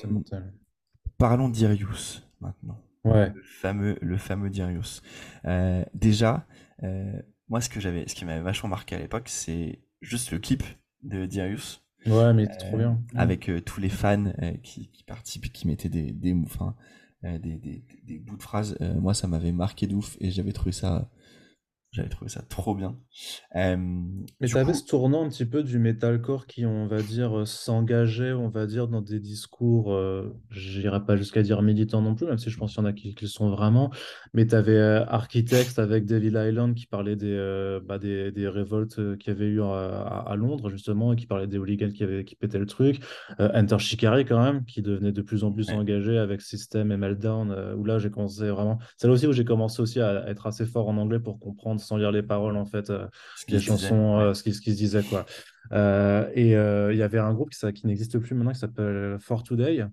parlons 1.19 1.49
d'Irius 1.49 2.26
maintenant. 2.41 2.81
Ouais. 3.05 3.33
Le 3.35 3.43
fameux, 3.43 3.99
le 4.01 4.17
fameux 4.17 4.51
Darius. 4.51 5.03
Euh, 5.45 5.85
déjà, 5.95 6.47
euh, 6.83 7.21
moi, 7.49 7.61
ce 7.61 7.69
que 7.69 7.81
j'avais, 7.81 8.09
ce 8.09 8.15
qui 8.15 8.25
m'avait 8.25 8.41
vachement 8.41 8.69
marqué 8.69 8.97
à 8.97 8.99
l'époque, 8.99 9.29
c'est 9.29 9.81
juste 10.01 10.33
le 10.33 10.39
clip 10.39 10.63
de 11.03 11.27
Darius. 11.27 11.83
Ouais, 12.07 12.33
mais 12.35 12.47
c'est 12.47 12.69
trop 12.69 12.77
bien. 12.77 13.01
Euh, 13.15 13.19
avec 13.19 13.51
tous 13.65 13.81
les 13.81 13.89
fans 13.89 14.33
qui, 14.63 14.89
qui, 14.89 15.05
participent, 15.05 15.53
qui 15.53 15.67
mettaient 15.67 15.89
des, 15.89 16.13
des, 16.13 16.35
enfin, 16.45 16.75
des, 17.23 17.39
des, 17.39 17.85
des, 18.05 18.19
bouts 18.19 18.37
de 18.37 18.43
phrases. 18.43 18.77
moi, 19.01 19.15
ça 19.15 19.27
m'avait 19.27 19.53
marqué 19.53 19.87
de 19.87 19.95
ouf 19.95 20.17
et 20.21 20.31
j'avais 20.31 20.53
trouvé 20.53 20.73
ça 20.73 21.11
j'avais 21.97 22.09
trouvé 22.09 22.29
ça 22.31 22.43
trop 22.43 22.75
bien. 22.75 22.97
Mais 23.55 24.49
ça 24.49 24.61
avait 24.61 24.75
ce 24.75 24.85
tournant 24.85 25.25
un 25.25 25.29
petit 25.29 25.47
peu 25.47 25.63
du 25.63 25.79
metalcore 25.79 26.47
qui, 26.47 26.67
on 26.67 26.87
va 26.87 27.01
dire, 27.01 27.39
euh, 27.39 27.45
s'engageait, 27.47 28.33
on 28.33 28.49
va 28.49 28.67
dire, 28.67 28.87
dans 28.87 29.01
des 29.01 29.19
discours, 29.19 29.93
euh, 29.93 30.35
j'irai 30.51 31.05
pas 31.05 31.17
jusqu'à 31.17 31.43
dire 31.43 31.63
militants 31.63 32.03
non 32.03 32.15
plus, 32.15 32.27
même 32.27 32.39
si 32.39 32.51
je 32.51 32.59
pense 32.59 32.75
qu'il 32.75 32.83
y 32.83 32.87
en 32.87 32.89
a 32.89 32.93
qui, 32.93 33.15
le 33.21 33.27
sont 33.27 33.51
vraiment. 33.51 33.91
Mais 34.35 34.47
tu 34.47 34.55
avais 34.55 34.77
euh, 34.77 35.05
Architects 35.07 35.79
avec 35.79 36.05
Devil 36.05 36.37
Island 36.37 36.75
qui 36.75 36.87
parlait 36.87 37.17
des, 37.17 37.33
euh, 37.33 37.81
bah, 37.83 37.99
des, 37.99 38.31
des, 38.31 38.47
révoltes 38.47 39.17
qu'il 39.19 39.33
y 39.33 39.37
avait 39.37 39.47
eu 39.47 39.63
à, 39.63 40.35
Londres, 40.37 40.69
justement, 40.69 41.15
et 41.15 41.17
qui 41.17 41.27
parlait 41.27 41.47
des 41.47 41.57
hooligans 41.57 41.91
qui, 41.91 42.03
avaient, 42.03 42.25
qui 42.25 42.37
pétaient 42.37 42.59
le 42.59 42.67
truc. 42.67 43.01
Enter 43.39 43.79
Shikari, 43.79 44.27
quand 44.27 44.43
même, 44.43 44.65
qui 44.67 44.83
devenait 44.83 45.13
de 45.13 45.23
plus 45.23 45.45
en 45.45 45.53
plus 45.53 45.71
engagé 45.71 46.19
avec 46.19 46.43
System 46.43 46.93
et 46.93 46.99
Meltdown, 46.99 47.75
où 47.77 47.85
là, 47.85 47.99
j'ai 47.99 48.11
commencé 48.11 48.49
vraiment. 48.51 48.79
C'est 48.99 49.07
là 49.07 49.15
aussi 49.15 49.27
où 49.27 49.33
j'ai 49.33 49.45
commencé 49.45 49.81
aussi 49.81 50.01
à 50.01 50.29
être 50.29 50.47
assez 50.47 50.67
fort 50.67 50.89
en 50.89 50.99
anglais 50.99 51.21
pour 51.21 51.41
comprendre 51.41 51.81
sans 51.87 51.97
lire 51.97 52.13
les 52.13 52.23
paroles, 52.23 52.57
en 52.57 52.67
fait, 52.67 52.91
euh, 52.91 53.07
les 53.49 53.61
chansons, 53.61 54.19
euh, 54.19 54.35
ce, 54.35 54.43
qui, 54.43 54.53
ce 54.53 54.61
qui 54.61 54.73
se 54.73 54.77
disait, 54.77 55.03
quoi. 55.03 55.25
Euh, 55.73 56.29
et 56.35 56.51
il 56.93 56.99
y 56.99 57.03
avait 57.03 57.19
un 57.19 57.33
groupe 57.33 57.51
qui, 57.51 57.73
qui 57.73 57.87
n'existe 57.87 58.19
plus 58.19 58.35
maintenant 58.35 58.53
qui 58.53 58.59
s'appelle 58.59 59.17
For 59.21 59.43
Today, 59.43 59.87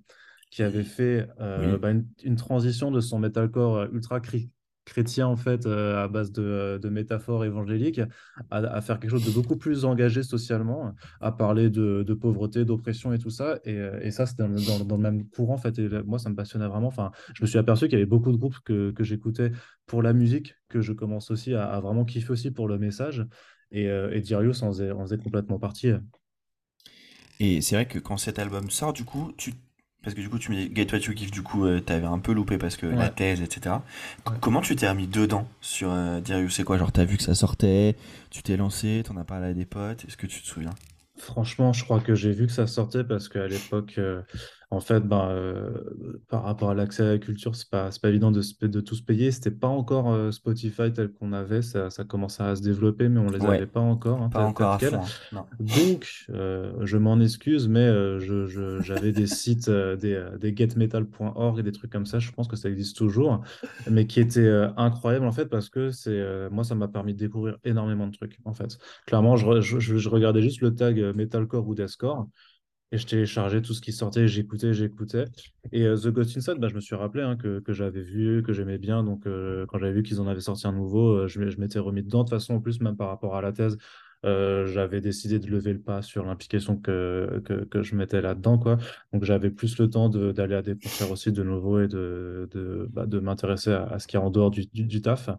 qui 0.51 0.63
avait 0.63 0.83
fait 0.83 1.27
bah, 1.39 1.91
une, 2.23 2.35
transition 2.35 2.91
de 2.91 2.99
son 2.99 3.19
metalcore 3.19 3.85
ultra 3.91 4.19
chrétien 4.85 5.27
en 5.27 5.35
fait 5.35 5.65
à 5.65 6.07
base 6.07 6.31
de, 6.31 6.79
de 6.81 6.89
métaphores 6.89 7.45
évangéliques 7.45 8.01
à, 8.51 8.81
faire 8.81 8.99
quelque 8.99 9.11
chose 9.11 9.25
de 9.25 9.31
beaucoup 9.31 9.55
plus 9.55 9.85
engagé 9.85 10.23
socialement 10.23 10.93
à 11.21 11.31
parler 11.31 11.69
de, 11.69 12.13
pauvreté 12.13 12.65
d'oppression 12.65 13.13
et 13.13 13.17
tout 13.17 13.29
ça 13.29 13.59
et, 13.63 13.79
et 14.01 14.11
ça 14.11 14.25
c'était 14.25 14.43
dans, 14.43 14.95
le 14.97 15.01
même 15.01 15.27
courant 15.29 15.53
en 15.53 15.57
fait 15.57 15.79
et 15.79 15.89
moi 16.05 16.19
ça 16.19 16.29
me 16.29 16.35
passionnait 16.35 16.67
vraiment 16.67 16.87
enfin 16.87 17.11
je 17.33 17.41
me 17.43 17.47
suis 17.47 17.57
aperçu 17.57 17.85
qu'il 17.85 17.93
y 17.93 18.01
avait 18.01 18.05
beaucoup 18.05 18.31
de 18.31 18.37
groupes 18.37 18.59
que, 18.65 18.91
que 18.91 19.03
j'écoutais 19.03 19.51
pour 19.85 20.01
la 20.01 20.13
musique 20.13 20.55
que 20.69 20.81
je 20.81 20.93
commence 20.93 21.31
aussi 21.31 21.53
à, 21.53 21.79
vraiment 21.79 22.05
kiffer 22.05 22.31
aussi 22.31 22.51
pour 22.51 22.67
le 22.67 22.77
message. 22.77 23.25
Et, 23.71 23.87
euh, 23.87 24.13
et 24.13 24.21
Darius 24.21 24.61
en 24.63 24.71
faisait, 24.71 24.91
faisait 24.91 25.17
complètement 25.17 25.59
partie. 25.59 25.91
Et 27.39 27.61
c'est 27.61 27.75
vrai 27.75 27.87
que 27.87 27.99
quand 27.99 28.17
cet 28.17 28.39
album 28.39 28.69
sort, 28.69 28.93
du 28.93 29.03
coup, 29.03 29.31
tu 29.37 29.53
parce 30.03 30.15
que 30.15 30.21
du 30.21 30.29
coup, 30.29 30.37
tu 30.37 30.51
me 30.51 30.57
dis 30.57 30.71
Get 30.75 30.93
What 30.93 30.99
You 30.99 31.15
Give, 31.15 31.31
du 31.31 31.41
coup, 31.41 31.65
euh, 31.65 31.79
t'avais 31.79 32.05
un 32.05 32.19
peu 32.19 32.33
loupé 32.33 32.57
parce 32.57 32.75
que 32.75 32.85
la 32.85 33.09
thèse, 33.09 33.41
etc. 33.41 33.77
Comment 34.41 34.61
tu 34.61 34.75
t'es 34.75 34.87
remis 34.89 35.07
dedans 35.07 35.47
sur 35.61 35.91
euh, 35.91 36.19
Darius 36.19 36.55
C'est 36.55 36.63
quoi 36.63 36.77
Genre, 36.77 36.91
t'as 36.91 37.05
vu 37.05 37.17
que 37.17 37.23
ça 37.23 37.35
sortait, 37.35 37.95
tu 38.29 38.43
t'es 38.43 38.57
lancé, 38.57 39.03
t'en 39.05 39.15
as 39.17 39.23
parlé 39.23 39.47
à 39.47 39.53
des 39.53 39.65
potes, 39.65 40.05
est-ce 40.05 40.17
que 40.17 40.27
tu 40.27 40.41
te 40.41 40.47
souviens? 40.47 40.73
Franchement, 41.17 41.73
je 41.73 41.83
crois 41.83 41.99
que 41.99 42.15
j'ai 42.15 42.31
vu 42.31 42.47
que 42.47 42.51
ça 42.51 42.67
sortait 42.67 43.03
parce 43.03 43.29
qu'à 43.29 43.47
l'époque, 43.47 43.95
euh, 43.97 44.21
en 44.73 44.79
fait, 44.79 45.01
ben, 45.01 45.29
euh, 45.29 46.19
par 46.27 46.43
rapport 46.43 46.71
à 46.71 46.73
l'accès 46.73 47.03
à 47.03 47.05
la 47.13 47.17
culture, 47.19 47.55
c'est 47.55 47.69
pas, 47.69 47.89
pas 48.01 48.09
évident 48.09 48.31
de, 48.31 48.41
tout 48.81 48.95
se 48.95 49.03
payer. 49.03 49.31
C'était 49.31 49.51
pas 49.51 49.67
encore 49.67 50.11
euh, 50.11 50.31
Spotify 50.31 50.91
tel 50.91 51.11
qu'on 51.13 51.31
avait, 51.33 51.61
ça, 51.61 51.89
ça 51.89 52.03
commençait 52.03 52.43
à 52.43 52.55
se 52.55 52.61
développer, 52.61 53.09
mais 53.09 53.19
on 53.19 53.29
les 53.29 53.45
Ouais, 53.45 53.47
avait 53.47 53.67
pas 53.67 53.79
encore, 53.81 54.21
hein, 54.21 54.29
pas 54.29 54.41
encore 54.41 54.71
à 54.71 54.79
fond, 54.79 55.05
hein. 55.05 55.13
Non. 55.31 55.45
Donc, 55.59 56.25
euh, 56.31 56.73
je 56.85 56.97
m'en 56.97 57.19
excuse, 57.19 57.67
mais 57.67 57.87
j'avais 58.81 59.11
des 59.13 59.27
sites, 59.27 59.69
des, 59.69 60.25
des 60.39 60.55
getmetal.org 60.55 61.59
et 61.59 61.63
des 61.63 61.71
trucs 61.71 61.91
comme 61.91 62.05
ça, 62.07 62.19
je 62.19 62.31
pense 62.31 62.47
que 62.47 62.55
ça 62.55 62.69
existe 62.69 62.97
toujours, 62.97 63.41
mais 63.89 64.07
qui 64.07 64.19
étaient 64.19 64.49
incroyables 64.77 65.25
en 65.25 65.31
fait, 65.31 65.45
parce 65.45 65.69
que 65.69 65.91
c'est, 65.91 66.49
moi, 66.51 66.63
ça 66.63 66.75
m'a 66.75 66.87
permis 66.87 67.13
de 67.13 67.19
découvrir 67.19 67.57
énormément 67.63 68.07
de 68.07 68.13
trucs 68.15 68.37
en 68.45 68.53
fait. 68.53 68.77
Clairement, 69.05 69.35
je, 69.37 69.61
je, 69.61 69.79
je- 69.79 70.09
regardais 70.09 70.41
juste 70.41 70.61
le 70.61 70.73
tag 70.75 70.99
metalcore 71.15 71.67
ou 71.67 71.75
deathcore 71.75 72.27
et 72.93 72.97
je 72.99 73.07
téléchargeais 73.07 73.61
tout 73.63 73.73
ce 73.73 73.81
qui 73.81 73.91
sortait, 73.91 74.27
j'écoutais, 74.27 74.71
j'écoutais. 74.71 75.25
Et 75.71 75.81
euh, 75.87 75.97
The 75.97 76.09
Ghost 76.09 76.37
Inside, 76.37 76.59
bah, 76.59 76.67
je 76.67 76.75
me 76.75 76.79
suis 76.79 76.95
rappelé 76.95 77.23
hein, 77.23 77.35
que, 77.35 77.59
que 77.59 77.73
j'avais 77.73 78.03
vu, 78.03 78.43
que 78.43 78.53
j'aimais 78.53 78.77
bien. 78.77 79.03
Donc, 79.03 79.25
euh, 79.25 79.65
quand 79.65 79.79
j'avais 79.79 79.93
vu 79.93 80.03
qu'ils 80.03 80.21
en 80.21 80.27
avaient 80.27 80.41
sorti 80.41 80.67
un 80.67 80.73
nouveau, 80.73 81.23
euh, 81.23 81.27
je, 81.27 81.39
m'étais 81.59 81.79
remis 81.79 82.03
dedans. 82.03 82.19
De 82.19 82.29
toute 82.29 82.37
façon, 82.39 82.53
en 82.53 82.61
plus, 82.61 82.81
même 82.81 82.95
par 82.95 83.07
rapport 83.07 83.35
à 83.35 83.41
la 83.41 83.51
thèse, 83.51 83.77
j'avais 84.23 85.01
décidé 85.01 85.39
de 85.39 85.47
lever 85.47 85.73
le 85.73 85.81
pas 85.81 86.01
sur 86.03 86.23
l'implication 86.23 86.77
que, 86.77 87.41
que, 87.69 87.81
je 87.81 87.95
mettais 87.95 88.21
là-dedans, 88.21 88.59
quoi. 88.59 88.77
Donc, 89.11 89.23
j'avais 89.23 89.49
plus 89.49 89.77
le 89.79 89.89
temps 89.89 90.07
d'aller 90.07 90.55
à 90.55 90.61
des 90.61 90.75
concerts 90.75 91.11
aussi 91.11 91.31
de 91.31 91.43
nouveau 91.43 91.81
et 91.81 91.87
de, 91.87 92.47
de, 92.51 92.87
bah, 92.93 93.07
de 93.07 93.19
m'intéresser 93.19 93.71
à, 93.71 93.85
à 93.85 93.99
ce 93.99 94.07
qui 94.07 94.17
est 94.17 94.19
en 94.19 94.29
dehors 94.29 94.51
du, 94.51 94.67
du, 94.67 94.85
du 94.85 95.01
taf. 95.01 95.29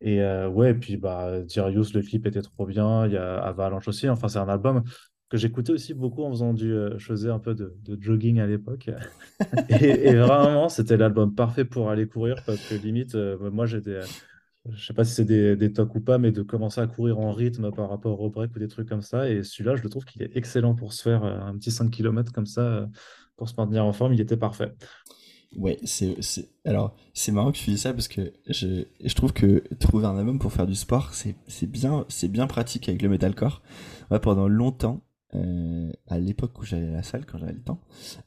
Et 0.00 0.22
euh, 0.22 0.48
ouais, 0.48 0.72
et 0.72 0.74
puis 0.74 0.96
bah, 0.96 1.40
Darius, 1.42 1.94
le 1.94 2.02
clip 2.02 2.26
était 2.26 2.42
trop 2.42 2.66
bien. 2.66 3.06
Il 3.06 3.12
y 3.12 3.16
a 3.16 3.38
Avalanche 3.38 3.88
aussi. 3.88 4.08
Enfin, 4.08 4.28
c'est 4.28 4.38
un 4.38 4.48
album 4.48 4.84
que 5.34 5.38
j'écoutais 5.40 5.72
aussi 5.72 5.94
beaucoup 5.94 6.22
en 6.22 6.30
faisant 6.30 6.54
du. 6.54 6.72
euh, 6.72 6.96
je 6.96 7.06
faisais 7.06 7.28
un 7.28 7.40
peu 7.40 7.56
de, 7.56 7.76
jogging 8.00 8.38
à 8.38 8.46
l'époque. 8.46 8.88
Et, 9.68 10.14
vraiment, 10.14 10.68
c'était 10.68 10.96
l'album 10.96 11.34
parfait 11.34 11.64
pour 11.64 11.90
aller 11.90 12.06
courir 12.06 12.36
parce 12.46 12.60
que 12.68 12.76
limite, 12.76 13.16
euh, 13.16 13.50
moi, 13.50 13.66
j'étais. 13.66 13.96
euh, 13.96 14.04
Je 14.70 14.86
sais 14.86 14.94
pas 14.94 15.02
si 15.04 15.12
c'est 15.12 15.24
des, 15.24 15.56
des 15.56 15.72
tocs 15.72 15.92
ou 15.96 16.00
pas, 16.00 16.18
mais 16.18 16.30
de 16.30 16.42
commencer 16.42 16.80
à 16.80 16.86
courir 16.86 17.18
en 17.18 17.32
rythme 17.32 17.72
par 17.72 17.90
rapport 17.90 18.20
au 18.20 18.30
break 18.30 18.54
ou 18.54 18.60
des 18.60 18.68
trucs 18.68 18.88
comme 18.88 19.02
ça. 19.02 19.28
Et 19.28 19.42
celui-là, 19.42 19.74
je 19.74 19.82
le 19.82 19.88
trouve 19.88 20.04
qu'il 20.04 20.22
est 20.22 20.36
excellent 20.36 20.76
pour 20.76 20.92
se 20.92 21.02
faire 21.02 21.24
un 21.24 21.58
petit 21.58 21.72
5 21.72 21.90
km 21.90 22.32
comme 22.32 22.46
ça, 22.46 22.88
pour 23.36 23.48
se 23.48 23.54
maintenir 23.58 23.84
en 23.84 23.92
forme. 23.92 24.14
Il 24.14 24.20
était 24.20 24.36
parfait. 24.36 24.72
Ouais, 25.56 25.78
c'est. 25.84 26.16
Alors, 26.64 26.96
c'est 27.12 27.32
marrant 27.32 27.52
que 27.52 27.58
tu 27.58 27.70
dis 27.70 27.78
ça 27.78 27.92
parce 27.92 28.08
que 28.08 28.32
je, 28.48 28.84
je 29.04 29.14
trouve 29.14 29.32
que 29.32 29.62
trouver 29.78 30.06
un 30.06 30.16
album 30.16 30.38
pour 30.38 30.52
faire 30.52 30.66
du 30.66 30.74
sport, 30.74 31.12
c'est, 31.14 31.36
bien, 31.66 32.04
c'est 32.08 32.28
bien 32.28 32.46
pratique 32.46 32.88
avec 32.88 33.02
le 33.02 33.08
metalcore. 33.08 33.62
Pendant 34.22 34.48
longtemps, 34.48 35.03
euh, 35.34 35.90
à 36.08 36.18
l'époque 36.18 36.58
où 36.60 36.64
j'allais 36.64 36.88
à 36.88 36.92
la 36.92 37.02
salle, 37.02 37.24
quand 37.26 37.38
j'avais 37.38 37.52
le 37.52 37.62
temps, 37.62 37.80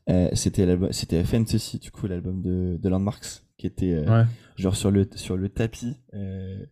euh, 0.09 0.29
c'était 0.33 0.77
c'était 0.91 1.23
Fantasy, 1.23 1.79
du 1.79 1.91
coup, 1.91 2.07
l'album 2.07 2.41
de, 2.41 2.77
de 2.81 2.89
Landmarks, 2.89 3.43
qui 3.57 3.67
était 3.67 3.93
euh, 3.93 4.05
Ouais. 4.23 4.25
genre 4.55 4.75
sur 4.75 4.91
le, 4.91 5.07
sur 5.15 5.37
le 5.37 5.49
tapis. 5.49 5.95
euh, 6.13 6.65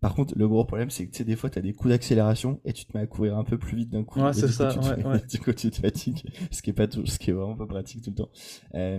Par 0.00 0.14
contre, 0.16 0.34
le 0.36 0.48
gros 0.48 0.64
problème, 0.64 0.90
c'est 0.90 1.06
que 1.06 1.12
tu 1.12 1.18
sais, 1.18 1.24
des 1.24 1.36
fois, 1.36 1.48
tu 1.50 1.58
as 1.58 1.62
des 1.62 1.72
coups 1.74 1.90
d'accélération 1.90 2.60
et 2.64 2.72
tu 2.72 2.84
te 2.86 2.96
mets 2.96 3.04
à 3.04 3.06
courir 3.06 3.36
un 3.38 3.44
peu 3.44 3.56
plus 3.58 3.76
vite 3.76 3.90
d'un 3.90 4.02
coup. 4.02 4.20
Ouais, 4.20 4.32
c'est 4.32 4.46
coup, 4.46 4.52
ça, 4.52 4.66
tu 4.66 4.80
te- 4.80 5.06
ouais, 5.06 5.22
du 5.30 5.38
coup, 5.38 5.52
tu 5.52 5.70
te 5.70 5.76
fatigues, 5.76 6.24
ce 6.50 6.60
qui 6.62 6.70
est 6.70 6.72
pas 6.72 6.88
tout, 6.88 7.06
ce 7.06 7.18
qui 7.20 7.30
est 7.30 7.32
vraiment 7.34 7.56
pas 7.56 7.66
pratique 7.66 8.02
tout 8.02 8.10
le 8.10 8.16
temps. 8.16 8.30
Euh, 8.74 8.98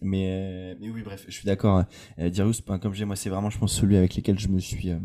mais, 0.00 0.76
mais 0.80 0.90
oui, 0.90 1.02
bref, 1.02 1.24
je 1.28 1.32
suis 1.32 1.46
d'accord. 1.46 1.84
Euh, 2.18 2.30
Darius, 2.30 2.60
comme 2.62 2.92
j'ai, 2.94 3.04
moi, 3.04 3.14
c'est 3.16 3.30
vraiment, 3.30 3.50
je 3.50 3.58
pense, 3.58 3.72
celui 3.72 3.96
avec 3.96 4.16
lequel 4.16 4.38
je 4.38 4.48
me 4.48 4.58
suis, 4.58 4.90
euh, 4.90 4.98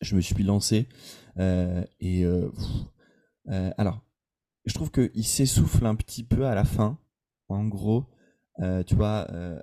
je 0.00 0.16
me 0.16 0.20
suis 0.20 0.42
lancé. 0.44 0.86
Euh, 1.38 1.82
et 2.00 2.24
pff, 2.24 2.64
euh, 3.48 3.70
alors, 3.76 4.04
je 4.64 4.74
trouve 4.74 4.90
qu'il 4.90 5.24
s'essouffle 5.24 5.86
un 5.86 5.94
petit 5.94 6.24
peu 6.24 6.46
à 6.46 6.54
la 6.54 6.64
fin. 6.64 6.98
En 7.48 7.66
gros, 7.66 8.06
euh, 8.60 8.82
tu 8.82 8.94
vois, 8.94 9.26
euh, 9.30 9.60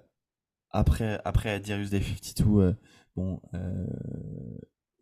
après, 0.72 1.20
après 1.26 1.60
Darius 1.60 1.90
Day 1.90 2.02
52, 2.02 2.60
euh, 2.60 2.74
bon, 3.16 3.42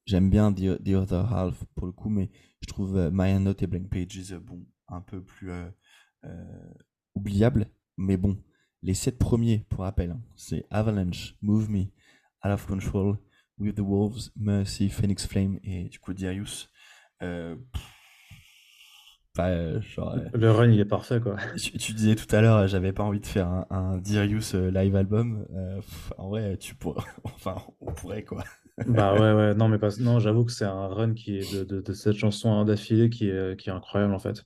j'aime 0.05 0.29
bien 0.29 0.53
The, 0.53 0.81
The 0.83 0.89
Other 0.89 1.33
Half 1.33 1.65
pour 1.75 1.87
le 1.87 1.91
coup, 1.91 2.09
mais 2.09 2.29
je 2.61 2.67
trouve 2.67 3.09
My 3.11 3.37
Note 3.39 3.61
et 3.63 3.67
Blank 3.67 3.89
Pages, 3.89 4.35
bon, 4.35 4.65
un 4.87 5.01
peu 5.01 5.23
plus 5.23 5.51
oubliable. 7.15 7.67
Mais 7.97 8.15
bon, 8.15 8.41
les 8.83 8.93
sept 8.93 9.17
premiers, 9.17 9.65
pour 9.69 9.79
rappel, 9.79 10.11
hein, 10.11 10.21
c'est 10.35 10.65
Avalanche, 10.69 11.35
Move 11.41 11.69
Me, 11.69 11.85
Out 12.45 12.51
of 12.51 12.67
Control, 12.67 13.17
With 13.57 13.75
the 13.75 13.81
Wolves, 13.81 14.31
Mercy, 14.35 14.89
Phoenix 14.89 15.25
Flame 15.25 15.59
et 15.63 15.89
du 15.89 15.99
coup 15.99 16.13
Darius. 16.13 16.69
Pff, 17.19 17.96
euh, 19.45 19.81
genre, 19.81 20.13
euh, 20.15 20.29
Le 20.33 20.51
run, 20.51 20.69
il 20.71 20.79
est 20.79 20.85
parfait, 20.85 21.19
quoi. 21.19 21.35
tu, 21.57 21.71
tu 21.77 21.93
disais 21.93 22.15
tout 22.15 22.33
à 22.35 22.41
l'heure, 22.41 22.67
j'avais 22.67 22.93
pas 22.93 23.03
envie 23.03 23.19
de 23.19 23.25
faire 23.25 23.47
un, 23.47 23.65
un 23.69 23.97
Darius 23.97 24.55
euh, 24.55 24.69
live 24.71 24.95
album. 24.95 25.45
Euh, 25.55 25.77
pff, 25.77 26.13
en 26.17 26.29
vrai, 26.29 26.57
tu 26.57 26.75
pourrais, 26.75 27.03
enfin, 27.23 27.55
on 27.81 27.93
pourrait 27.93 28.23
quoi. 28.23 28.43
Bah 28.85 29.13
ouais, 29.15 29.33
ouais, 29.33 29.55
non, 29.55 29.69
mais 29.69 29.79
pas... 29.79 29.89
non, 29.99 30.19
j'avoue 30.19 30.45
que 30.45 30.51
c'est 30.51 30.63
un 30.65 30.87
run 30.87 31.13
qui 31.15 31.37
est 31.39 31.45
de, 31.51 31.63
de, 31.63 31.81
de 31.81 31.93
cette 31.93 32.15
chanson 32.15 32.63
d'affilée 32.63 33.09
qui 33.09 33.27
est, 33.27 33.59
qui 33.59 33.69
est 33.69 33.73
incroyable 33.73 34.13
en 34.13 34.19
fait. 34.19 34.43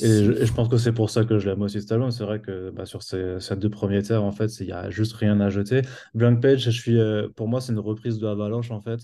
Et 0.00 0.24
je, 0.24 0.32
et 0.42 0.46
je 0.46 0.52
fou. 0.52 0.54
pense 0.54 0.68
que 0.68 0.78
c'est 0.78 0.92
pour 0.92 1.10
ça 1.10 1.24
que 1.24 1.38
je 1.38 1.48
l'aime 1.50 1.62
aussi 1.62 1.80
cet 1.80 1.92
album. 1.92 2.10
C'est 2.10 2.24
vrai 2.24 2.40
que 2.40 2.70
bah, 2.70 2.86
sur 2.86 3.02
ces, 3.02 3.40
ces 3.40 3.56
deux 3.56 3.70
premiers 3.70 4.02
tiers, 4.02 4.22
en 4.24 4.32
fait, 4.32 4.48
il 4.60 4.66
y 4.66 4.72
a 4.72 4.90
juste 4.90 5.14
rien 5.14 5.40
à 5.40 5.50
jeter. 5.50 5.82
Blank 6.14 6.42
Page, 6.42 6.60
je 6.60 6.70
suis, 6.70 6.98
euh, 6.98 7.28
pour 7.36 7.48
moi, 7.48 7.60
c'est 7.60 7.72
une 7.72 7.78
reprise 7.80 8.18
de 8.18 8.26
Avalanche 8.26 8.70
en 8.72 8.80
fait. 8.80 9.00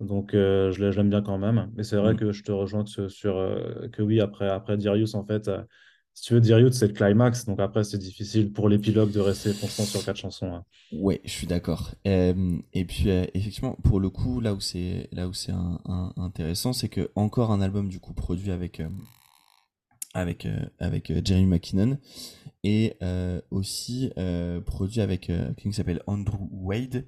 Donc 0.00 0.34
euh, 0.34 0.70
je 0.72 0.84
l'ai- 0.84 0.92
je 0.92 0.96
l'aime 0.98 1.10
bien 1.10 1.22
quand 1.22 1.38
même. 1.38 1.70
Mais 1.76 1.82
c'est 1.84 1.96
vrai 1.96 2.14
Mm. 2.14 2.16
que 2.16 2.32
je 2.32 2.42
te 2.44 2.52
rejoins 2.52 2.84
que 2.84 3.08
sur 3.08 3.36
euh, 3.36 3.88
que 3.92 4.02
oui, 4.02 4.20
après, 4.20 4.48
après 4.48 4.76
Darius, 4.76 5.14
en 5.14 5.24
fait, 5.24 5.48
euh, 5.48 5.62
si 6.14 6.24
tu 6.24 6.34
veux, 6.34 6.40
Darius, 6.40 6.74
c'est 6.74 6.86
le 6.88 6.92
climax. 6.94 7.44
Donc 7.46 7.60
après, 7.60 7.84
c'est 7.84 7.98
difficile 7.98 8.52
pour 8.52 8.68
l'épilogue 8.68 9.10
de 9.12 9.20
rester 9.20 9.50
constant 9.60 9.84
sur 9.84 10.04
quatre 10.04 10.16
chansons. 10.16 10.52
hein. 10.54 10.64
Ouais, 10.92 11.20
je 11.24 11.30
suis 11.30 11.46
d'accord. 11.46 11.90
Et 12.04 12.84
puis 12.86 13.10
euh, 13.10 13.24
effectivement, 13.34 13.76
pour 13.82 14.00
le 14.00 14.08
coup, 14.10 14.40
là 14.40 14.54
où 14.54 14.60
c'est 14.60 15.08
là 15.12 15.28
où 15.28 15.32
c'est 15.32 15.52
intéressant, 16.16 16.72
c'est 16.72 16.88
que 16.88 17.10
encore 17.14 17.50
un 17.50 17.60
album 17.60 17.88
du 17.88 18.00
coup 18.00 18.14
produit 18.14 18.50
avec 18.50 18.80
avec 20.14 20.46
avec 20.78 21.12
Jeremy 21.24 21.46
McKinnon 21.46 21.98
et 22.64 22.94
aussi 23.50 24.10
produit 24.66 25.00
avec 25.00 25.22
quelqu'un 25.22 25.54
qui 25.54 25.72
s'appelle 25.72 26.02
Andrew 26.06 26.48
Wade. 26.50 27.04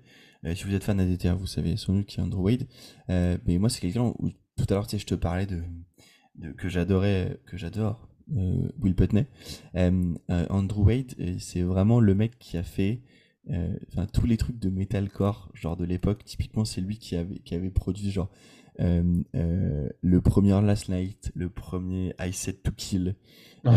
Euh, 0.47 0.55
si 0.55 0.65
vous 0.65 0.75
êtes 0.75 0.85
fan 0.85 0.97
d'ADTR, 0.97 1.37
vous 1.37 1.47
savez 1.47 1.77
son 1.77 1.93
nom 1.95 2.03
qui 2.03 2.19
est 2.19 2.23
Andrew 2.23 2.43
Wade. 2.43 2.67
Euh, 3.11 3.37
mais 3.47 3.59
moi, 3.59 3.69
c'est 3.69 3.81
quelqu'un 3.81 4.13
où 4.19 4.31
tout 4.57 4.67
à 4.71 4.75
l'heure, 4.75 4.87
tu 4.87 4.93
sais, 4.97 4.99
je 4.99 5.07
te 5.07 5.15
parlais 5.15 5.47
de, 5.47 5.63
de- 6.37 6.53
que 6.53 6.69
j'adorais, 6.69 7.41
que 7.47 7.57
j'adore, 7.57 8.09
euh, 8.37 8.69
Will 8.81 8.95
Putney. 8.95 9.27
Andrew 9.75 10.85
Wade, 10.87 11.15
c'est 11.39 11.63
vraiment 11.63 12.01
le 12.01 12.15
mec 12.15 12.39
qui 12.39 12.57
a 12.57 12.63
fait 12.63 13.03
enfin, 13.89 14.07
tous 14.07 14.27
les 14.27 14.37
trucs 14.37 14.59
de 14.59 14.71
metalcore, 14.71 15.51
genre 15.55 15.77
de 15.77 15.85
l'époque. 15.85 16.25
Typiquement, 16.25 16.65
c'est 16.65 16.81
lui 16.81 16.99
qui 16.99 17.17
avait, 17.17 17.39
qui 17.41 17.55
avait 17.55 17.71
produit 17.71 18.11
genre 18.11 18.31
le 18.79 20.19
premier 20.21 20.61
Last 20.63 20.89
Night, 20.89 21.33
le 21.35 21.51
premier 21.51 22.15
I 22.21 22.33
Said 22.33 22.63
to 22.63 22.71
Kill, 22.77 23.17
Ah. 23.65 23.75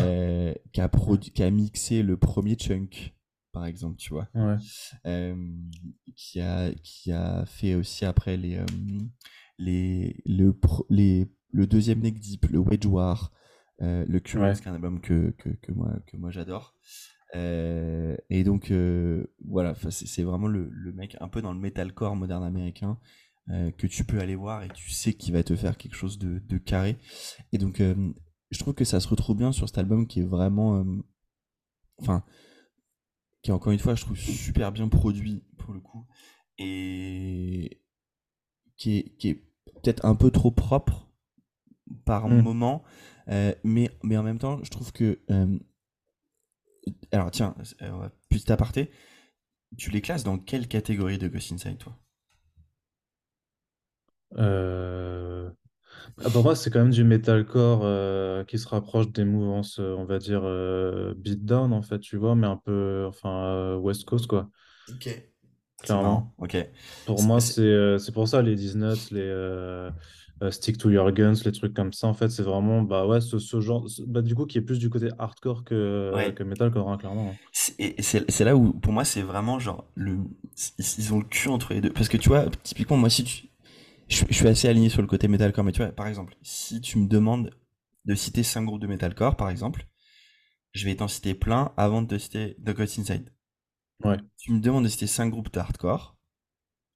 qui, 0.71 0.79
a 0.81 0.87
produ- 0.87 1.31
qui 1.31 1.43
a 1.43 1.49
mixé 1.51 2.03
le 2.03 2.15
premier 2.17 2.55
Chunk, 2.55 3.13
par 3.53 3.65
exemple, 3.65 3.95
tu 3.97 4.09
vois. 4.13 4.27
Ouais. 4.35 4.57
Euh, 5.05 5.35
qui, 6.15 6.41
a, 6.41 6.71
qui 6.83 7.11
a 7.13 7.45
fait 7.45 7.75
aussi 7.75 8.03
après 8.03 8.35
les, 8.35 8.57
euh, 8.57 8.65
les, 9.57 10.21
le, 10.25 10.53
les, 10.89 11.31
le 11.51 11.67
deuxième 11.67 11.99
Neck 12.01 12.19
Deep, 12.19 12.47
le 12.47 12.59
Wedge 12.59 12.85
War, 12.85 13.31
euh, 13.81 14.05
le 14.07 14.19
Curious, 14.19 14.47
Ouais. 14.47 14.55
qui 14.55 14.63
est 14.63 14.67
un 14.67 14.73
album 14.75 14.99
que, 14.99 15.31
que, 15.37 15.49
que 15.49 15.71
moi, 15.71 15.93
que 16.07 16.17
moi 16.17 16.31
j'adore. 16.31 16.75
Euh, 17.35 18.15
et 18.29 18.43
donc, 18.43 18.69
euh, 18.71 19.25
voilà, 19.47 19.73
c'est 19.89 20.23
vraiment 20.23 20.47
le, 20.47 20.69
le 20.69 20.91
mec 20.91 21.15
un 21.21 21.27
peu 21.29 21.41
dans 21.41 21.53
le 21.53 21.59
metalcore 21.59 22.15
moderne 22.15 22.43
américain 22.43 22.99
que 23.77 23.87
tu 23.87 24.05
peux 24.05 24.19
aller 24.21 24.35
voir 24.35 24.63
et 24.63 24.69
tu 24.69 24.89
sais 24.91 25.13
qu'il 25.13 25.33
va 25.33 25.43
te 25.43 25.53
faire 25.55 25.77
quelque 25.77 25.95
chose 25.95 26.17
de, 26.17 26.39
de 26.39 26.57
carré. 26.57 26.97
Et 27.51 27.57
donc, 27.57 27.79
je 27.79 28.57
trouve 28.59 28.73
que 28.73 28.85
ça 28.85 29.01
se 29.01 29.07
retrouve 29.09 29.35
bien 29.35 29.51
sur 29.51 29.67
cet 29.67 29.77
album 29.79 30.07
qui 30.07 30.21
est 30.21 30.25
vraiment. 30.25 30.85
Enfin, 31.97 32.23
qui 33.43 33.51
est 33.51 33.53
encore 33.53 33.73
une 33.73 33.79
fois, 33.79 33.93
je 33.93 34.03
trouve 34.05 34.17
super 34.17 34.71
bien 34.71 34.87
produit 34.87 35.43
pour 35.57 35.73
le 35.73 35.79
coup. 35.81 36.07
Et 36.57 37.81
qui 38.77 38.97
est, 38.97 39.17
qui 39.17 39.29
est 39.29 39.35
peut-être 39.81 40.05
un 40.05 40.15
peu 40.15 40.31
trop 40.31 40.49
propre 40.51 41.09
par 42.05 42.27
Mm. 42.29 42.41
moment. 42.41 42.83
euh, 43.29 43.53
mais, 43.63 43.89
mais 44.03 44.17
en 44.17 44.23
même 44.23 44.39
temps, 44.39 44.63
je 44.63 44.69
trouve 44.71 44.91
que. 44.91 45.19
euh, 45.29 45.59
alors, 47.11 47.31
tiens, 47.31 47.55
euh, 47.81 48.09
petit 48.29 48.51
aparté, 48.51 48.89
tu 49.77 49.89
les 49.91 50.01
classes 50.01 50.23
dans 50.23 50.37
quelle 50.37 50.67
catégorie 50.67 51.17
de 51.17 51.27
Ghost 51.27 51.51
Inside, 51.51 51.77
toi? 51.77 51.97
Euh, 54.37 55.51
ah, 56.23 56.29
pour 56.29 56.43
moi, 56.43 56.55
c'est 56.55 56.69
quand 56.69 56.79
même 56.79 56.91
du 56.91 57.03
metalcore 57.03 57.81
euh, 57.83 58.43
qui 58.43 58.57
se 58.59 58.67
rapproche 58.67 59.11
des 59.11 59.25
mouvances, 59.25 59.79
euh, 59.79 59.95
on 59.97 60.05
va 60.05 60.19
dire, 60.19 60.41
euh, 60.43 61.13
beatdown, 61.15 61.73
en 61.73 61.81
fait, 61.81 61.99
tu 61.99 62.17
vois, 62.17 62.35
mais 62.35 62.47
un 62.47 62.57
peu, 62.57 63.05
enfin, 63.07 63.45
euh, 63.45 63.75
West 63.77 64.05
Coast, 64.05 64.27
quoi, 64.27 64.49
Ok. 64.89 65.03
C'est 65.03 65.85
clairement. 65.85 66.33
ok. 66.37 66.57
Pour 67.05 67.19
C'est- 67.19 67.25
moi, 67.25 67.39
c'est- 67.39 67.53
c'est 67.53 67.61
euh, 67.61 67.97
c'est 67.97 68.11
pour 68.13 68.27
ça, 68.27 68.41
les 68.41 68.55
Disnuts, 68.55 69.11
les, 69.11 69.89
Stick 70.51 70.77
to 70.77 70.89
Your 70.89 71.11
Guns, 71.13 71.35
les 71.45 71.51
trucs 71.51 71.73
comme 71.73 71.93
ça. 71.93 72.07
En 72.07 72.13
fait, 72.13 72.29
c'est 72.29 72.43
vraiment 72.43 72.81
bah 72.81 73.07
ouais, 73.07 73.21
ce, 73.21 73.39
ce 73.39 73.61
genre, 73.61 73.85
bah, 74.07 74.21
du 74.21 74.35
coup, 74.35 74.45
qui 74.45 74.57
est 74.57 74.61
plus 74.61 74.77
du 74.79 74.89
côté 74.89 75.09
hardcore 75.17 75.63
que, 75.63 76.31
que 76.35 76.43
metalcore, 76.43 76.89
hein, 76.89 76.97
clairement. 76.97 77.29
Hein. 77.29 77.63
Et 77.79 78.01
c'est 78.01 78.43
là 78.43 78.55
où, 78.55 78.73
pour 78.73 78.91
moi, 78.91 79.05
c'est 79.05 79.21
vraiment 79.21 79.59
genre, 79.59 79.85
le, 79.95 80.17
ils 80.79 81.13
ont 81.13 81.19
le 81.19 81.25
cul 81.25 81.49
entre 81.49 81.73
les 81.73 81.81
deux. 81.81 81.91
Parce 81.91 82.09
que 82.09 82.17
tu 82.17 82.29
vois, 82.29 82.45
typiquement, 82.63 82.97
moi, 82.97 83.09
si 83.09 83.23
tu. 83.23 83.47
Je, 84.07 84.25
suis 84.31 84.47
assez 84.47 84.67
aligné 84.67 84.89
sur 84.89 85.01
le 85.01 85.07
côté 85.07 85.27
metalcore, 85.27 85.63
mais 85.63 85.71
tu 85.71 85.81
vois, 85.81 85.91
par 85.91 86.07
exemple, 86.07 86.35
si 86.41 86.81
tu 86.81 86.97
me 86.97 87.07
demandes 87.07 87.51
de 88.05 88.15
citer 88.15 88.43
5 88.43 88.63
groupes 88.65 88.81
de 88.81 88.87
metalcore, 88.87 89.35
par 89.35 89.49
exemple, 89.49 89.87
je 90.73 90.85
vais 90.85 90.95
t'en 90.95 91.07
citer 91.07 91.33
plein 91.33 91.73
avant 91.77 92.01
de 92.01 92.07
te 92.07 92.17
citer 92.17 92.55
The 92.63 92.71
Ghost 92.71 92.99
Inside. 92.99 93.33
Ouais. 94.03 94.17
Tu 94.37 94.51
me 94.51 94.59
demandes 94.59 94.83
de 94.83 94.89
citer 94.89 95.07
5 95.07 95.29
groupes 95.29 95.51
de 95.53 95.59
hardcore, 95.59 96.17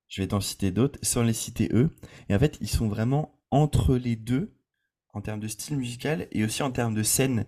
je 0.08 0.22
vais 0.22 0.28
t'en 0.28 0.42
citer 0.42 0.72
d'autres 0.72 1.00
sans 1.02 1.24
les 1.24 1.34
citer 1.34 1.70
eux. 1.74 1.96
Et 2.30 2.36
en 2.36 2.40
fait, 2.40 2.58
ils 2.62 2.70
sont 2.70 2.88
vraiment 2.88 3.40
entre 3.52 3.96
les 3.96 4.16
deux 4.16 4.54
en 5.14 5.22
termes 5.22 5.40
de 5.40 5.48
style 5.48 5.78
musical 5.78 6.28
et 6.32 6.44
aussi 6.44 6.64
en 6.64 6.72
termes 6.72 6.94
de 6.94 7.04
scène. 7.04 7.46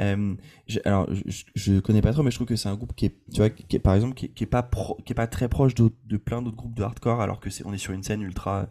Euh, 0.00 0.36
alors, 0.84 1.08
je, 1.54 1.72
ne 1.72 1.80
connais 1.80 2.00
pas 2.00 2.12
trop, 2.12 2.22
mais 2.22 2.30
je 2.30 2.36
trouve 2.36 2.46
que 2.46 2.56
c'est 2.56 2.68
un 2.68 2.76
groupe 2.76 2.94
qui 2.94 3.06
est, 3.06 3.16
tu 3.32 3.38
vois, 3.38 3.50
qui 3.50 3.74
est, 3.74 3.80
par 3.80 3.94
exemple, 3.94 4.14
qui 4.14 4.26
est, 4.26 4.46
pas 4.46 4.68
qui 5.04 5.12
est 5.12 5.16
pas 5.16 5.26
très 5.26 5.48
proche 5.48 5.74
de, 5.74 5.88
plein 6.16 6.42
d'autres 6.42 6.56
groupes 6.56 6.76
de 6.76 6.82
hardcore, 6.82 7.20
alors 7.20 7.40
que 7.40 7.50
c'est, 7.50 7.66
on 7.66 7.72
est 7.72 7.78
sur 7.78 7.92
une 7.92 8.04
scène 8.04 8.22
ultra, 8.22 8.68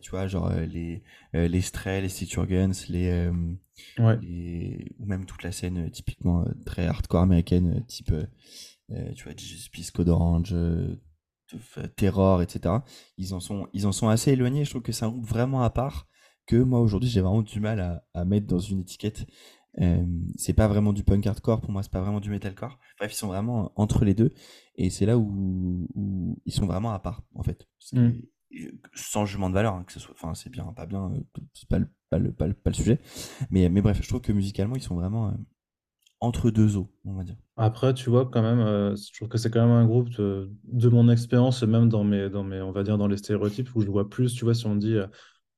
tu 0.00 0.10
vois, 0.10 0.26
genre 0.26 0.48
euh, 0.48 0.66
les 0.66 1.02
euh, 1.34 1.48
les 1.48 1.60
Stray, 1.60 2.02
les 2.02 2.08
Stitch 2.08 2.38
Guns, 2.38 2.72
les, 2.88 3.28
ou 3.98 5.06
même 5.06 5.26
toute 5.26 5.42
la 5.42 5.52
scène 5.52 5.90
typiquement 5.90 6.44
très 6.64 6.86
hardcore 6.86 7.22
américaine, 7.22 7.84
type, 7.86 8.12
tu 8.88 9.24
vois, 9.24 9.32
Jesus 9.36 9.68
Peace, 9.70 9.90
Code 9.90 10.08
Orange. 10.08 10.54
Terror, 11.96 12.42
etc. 12.42 12.76
Ils 13.18 13.34
en 13.34 13.40
sont, 13.40 13.66
ils 13.72 13.84
en 13.84 13.90
sont 13.90 14.08
assez 14.08 14.30
éloignés. 14.30 14.64
Je 14.64 14.70
trouve 14.70 14.82
que 14.82 14.92
c'est 14.92 15.04
un 15.04 15.08
groupe 15.08 15.26
vraiment 15.26 15.64
à 15.64 15.70
part 15.70 16.06
que 16.50 16.56
moi 16.56 16.80
aujourd'hui 16.80 17.08
j'ai 17.08 17.20
vraiment 17.20 17.42
du 17.42 17.60
mal 17.60 18.02
à, 18.14 18.24
mettre 18.24 18.46
dans 18.46 18.58
une 18.58 18.80
étiquette. 18.80 19.26
Euh, 19.80 20.04
c'est 20.36 20.52
pas 20.52 20.66
vraiment 20.66 20.92
du 20.92 21.04
punk 21.04 21.24
hardcore 21.26 21.60
pour 21.60 21.70
moi, 21.70 21.82
c'est 21.84 21.92
pas 21.92 22.00
vraiment 22.00 22.18
du 22.18 22.28
metalcore. 22.28 22.78
Bref, 22.98 23.12
ils 23.12 23.16
sont 23.16 23.28
vraiment 23.28 23.72
entre 23.76 24.04
les 24.04 24.14
deux 24.14 24.32
et 24.74 24.90
c'est 24.90 25.06
là 25.06 25.16
où, 25.16 25.86
ils 26.44 26.52
sont 26.52 26.66
vraiment 26.66 26.92
à 26.92 26.98
part 26.98 27.22
en 27.34 27.42
fait. 27.42 27.68
Sans 28.94 29.26
jugement 29.26 29.48
de 29.48 29.54
valeur, 29.54 29.74
hein, 29.74 29.84
que 29.86 29.92
ce 29.92 30.00
soit, 30.00 30.14
enfin 30.14 30.34
c'est 30.34 30.50
bien, 30.50 30.64
pas 30.74 30.86
bien, 30.86 31.12
euh, 31.12 31.40
c'est 31.54 31.68
pas 31.68 31.78
le, 31.78 31.86
pas 32.08 32.18
le, 32.18 32.32
pas 32.32 32.70
le, 32.70 32.74
sujet. 32.74 32.98
Mais, 33.50 33.68
mais 33.68 33.80
bref, 33.80 34.00
je 34.02 34.08
trouve 34.08 34.20
que 34.20 34.32
musicalement 34.32 34.76
ils 34.76 34.82
sont 34.82 34.96
vraiment 34.96 35.28
euh, 35.28 35.32
entre 36.20 36.50
deux 36.50 36.76
eaux, 36.76 36.90
on 37.04 37.14
va 37.14 37.24
dire. 37.24 37.36
Après, 37.56 37.94
tu 37.94 38.10
vois, 38.10 38.28
quand 38.28 38.42
même, 38.42 38.96
je 38.96 39.12
trouve 39.14 39.28
que 39.28 39.38
c'est 39.38 39.50
quand 39.50 39.66
même 39.66 39.76
un 39.76 39.86
groupe 39.86 40.10
de, 40.10 40.88
mon 40.88 41.08
expérience, 41.08 41.62
même 41.62 41.88
dans 41.88 42.04
mes, 42.04 42.28
dans 42.28 42.44
mes, 42.44 42.60
on 42.60 42.72
va 42.72 42.82
dire, 42.82 42.98
dans 42.98 43.08
les 43.08 43.16
stéréotypes, 43.16 43.74
où 43.74 43.80
je 43.80 43.86
vois 43.86 44.10
plus, 44.10 44.34
tu 44.34 44.44
vois, 44.44 44.54
si 44.54 44.66
on 44.66 44.76
dit 44.76 44.98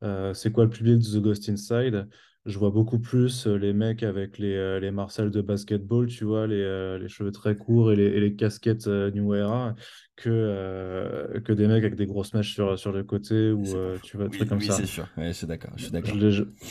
euh, 0.03 0.35
c'est 0.35 0.53
quoi 0.53 0.65
le 0.65 0.71
public 0.71 0.99
de 0.99 1.19
The 1.19 1.23
Ghost 1.23 1.49
Inside 1.49 2.09
je 2.45 2.59
vois 2.59 2.71
beaucoup 2.71 2.99
plus 2.99 3.47
euh, 3.47 3.55
les 3.57 3.73
mecs 3.73 4.03
avec 4.03 4.37
les, 4.37 4.57
euh, 4.57 4.81
les 4.81 4.91
Marcel 4.91 5.31
de 5.31 5.41
basketball, 5.41 6.09
tu 6.09 6.25
vois, 6.25 6.49
les, 6.49 6.99
les 6.99 7.09
cheveux 7.09 7.31
très 7.31 7.57
courts 7.57 7.93
et 7.93 7.97
les, 7.97 8.07
et 8.07 8.21
les 8.21 8.35
casquettes 8.35 8.89
New 8.89 9.33
Era, 9.35 9.77
que, 10.17 11.39
que 11.45 11.53
des 11.53 11.67
mecs 11.67 11.83
avec 11.83 11.97
des 11.97 12.07
grosses 12.07 12.35
mèches 12.35 12.55
sur, 12.55 12.79
sur 12.79 12.93
le 12.93 13.03
côté 13.03 13.51
ou 13.51 13.65
tu 14.03 14.17
vois, 14.17 14.29
des 14.29 14.37
trucs 14.37 14.49
comme 14.49 14.59
oui, 14.59 14.67
ça. 14.67 14.75
c'est 14.75 14.87
sûr, 14.87 15.09
ouais, 15.17 15.33
c'est 15.33 15.47
d'accord. 15.47 15.73
Je 15.77 15.85
suis 15.85 15.93
d'accord. 15.93 16.15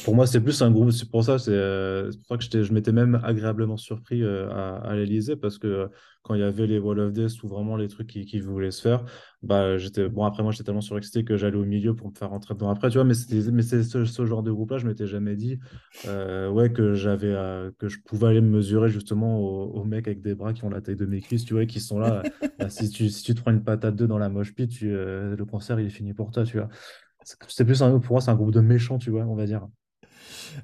pour 0.05 0.15
moi, 0.15 0.27
c'est 0.27 0.41
plus 0.41 0.61
un 0.61 0.71
groupe, 0.71 0.91
c'est 0.91 1.09
pour 1.09 1.23
ça, 1.23 1.39
c'est 1.39 1.51
pour 2.27 2.41
ça 2.41 2.49
que 2.49 2.63
je 2.63 2.73
m'étais 2.73 2.91
même 2.91 3.19
agréablement 3.23 3.77
surpris 3.77 4.23
à, 4.23 4.77
à 4.77 4.95
l'Elysée 4.95 5.35
parce 5.35 5.57
que 5.57 5.89
quand 6.23 6.35
il 6.35 6.41
y 6.41 6.43
avait 6.43 6.67
les 6.67 6.77
Wall 6.77 6.99
of 6.99 7.13
Death 7.13 7.41
ou 7.43 7.47
vraiment 7.47 7.75
les 7.75 7.87
trucs 7.87 8.07
qui, 8.07 8.25
qui 8.25 8.39
voulaient 8.39 8.71
se 8.71 8.81
faire, 8.81 9.03
bah 9.43 9.77
j'étais 9.77 10.07
bon 10.07 10.23
après 10.23 10.43
moi 10.43 10.51
j'étais 10.51 10.65
tellement 10.65 10.81
surexcité 10.81 11.23
que 11.23 11.35
j'allais 11.35 11.57
au 11.57 11.65
milieu 11.65 11.95
pour 11.95 12.09
me 12.09 12.13
faire 12.13 12.29
rentrer 12.29 12.53
dedans 12.53 12.69
après 12.69 12.89
tu 12.89 12.95
vois 12.95 13.03
mais 13.03 13.15
c'était 13.15 13.51
mais 13.51 13.63
c'est 13.63 13.81
ce, 13.83 14.25
genre 14.25 14.43
de 14.43 14.51
groupe 14.51 14.69
là 14.69 14.77
je 14.77 14.85
m'étais 14.85 15.07
jamais 15.07 15.35
dit 15.35 15.59
euh, 16.07 16.47
ouais 16.49 16.71
que 16.71 16.93
j'avais 16.93 17.33
euh, 17.33 17.71
que 17.79 17.89
je 17.89 17.99
pouvais 18.05 18.27
aller 18.27 18.41
me 18.41 18.49
mesurer 18.49 18.89
justement 18.89 19.39
aux, 19.39 19.83
mecs 19.83 20.07
avec 20.07 20.21
des 20.21 20.35
bras 20.35 20.53
qui 20.53 20.63
ont 20.63 20.69
la 20.69 20.79
taille 20.79 20.95
de 20.95 21.07
mes 21.07 21.21
cuisses 21.21 21.43
tu 21.43 21.55
vois 21.55 21.65
qui 21.65 21.79
sont 21.79 21.97
là 21.97 22.21
bah, 22.59 22.69
si 22.69 22.89
tu 22.91 23.09
si 23.09 23.23
tu 23.23 23.30
te 23.35 23.41
prends 23.41 23.51
une 23.51 23.63
patate 23.63 23.95
d'eux 23.95 24.07
dans 24.07 24.17
la 24.17 24.29
moche 24.29 24.53
pit 24.53 24.69
tu, 24.69 24.91
euh, 24.91 25.35
le 25.35 25.45
concert 25.45 25.79
il 25.79 25.87
est 25.87 25.89
fini 25.89 26.13
pour 26.13 26.31
toi 26.31 26.43
tu 26.43 26.57
vois 26.57 26.69
c'est 27.47 27.65
plus 27.65 27.81
un, 27.83 27.99
pour 27.99 28.13
moi 28.13 28.21
c'est 28.21 28.31
un 28.31 28.35
groupe 28.35 28.51
de 28.51 28.61
méchants 28.61 28.97
tu 28.97 29.11
vois 29.11 29.23
on 29.23 29.35
va 29.35 29.45
dire 29.45 29.67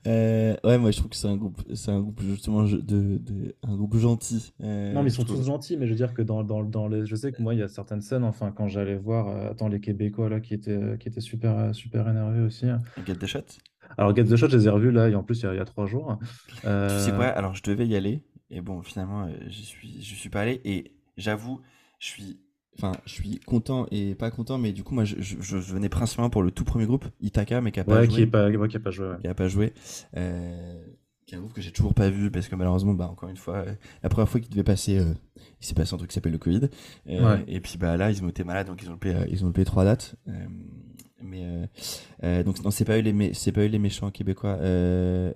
euh, 0.05 0.55
ouais, 0.63 0.77
moi 0.77 0.91
je 0.91 0.97
trouve 0.97 1.09
que 1.09 1.15
c'est 1.15 1.27
un 1.27 1.37
groupe, 1.37 1.61
c'est 1.73 1.91
un 1.91 2.01
groupe 2.01 2.21
justement 2.21 2.63
de, 2.63 2.79
de, 2.81 3.55
un 3.63 3.75
groupe 3.75 3.97
gentil. 3.97 4.53
Euh, 4.61 4.93
non, 4.93 5.03
mais 5.03 5.09
ils 5.09 5.13
sont 5.13 5.23
tous 5.23 5.43
gentils, 5.43 5.77
mais 5.77 5.85
je 5.85 5.91
veux 5.91 5.97
dire 5.97 6.13
que 6.13 6.21
dans, 6.21 6.43
dans, 6.43 6.63
dans 6.63 6.87
les, 6.87 7.05
je 7.05 7.15
sais 7.15 7.31
que 7.31 7.41
moi 7.41 7.53
il 7.53 7.59
y 7.59 7.63
a 7.63 7.67
certaines 7.67 8.01
scènes, 8.01 8.23
enfin 8.23 8.51
quand 8.51 8.67
j'allais 8.67 8.95
voir, 8.95 9.27
euh, 9.27 9.51
attends 9.51 9.67
les 9.67 9.79
Québécois 9.79 10.29
là 10.29 10.39
qui 10.39 10.53
étaient, 10.53 10.97
qui 10.99 11.07
étaient 11.07 11.21
super, 11.21 11.73
super 11.73 12.07
énervés 12.07 12.41
aussi. 12.41 12.67
Hein. 12.67 12.79
Get 13.05 13.15
the 13.15 13.25
Shot? 13.25 13.45
Alors 13.97 14.15
Get 14.15 14.25
the 14.25 14.35
Shot, 14.35 14.49
je 14.49 14.57
les 14.57 14.67
ai 14.67 14.69
revus 14.69 14.91
là, 14.91 15.09
et 15.09 15.15
en 15.15 15.23
plus 15.23 15.41
il 15.41 15.45
y 15.45 15.47
a, 15.47 15.53
il 15.53 15.57
y 15.57 15.61
a 15.61 15.65
trois 15.65 15.85
jours. 15.85 16.17
Tu 16.61 16.67
sais 16.99 17.11
quoi? 17.11 17.27
Alors 17.27 17.55
je 17.55 17.63
devais 17.63 17.87
y 17.87 17.95
aller, 17.95 18.21
et 18.49 18.61
bon 18.61 18.81
finalement 18.81 19.27
je 19.47 19.61
suis, 19.61 20.01
je 20.01 20.15
suis 20.15 20.29
pas 20.29 20.41
allé, 20.41 20.61
et 20.65 20.91
j'avoue, 21.17 21.61
je 21.99 22.07
suis 22.07 22.39
Enfin, 22.77 22.91
je 23.05 23.13
suis 23.13 23.39
content 23.39 23.87
et 23.91 24.13
pas 24.13 24.29
content, 24.29 24.59
mais 24.59 24.71
du 24.71 24.83
coup, 24.83 24.93
moi, 24.93 25.03
je, 25.03 25.15
je, 25.19 25.57
venais 25.57 25.89
principalement 25.89 26.29
pour 26.29 26.43
le 26.43 26.51
tout 26.51 26.63
premier 26.63 26.85
groupe, 26.85 27.05
Itaka, 27.21 27.59
mais 27.59 27.71
qui 27.71 27.79
a 27.79 27.83
pas 27.83 28.03
joué. 28.03 28.07
Qui 28.07 28.21
est 28.21 28.27
pas, 28.27 28.51
qui 28.51 28.77
a 28.77 28.79
pas 28.79 28.91
joué. 28.91 29.07
Qui 29.19 29.27
a 29.27 29.33
pas 29.33 29.47
joué. 29.47 29.73
Euh, 30.15 30.79
qui 31.27 31.35
est 31.35 31.37
un 31.37 31.41
groupe 31.41 31.53
que 31.53 31.61
j'ai 31.61 31.71
toujours 31.71 31.93
pas 31.93 32.09
vu 32.09 32.31
parce 32.31 32.47
que 32.47 32.55
malheureusement, 32.55 32.93
bah, 32.93 33.09
encore 33.09 33.27
une 33.27 33.37
fois, 33.37 33.57
euh, 33.57 33.73
la 34.01 34.09
première 34.09 34.29
fois 34.29 34.39
qu'il 34.39 34.49
devait 34.49 34.63
passer, 34.63 34.97
euh, 34.97 35.13
il 35.59 35.65
s'est 35.65 35.75
passé 35.75 35.93
un 35.93 35.97
truc 35.97 36.09
qui 36.09 36.15
s'appelle 36.15 36.31
le 36.31 36.37
Covid. 36.37 36.69
Euh, 37.09 37.37
et 37.47 37.59
puis, 37.59 37.77
bah, 37.77 37.97
là, 37.97 38.09
ils 38.09 38.23
ont 38.23 38.29
été 38.29 38.45
malades, 38.45 38.67
donc 38.67 38.81
ils 38.81 38.87
ont 38.87 38.93
loupé, 38.93 39.13
ils 39.29 39.43
ont 39.43 39.47
loupé 39.47 39.65
trois 39.65 39.83
dates. 39.83 40.15
mais 41.21 41.69
donc 42.43 42.63
non 42.63 42.71
c'est 42.71 42.85
pas 42.85 42.97
eux 42.97 43.01
les 43.01 43.33
c'est 43.33 43.51
pas 43.51 43.61
eux 43.61 43.67
les 43.67 43.79
méchants 43.79 44.11
québécois 44.11 44.57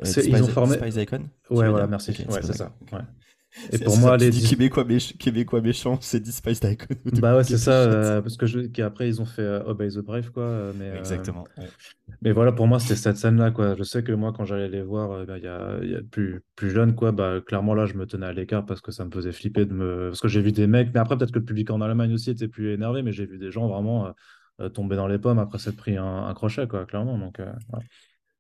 Spice, 0.04 0.28
ils 0.28 0.44
ont 0.44 0.48
formé 0.48 0.78
Spice 0.78 0.96
Icon 0.96 1.24
ouais 1.50 1.70
voilà 1.70 1.88
merci 1.88 2.12
ouais 2.12 2.42
c'est 2.42 2.54
ça. 2.54 2.72
Et 3.72 3.80
pour 3.80 3.98
moi, 3.98 4.18
les 4.18 4.32
Québécois, 4.32 4.86
Québécois 5.20 5.62
méchants, 5.62 5.98
c'est 6.02 6.26
Spice 6.26 6.62
Icon. 6.64 6.96
Bah 7.22 7.36
ouais, 7.36 7.44
c'est 7.44 7.58
ça, 7.58 7.72
euh, 7.72 8.22
parce 8.22 8.38
que 8.38 8.46
je... 8.46 8.62
qu'après 8.62 9.08
ils 9.10 9.22
ont 9.22 9.26
fait 9.26 9.42
euh, 9.42 9.64
Obey 9.66 9.90
the 9.90 10.00
Brave, 10.00 10.32
quoi. 10.32 10.44
Euh, 10.44 10.74
mais, 10.78 10.98
Exactement. 10.98 11.46
Mais 12.22 12.32
voilà, 12.32 12.52
pour 12.52 12.68
moi, 12.68 12.80
c'était 12.80 12.96
cette 12.96 13.18
scène-là, 13.18 13.52
quoi. 13.52 13.76
Je 13.76 13.84
sais 13.84 14.04
que 14.04 14.12
moi, 14.14 14.34
quand 14.36 14.46
j'allais 14.46 14.70
les 14.70 14.82
voir, 14.82 15.26
bah, 15.26 15.38
il 15.38 15.44
y, 15.44 15.48
a, 15.48 15.84
y 15.84 15.96
a 15.96 16.02
plus, 16.02 16.42
plus 16.56 16.70
jeune, 16.70 16.96
quoi, 16.96 17.12
bah, 17.12 17.42
clairement, 17.46 17.74
là, 17.74 17.86
je 17.86 17.96
me 17.96 18.06
tenais 18.06 18.26
à 18.26 18.34
l'écart 18.34 18.66
parce 18.66 18.82
que 18.82 18.92
ça 18.92 19.06
me 19.06 19.12
faisait 19.12 19.34
flipper 19.34 19.66
de 19.66 19.74
me. 19.74 20.08
Parce 20.10 20.22
que 20.22 20.28
j'ai 20.28 20.42
vu 20.42 20.52
des 20.52 20.68
mecs, 20.68 20.90
mais 20.94 21.00
après, 21.00 21.18
peut-être 21.18 21.32
que 21.32 21.40
le 21.40 21.46
public 21.46 21.70
en 21.72 21.82
Allemagne 21.82 22.14
aussi 22.14 22.32
était 22.32 22.48
plus 22.48 22.74
énervé, 22.74 23.04
mais 23.04 23.12
j'ai 23.12 23.26
vu 23.26 23.38
des 23.38 23.52
gens 23.52 23.68
vraiment 23.68 24.14
tomber 24.74 24.96
dans 24.96 25.08
les 25.08 25.18
pommes 25.18 25.40
après 25.40 25.58
s'être 25.58 25.78
pris 25.78 25.98
un, 25.98 26.34
crochet, 26.34 26.68
quoi, 26.68 26.86
clairement. 26.86 27.18
Donc, 27.18 27.40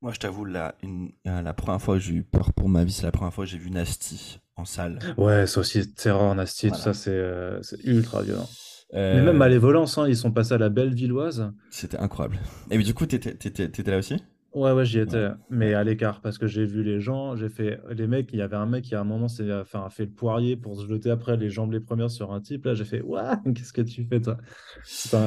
Moi, 0.02 0.14
je 0.14 0.20
t'avoue, 0.20 0.46
la, 0.46 0.74
une... 0.82 1.12
la 1.26 1.54
première 1.54 1.80
fois 1.80 1.96
que 1.96 2.02
j'ai 2.02 2.14
eu 2.14 2.24
peur 2.24 2.54
pour 2.54 2.70
ma 2.70 2.84
vie, 2.84 2.92
c'est 2.92 3.04
la 3.04 3.12
première 3.12 3.32
fois 3.34 3.46
que 3.46 3.52
j'ai 3.52 3.60
vu 3.60 3.70
Nasty 3.70 4.40
en 4.56 4.66
salle. 4.66 4.98
Ouais, 5.16 5.46
c'est 5.46 5.60
aussi 5.60 5.94
Terror, 5.94 6.34
Nasty, 6.34 6.70
tout 6.70 6.76
ça, 6.76 6.94
c'est 6.96 7.12
euh, 7.12 7.62
ultra 7.84 8.24
violent. 8.24 8.50
Mais 8.94 9.22
même 9.22 9.38
Malévolence, 9.38 9.98
hein, 10.00 10.08
ils 10.08 10.18
sont 10.18 10.32
passés 10.32 10.54
à 10.54 10.58
la 10.58 10.70
belle 10.70 10.94
villoise. 10.94 11.52
C'était 11.70 11.98
incroyable. 11.98 12.40
Et 12.72 12.78
du 12.80 12.94
coup, 12.96 13.06
t'étais 13.06 13.92
là 13.92 13.98
aussi? 14.00 14.16
Ouais, 14.54 14.74
ouais, 14.74 14.84
j'y 14.84 15.00
étais, 15.00 15.30
mais 15.50 15.74
à 15.74 15.84
l'écart, 15.84 16.20
parce 16.20 16.38
que 16.38 16.46
j'ai 16.46 16.66
vu 16.66 16.84
les 16.84 17.00
gens, 17.00 17.38
j'ai 17.38 17.48
fait 17.48 17.80
les 17.90 18.06
mecs, 18.06 18.30
il 18.34 18.40
y 18.40 18.42
avait 18.42 18.58
un 18.58 18.66
mec 18.66 18.84
qui 18.84 18.96
à 18.96 19.00
un 19.00 19.06
moment 19.06 19.30
s'est 19.30 19.50
enfin, 19.54 19.90
fait 19.90 20.04
le 20.06 20.12
poirier 20.12 20.58
pour 20.58 20.78
se 20.78 20.86
jeter 20.86 21.10
après 21.10 21.38
les 21.38 21.50
jambes 21.50 21.72
les 21.72 21.80
premières 21.80 22.12
sur 22.12 22.34
un 22.34 22.42
type, 22.42 22.66
là 22.66 22.74
j'ai 22.74 22.84
fait, 22.84 23.02
Ouah, 23.02 23.42
qu'est-ce 23.56 23.72
que 23.72 23.82
tu 23.82 24.04
fais 24.04 24.20
toi? 24.20 24.38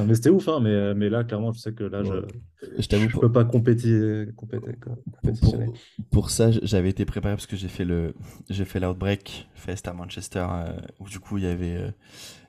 Mais 0.07 0.15
c'était 0.15 0.29
ouf, 0.29 0.47
hein, 0.49 0.61
mais, 0.61 0.95
mais 0.95 1.09
là, 1.09 1.25
clairement, 1.25 1.53
je 1.53 1.61
sais 1.61 1.73
que 1.73 1.85
là, 1.85 2.03
je, 2.03 2.13
je, 2.79 3.19
peux 3.19 3.33
pas 3.33 3.45
compétir, 3.45 4.27
quoi, 4.37 4.49
pour, 6.11 6.31
ça, 6.31 6.51
j'avais 6.51 6.91
été 6.91 7.05
préparé 7.05 7.35
parce 7.35 7.47
que 7.47 7.57
j'ai 7.57 7.69
fait 7.69 7.85
le 7.85 8.15
j'ai 8.51 8.65
fait 8.65 8.81
l'Outbreak 8.81 9.49
Fest 9.55 9.89
à 9.89 9.95
Manchester, 9.95 10.47
euh, 10.51 10.77
où 11.01 11.09
du 11.09 11.19
coup, 11.19 11.39
il 11.39 11.45
y 11.45 11.47
avait... 11.47 11.77
Euh, 11.77 11.91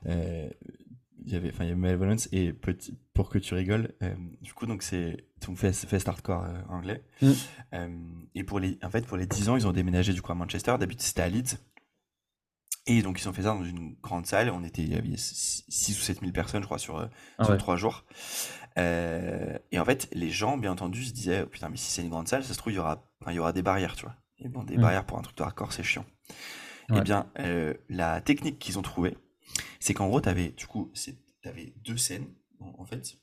euh, 0.08 0.48
il 1.26 1.32
y 1.32 1.36
avait 1.36 1.50
enfin 1.50 1.64
il 1.64 1.68
y 1.68 1.70
avait 1.72 1.80
Malevolence 1.80 2.28
et 2.32 2.52
petit 2.52 2.96
pour 3.12 3.28
que 3.28 3.38
tu 3.38 3.54
rigoles 3.54 3.92
euh, 4.02 4.14
du 4.40 4.54
coup 4.54 4.66
donc 4.66 4.82
c'est 4.82 5.26
donc 5.44 5.58
fest, 5.58 5.86
fest 5.86 6.08
hardcore 6.08 6.44
euh, 6.44 6.62
anglais. 6.68 7.02
Mm. 7.20 7.30
euh, 7.74 7.98
et 8.34 8.44
pour 8.44 8.60
les 8.60 8.78
en 8.82 8.90
fait 8.90 9.06
pour 9.06 9.16
les 9.16 9.26
10 9.26 9.48
ans 9.48 9.56
ils 9.56 9.66
ont 9.66 9.72
déménagé 9.72 10.12
du 10.12 10.22
coup 10.22 10.32
à 10.32 10.36
Manchester. 10.36 10.76
D'habitude 10.78 11.02
c'était 11.02 11.22
à 11.22 11.28
Leeds. 11.28 11.58
Et 12.88 13.02
donc 13.02 13.20
ils 13.20 13.28
ont 13.28 13.32
fait 13.32 13.42
ça 13.42 13.48
dans 13.48 13.64
une 13.64 13.96
grande 14.00 14.26
salle. 14.26 14.50
On 14.50 14.62
était 14.62 14.82
il 14.82 14.92
y 14.92 14.94
avait 14.94 15.16
6 15.16 15.98
ou 15.98 16.00
7 16.00 16.20
000 16.20 16.30
personnes 16.30 16.62
je 16.62 16.66
crois 16.66 16.78
sur, 16.78 17.08
ah 17.38 17.44
sur 17.44 17.56
3 17.56 17.76
jours. 17.76 18.04
Et 18.76 19.78
en 19.78 19.84
fait 19.84 20.08
les 20.12 20.30
gens 20.30 20.56
bien 20.56 20.70
entendu 20.70 21.04
se 21.04 21.12
disaient 21.12 21.42
oh, 21.42 21.48
putain 21.48 21.68
mais 21.68 21.76
si 21.76 21.90
c'est 21.90 22.02
une 22.02 22.10
grande 22.10 22.28
salle 22.28 22.44
ça 22.44 22.54
se 22.54 22.58
trouve 22.58 22.72
il 22.72 22.76
y 22.76 22.78
aura 22.78 23.04
il 23.26 23.34
y 23.34 23.38
aura 23.40 23.52
des 23.52 23.62
barrières 23.62 23.96
tu 23.96 24.04
vois. 24.04 24.14
Et 24.38 24.48
bon 24.48 24.62
des 24.62 24.76
mm. 24.76 24.80
barrières 24.80 25.04
pour 25.04 25.18
un 25.18 25.22
truc 25.22 25.36
de 25.36 25.42
hardcore 25.42 25.72
c'est 25.72 25.82
chiant. 25.82 26.04
Et 26.88 26.98
eh 26.98 27.00
bien 27.00 27.26
la 27.88 28.20
technique 28.20 28.60
qu'ils 28.60 28.78
ont 28.78 28.82
trouvée 28.82 29.16
c'est 29.80 29.94
qu'en 29.94 30.08
gros, 30.08 30.20
tu 30.20 30.28
avais, 30.28 30.50
du 30.50 30.66
coup, 30.66 30.92
avais 31.44 31.72
deux 31.84 31.96
scènes, 31.96 32.26
en, 32.60 32.84
fait, 32.84 33.18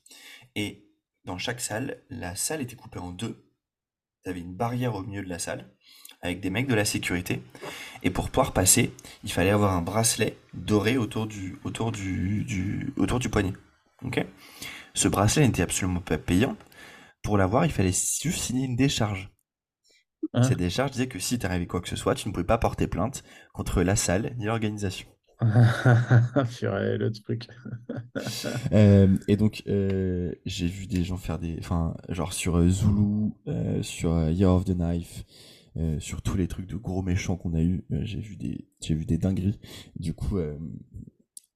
et 0.54 0.88
dans 1.24 1.38
chaque 1.38 1.60
salle, 1.60 2.02
la 2.08 2.36
salle 2.36 2.62
était 2.62 2.76
coupée 2.76 2.98
en 2.98 3.10
deux. 3.10 3.50
Tu 4.22 4.30
avais 4.30 4.40
une 4.40 4.54
barrière 4.54 4.94
au 4.94 5.02
milieu 5.02 5.22
de 5.22 5.28
la 5.28 5.38
salle, 5.38 5.70
avec 6.22 6.40
des 6.40 6.50
mecs 6.50 6.66
de 6.66 6.74
la 6.74 6.84
sécurité, 6.84 7.42
et 8.02 8.10
pour 8.10 8.30
pouvoir 8.30 8.52
passer, 8.52 8.92
il 9.22 9.32
fallait 9.32 9.50
avoir 9.50 9.74
un 9.74 9.82
bracelet 9.82 10.38
doré 10.54 10.96
autour 10.96 11.26
du, 11.26 11.58
autour 11.64 11.92
du, 11.92 12.44
du 12.44 12.92
autour 12.96 13.18
du 13.18 13.28
poignet. 13.28 13.52
Ok? 14.02 14.24
Ce 14.94 15.08
bracelet 15.08 15.46
n'était 15.46 15.62
absolument 15.62 16.00
pas 16.00 16.18
payant, 16.18 16.56
pour 17.22 17.38
l'avoir, 17.38 17.64
il 17.64 17.72
fallait 17.72 17.88
juste 17.88 18.38
signer 18.38 18.66
une 18.66 18.76
décharge. 18.76 19.30
Hein? 20.34 20.42
Cette 20.42 20.58
décharge 20.58 20.92
disait 20.92 21.08
que 21.08 21.18
si 21.18 21.38
t'arrivait 21.38 21.66
quoi 21.66 21.80
que 21.80 21.88
ce 21.88 21.96
soit, 21.96 22.14
tu 22.14 22.28
ne 22.28 22.32
pouvais 22.32 22.44
pas 22.44 22.58
porter 22.58 22.86
plainte 22.86 23.24
contre 23.52 23.82
la 23.82 23.96
salle 23.96 24.34
ni 24.38 24.44
l'organisation. 24.44 25.08
Purée, 26.58 26.98
le 26.98 27.10
truc. 27.12 27.48
Euh, 28.72 29.16
et 29.28 29.36
donc, 29.36 29.62
euh, 29.66 30.32
j'ai 30.46 30.66
vu 30.66 30.86
des 30.86 31.04
gens 31.04 31.16
faire 31.16 31.38
des. 31.38 31.56
Enfin, 31.58 31.96
genre 32.08 32.32
sur 32.32 32.56
euh, 32.56 32.68
Zulu, 32.68 33.32
sur 33.82 34.30
Year 34.30 34.50
of 34.50 34.64
the 34.64 34.74
Knife, 34.74 35.24
sur 35.98 36.22
tous 36.22 36.36
les 36.36 36.48
trucs 36.48 36.66
de 36.66 36.76
gros 36.76 37.02
méchants 37.02 37.36
qu'on 37.36 37.54
a 37.54 37.62
eu, 37.62 37.84
j'ai 37.90 38.20
vu 38.20 38.36
des, 38.36 38.68
vu 38.88 39.04
des 39.04 39.18
dingueries. 39.18 39.58
Du 39.96 40.14
coup, 40.14 40.38
euh, 40.38 40.58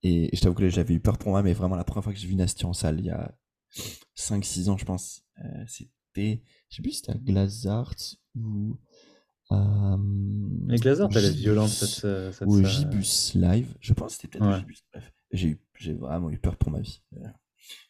et 0.02 0.30
je 0.32 0.40
t'avoue 0.40 0.54
que 0.54 0.68
j'avais 0.68 0.94
eu 0.94 1.00
peur 1.00 1.18
pour 1.18 1.30
moi, 1.30 1.42
mais 1.42 1.52
vraiment 1.52 1.76
la 1.76 1.84
première 1.84 2.04
fois 2.04 2.12
que 2.12 2.18
j'ai 2.18 2.28
vu 2.28 2.34
Nasty 2.34 2.66
en 2.66 2.72
salle, 2.72 3.00
il 3.00 3.06
y 3.06 3.10
a 3.10 3.36
5-6 4.16 4.68
ans, 4.68 4.76
je 4.76 4.84
pense, 4.84 5.24
c'était, 5.66 6.42
je 6.68 6.76
sais 6.76 6.82
plus 6.82 6.92
si 6.92 6.98
c'était 6.98 7.12
à 7.12 7.18
Glazart 7.18 7.96
ou 8.36 8.78
Glazart, 9.51 11.09
elle 11.16 11.24
est 11.24 11.28
Gibus- 11.30 11.40
violente, 11.40 11.68
cette. 11.68 12.05
euh, 12.05 12.32
cette 12.32 12.49
ou 12.49 12.62
Gibus 12.64 13.32
Live, 13.34 13.74
je 13.80 13.92
pense 13.94 14.16
que 14.16 14.22
c'était 14.22 14.38
peut-être 14.38 14.51
Ouais. 14.51 14.59
Gibus, 14.61 14.82
bref. 14.92 15.12
J'ai 15.78 15.92
vraiment 15.94 16.30
eu 16.30 16.38
peur 16.38 16.57
pour 16.57 16.70
ma 16.72 16.80
vie. 16.80 17.01
Euh, 17.16 17.26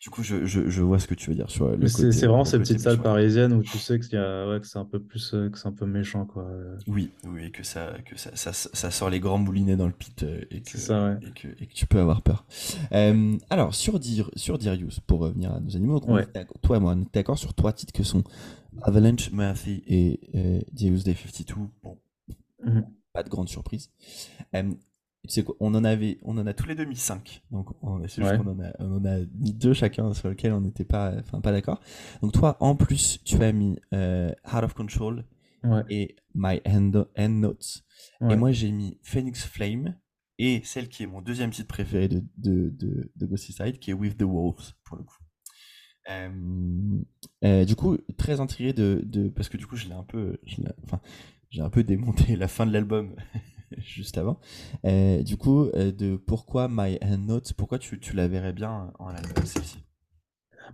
Du 0.01 0.11
coup, 0.11 0.23
je, 0.25 0.45
je, 0.45 0.69
je 0.69 0.83
vois 0.83 0.99
ce 0.99 1.07
que 1.07 1.15
tu 1.15 1.31
veux 1.31 1.37
dire 1.37 1.49
sur 1.51 1.69
le 1.69 1.87
c'est 1.87 2.27
vraiment 2.27 2.45
ces 2.45 2.59
petites 2.59 2.81
salles 2.81 3.01
parisiennes 3.01 3.53
où 3.53 3.63
tu 3.63 3.79
sais 3.79 3.99
y 4.13 4.17
a, 4.17 4.49
ouais, 4.49 4.61
que 4.61 4.67
c'est 4.67 4.79
un 4.79 4.85
peu 4.85 4.99
plus, 5.01 5.33
euh, 5.35 5.49
que 5.51 5.59
c'est 5.59 5.69
un 5.69 5.73
peu 5.73 5.87
méchant, 5.87 6.27
quoi. 6.27 6.45
Euh, 6.45 6.77
Oui, 6.89 7.11
oui, 7.25 7.53
que 7.53 7.63
ça, 7.63 7.93
que 8.05 8.19
ça, 8.19 8.35
ça, 8.35 8.53
ça 8.53 8.91
sort 8.91 9.09
les 9.09 9.21
grands 9.21 9.39
moulinets 9.39 9.77
dans 9.77 9.87
le 9.87 9.93
pit 9.93 10.23
euh, 10.25 10.41
et 10.51 10.63
que, 10.63 10.77
ça, 10.79 11.05
ouais. 11.11 11.19
et 11.23 11.31
que, 11.31 11.49
et 11.63 11.67
que 11.67 11.75
tu 11.75 11.87
peux 11.87 12.01
avoir 12.01 12.23
peur. 12.23 12.45
Euh, 12.93 13.37
alors, 13.51 13.73
sur, 13.75 14.01
sur 14.35 14.59
Dirius, 14.59 14.99
pour 15.01 15.21
revenir 15.21 15.53
à 15.53 15.61
nos 15.61 15.77
animaux, 15.77 16.01
Ouais. 16.09 16.27
toi 16.61 16.77
et 16.77 16.81
moi, 16.81 16.95
on 16.97 17.03
est 17.03 17.15
d'accord 17.15 17.39
sur 17.39 17.55
trois 17.55 17.73
titres 17.73 17.93
que 17.93 18.03
sont 18.03 18.25
Avalanche, 18.83 19.31
Murphy 19.33 19.83
et 19.87 20.21
euh, 20.35 20.61
Dirius 20.73 21.05
Day 21.05 21.14
52. 21.14 21.55
Bon, 21.83 21.99
Mhm. 22.64 22.87
pas 23.12 23.23
de 23.23 23.29
grande 23.29 23.49
surprise. 23.49 23.91
Euh, 24.55 24.73
on 25.61 25.75
en 25.75 25.85
avait, 25.85 26.19
on 26.23 26.39
en 26.39 26.47
a 26.47 26.55
tous 26.55 26.66
les 26.69 26.75
deux 26.75 26.85
mis 26.85 26.97
5. 26.97 27.43
Donc, 27.51 27.69
on, 27.83 28.01
c'est 28.09 28.23
juste 28.23 28.31
Ouais. 28.33 28.39
qu'on 28.39 28.47
en 28.51 28.61
a, 28.61 28.73
on 28.79 28.97
en 28.97 29.05
a 29.05 29.19
mis 29.35 29.53
deux 29.53 29.73
chacun 29.75 30.12
sur 30.14 30.29
lequel 30.29 30.53
on 30.53 30.61
n'était 30.61 30.85
pas, 30.85 31.14
enfin, 31.19 31.41
pas 31.41 31.53
d'accord. 31.53 31.81
Donc, 32.23 32.33
toi, 32.33 32.57
en 32.61 32.75
plus, 32.77 33.21
tu 33.25 33.43
as 33.43 33.53
mis 33.53 33.79
euh, 33.93 34.33
Heart 34.45 34.64
of 34.64 34.75
Control 34.75 35.25
Ouais, 35.64 35.83
et 35.91 36.16
My 36.35 36.61
End, 36.64 36.93
End 37.19 37.29
Notes. 37.31 37.83
ouais. 38.21 38.33
Et 38.35 38.37
moi, 38.37 38.53
j'ai 38.53 38.71
mis 38.71 38.99
Phoenix 39.03 39.45
Flame 39.45 39.97
et 40.39 40.62
celle 40.64 40.89
qui 40.89 41.03
est 41.03 41.07
mon 41.07 41.21
deuxième 41.21 41.51
titre 41.51 41.66
préféré 41.66 42.07
de, 42.09 42.23
de, 42.37 42.71
de, 42.71 43.11
de 43.16 43.27
Ghosty 43.27 43.53
Side, 43.53 43.81
qui 43.81 43.91
est 43.91 43.95
With 43.95 44.16
the 44.16 44.23
Wolves, 44.23 44.75
pour 44.85 44.97
le 44.97 45.03
coup. 45.03 45.16
Euh, 46.09 46.31
euh, 47.45 47.65
du 47.65 47.77
coup, 47.77 47.99
très 48.17 48.41
intrigué 48.41 48.73
de. 48.73 49.29
Parce 49.35 49.49
que 49.49 49.57
du 49.57 49.67
coup, 49.67 49.77
je 49.77 49.87
l'ai 49.87 49.95
un 49.95 50.05
peu. 50.05 50.39
Enfin, 50.85 51.01
j'ai 51.51 51.63
un 51.63 51.71
peu 51.71 51.85
démonté 51.85 52.37
la 52.37 52.49
fin 52.49 52.67
de 52.67 52.73
l'album 52.73 53.15
juste 53.79 54.19
avant. 54.19 54.41
Euh, 54.85 55.23
du 55.23 55.37
coup, 55.37 55.71
de 55.75 56.17
pourquoi 56.17 56.69
My 56.71 56.99
Notes, 57.19 57.53
pourquoi 57.55 57.79
tu, 57.79 57.99
tu 58.01 58.15
la 58.15 58.29
verrais 58.29 58.53
bien 58.53 58.93
en 58.99 59.09
album, 59.09 59.45
celle-ci? 59.45 59.79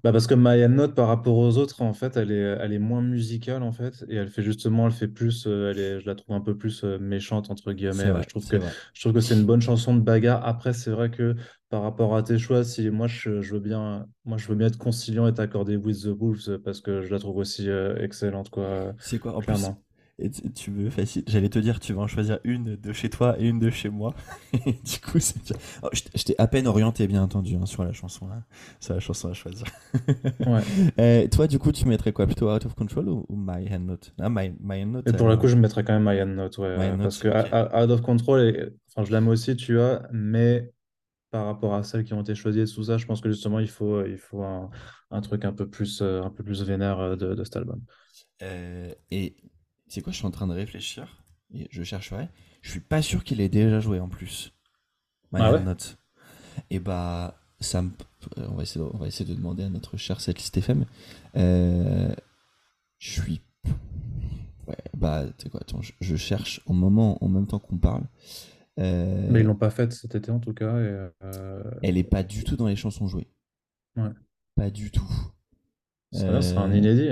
Bah 0.02 0.12
parce 0.12 0.26
que 0.26 0.34
My 0.34 0.66
Note 0.68 0.94
par 0.94 1.08
rapport 1.08 1.36
aux 1.36 1.56
autres, 1.56 1.82
en 1.82 1.92
fait, 1.94 2.16
elle 2.16 2.30
est, 2.32 2.56
elle 2.60 2.72
est 2.72 2.78
moins 2.78 3.00
musicale, 3.02 3.62
en 3.62 3.72
fait, 3.72 4.04
et 4.08 4.16
elle 4.16 4.28
fait 4.28 4.42
justement, 4.42 4.86
elle 4.86 4.92
fait 4.92 5.08
plus, 5.08 5.46
euh, 5.46 5.70
elle 5.70 5.78
est, 5.78 6.00
je 6.00 6.06
la 6.06 6.14
trouve 6.14 6.34
un 6.34 6.40
peu 6.40 6.56
plus 6.56 6.84
euh, 6.84 6.98
méchante, 6.98 7.50
entre 7.50 7.72
guillemets. 7.72 7.92
C'est 7.92 8.10
vrai, 8.10 8.22
je 8.22 8.28
trouve 8.28 8.44
c'est 8.44 8.56
que, 8.56 8.56
vrai. 8.56 8.74
je 8.92 9.00
trouve 9.00 9.12
que 9.12 9.20
c'est 9.20 9.34
une 9.34 9.46
bonne 9.46 9.60
chanson 9.60 9.94
de 9.94 10.00
bagarre. 10.00 10.44
Après, 10.46 10.72
c'est 10.72 10.90
vrai 10.90 11.10
que 11.10 11.36
par 11.70 11.82
rapport 11.82 12.16
à 12.16 12.22
tes 12.22 12.38
choix, 12.38 12.64
si 12.64 12.90
moi, 12.90 13.06
je, 13.06 13.40
je 13.40 13.54
veux 13.54 13.60
bien, 13.60 14.06
moi, 14.24 14.36
je 14.36 14.46
veux 14.48 14.54
bien 14.56 14.66
être 14.66 14.78
conciliant 14.78 15.26
et 15.26 15.34
t'accorder 15.34 15.76
With 15.76 16.02
the 16.02 16.06
Wolves, 16.08 16.58
parce 16.64 16.80
que 16.80 17.02
je 17.02 17.10
la 17.12 17.18
trouve 17.18 17.36
aussi 17.36 17.68
euh, 17.68 17.96
excellente, 17.98 18.50
quoi, 18.50 18.94
C'est 18.98 19.18
quoi? 19.20 19.36
En 19.36 19.42
plus, 19.42 19.44
clairement. 19.44 19.82
Et 20.18 20.30
tu 20.30 20.70
veux 20.70 20.90
facile. 20.90 21.24
J'allais 21.26 21.48
te 21.48 21.58
dire, 21.58 21.80
tu 21.80 21.92
vas 21.92 22.02
en 22.02 22.06
choisir 22.06 22.38
une 22.44 22.76
de 22.76 22.92
chez 22.92 23.10
toi 23.10 23.36
et 23.38 23.48
une 23.48 23.58
de 23.58 23.70
chez 23.70 23.88
moi. 23.88 24.14
Et 24.66 24.72
du 24.72 25.00
coup, 25.00 25.18
c'est 25.18 25.34
Oh, 25.82 25.88
je 25.92 26.22
t'ai- 26.24 26.34
à 26.40 26.46
peine 26.46 26.66
orienté, 26.68 27.06
bien 27.08 27.22
entendu, 27.22 27.56
hein, 27.56 27.66
sur 27.66 27.84
la 27.84 27.92
chanson, 27.92 28.28
là. 28.28 28.42
Sur 28.80 28.94
la 28.94 29.00
chanson 29.00 29.30
à 29.30 29.34
choisir. 29.34 29.66
Ouais. 30.46 30.64
Euh, 30.98 31.26
toi, 31.28 31.46
du 31.46 31.58
coup, 31.58 31.72
tu 31.72 31.86
mettrais 31.88 32.12
quoi 32.12 32.26
Plutôt 32.26 32.50
Out 32.52 32.66
of 32.66 32.74
Control 32.74 33.08
ou, 33.08 33.26
My 33.30 33.66
Hand 33.72 33.86
Note? 33.86 34.12
Ah, 34.20 34.28
My, 34.28 34.52
My 34.60 34.82
Hand 34.82 34.92
Note. 34.92 35.08
Et 35.08 35.12
pour 35.12 35.26
euh, 35.26 35.30
le 35.30 35.36
coup, 35.36 35.48
je 35.48 35.56
mettrais 35.56 35.84
quand 35.84 35.98
même 35.98 36.04
My 36.26 36.34
Note, 36.34 36.58
ouais, 36.58 36.76
My 36.78 36.90
Note, 36.96 37.02
parce 37.02 37.18
que 37.18 37.28
Out 37.28 37.90
of 37.90 38.02
Control, 38.02 38.40
est- 38.40 38.72
enfin, 38.88 39.04
je 39.04 39.12
l'aime 39.12 39.28
aussi, 39.28 39.56
tu 39.56 39.74
vois, 39.74 40.02
mais 40.12 40.70
par 41.30 41.46
rapport 41.46 41.74
à 41.74 41.82
celles 41.84 42.04
qui 42.04 42.14
ont 42.14 42.22
été 42.22 42.34
choisies 42.34 42.64
tout 42.72 42.84
ça, 42.84 42.98
je 42.98 43.06
pense 43.06 43.20
que 43.20 43.30
justement, 43.30 43.60
il 43.60 43.68
faut, 43.68 44.04
il 44.06 44.18
faut 44.18 44.42
un, 44.44 44.70
un 45.10 45.20
truc 45.22 45.44
un 45.44 45.52
peu 45.52 45.68
plus, 45.68 46.00
euh, 46.02 46.22
un 46.22 46.30
peu 46.30 46.44
plus 46.44 46.62
vénère 46.62 47.16
de, 47.16 47.34
de 47.34 47.44
cet 47.44 47.56
album. 47.56 47.82
euh, 48.42 48.92
et 49.10 49.36
c'est 49.88 50.00
quoi 50.02 50.12
Je 50.12 50.18
suis 50.18 50.26
en 50.26 50.30
train 50.30 50.46
de 50.46 50.52
réfléchir. 50.52 51.24
Et 51.52 51.68
je 51.70 51.82
chercherai. 51.82 52.28
Je 52.62 52.70
suis 52.70 52.80
pas 52.80 53.02
sûr 53.02 53.24
qu'il 53.24 53.40
ait 53.40 53.48
déjà 53.48 53.80
joué 53.80 54.00
en 54.00 54.08
plus. 54.08 54.52
Ah 55.32 55.52
ouais 55.52 55.60
Note. 55.62 55.98
Et 56.70 56.78
bah, 56.78 57.40
ça 57.60 57.82
me... 57.82 57.90
euh, 58.38 58.46
on, 58.50 58.54
va 58.54 58.62
essayer 58.62 58.84
de, 58.84 58.90
on 58.92 58.98
va 58.98 59.06
essayer 59.06 59.28
de 59.28 59.34
demander 59.34 59.64
à 59.64 59.68
notre 59.68 59.96
cher 59.96 60.20
setlist 60.20 60.56
FM. 60.56 60.86
Euh, 61.36 62.14
je 62.98 63.10
suis. 63.10 63.40
Ouais, 64.66 64.76
bah, 64.96 65.26
tu 65.36 65.50
quoi, 65.50 65.60
attends, 65.60 65.82
je, 65.82 65.92
je 66.00 66.16
cherche 66.16 66.60
en, 66.66 66.72
moment, 66.74 67.22
en 67.22 67.28
même 67.28 67.46
temps 67.46 67.58
qu'on 67.58 67.76
parle. 67.76 68.04
Euh, 68.80 69.28
Mais 69.30 69.40
ils 69.40 69.46
l'ont 69.46 69.54
pas 69.54 69.70
faite 69.70 69.92
cet 69.92 70.14
été 70.14 70.30
en 70.30 70.40
tout 70.40 70.54
cas. 70.54 70.78
Et, 70.78 71.08
euh, 71.22 71.62
Elle 71.82 71.98
est 71.98 72.04
pas 72.04 72.22
du 72.22 72.44
tout 72.44 72.56
dans 72.56 72.66
les 72.66 72.76
chansons 72.76 73.06
jouées. 73.06 73.28
Ouais. 73.96 74.10
Pas 74.56 74.70
du 74.70 74.90
tout. 74.90 75.08
Ça 76.14 76.42
sera 76.42 76.62
un 76.64 76.70
Euh, 76.72 76.76
inédit. 76.76 77.08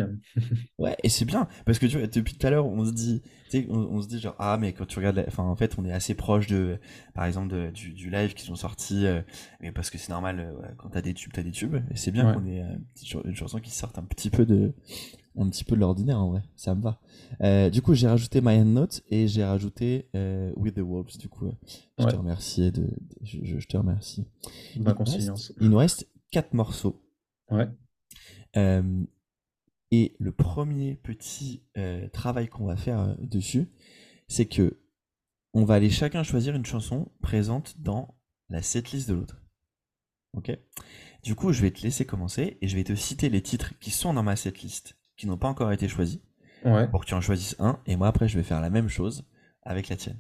Ouais, 0.79 0.97
et 1.03 1.09
c'est 1.09 1.25
bien, 1.25 1.49
parce 1.67 1.79
que 1.79 1.87
tu 1.87 1.99
vois, 1.99 2.07
depuis 2.07 2.35
tout 2.37 2.47
à 2.47 2.51
l'heure, 2.51 2.67
on 2.67 2.85
se 2.85 2.93
dit, 2.93 3.23
on, 3.69 3.79
on 3.79 4.01
se 4.01 4.09
dit 4.09 4.19
genre, 4.19 4.35
ah, 4.39 4.57
mais 4.61 4.73
quand 4.73 4.87
tu 4.87 4.99
regardes, 4.99 5.17
la- 5.17 5.25
enfin, 5.29 5.43
en 5.45 5.57
fait, 5.57 5.75
on 5.79 5.85
est 5.85 5.93
assez 5.93 6.15
proche 6.15 6.47
de, 6.47 6.79
par 7.15 7.25
exemple, 7.27 7.49
de- 7.55 7.71
du, 7.71 7.93
du 7.93 8.11
live 8.11 8.35
qui 8.35 8.45
sont 8.47 8.55
sortis, 8.57 9.07
euh, 9.07 9.21
mais 9.61 9.73
parce 9.73 9.91
que 9.91 9.99
c'est 9.99 10.11
normal, 10.11 10.39
euh, 10.41 10.53
quand 10.79 10.89
t'as 10.91 11.03
des 11.03 11.15
tubes, 11.15 11.33
t'as 11.33 11.43
des 11.43 11.51
tubes, 11.51 11.77
et 11.91 11.97
c'est 11.97 12.11
bien 12.11 12.29
Ouais. 12.29 12.35
qu'on 12.35 12.47
ait 12.47 12.63
euh, 12.63 13.23
une 13.25 13.35
chanson 13.37 13.59
qui 13.61 13.71
sorte 13.71 13.99
un 13.99 14.05
petit 14.05 14.31
peu 14.31 14.47
de, 14.47 14.73
un 15.37 15.49
petit 15.49 15.65
peu 15.65 15.75
de 15.77 15.81
l'ordinaire, 15.81 16.19
en 16.19 16.31
vrai, 16.31 16.43
ça 16.57 16.75
me 16.75 16.83
va. 16.83 17.71
Du 17.71 17.83
coup, 17.83 17.95
j'ai 17.95 18.07
rajouté 18.09 18.41
My 18.41 18.57
Hand 18.61 18.69
Note 18.75 19.03
et 19.11 19.27
j'ai 19.29 19.45
rajouté 19.45 20.09
With 20.57 20.75
the 20.77 20.81
Wolves, 20.81 21.19
du 21.19 21.29
coup, 21.29 21.51
je 21.99 22.05
Ouais. 22.05 22.11
te 22.11 22.17
remercie 22.17 22.71
de, 22.73 22.87
je, 23.23 23.39
je- 23.43 23.59
je 23.59 23.67
te 23.67 23.77
remercie. 23.77 24.27
Il 24.77 24.83
nous 24.83 24.95
reste- 24.95 25.55
il 25.61 25.69
nous 25.71 25.77
reste 25.79 26.09
quatre 26.31 26.55
morceaux. 26.55 27.03
Ouais. 27.51 27.69
Euh, 28.57 29.05
et 29.91 30.17
le 30.19 30.33
premier 30.33 30.95
petit 30.97 31.63
euh, 31.77 32.09
travail 32.09 32.49
qu'on 32.49 32.65
va 32.67 32.77
faire 32.77 33.17
dessus, 33.21 33.69
c'est 34.29 34.47
que 34.47 34.79
on 35.55 35.65
va 35.65 35.75
aller 35.75 35.91
chacun 35.91 36.23
choisir 36.23 36.55
une 36.55 36.65
chanson 36.65 37.13
présente 37.21 37.79
dans 37.81 38.15
la 38.49 38.63
setlist 38.63 39.09
de 39.09 39.15
l'autre. 39.15 39.43
Ok? 40.35 40.57
Du 41.23 41.35
coup, 41.35 41.53
je 41.53 41.61
vais 41.61 41.71
te 41.71 41.83
laisser 41.83 42.07
commencer 42.07 42.57
et 42.63 42.69
je 42.69 42.77
vais 42.77 42.85
te 42.85 42.95
citer 42.95 43.29
les 43.29 43.43
titres 43.43 43.79
qui 43.79 43.91
sont 43.91 44.15
dans 44.15 44.23
ma 44.23 44.35
setlist, 44.35 44.97
qui 45.17 45.27
n'ont 45.27 45.37
pas 45.37 45.49
encore 45.49 45.71
été 45.73 45.89
choisis, 45.89 46.21
Ouais. 46.65 46.89
pour 46.89 47.01
que 47.03 47.07
tu 47.07 47.15
en 47.15 47.21
choisisses 47.21 47.57
un. 47.59 47.79
Et 47.87 47.97
moi, 47.97 48.09
après, 48.09 48.29
je 48.29 48.39
vais 48.39 48.45
faire 48.45 48.61
la 48.63 48.71
même 48.71 48.89
chose 48.89 49.25
avec 49.63 49.89
la 49.89 49.97
tienne. 49.97 50.19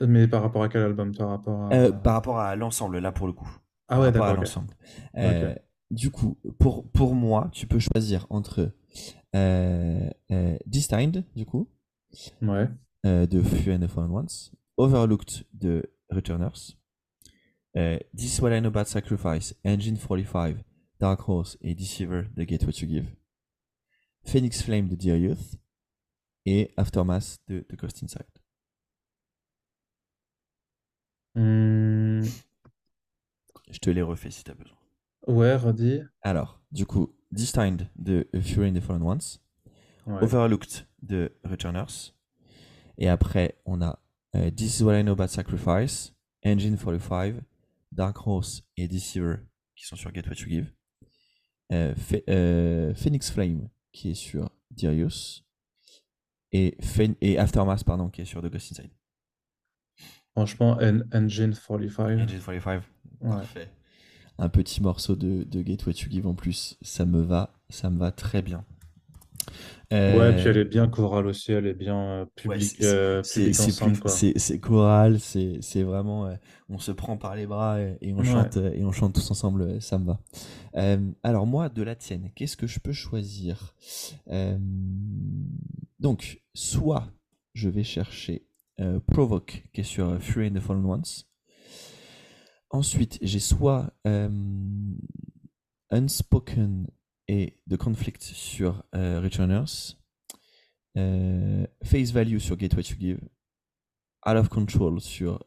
Mais 0.00 0.28
par 0.28 0.42
rapport 0.42 0.62
à 0.62 0.68
quel 0.68 0.82
album? 0.82 1.14
Par 1.14 1.28
rapport 1.28 1.64
à... 1.64 1.74
Euh, 1.74 1.92
par 1.92 2.14
rapport 2.14 2.38
à 2.38 2.56
l'ensemble, 2.56 2.98
là 2.98 3.12
pour 3.12 3.26
le 3.26 3.32
coup. 3.34 3.50
Ah 3.88 3.94
par 3.96 4.00
ouais, 4.00 4.06
rapport 4.06 4.22
à 4.24 4.28
d'accord. 4.28 4.38
ok. 4.38 4.46
l'ensemble. 4.46 4.74
Euh, 5.16 5.54
Du 5.90 6.10
coup, 6.10 6.38
pour, 6.58 6.88
pour 6.90 7.14
moi, 7.14 7.48
tu 7.52 7.66
peux 7.66 7.80
choisir 7.80 8.26
entre 8.30 8.72
euh, 9.34 10.10
euh, 10.30 10.56
Destined, 10.66 11.24
du 11.34 11.44
coup, 11.46 11.68
Ouais. 12.42 12.68
euh, 13.06 13.26
de 13.26 13.42
Few 13.42 13.72
and 13.72 13.80
the 13.80 13.88
Fallen 13.88 14.10
Ones, 14.10 14.52
Overlooked 14.76 15.44
de 15.52 15.82
Returners, 16.10 16.76
euh, 17.76 17.98
This 18.16 18.38
is 18.38 18.40
What 18.40 18.56
I 18.56 18.60
Know 18.60 18.68
About 18.68 18.84
Sacrifice, 18.88 19.54
Engine 19.64 19.96
45, 19.96 20.56
Dark 21.00 21.28
Horse 21.28 21.58
et 21.60 21.74
Deceiver 21.74 22.24
de 22.36 22.44
Get 22.44 22.64
What 22.64 22.78
You 22.80 22.88
Give, 22.88 23.06
Phoenix 24.24 24.62
Flame 24.62 24.86
de 24.88 24.94
Dear 24.94 25.16
Youth 25.16 25.56
et 26.46 26.72
Aftermath 26.76 27.38
de 27.48 27.60
The 27.68 27.74
Ghost 27.76 28.02
Inside. 28.02 28.26
Hmm, 31.34 32.22
Je 33.70 33.78
te 33.78 33.90
les 33.90 34.02
refais 34.02 34.30
si 34.30 34.42
tu 34.44 34.50
as 34.50 34.54
besoin. 34.54 34.76
Ouais, 35.26 35.54
redis. 35.56 36.00
Alors, 36.22 36.60
du 36.72 36.86
coup, 36.86 37.14
Destined 37.30 37.88
de 37.96 38.28
Fury 38.40 38.70
and 38.70 38.74
the 38.74 38.80
Fallen 38.80 39.02
Ones, 39.02 39.20
Ouais. 40.06 40.22
Overlooked 40.22 40.86
de 41.02 41.30
Returners. 41.44 42.14
Et 42.98 43.08
après, 43.08 43.60
on 43.66 43.80
a 43.82 43.98
euh, 44.34 44.50
This 44.50 44.80
is 44.80 44.82
What 44.82 44.98
I 44.98 45.02
Know 45.02 45.12
About 45.12 45.28
Sacrifice, 45.28 46.14
Engine 46.44 46.76
45, 46.76 47.36
Dark 47.92 48.26
Horse 48.26 48.62
et 48.76 48.88
Deceiver 48.88 49.36
qui 49.76 49.86
sont 49.86 49.96
sur 49.96 50.12
Get 50.14 50.22
What 50.28 50.36
You 50.40 50.48
Give. 50.48 50.72
Euh, 51.72 51.94
euh, 52.28 52.94
Phoenix 52.94 53.30
Flame 53.30 53.68
qui 53.92 54.10
est 54.10 54.14
sur 54.14 54.50
Darius. 54.70 55.44
Et, 56.52 56.76
et 57.20 57.38
Aftermath, 57.38 57.84
pardon, 57.84 58.08
qui 58.08 58.22
est 58.22 58.24
sur 58.24 58.42
The 58.42 58.46
Ghost 58.50 58.72
Inside. 58.72 58.90
Franchement, 60.32 60.78
En- 60.80 61.00
Engine 61.12 61.54
45. 61.54 62.20
Engine 62.20 62.40
45, 62.40 62.82
Ouais. 63.20 63.30
parfait. 63.30 63.68
Un 64.42 64.48
petit 64.48 64.82
morceau 64.82 65.14
de, 65.14 65.44
de 65.44 65.62
Get 65.62 65.84
What 65.86 65.92
You 65.92 66.10
Give 66.10 66.26
en 66.26 66.34
plus, 66.34 66.78
ça 66.82 67.04
me 67.04 67.20
va 67.20 67.52
ça 67.68 67.90
me 67.90 67.98
va 67.98 68.10
très 68.10 68.42
bien. 68.42 68.64
Ouais, 69.92 70.36
puis 70.36 70.46
elle 70.46 70.58
est 70.58 70.64
bien 70.64 70.86
chorale 70.86 71.26
aussi, 71.26 71.50
elle 71.50 71.66
est 71.66 71.74
bien 71.74 72.28
publique, 72.36 72.76
c'est 73.24 74.60
choral, 74.60 75.18
c'est 75.18 75.82
vraiment, 75.82 76.32
on 76.68 76.78
se 76.78 76.92
prend 76.92 77.16
par 77.16 77.34
les 77.34 77.46
bras 77.46 77.80
et, 77.80 78.12
on 78.12 78.22
chante 78.22 78.56
et 78.56 78.84
on 78.84 78.92
chante 78.92 79.14
tous 79.14 79.30
ensemble, 79.32 79.82
ça 79.82 79.98
me 79.98 80.06
va. 80.06 80.20
alors 81.24 81.46
moi, 81.46 81.68
de 81.68 81.82
la 81.82 81.96
tienne, 81.96 82.30
qu'est-ce 82.36 82.56
que 82.56 82.68
je 82.68 82.78
peux 82.78 82.92
choisir? 82.92 83.74
Donc, 85.98 86.40
soit 86.54 87.08
je 87.54 87.68
vais 87.68 87.84
chercher 87.84 88.46
Provoke, 89.08 89.64
qui 89.72 89.80
est 89.80 89.84
sur 89.84 90.22
Fury 90.22 90.48
and 90.48 90.54
the 90.54 90.60
Fallen 90.60 90.84
Ones. 90.84 91.02
Ensuite, 92.70 93.18
j'ai 93.20 93.40
soit 93.40 93.92
Unspoken 95.90 96.86
et 97.30 97.60
The 97.68 97.76
Conflict 97.76 98.22
sur 98.22 98.84
euh, 98.94 99.20
Returners, 99.20 99.96
euh, 100.96 101.66
Face 101.84 102.10
Value 102.10 102.38
sur 102.38 102.58
Get 102.58 102.74
What 102.74 102.82
You 102.90 102.96
Give, 102.98 103.20
Out 104.26 104.36
of 104.36 104.48
Control 104.48 105.00
sur 105.00 105.44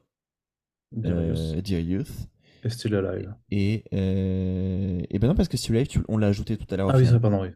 Dear 0.92 1.18
euh, 1.18 1.82
Youth. 1.82 2.30
Et 2.64 2.70
Still 2.70 2.96
Alive. 2.96 3.36
Et, 3.52 3.84
et 3.92 5.20
ben 5.20 5.28
non, 5.28 5.36
parce 5.36 5.50
que 5.50 5.58
Still 5.58 5.76
Alive, 5.76 6.06
on 6.08 6.18
l'a 6.18 6.28
ajouté 6.28 6.56
tout 6.58 6.68
à 6.74 6.78
l'heure. 6.78 6.90
Ah 6.90 6.98
oui, 6.98 7.06
ça, 7.06 7.20
pardon, 7.20 7.42
oui. 7.42 7.50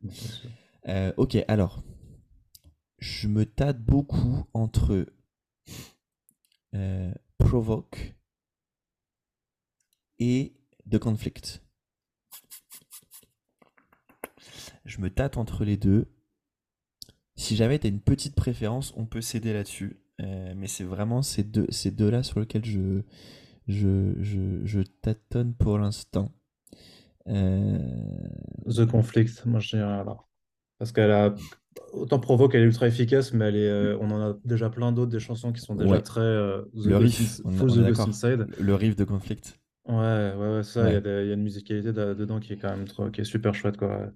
ok, 1.16 1.38
alors, 1.48 1.82
je 3.00 3.30
me 3.30 3.46
tâte 3.46 3.82
beaucoup 3.82 4.46
entre 4.54 5.06
Provoke 7.38 8.17
et 10.20 10.54
The 10.90 10.98
Conflict. 10.98 11.64
Je 14.86 15.02
me 15.02 15.10
tâte 15.10 15.38
entre 15.38 15.66
les 15.66 15.78
deux. 15.78 16.08
Si 17.36 17.56
jamais 17.56 17.78
tu 17.78 17.88
as 17.88 17.90
une 17.90 18.02
petite 18.02 18.36
préférence, 18.36 18.94
on 18.96 19.06
peut 19.06 19.22
céder 19.22 19.54
là-dessus. 19.54 20.00
Euh, 20.22 20.54
mais 20.56 20.68
c'est 20.68 20.84
vraiment 20.84 21.22
ces 21.22 21.44
deux, 21.44 21.68
ces 21.70 21.92
deux-là 21.92 22.24
sur 22.24 22.40
lesquels 22.40 22.66
je, 22.66 23.02
je, 23.68 24.14
je, 24.20 24.82
tâtonne 25.02 25.54
pour 25.54 25.78
l'instant. 25.78 26.32
Euh, 27.28 27.78
The 28.66 28.86
Conflict, 28.86 29.46
moi 29.46 29.60
je 29.60 29.76
dirais 29.76 29.84
alors. 29.84 30.28
Parce 30.80 30.92
qu'elle 30.92 31.12
a. 31.12 31.36
Autant 31.94 32.20
provoque, 32.20 32.56
elle 32.56 32.64
est 32.64 32.66
ultra 32.66 32.88
efficace, 32.88 33.34
mais 33.34 33.46
elle 33.46 33.56
est, 33.56 33.70
euh, 33.70 33.98
on 34.02 34.10
en 34.10 34.32
a 34.32 34.38
déjà 34.46 34.72
plein 34.72 34.92
d'autres, 34.92 35.12
des 35.12 35.20
chansons 35.20 35.54
qui 35.54 35.62
sont 35.62 35.76
déjà 35.76 36.02
très. 36.02 36.22
le 36.22 36.98
riff, 36.98 37.42
Le 37.46 38.74
riff 38.74 38.96
de 38.96 39.04
Conflict. 39.04 39.60
Ouais, 39.88 40.34
ouais, 40.36 40.56
ouais, 40.56 40.64
ça, 40.64 40.90
il 40.90 40.94
y, 40.94 41.08
a 41.08 41.34
une 41.34 41.44
musicalité 41.44 41.94
dedans 41.94 42.40
qui 42.40 42.54
est 42.54 42.58
quand 42.58 42.70
même 42.70 42.86
trop, 42.86 43.10
qui 43.10 43.22
est 43.22 43.26
super 43.26 43.56
chouette, 43.56 43.78
quoi. 43.78 44.12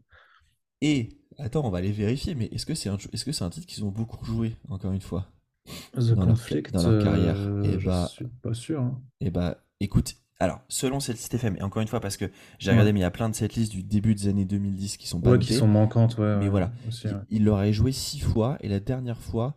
Et, 0.82 1.10
attends, 1.38 1.66
on 1.66 1.70
va 1.70 1.78
aller 1.78 1.92
vérifier, 1.92 2.36
mais 2.36 2.46
est-ce 2.46 2.66
que 2.66 2.74
c'est 2.74 2.90
un, 2.90 2.98
est-ce 3.14 3.24
que 3.24 3.32
c'est 3.32 3.44
un 3.44 3.50
titre 3.50 3.68
qu'ils 3.68 3.86
ont 3.86 3.90
beaucoup 3.90 4.24
joué, 4.26 4.56
encore 4.68 4.92
une 4.92 5.02
fois? 5.02 5.28
The 5.94 6.14
dans 6.14 6.26
Conflict, 6.26 6.74
leur, 6.74 6.84
dans 6.84 6.92
leur 6.92 7.04
carrière 7.04 7.36
euh, 7.38 7.64
Et 7.64 7.78
bah, 7.78 8.08
je 8.10 8.16
suis 8.16 8.28
pas 8.42 8.54
sûr. 8.54 8.82
Hein. 8.82 9.00
Et 9.22 9.30
bah, 9.30 9.64
écoute, 9.80 10.16
alors, 10.40 10.62
selon 10.68 11.00
cette 11.00 11.18
liste 11.18 11.36
FM, 11.36 11.56
et 11.58 11.62
encore 11.62 11.84
une 11.84 11.88
fois, 11.88 12.00
parce 12.00 12.18
que 12.18 12.26
j'ai 12.58 12.72
regardé, 12.72 12.92
mais 12.94 13.00
il 13.00 13.04
y 13.04 13.06
a 13.06 13.12
plein 13.12 13.30
de 13.30 13.36
cette 13.36 13.54
liste 13.54 13.72
du 13.72 13.84
début 13.84 14.16
des 14.16 14.28
années 14.28 14.46
2010 14.46 14.98
qui 14.98 15.08
sont 15.08 15.22
pas 15.22 15.32
ouais, 15.32 15.40
qui 15.40 15.54
sont 15.54 15.68
manquantes, 15.68 16.18
ouais. 16.18 16.38
Mais 16.38 16.50
voilà, 16.50 16.74
il, 17.30 17.46
l'aurait 17.46 17.74
joué 17.74 17.92
six 17.92 18.20
fois, 18.20 18.58
et 18.62 18.68
la 18.68 18.80
dernière 18.80 19.22
fois 19.22 19.56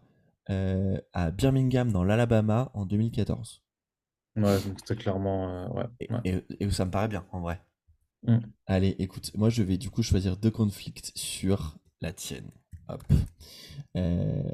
euh, 0.51 0.99
à 1.15 1.31
Birmingham, 1.31 1.91
dans 1.91 2.05
l'Alabama, 2.05 2.71
en 2.75 2.85
2014. 2.85 3.64
Ouais, 4.37 4.61
donc 4.61 4.79
c'était 4.81 4.97
clairement. 4.97 5.49
Euh, 5.49 5.69
ouais, 5.69 5.87
et, 6.25 6.43
et, 6.59 6.71
ça 6.71 6.85
me 6.85 6.91
paraît 6.91 7.09
bien, 7.09 7.25
en 7.31 7.41
vrai. 7.41 7.61
Mm. 8.27 8.39
Allez, 8.67 8.97
écoute, 8.99 9.31
moi 9.35 9.51
je 9.51 9.63
vais 9.63 9.77
du 9.77 9.91
coup 9.91 10.03
choisir 10.03 10.37
deux 10.37 10.51
conflicts 10.51 11.13
sur 11.15 11.77
la 12.01 12.13
tienne. 12.13 12.51
Hop. 12.89 13.03
Euh, 13.97 14.51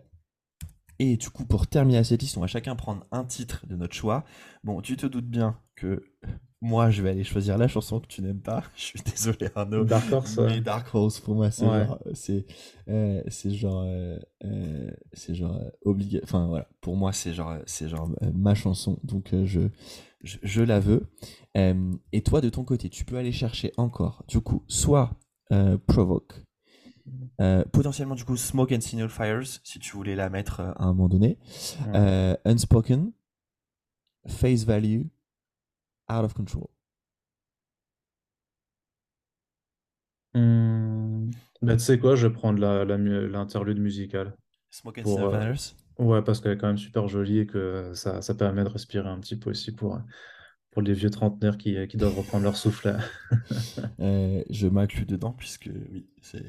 et 0.98 1.16
du 1.16 1.30
coup, 1.30 1.46
pour 1.46 1.66
terminer 1.66 2.04
cette 2.04 2.20
liste, 2.20 2.36
on 2.36 2.42
va 2.42 2.46
chacun 2.46 2.76
prendre 2.76 3.06
un 3.10 3.24
titre 3.24 3.66
de 3.66 3.76
notre 3.76 3.94
choix. 3.94 4.24
Bon, 4.64 4.82
tu 4.82 4.96
te 4.96 5.06
doutes 5.06 5.28
bien 5.28 5.58
que 5.76 6.12
moi, 6.60 6.90
je 6.90 7.02
vais 7.02 7.10
aller 7.10 7.24
choisir 7.24 7.56
la 7.56 7.68
chanson 7.68 8.00
que 8.00 8.06
tu 8.06 8.20
n'aimes 8.22 8.40
pas. 8.40 8.62
Je 8.76 8.82
suis 8.82 9.00
désolé, 9.00 9.48
Arnaud. 9.54 9.84
Dark 9.84 10.12
Horse. 10.12 10.38
Mais 10.38 10.60
Dark 10.60 10.94
Horse, 10.94 11.18
pour 11.20 11.34
moi, 11.34 11.50
c'est 11.50 11.64
genre, 11.64 11.98
c'est, 12.12 12.44
euh, 12.88 13.22
c'est 13.28 13.50
genre, 13.50 13.84
euh, 13.86 14.90
c'est 15.12 15.34
genre 15.34 15.58
obligé. 15.84 16.20
Enfin 16.22 16.46
voilà, 16.46 16.68
pour 16.80 16.96
moi, 16.96 17.12
c'est 17.12 17.32
genre, 17.32 17.56
c'est 17.66 17.88
genre 17.88 18.10
ma 18.34 18.54
chanson. 18.54 18.98
Donc 19.04 19.34
je, 19.44 19.68
je, 20.22 20.62
la 20.62 20.80
veux. 20.80 21.10
Euh, 21.56 21.92
et 22.12 22.22
toi, 22.22 22.40
de 22.40 22.48
ton 22.48 22.64
côté, 22.64 22.88
tu 22.88 23.04
peux 23.04 23.16
aller 23.16 23.32
chercher 23.32 23.72
encore, 23.76 24.24
du 24.28 24.40
coup, 24.40 24.64
soit 24.68 25.12
euh, 25.52 25.78
Provoke, 25.86 26.44
euh, 27.40 27.64
potentiellement, 27.72 28.14
du 28.14 28.24
coup, 28.24 28.36
Smoke 28.36 28.74
and 28.74 28.80
Signal 28.80 29.08
Fires, 29.08 29.46
si 29.64 29.78
tu 29.78 29.96
voulais 29.96 30.14
la 30.14 30.30
mettre 30.30 30.60
à 30.60 30.84
un 30.84 30.92
moment 30.92 31.08
donné, 31.08 31.38
Unspoken, 32.44 33.12
Face 34.26 34.64
Value, 34.64 35.04
Out 36.10 36.24
of 36.24 36.34
Control. 36.34 36.66
Bah, 41.62 41.76
tu 41.76 41.82
sais 41.82 41.98
quoi, 41.98 42.16
je 42.16 42.26
vais 42.26 42.32
prendre 42.32 42.58
l'interlude 42.60 43.76
la, 43.76 43.82
musicale. 43.82 44.34
Smoke 44.70 45.00
and 45.00 45.16
Fires 45.16 45.74
Ouais, 45.98 46.22
parce 46.22 46.40
qu'elle 46.40 46.52
est 46.52 46.56
quand 46.56 46.68
même 46.68 46.78
super 46.78 47.08
jolie 47.08 47.40
et 47.40 47.46
que 47.46 47.92
ça, 47.94 48.22
ça 48.22 48.34
permet 48.34 48.64
de 48.64 48.68
respirer 48.70 49.08
un 49.08 49.20
petit 49.20 49.36
peu 49.36 49.50
aussi 49.50 49.72
pour, 49.72 50.00
pour 50.70 50.80
les 50.80 50.94
vieux 50.94 51.10
trentenaires 51.10 51.58
qui, 51.58 51.76
qui 51.88 51.96
doivent 51.98 52.16
reprendre 52.16 52.44
leur 52.44 52.56
souffle. 52.56 52.96
Euh, 54.00 54.42
je 54.48 54.66
m'inclus 54.66 55.04
dedans 55.04 55.32
puisque 55.36 55.68
oui, 55.92 56.06
c'est, 56.22 56.42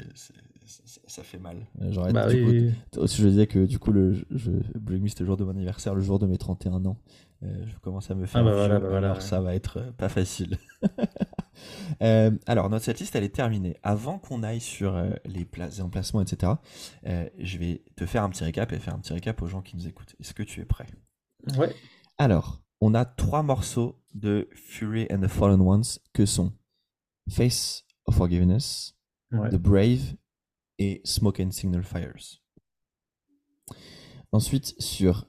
ça, 0.65 1.21
fait 1.21 1.37
mal. 1.37 1.67
Euh, 1.81 2.11
bah 2.11 2.27
oui. 2.29 2.71
je 2.93 3.27
disais 3.27 3.45
que 3.45 3.65
du 3.65 3.77
coup, 3.77 3.91
le, 3.91 4.13
je, 4.29 4.51
Bring 4.75 5.03
Me, 5.03 5.07
c'était 5.09 5.23
le 5.23 5.27
jour 5.27 5.37
de 5.37 5.43
mon 5.43 5.51
anniversaire, 5.51 5.93
le 5.93 6.01
jour 6.01 6.17
de 6.17 6.27
mes 6.27 6.37
31 6.37 6.85
ans. 6.85 6.97
Euh, 7.43 7.65
je 7.65 7.77
commence 7.79 8.11
à 8.11 8.15
me 8.15 8.25
faire 8.25 8.41
ah 8.41 8.43
bah 8.43 8.79
bah 8.79 8.97
alors 8.97 9.21
ça 9.21 9.41
va 9.41 9.55
être 9.55 9.91
pas 9.97 10.09
facile. 10.09 10.57
Euh, 12.01 12.31
alors, 12.47 12.69
notre 12.69 12.85
setlist, 12.85 13.15
elle 13.15 13.23
est 13.23 13.35
terminée. 13.35 13.77
Avant 13.83 14.17
qu'on 14.17 14.43
aille 14.43 14.61
sur 14.61 14.95
euh, 14.95 15.11
les 15.25 15.45
places 15.45 15.79
et 15.79 15.81
emplacements, 15.81 16.21
etc., 16.21 16.53
euh, 17.05 17.29
je 17.37 17.57
vais 17.57 17.83
te 17.95 18.05
faire 18.05 18.23
un 18.23 18.29
petit 18.29 18.43
récap 18.43 18.71
et 18.71 18.79
faire 18.79 18.95
un 18.95 18.99
petit 18.99 19.13
récap 19.13 19.41
aux 19.41 19.47
gens 19.47 19.61
qui 19.61 19.75
nous 19.75 19.87
écoutent. 19.87 20.15
Est-ce 20.19 20.33
que 20.33 20.43
tu 20.43 20.61
es 20.61 20.65
prêt? 20.65 20.87
Ouais. 21.57 21.75
Alors, 22.17 22.63
on 22.79 22.93
a 22.93 23.05
trois 23.05 23.43
morceaux 23.43 24.01
de 24.13 24.49
Fury 24.53 25.07
and 25.11 25.21
the 25.21 25.27
Fallen 25.27 25.61
Ones 25.61 25.83
que 26.13 26.25
sont 26.25 26.53
Face 27.29 27.85
of 28.05 28.15
Forgiveness, 28.15 28.95
The 29.31 29.55
Brave 29.57 30.15
et 30.79 31.01
Smoke 31.05 31.41
and 31.41 31.51
Signal 31.51 31.83
Fires. 31.83 32.41
Ensuite, 34.31 34.75
sur 34.79 35.27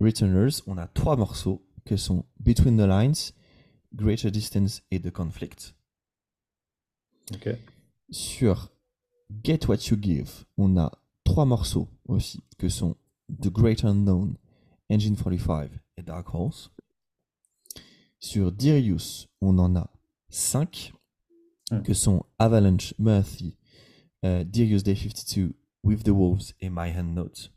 Returners, 0.00 0.62
on 0.66 0.76
a 0.78 0.86
trois 0.88 1.16
morceaux 1.16 1.64
que 1.84 1.96
sont 1.96 2.24
Between 2.40 2.76
the 2.76 2.86
Lines, 2.86 3.32
Greater 3.94 4.30
Distance 4.30 4.82
et 4.90 5.00
The 5.00 5.10
Conflict. 5.10 5.74
Sur 8.10 8.70
Get 9.42 9.66
What 9.68 9.88
You 9.90 9.96
Give, 10.00 10.44
on 10.58 10.76
a 10.76 10.92
trois 11.24 11.44
morceaux 11.46 11.88
aussi, 12.06 12.44
que 12.58 12.68
sont 12.68 12.96
The 13.28 13.48
Great 13.48 13.84
Unknown, 13.84 14.36
Engine 14.90 15.16
45 15.16 15.70
et 15.96 16.02
Dark 16.02 16.32
Horse. 16.34 16.70
Sur 18.20 18.52
Dirius, 18.52 19.28
on 19.40 19.58
en 19.58 19.76
a 19.76 19.90
cinq, 20.28 20.92
que 21.84 21.94
sont 21.94 22.24
Avalanche, 22.38 22.94
Murphy, 22.98 23.56
uh, 24.22 24.44
Dirius 24.44 24.82
Day 24.82 24.94
52, 24.94 25.54
With 25.82 26.04
the 26.04 26.10
Wolves 26.10 26.52
et 26.60 26.70
My 26.70 26.90
Hand 26.90 27.14
Note. 27.14 27.52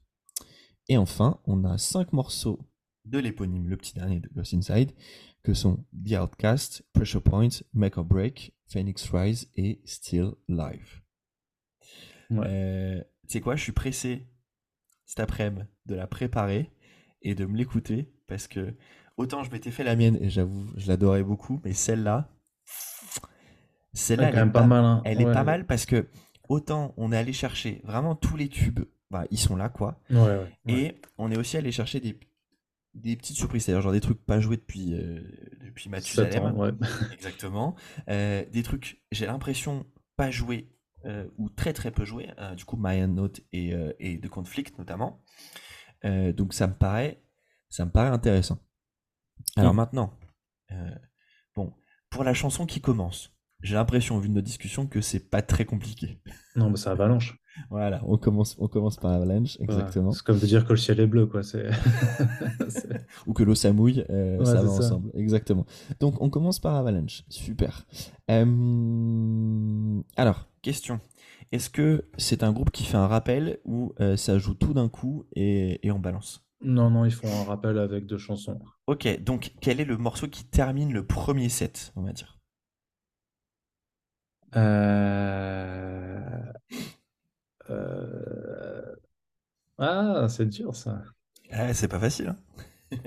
Et 0.90 0.98
enfin, 0.98 1.40
on 1.45 1.64
a 1.66 1.78
cinq 1.78 2.14
morceaux 2.14 2.60
de 3.06 3.20
l'éponyme, 3.20 3.70
le 3.70 3.78
petit 3.78 3.94
dernier 3.94 4.20
de 4.20 4.28
Ghost 4.30 4.56
Inside, 4.56 4.91
que 5.44 5.53
sont 5.53 5.86
The 5.94 6.14
Outcast, 6.14 6.84
Pressure 6.94 7.22
Point, 7.22 7.49
Make 7.74 7.98
or 7.98 8.03
Break, 8.03 8.53
Phoenix 8.68 9.07
Rise 9.11 9.49
et 9.56 9.82
Still 9.86 10.32
Live. 10.48 11.02
Euh, 12.32 12.99
tu 13.24 13.34
sais 13.34 13.41
quoi, 13.41 13.56
je 13.56 13.64
suis 13.64 13.72
pressé 13.72 14.28
cet 15.06 15.20
après-midi 15.20 15.64
de 15.86 15.95
la 15.95 16.07
préparer 16.07 16.72
et 17.22 17.36
de 17.36 17.45
me 17.45 17.56
l'écouter 17.56 18.11
parce 18.28 18.48
que 18.48 18.76
autant 19.18 19.44
je 19.44 19.52
m'étais 19.52 19.72
fait 19.72 19.84
la 19.84 19.95
mienne 19.95 20.18
et 20.22 20.30
j'avoue, 20.30 20.68
je 20.76 20.88
l'adorais 20.88 21.24
beaucoup, 21.24 21.61
mais 21.64 21.74
celle-là, 21.74 22.30
celle-là, 23.94 24.30
elle, 24.30 24.48
est 24.48 24.52
pas, 24.52 24.66
mal, 24.66 24.86
hein. 24.86 25.02
elle 25.06 25.22
est 25.22 25.32
pas 25.32 25.44
mal 25.44 25.66
parce 25.66 25.86
que 25.86 26.07
autant 26.48 26.94
on 26.98 27.11
est 27.11 27.18
allé 27.18 27.34
chercher 27.34 27.82
vraiment 27.84 28.16
tous 28.16 28.38
les 28.38 28.49
tubes, 28.49 28.86
bah, 29.10 29.26
ils 29.31 29.40
sont 29.40 29.56
là 29.56 29.69
quoi. 29.69 29.99
et 30.68 30.95
on 31.18 31.31
est 31.31 31.38
aussi 31.38 31.57
allé 31.57 31.72
chercher 31.72 31.99
des 31.99 32.19
des 32.94 33.15
petites 33.15 33.38
surprises, 33.38 33.65
c'est-à-dire 33.65 33.81
genre 33.81 33.91
des 33.91 34.02
trucs 34.02 34.23
pas 34.26 34.40
joués 34.40 34.57
depuis, 34.57 34.94
euh, 34.94 35.22
depuis 35.64 35.90
Mathusalem. 35.90 36.80
Exactement. 37.14 37.76
Euh, 38.10 38.44
des 38.52 38.64
trucs, 38.64 39.02
j'ai 39.11 39.26
l'impression, 39.26 39.86
pas 40.15 40.31
joués 40.31 40.72
euh, 41.06 41.27
ou 41.38 41.49
très 41.49 41.73
très 41.73 41.91
peu 41.91 42.03
joués, 42.03 42.30
du 42.57 42.65
coup 42.65 42.77
My 42.80 43.07
Note 43.07 43.41
et, 43.53 43.73
et 43.99 44.18
de 44.18 44.27
Conflict 44.27 44.77
notamment. 44.77 45.23
donc 46.03 46.53
ça 46.53 46.68
me 46.68 46.73
paraît, 46.73 47.22
ça 47.69 47.86
me 47.86 47.91
paraît 47.91 48.10
intéressant. 48.10 48.60
Alors 49.56 49.73
mm. 49.73 49.77
maintenant, 49.77 50.19
bon, 51.56 51.73
pour 52.10 52.23
la 52.23 52.34
chanson 52.34 52.65
qui 52.65 52.81
commence, 52.81 53.31
j'ai 53.61 53.76
l'impression, 53.76 54.18
vu 54.19 54.30
de 54.30 54.34
nos 54.34 54.41
discussions, 54.41 54.88
que 54.88 55.02
c'est 55.02 55.30
pas 55.30 55.41
très 55.41 55.65
compliqué. 55.65 56.19
Non, 56.56 56.69
mais 56.69 56.77
c'est 56.77 56.90
Avalanche. 56.90 57.38
Voilà, 57.69 58.02
on 58.06 58.18
commence, 58.18 58.56
on 58.60 58.69
commence 58.69 58.95
par 58.95 59.11
Avalanche, 59.11 59.57
exactement. 59.60 60.11
c'est 60.11 60.23
comme 60.23 60.40
de 60.40 60.45
dire 60.45 60.65
que 60.65 60.72
le 60.72 60.77
ciel 60.77 60.99
est 61.02 61.07
bleu, 61.07 61.26
quoi. 61.26 61.41
Ou 63.27 63.34
que 63.34 63.44
l'eau 63.44 63.56
s'amouille, 63.56 64.06
euh, 64.10 64.45
ça 64.45 64.61
va 64.61 64.69
ensemble, 64.69 65.11
exactement. 65.14 65.65
Donc, 65.99 66.22
on 66.22 66.30
commence 66.30 66.60
par 66.60 66.76
Avalanche, 66.76 67.23
super. 67.27 67.86
Euh, 68.31 70.02
alors, 70.15 70.48
question. 70.61 71.02
Est-ce 71.52 71.69
que 71.69 72.06
c'est 72.18 72.44
un 72.44 72.53
groupe 72.53 72.72
qui 72.72 72.86
fait 72.86 72.98
un 72.98 73.07
rappel 73.07 73.60
ou 73.65 73.94
euh, 73.99 74.15
ça 74.15 74.38
joue 74.38 74.53
tout 74.53 74.73
d'un 74.73 74.88
coup 74.88 75.26
et, 75.36 75.86
et 75.86 75.91
on 75.91 75.99
balance? 75.99 76.45
Non, 76.61 76.90
non, 76.90 77.06
ils 77.06 77.11
font 77.11 77.27
un 77.27 77.44
rappel 77.44 77.77
avec 77.80 78.06
deux 78.06 78.18
chansons. 78.18 78.60
Ok, 78.86 79.23
donc 79.23 79.53
quel 79.61 79.80
est 79.80 79.86
le 79.86 79.98
morceau 79.98 80.27
qui 80.27 80.44
termine 80.44 80.94
le 80.94 81.06
premier 81.06 81.49
set, 81.49 81.91
on 81.95 82.03
va 82.03 82.11
dire? 82.11 82.39
Euh... 84.55 86.19
Euh... 87.69 88.95
Ah, 89.77 90.27
c'est 90.30 90.47
dur 90.47 90.76
ça. 90.76 91.01
Ah, 91.51 91.73
c'est 91.73 91.88
pas 91.88 91.99
facile. 91.99 92.30
Hein. 92.30 92.35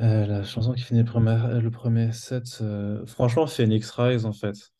euh, 0.00 0.26
la 0.26 0.44
chanson 0.44 0.72
qui 0.72 0.82
finit 0.82 1.00
le 1.00 1.06
premier, 1.06 1.60
le 1.60 1.70
premier 1.70 2.12
set, 2.12 2.58
euh... 2.60 3.04
franchement, 3.06 3.46
Phoenix 3.46 3.90
Rise 3.90 4.24
en 4.24 4.32
fait. 4.32 4.72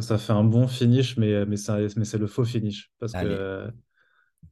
Ça 0.00 0.18
fait 0.18 0.32
un 0.32 0.44
bon 0.44 0.66
finish, 0.66 1.16
mais, 1.16 1.44
mais, 1.44 1.56
mais 1.96 2.04
c'est 2.04 2.18
le 2.18 2.26
faux 2.26 2.44
finish. 2.44 2.90
Parce 2.98 3.12
que... 3.12 3.70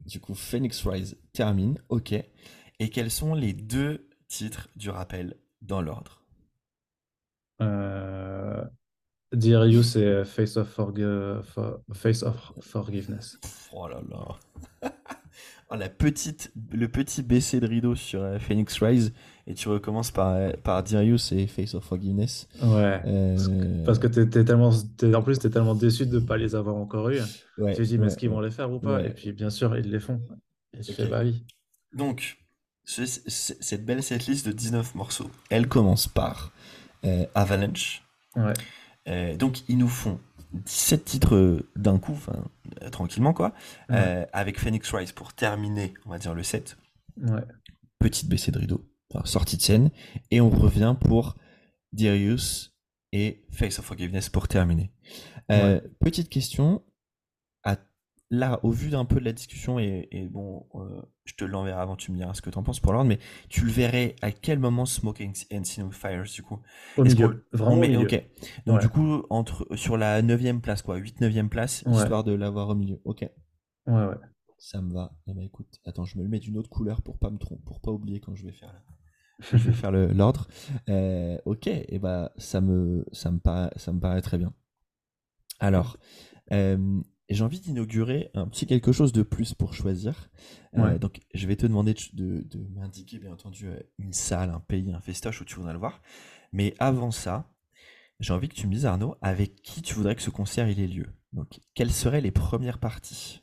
Du 0.04 0.20
coup, 0.20 0.34
Phoenix 0.34 0.86
Rise 0.86 1.16
termine, 1.32 1.78
ok. 1.88 2.12
Et 2.12 2.90
quels 2.90 3.10
sont 3.10 3.34
les 3.34 3.52
deux 3.52 4.08
titres 4.28 4.68
du 4.76 4.90
rappel 4.90 5.36
dans 5.60 5.80
l'ordre? 5.80 6.24
Euh... 7.60 8.51
Dear 9.32 9.66
You, 9.66 9.82
c'est 9.82 10.24
Face 10.24 10.56
of, 10.56 10.78
Face 11.94 12.22
of 12.22 12.52
Forgiveness. 12.60 13.38
Oh 13.72 13.88
là 13.88 14.00
là. 14.10 14.90
oh, 15.70 15.76
la 15.76 15.88
petite, 15.88 16.52
le 16.72 16.88
petit 16.88 17.22
baissé 17.22 17.60
de 17.60 17.66
rideau 17.66 17.94
sur 17.94 18.22
euh, 18.22 18.38
Phoenix 18.38 18.82
Rise 18.82 19.12
et 19.46 19.54
tu 19.54 19.68
recommences 19.68 20.10
par, 20.10 20.34
euh, 20.34 20.50
par 20.62 20.82
Dear 20.82 21.02
You, 21.02 21.18
c'est 21.18 21.46
Face 21.46 21.74
of 21.74 21.84
Forgiveness. 21.84 22.48
Ouais. 22.62 23.00
Euh, 23.06 23.84
parce 23.84 23.98
que 23.98 24.06
t'es, 24.06 24.44
tellement, 24.44 24.70
en 24.70 25.22
plus, 25.22 25.38
t'es 25.38 25.50
tellement 25.50 25.74
déçu 25.74 26.06
de 26.06 26.20
ne 26.20 26.24
pas 26.24 26.36
les 26.36 26.54
avoir 26.54 26.76
encore 26.76 27.08
eu. 27.10 27.20
tu 27.56 27.74
te 27.74 27.82
dis, 27.82 27.98
mais 27.98 28.06
est-ce 28.08 28.18
qu'ils 28.18 28.30
vont 28.30 28.40
les 28.40 28.50
faire 28.50 28.70
ou 28.70 28.78
pas? 28.78 29.02
Et 29.02 29.10
puis, 29.10 29.32
bien 29.32 29.50
sûr, 29.50 29.76
ils 29.76 29.90
les 29.90 30.00
font. 30.00 30.20
Et 30.76 30.80
tu 30.80 30.92
fais, 30.92 31.06
bah 31.06 31.20
oui. 31.22 31.42
Donc, 31.94 32.38
cette 32.84 33.84
belle 33.84 34.02
setlist 34.02 34.46
de 34.46 34.52
19 34.52 34.94
morceaux, 34.94 35.30
elle 35.50 35.68
commence 35.68 36.06
par 36.06 36.52
Avalanche. 37.34 38.02
Ouais. 38.36 38.54
Euh, 39.08 39.36
donc 39.36 39.68
ils 39.68 39.78
nous 39.78 39.88
font 39.88 40.20
17 40.52 41.04
titres 41.04 41.66
d'un 41.76 41.98
coup, 41.98 42.18
euh, 42.82 42.90
tranquillement 42.90 43.32
quoi, 43.32 43.52
euh, 43.90 44.24
avec 44.32 44.58
Phoenix 44.58 44.92
Rise 44.92 45.12
pour 45.12 45.32
terminer, 45.32 45.94
on 46.06 46.10
va 46.10 46.18
dire 46.18 46.34
le 46.34 46.42
set. 46.42 46.76
Petite 47.98 48.28
baissée 48.28 48.52
de 48.52 48.58
rideau, 48.58 48.84
sortie 49.24 49.56
de 49.56 49.62
scène, 49.62 49.90
et 50.30 50.40
on 50.40 50.50
revient 50.50 50.96
pour 51.00 51.36
Darius 51.92 52.74
et 53.12 53.44
Face 53.50 53.78
of 53.78 53.84
Forgiveness 53.84 54.28
pour 54.28 54.48
terminer. 54.48 54.92
Petite 56.00 56.28
question, 56.28 56.82
là, 58.32 58.58
au 58.62 58.70
vu 58.70 58.88
d'un 58.88 59.04
peu 59.04 59.20
de 59.20 59.24
la 59.26 59.32
discussion, 59.32 59.78
et, 59.78 60.28
bon, 60.30 60.66
euh, 60.74 61.02
je 61.24 61.34
te 61.34 61.44
l'enverrai 61.44 61.80
avant, 61.80 61.96
tu 61.96 62.10
me 62.10 62.16
diras 62.16 62.32
ce 62.32 62.40
que 62.40 62.48
tu 62.48 62.58
en 62.58 62.62
penses 62.62 62.80
pour 62.80 62.94
l'ordre, 62.94 63.08
mais 63.08 63.18
tu 63.50 63.66
le 63.66 63.70
verrais 63.70 64.16
à 64.22 64.32
quel 64.32 64.58
moment 64.58 64.86
Smoking 64.86 65.34
and 65.52 65.64
Sin 65.64 65.90
Fires, 65.92 66.24
du 66.24 66.42
coup? 66.42 66.58
Au 66.96 67.04
milieu, 67.04 67.46
vraiment 67.52 67.76
au 67.76 67.80
milieu. 67.80 67.98
Ok. 68.00 68.24
Donc, 68.64 68.80
du 68.80 68.88
coup, 68.88 69.24
entre, 69.28 69.68
sur 69.76 69.98
la 69.98 70.22
9 70.22 70.60
place, 70.62 70.80
quoi, 70.80 70.98
8-9 70.98 71.48
place, 71.48 71.84
histoire 71.86 72.24
de 72.24 72.32
l'avoir 72.32 72.70
au 72.70 72.74
milieu. 72.74 73.00
Ok. 73.04 73.20
Ouais, 73.86 74.06
ouais. 74.06 74.16
Ça 74.56 74.80
me 74.80 74.94
va. 74.94 75.12
Eh 75.28 75.34
ben, 75.34 75.42
écoute, 75.42 75.80
attends, 75.84 76.06
je 76.06 76.16
me 76.16 76.22
le 76.22 76.30
mets 76.30 76.38
d'une 76.38 76.56
autre 76.56 76.70
couleur 76.70 77.02
pour 77.02 77.18
pas 77.18 77.30
me 77.30 77.36
tromper, 77.36 77.62
pour 77.66 77.80
pas 77.80 77.90
oublier 77.90 78.20
quand 78.20 78.34
je 78.34 78.46
vais 78.46 78.52
faire 78.52 78.72
je 79.40 79.56
vais 79.56 79.72
faire 79.72 79.90
l'ordre. 80.14 80.46
Euh, 80.88 81.36
ok, 81.44 81.66
et 81.66 81.84
eh 81.88 81.98
ben 81.98 82.30
ça 82.36 82.60
me 82.60 83.04
ça 83.12 83.32
me 83.32 83.40
paraît 83.40 83.72
ça 83.76 83.92
me 83.92 83.98
paraît 83.98 84.22
très 84.22 84.38
bien. 84.38 84.54
Alors, 85.58 85.96
euh, 86.52 87.02
j'ai 87.28 87.44
envie 87.44 87.60
d'inaugurer 87.60 88.30
un 88.34 88.46
petit 88.46 88.66
quelque 88.66 88.92
chose 88.92 89.12
de 89.12 89.22
plus 89.22 89.54
pour 89.54 89.74
choisir. 89.74 90.30
Euh, 90.76 90.98
donc, 90.98 91.20
je 91.34 91.46
vais 91.46 91.56
te 91.56 91.66
demander 91.66 91.94
de, 92.12 92.44
m'indiquer, 92.74 93.18
bien 93.18 93.32
entendu, 93.32 93.68
euh, 93.68 93.78
une 93.98 94.12
salle, 94.12 94.50
un 94.50 94.60
pays, 94.60 94.92
un 94.92 95.00
festoche 95.00 95.40
où 95.40 95.44
tu 95.44 95.56
voudrais 95.56 95.72
le 95.72 95.78
voir. 95.78 96.02
Mais 96.52 96.74
avant 96.78 97.10
ça, 97.10 97.50
j'ai 98.20 98.32
envie 98.32 98.48
que 98.48 98.54
tu 98.54 98.66
me 98.66 98.72
dises, 98.72 98.86
Arnaud, 98.86 99.16
avec 99.20 99.62
qui 99.62 99.82
tu 99.82 99.94
voudrais 99.94 100.14
que 100.16 100.22
ce 100.22 100.30
concert 100.30 100.68
il 100.68 100.80
ait 100.80 100.86
lieu. 100.86 101.06
Donc, 101.32 101.60
quelles 101.74 101.92
seraient 101.92 102.20
les 102.20 102.30
premières 102.30 102.78
parties? 102.78 103.42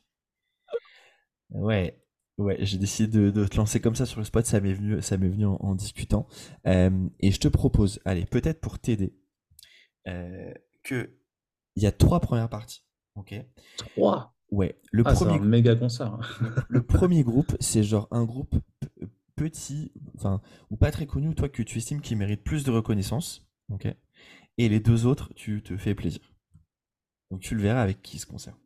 Ouais, 1.50 2.04
ouais, 2.38 2.58
j'ai 2.60 2.78
décidé 2.78 3.32
de, 3.32 3.46
te 3.46 3.58
lancer 3.58 3.80
comme 3.80 3.96
ça 3.96 4.06
sur 4.06 4.20
le 4.20 4.26
spot. 4.26 4.46
Ça 4.46 4.60
m'est 4.60 4.74
venu, 4.74 5.02
ça 5.02 5.18
m'est 5.18 5.30
venu 5.30 5.46
en, 5.46 5.76
discutant. 5.76 6.28
Euh, 6.68 7.10
et 7.20 7.32
je 7.32 7.40
te 7.40 7.48
propose, 7.48 8.00
allez, 8.06 8.26
peut-être 8.26 8.62
pour 8.62 8.80
t'aider, 8.80 9.16
que 10.84 11.16
il 11.76 11.84
y 11.84 11.88
a 11.88 11.92
trois 11.92 12.20
premières 12.20 12.50
parties. 12.50 12.84
Ok. 13.20 13.36
Trois 13.78 14.36
Ouais. 14.52 14.80
Le 14.92 15.04
ah, 15.06 15.14
premier... 15.14 15.34
un 15.34 15.40
méga 15.40 15.76
concert. 15.76 16.14
Hein. 16.14 16.22
le 16.70 16.82
premier 16.82 17.24
groupe, 17.24 17.56
c'est 17.60 17.84
genre 17.84 18.08
un 18.12 18.24
groupe 18.24 18.56
petit, 19.36 19.92
enfin, 20.16 20.42
ou 20.70 20.76
pas 20.76 20.92
très 20.92 21.06
connu, 21.06 21.34
toi, 21.36 21.50
que 21.50 21.62
tu 21.62 21.78
estimes 21.78 22.02
qui 22.02 22.16
mérite 22.16 22.44
plus 22.44 22.64
de 22.64 22.72
reconnaissance. 22.72 23.48
Ok? 23.70 23.88
Et 24.58 24.70
les 24.70 24.80
deux 24.80 25.06
autres, 25.06 25.32
tu 25.36 25.62
te 25.62 25.78
fais 25.78 25.96
plaisir. 25.96 26.34
Donc 27.32 27.42
tu 27.42 27.56
le 27.56 27.62
verras 27.62 27.82
avec 27.82 28.02
qui 28.02 28.18
ce 28.18 28.26
concert. 28.26 28.58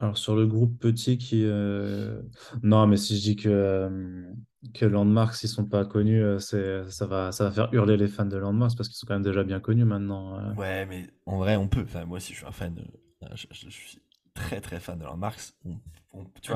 Alors 0.00 0.18
sur 0.18 0.34
le 0.34 0.46
groupe 0.46 0.78
petit 0.78 1.18
qui... 1.18 1.44
Euh, 1.44 2.20
non, 2.62 2.86
mais 2.86 2.96
si 2.96 3.16
je 3.16 3.22
dis 3.22 3.36
que, 3.36 3.48
euh, 3.48 4.32
que 4.74 4.84
Landmarks, 4.84 5.42
ils 5.42 5.48
sont 5.48 5.64
pas 5.64 5.84
connus, 5.84 6.22
euh, 6.22 6.38
c'est, 6.38 6.88
ça, 6.90 7.06
va, 7.06 7.32
ça 7.32 7.44
va 7.44 7.50
faire 7.50 7.68
hurler 7.72 7.96
les 7.96 8.08
fans 8.08 8.26
de 8.26 8.36
Landmarks 8.36 8.76
parce 8.76 8.88
qu'ils 8.88 8.98
sont 8.98 9.06
quand 9.06 9.14
même 9.14 9.22
déjà 9.22 9.42
bien 9.42 9.60
connus 9.60 9.84
maintenant. 9.84 10.54
Ouais, 10.56 10.86
mais 10.86 11.06
en 11.26 11.38
vrai, 11.38 11.56
on 11.56 11.68
peut. 11.68 11.82
Enfin, 11.82 12.04
moi 12.04 12.18
aussi, 12.18 12.32
je 12.32 12.38
suis 12.38 12.46
un 12.46 12.52
fan. 12.52 12.74
Je, 13.34 13.46
suis 13.70 13.98
très 14.34 14.60
très 14.60 14.80
fan 14.80 14.98
de 14.98 15.04
Landmarks. 15.04 15.54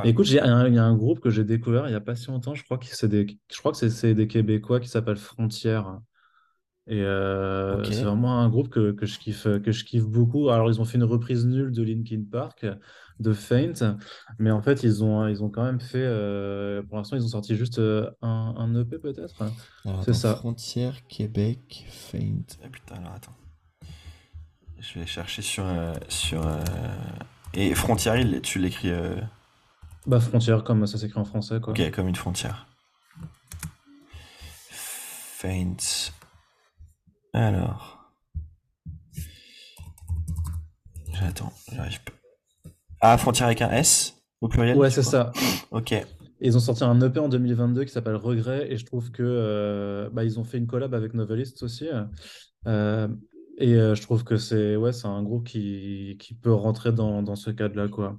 Écoute, 0.04 0.28
il 0.30 0.34
y 0.34 0.38
a 0.38 0.46
un 0.84 0.96
groupe 0.96 1.20
que 1.20 1.30
j'ai 1.30 1.44
découvert 1.44 1.86
il 1.86 1.90
n'y 1.90 1.96
a 1.96 2.00
pas 2.00 2.14
si 2.14 2.28
longtemps. 2.28 2.54
Je 2.54 2.64
crois 2.64 2.78
que 2.78 2.86
c'est 2.86 3.08
des, 3.08 3.26
je 3.50 3.58
crois 3.58 3.72
que 3.72 3.88
c'est, 3.88 4.14
des 4.14 4.26
Québécois 4.26 4.80
qui 4.80 4.88
s'appellent 4.88 5.16
Frontières. 5.16 6.00
Et 6.86 7.00
euh, 7.00 7.82
c'est 7.84 8.02
vraiment 8.02 8.40
un 8.40 8.48
groupe 8.50 8.68
que, 8.68 8.92
que, 8.92 9.06
je 9.06 9.18
kiffe, 9.18 9.44
que 9.44 9.72
je 9.72 9.84
kiffe 9.84 10.04
beaucoup. 10.04 10.50
Alors, 10.50 10.68
ils 10.68 10.80
ont 10.82 10.84
fait 10.84 10.98
une 10.98 11.04
reprise 11.04 11.46
nulle 11.46 11.72
de 11.72 11.82
Linkin 11.82 12.24
Park, 12.30 12.66
de 13.20 13.32
Faint, 13.32 13.96
mais 14.38 14.50
en 14.50 14.60
fait, 14.60 14.82
ils 14.82 15.04
ont, 15.04 15.26
ils 15.28 15.42
ont 15.42 15.50
quand 15.50 15.64
même 15.64 15.80
fait. 15.80 16.02
Euh, 16.04 16.82
pour 16.82 16.96
l'instant, 16.96 17.16
ils 17.16 17.24
ont 17.24 17.28
sorti 17.28 17.56
juste 17.56 17.78
euh, 17.78 18.10
un, 18.22 18.54
un 18.58 18.74
EP, 18.80 18.98
peut-être? 18.98 19.44
C'est 20.04 20.14
ça. 20.14 20.34
Frontière, 20.36 21.06
Québec, 21.06 21.86
Faint. 21.88 22.42
Ah 22.64 22.68
putain, 22.68 22.96
alors 22.96 23.12
attends. 23.12 23.36
Je 24.78 24.98
vais 24.98 25.06
chercher 25.06 25.42
sur. 25.42 25.64
sur 26.08 26.42
Et 27.54 27.74
Frontière, 27.74 28.16
tu 28.42 28.58
l'écris. 28.58 28.90
Bah, 30.06 30.20
frontière, 30.20 30.64
comme 30.64 30.86
ça 30.86 30.98
s'écrit 30.98 31.18
en 31.18 31.24
français, 31.24 31.60
quoi. 31.60 31.72
Ok, 31.72 31.90
comme 31.90 32.08
une 32.08 32.16
frontière. 32.16 32.66
Faint. 34.70 35.76
Alors. 37.32 38.12
J'attends, 41.14 41.52
j'arrive 41.72 42.00
pas. 42.02 42.12
Ah, 43.06 43.18
frontière 43.18 43.48
avec 43.48 43.60
un 43.60 43.70
S 43.70 44.16
au 44.40 44.48
pluriel 44.48 44.78
Ouais, 44.78 44.88
c'est 44.88 45.02
ça. 45.02 45.30
ok. 45.70 45.94
Ils 46.40 46.56
ont 46.56 46.60
sorti 46.60 46.84
un 46.84 46.98
EP 47.02 47.20
en 47.20 47.28
2022 47.28 47.84
qui 47.84 47.92
s'appelle 47.92 48.16
Regret 48.16 48.66
et 48.72 48.78
je 48.78 48.86
trouve 48.86 49.10
que 49.10 49.22
euh, 49.22 50.08
bah, 50.10 50.24
ils 50.24 50.40
ont 50.40 50.44
fait 50.44 50.56
une 50.56 50.66
collab 50.66 50.94
avec 50.94 51.12
Novelists 51.12 51.62
aussi. 51.62 51.86
Euh, 52.66 53.08
et 53.58 53.74
euh, 53.74 53.94
je 53.94 54.00
trouve 54.00 54.24
que 54.24 54.38
c'est 54.38 54.76
ouais, 54.76 54.94
c'est 54.94 55.06
un 55.06 55.22
groupe 55.22 55.46
qui, 55.46 56.16
qui 56.18 56.32
peut 56.32 56.54
rentrer 56.54 56.92
dans, 56.92 57.22
dans 57.22 57.36
ce 57.36 57.50
cadre-là. 57.50 57.88
quoi. 57.88 58.18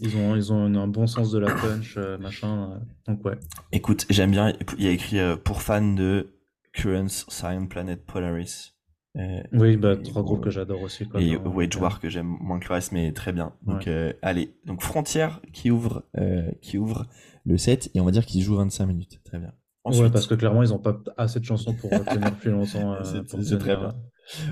Ils 0.00 0.16
ont, 0.16 0.34
ils 0.34 0.52
ont 0.52 0.64
un 0.76 0.88
bon 0.88 1.06
sens 1.06 1.30
de 1.30 1.38
la 1.38 1.54
punch, 1.54 1.96
machin. 2.20 2.80
donc 3.06 3.24
ouais. 3.24 3.38
Écoute, 3.70 4.06
j'aime 4.10 4.32
bien. 4.32 4.54
Il 4.76 4.84
y 4.84 4.88
a 4.88 4.90
écrit 4.90 5.20
pour 5.44 5.62
fans 5.62 5.94
de 5.94 6.34
Currents, 6.72 7.24
Cyan 7.28 7.66
Planet, 7.68 8.04
Polaris. 8.04 8.75
Euh, 9.16 9.42
oui, 9.52 9.76
bah, 9.76 9.96
trois 9.96 10.22
groupes 10.22 10.44
que 10.44 10.50
j'adore 10.50 10.82
aussi. 10.82 11.06
Quoi, 11.06 11.20
et 11.20 11.36
Wage 11.36 11.76
War 11.76 12.00
que 12.00 12.08
j'aime 12.08 12.36
moins 12.40 12.58
que 12.58 12.68
le 12.68 12.74
reste, 12.74 12.92
mais 12.92 13.12
très 13.12 13.32
bien. 13.32 13.54
Donc, 13.62 13.88
euh, 13.88 14.12
allez, 14.22 14.54
donc 14.64 14.82
Frontière 14.82 15.40
qui 15.52 15.70
ouvre, 15.70 16.04
euh, 16.18 16.50
qui 16.60 16.76
ouvre 16.76 17.06
le 17.44 17.56
set 17.56 17.90
et 17.94 18.00
on 18.00 18.04
va 18.04 18.10
dire 18.10 18.26
qu'il 18.26 18.42
joue 18.42 18.56
25 18.56 18.86
minutes. 18.86 19.20
Très 19.24 19.38
bien. 19.38 19.52
Ouais, 19.84 20.10
parce 20.10 20.26
que 20.26 20.34
clairement, 20.34 20.62
ils 20.62 20.70
n'ont 20.70 20.78
pas 20.78 21.00
assez 21.16 21.38
de 21.40 21.44
chansons 21.44 21.72
pour 21.74 21.90
tenir 21.90 22.36
plus 22.36 22.50
longtemps. 22.50 22.96
c'est 23.04 23.58
très 23.58 23.76
bien. 23.76 23.94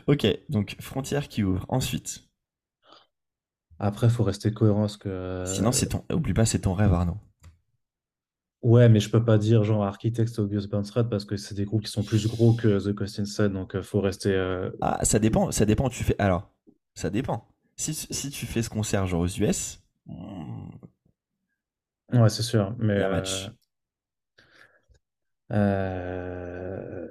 Ok, 0.07 0.27
donc 0.49 0.77
Frontière 0.81 1.29
qui 1.29 1.43
ouvre. 1.43 1.67
Ensuite. 1.69 2.21
Après, 3.81 4.07
il 4.07 4.13
faut 4.13 4.23
rester 4.23 4.53
cohérent. 4.53 4.87
que... 5.01 5.43
Sinon, 5.47 5.73
c'est 5.73 5.89
ton... 5.89 6.05
oublie 6.13 6.33
pas, 6.33 6.47
c'est 6.47 6.61
ton 6.61 6.75
rêve, 6.75 6.93
Arnaud. 6.95 7.19
Ouais, 8.65 8.89
mais 8.89 8.99
je 8.99 9.11
peux 9.11 9.23
pas 9.23 9.37
dire 9.37 9.63
genre 9.63 9.85
Architects 9.85 10.41
Gus 10.41 10.67
Red 10.73 11.11
parce 11.11 11.27
que 11.27 11.37
c'est 11.37 11.55
des 11.55 11.67
groupes 11.67 11.83
qui 11.83 11.91
sont 11.91 12.03
plus 12.03 12.27
gros 12.27 12.55
que 12.55 12.83
The 12.83 12.95
Ghost 12.95 13.21
Inside, 13.21 13.53
donc 13.53 13.73
il 13.75 13.83
faut 13.83 14.01
rester. 14.01 14.35
Ah, 14.81 15.05
ça 15.05 15.19
dépend, 15.19 15.53
ça 15.53 15.67
dépend. 15.67 15.91
Tu 15.91 16.03
fais 16.03 16.17
alors, 16.19 16.51
ça 16.95 17.11
dépend. 17.11 17.47
Si, 17.77 17.93
si 17.93 18.31
tu 18.31 18.47
fais 18.47 18.63
ce 18.63 18.71
concert 18.71 19.07
genre 19.07 19.21
aux 19.21 19.29
US. 19.29 19.83
Hmm. 20.07 20.71
Ouais, 22.13 22.29
c'est 22.31 22.43
sûr, 22.43 22.75
mais. 22.79 23.07
match. 23.09 23.51
Euh, 25.53 27.07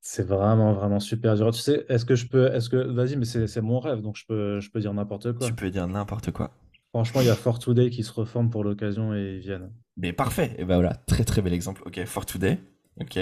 c'est 0.00 0.26
vraiment, 0.26 0.72
vraiment 0.74 1.00
super 1.00 1.36
dur. 1.36 1.50
Tu 1.52 1.60
sais, 1.60 1.86
est-ce 1.88 2.04
que 2.04 2.16
je 2.16 2.26
peux. 2.26 2.52
Est-ce 2.52 2.68
que. 2.68 2.76
Vas-y, 2.76 3.16
mais 3.16 3.24
c'est 3.24 3.60
mon 3.62 3.80
rêve, 3.80 4.02
donc 4.02 4.16
je 4.16 4.26
peux, 4.26 4.60
je 4.60 4.70
peux 4.70 4.80
dire 4.80 4.92
n'importe 4.92 5.32
quoi. 5.32 5.46
Tu 5.46 5.54
peux 5.54 5.70
dire 5.70 5.86
n'importe 5.86 6.32
quoi. 6.32 6.50
Franchement, 6.90 7.20
il 7.20 7.26
y 7.26 7.30
a 7.30 7.34
For 7.34 7.58
Today 7.58 7.90
qui 7.90 8.02
se 8.02 8.12
reforme 8.12 8.50
pour 8.50 8.64
l'occasion 8.64 9.14
et 9.14 9.36
ils 9.36 9.40
viennent. 9.40 9.70
Mais 9.98 10.12
parfait. 10.12 10.54
Et 10.58 10.64
ben 10.64 10.76
voilà, 10.76 10.94
très 11.06 11.24
très 11.24 11.42
bel 11.42 11.52
exemple. 11.52 11.82
Ok, 11.84 12.02
For 12.04 12.24
Today. 12.24 12.58
Ok. 13.00 13.14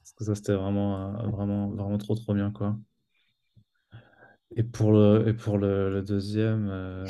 Parce 0.00 0.12
que 0.18 0.24
ça, 0.24 0.34
c'était 0.34 0.54
vraiment, 0.54 1.12
vraiment, 1.30 1.70
vraiment 1.70 1.98
trop, 1.98 2.14
trop 2.14 2.34
bien, 2.34 2.50
quoi. 2.50 2.76
Et 4.56 4.62
pour 4.62 4.92
le, 4.92 5.26
et 5.26 5.32
pour 5.32 5.58
le, 5.58 6.02
deuxième, 6.02 6.68
euh, 6.70 7.06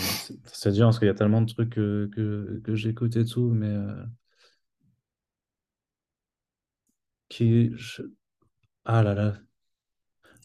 c'est 0.46 0.72
dur 0.72 0.86
parce 0.86 0.98
qu'il 0.98 1.08
y 1.08 1.10
a 1.10 1.14
tellement 1.14 1.42
de 1.42 1.52
trucs 1.52 1.70
que, 1.70 2.08
que, 2.14 2.60
que 2.64 2.74
j'écoute 2.74 3.16
et 3.16 3.24
tout, 3.24 3.50
mais. 3.50 3.68
Euh, 3.68 4.04
qui. 7.28 7.72
Ah 8.84 9.02
là 9.02 9.14
là. 9.14 9.34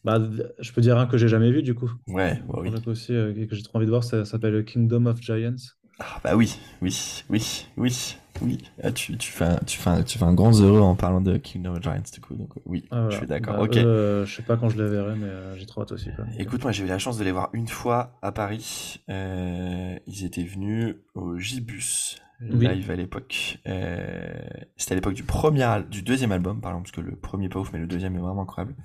Bah, 0.03 0.19
je 0.59 0.71
peux 0.71 0.81
dire 0.81 0.97
un 0.97 1.05
que 1.05 1.17
j'ai 1.17 1.27
jamais 1.27 1.51
vu 1.51 1.61
du 1.61 1.75
coup. 1.75 1.91
Ouais, 2.07 2.41
oui. 2.47 2.71
aussi, 2.87 3.13
euh, 3.13 3.33
que 3.45 3.55
j'ai 3.55 3.63
trop 3.63 3.77
envie 3.77 3.85
de 3.85 3.91
voir, 3.91 4.03
ça 4.03 4.25
s'appelle 4.25 4.65
Kingdom 4.65 5.05
of 5.05 5.21
Giants. 5.21 5.75
Ah 5.99 6.19
bah 6.23 6.35
oui, 6.35 6.57
oui, 6.81 7.23
oui, 7.29 7.67
oui, 7.77 8.17
oui. 8.41 8.57
Ah, 8.81 8.91
tu, 8.91 9.17
tu, 9.17 9.31
fais 9.31 9.45
un, 9.45 9.57
tu, 9.65 9.77
fais 9.77 9.89
un, 9.89 10.03
tu 10.03 10.17
fais 10.17 10.25
un 10.25 10.33
grand 10.33 10.57
heureux 10.59 10.79
en 10.79 10.95
parlant 10.95 11.21
de 11.21 11.37
Kingdom 11.37 11.73
of 11.75 11.83
Giants 11.83 12.01
du 12.13 12.21
coup, 12.21 12.35
donc 12.35 12.51
oui, 12.65 12.85
ah, 12.91 13.07
je 13.09 13.17
suis 13.17 13.27
d'accord. 13.27 13.57
Bah, 13.57 13.63
ok. 13.63 13.77
Euh, 13.77 14.25
je 14.25 14.35
sais 14.35 14.43
pas 14.43 14.55
quand 14.55 14.69
je 14.69 14.81
les 14.81 14.89
verrai, 14.89 15.15
mais 15.15 15.27
euh, 15.27 15.57
j'ai 15.57 15.65
trop 15.65 15.81
hâte 15.81 15.91
aussi. 15.91 16.09
Écoute, 16.37 16.63
moi 16.63 16.71
j'ai 16.71 16.83
eu 16.85 16.87
la 16.87 16.99
chance 16.99 17.17
de 17.17 17.23
les 17.23 17.31
voir 17.31 17.49
une 17.53 17.67
fois 17.67 18.17
à 18.21 18.31
Paris. 18.31 19.01
ils 19.07 20.25
étaient 20.25 20.43
venus 20.43 20.95
au 21.15 21.37
Gibus 21.37 22.19
live 22.41 22.89
à 22.91 22.95
l'époque. 22.95 23.59
Euh, 23.67 24.33
c'était 24.77 24.93
à 24.93 24.95
l'époque 24.95 25.13
du 25.13 25.23
premier, 25.23 25.67
du 25.89 26.01
deuxième 26.01 26.31
album, 26.31 26.61
par 26.61 26.71
exemple, 26.71 26.89
parce 26.89 26.95
que 26.95 27.09
le 27.09 27.15
premier 27.15 27.49
pas 27.49 27.59
ouf, 27.59 27.71
mais 27.73 27.79
le 27.79 27.87
deuxième 27.87 28.15
est 28.15 28.19
vraiment 28.19 28.43
incroyable. 28.43 28.75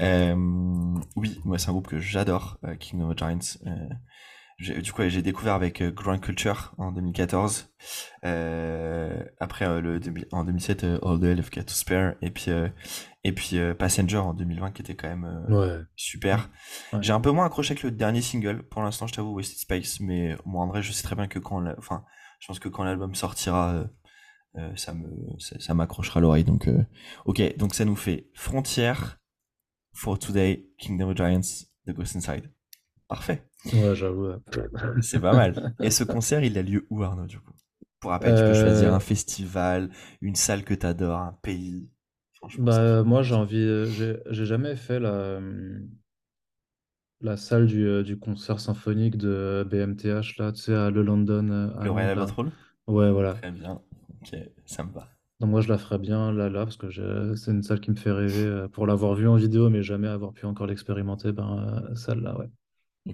Euh, 0.00 0.34
oui, 1.16 1.40
moi 1.44 1.58
c'est 1.58 1.70
un 1.70 1.72
groupe 1.72 1.88
que 1.88 1.98
j'adore, 1.98 2.58
euh, 2.64 2.74
King 2.76 3.02
of 3.02 3.16
Giants. 3.16 3.58
Du 4.60 4.92
coup, 4.92 5.02
j'ai 5.08 5.22
découvert 5.22 5.54
avec 5.54 5.82
Grand 5.82 6.18
Culture 6.18 6.74
en 6.78 6.92
2014. 6.92 7.72
après, 8.22 9.80
le, 9.80 10.00
en 10.32 10.44
2007, 10.44 10.84
All 11.02 11.20
the 11.20 11.24
Hell 11.24 11.40
of 11.40 11.50
Cat 11.50 11.64
to 11.64 11.74
Spare. 11.74 12.14
Et 12.20 12.30
puis, 12.30 12.50
et 13.24 13.32
puis 13.32 13.56
Passenger 13.78 14.18
en 14.18 14.34
2020, 14.34 14.72
qui 14.72 14.82
était 14.82 14.94
quand 14.94 15.08
même 15.08 15.86
super. 15.96 16.50
J'ai 17.00 17.12
un 17.12 17.20
peu 17.20 17.30
moins 17.30 17.46
accroché 17.46 17.72
avec 17.72 17.82
le 17.82 17.90
dernier 17.90 18.20
single. 18.20 18.62
Pour 18.62 18.82
l'instant, 18.82 19.06
je 19.06 19.14
t'avoue, 19.14 19.34
Wasted 19.34 19.58
Space. 19.58 20.00
Mais 20.00 20.36
moi, 20.44 20.64
en 20.64 20.68
vrai, 20.68 20.82
je 20.82 20.92
sais 20.92 21.02
très 21.02 21.16
bien 21.16 21.26
que 21.26 21.38
quand... 21.38 21.64
Enfin, 21.78 22.04
je 22.40 22.46
pense 22.46 22.58
que 22.58 22.68
quand 22.68 22.82
l'album 22.82 23.14
sortira, 23.14 23.74
euh, 23.74 23.86
euh, 24.56 24.76
ça 24.76 24.94
me 24.94 25.08
ça, 25.38 25.74
m'accrochera 25.74 26.20
l'oreille. 26.20 26.44
Donc, 26.44 26.66
euh, 26.66 26.84
ok, 27.26 27.56
donc 27.56 27.74
ça 27.74 27.84
nous 27.84 27.96
fait 27.96 28.28
Frontière, 28.34 29.20
For 29.92 30.18
Today, 30.18 30.66
Kingdom 30.78 31.10
of 31.10 31.16
Giants, 31.16 31.66
The 31.86 31.92
Ghost 31.92 32.16
Inside. 32.16 32.50
Parfait. 33.08 33.46
Ouais, 33.64 33.94
j'avoue. 33.94 34.34
C'est 35.02 35.20
pas 35.20 35.34
mal. 35.34 35.56
Et 35.80 35.90
ce 35.90 36.04
concert, 36.04 36.42
il 36.44 36.56
a 36.58 36.62
lieu 36.62 36.86
où, 36.90 37.02
Arnaud, 37.02 37.26
du 37.26 37.38
coup? 37.40 37.52
Pour 38.00 38.10
rappel, 38.12 38.34
tu 38.34 38.44
peux 38.44 38.54
choisir 38.54 38.94
un 38.94 39.00
festival, 39.00 39.90
une 40.20 40.34
salle 40.34 40.64
que 40.64 40.74
tu 40.74 40.86
adores, 40.86 41.18
un 41.20 41.32
pays? 41.42 41.88
Bah, 42.58 43.02
moi, 43.04 43.22
j'ai 43.22 43.34
envie. 43.34 43.90
J'ai 43.92 44.44
jamais 44.46 44.76
fait 44.76 45.00
la 45.00 45.40
la 47.22 47.36
salle 47.38 47.66
du, 47.66 47.86
euh, 47.86 48.02
du 48.02 48.18
concert 48.18 48.60
symphonique 48.60 49.16
de 49.16 49.66
BMTH, 49.68 50.36
là, 50.38 50.52
tu 50.52 50.60
sais, 50.62 50.74
à 50.74 50.90
le 50.90 51.02
London. 51.02 51.48
Euh, 51.50 51.84
le 51.84 51.90
Royal 51.90 52.10
Albert 52.10 52.38
Hall? 52.38 52.50
Ouais, 52.86 53.10
voilà. 53.10 53.36
Très 53.36 53.50
bien. 53.50 53.80
Ok, 54.20 54.36
ça 54.66 54.82
me 54.84 54.92
va. 54.92 55.08
Donc 55.40 55.50
moi, 55.50 55.60
je 55.60 55.68
la 55.68 55.76
ferais 55.78 55.98
bien 55.98 56.32
là, 56.32 56.48
là, 56.48 56.64
parce 56.64 56.76
que 56.76 56.90
c'est 57.34 57.50
une 57.50 57.62
salle 57.62 57.80
qui 57.80 57.90
me 57.90 57.96
fait 57.96 58.12
rêver 58.12 58.44
euh, 58.44 58.68
pour 58.68 58.86
l'avoir 58.86 59.14
vue 59.14 59.26
en 59.28 59.36
vidéo, 59.36 59.68
mais 59.70 59.82
jamais 59.82 60.08
avoir 60.08 60.32
pu 60.32 60.46
encore 60.46 60.66
l'expérimenter, 60.66 61.32
ben, 61.32 61.82
celle-là, 61.96 62.38
ouais. 62.38 62.50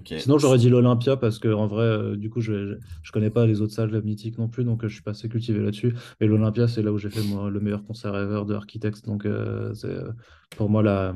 Sinon, 0.05 0.37
j'aurais 0.37 0.57
dit 0.57 0.69
l'Olympia 0.69 1.17
parce 1.17 1.39
que 1.39 1.47
en 1.47 1.67
vrai, 1.67 2.17
du 2.17 2.29
coup, 2.29 2.41
je, 2.41 2.77
je, 3.03 3.11
connais 3.11 3.29
pas 3.29 3.45
les 3.45 3.61
autres 3.61 3.73
salles 3.73 4.01
mythiques 4.03 4.37
non 4.37 4.47
plus, 4.47 4.63
donc 4.63 4.85
je 4.85 4.93
suis 4.93 5.03
pas 5.03 5.11
assez 5.11 5.29
cultivé 5.29 5.59
là-dessus. 5.59 5.95
Et 6.19 6.27
l'Olympia, 6.27 6.67
c'est 6.67 6.81
là 6.81 6.91
où 6.91 6.97
j'ai 6.97 7.09
fait 7.09 7.23
moi, 7.23 7.49
le 7.49 7.59
meilleur 7.59 7.83
concert 7.83 8.15
ever 8.15 8.43
de 8.47 8.53
Architects, 8.53 9.05
donc 9.05 9.27
c'est 9.73 9.95
pour 10.55 10.69
moi 10.69 10.83
la, 10.83 11.13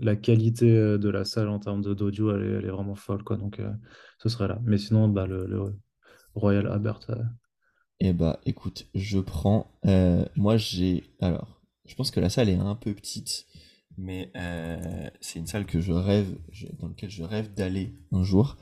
la 0.00 0.16
qualité 0.16 0.70
euh, 0.76 0.98
de 0.98 1.08
la 1.08 1.24
salle 1.24 1.48
en 1.48 1.58
termes 1.58 1.82
d'audio, 1.82 2.34
elle, 2.34 2.42
elle, 2.42 2.64
est 2.64 2.70
vraiment 2.70 2.94
folle. 2.94 3.22
Quoi. 3.22 3.36
Donc, 3.36 3.60
euh, 3.60 3.70
ce 4.18 4.28
serait 4.28 4.48
là. 4.48 4.58
Mais 4.64 4.78
sinon, 4.78 5.08
bah, 5.08 5.26
le, 5.26 5.74
Royal 6.34 6.66
Albert. 6.68 7.00
Euh. 7.10 7.16
Eh 8.00 8.12
bah, 8.12 8.40
écoute, 8.46 8.86
je 8.94 9.18
prends. 9.18 9.72
moi, 10.36 10.56
j'ai. 10.56 11.04
Alors, 11.20 11.60
je 11.84 11.94
pense 11.94 12.10
que 12.10 12.20
la 12.20 12.28
salle 12.28 12.48
est 12.48 12.56
un 12.56 12.74
peu 12.74 12.92
petite, 12.94 13.46
mais 13.98 14.32
c'est 15.20 15.38
une 15.38 15.46
salle 15.46 15.66
que 15.66 15.80
je 15.80 15.92
rêve, 15.92 16.34
dans 16.78 16.88
laquelle 16.88 17.10
je 17.10 17.22
rêve 17.22 17.52
d'aller 17.54 17.94
un 18.12 18.22
jour. 18.22 18.56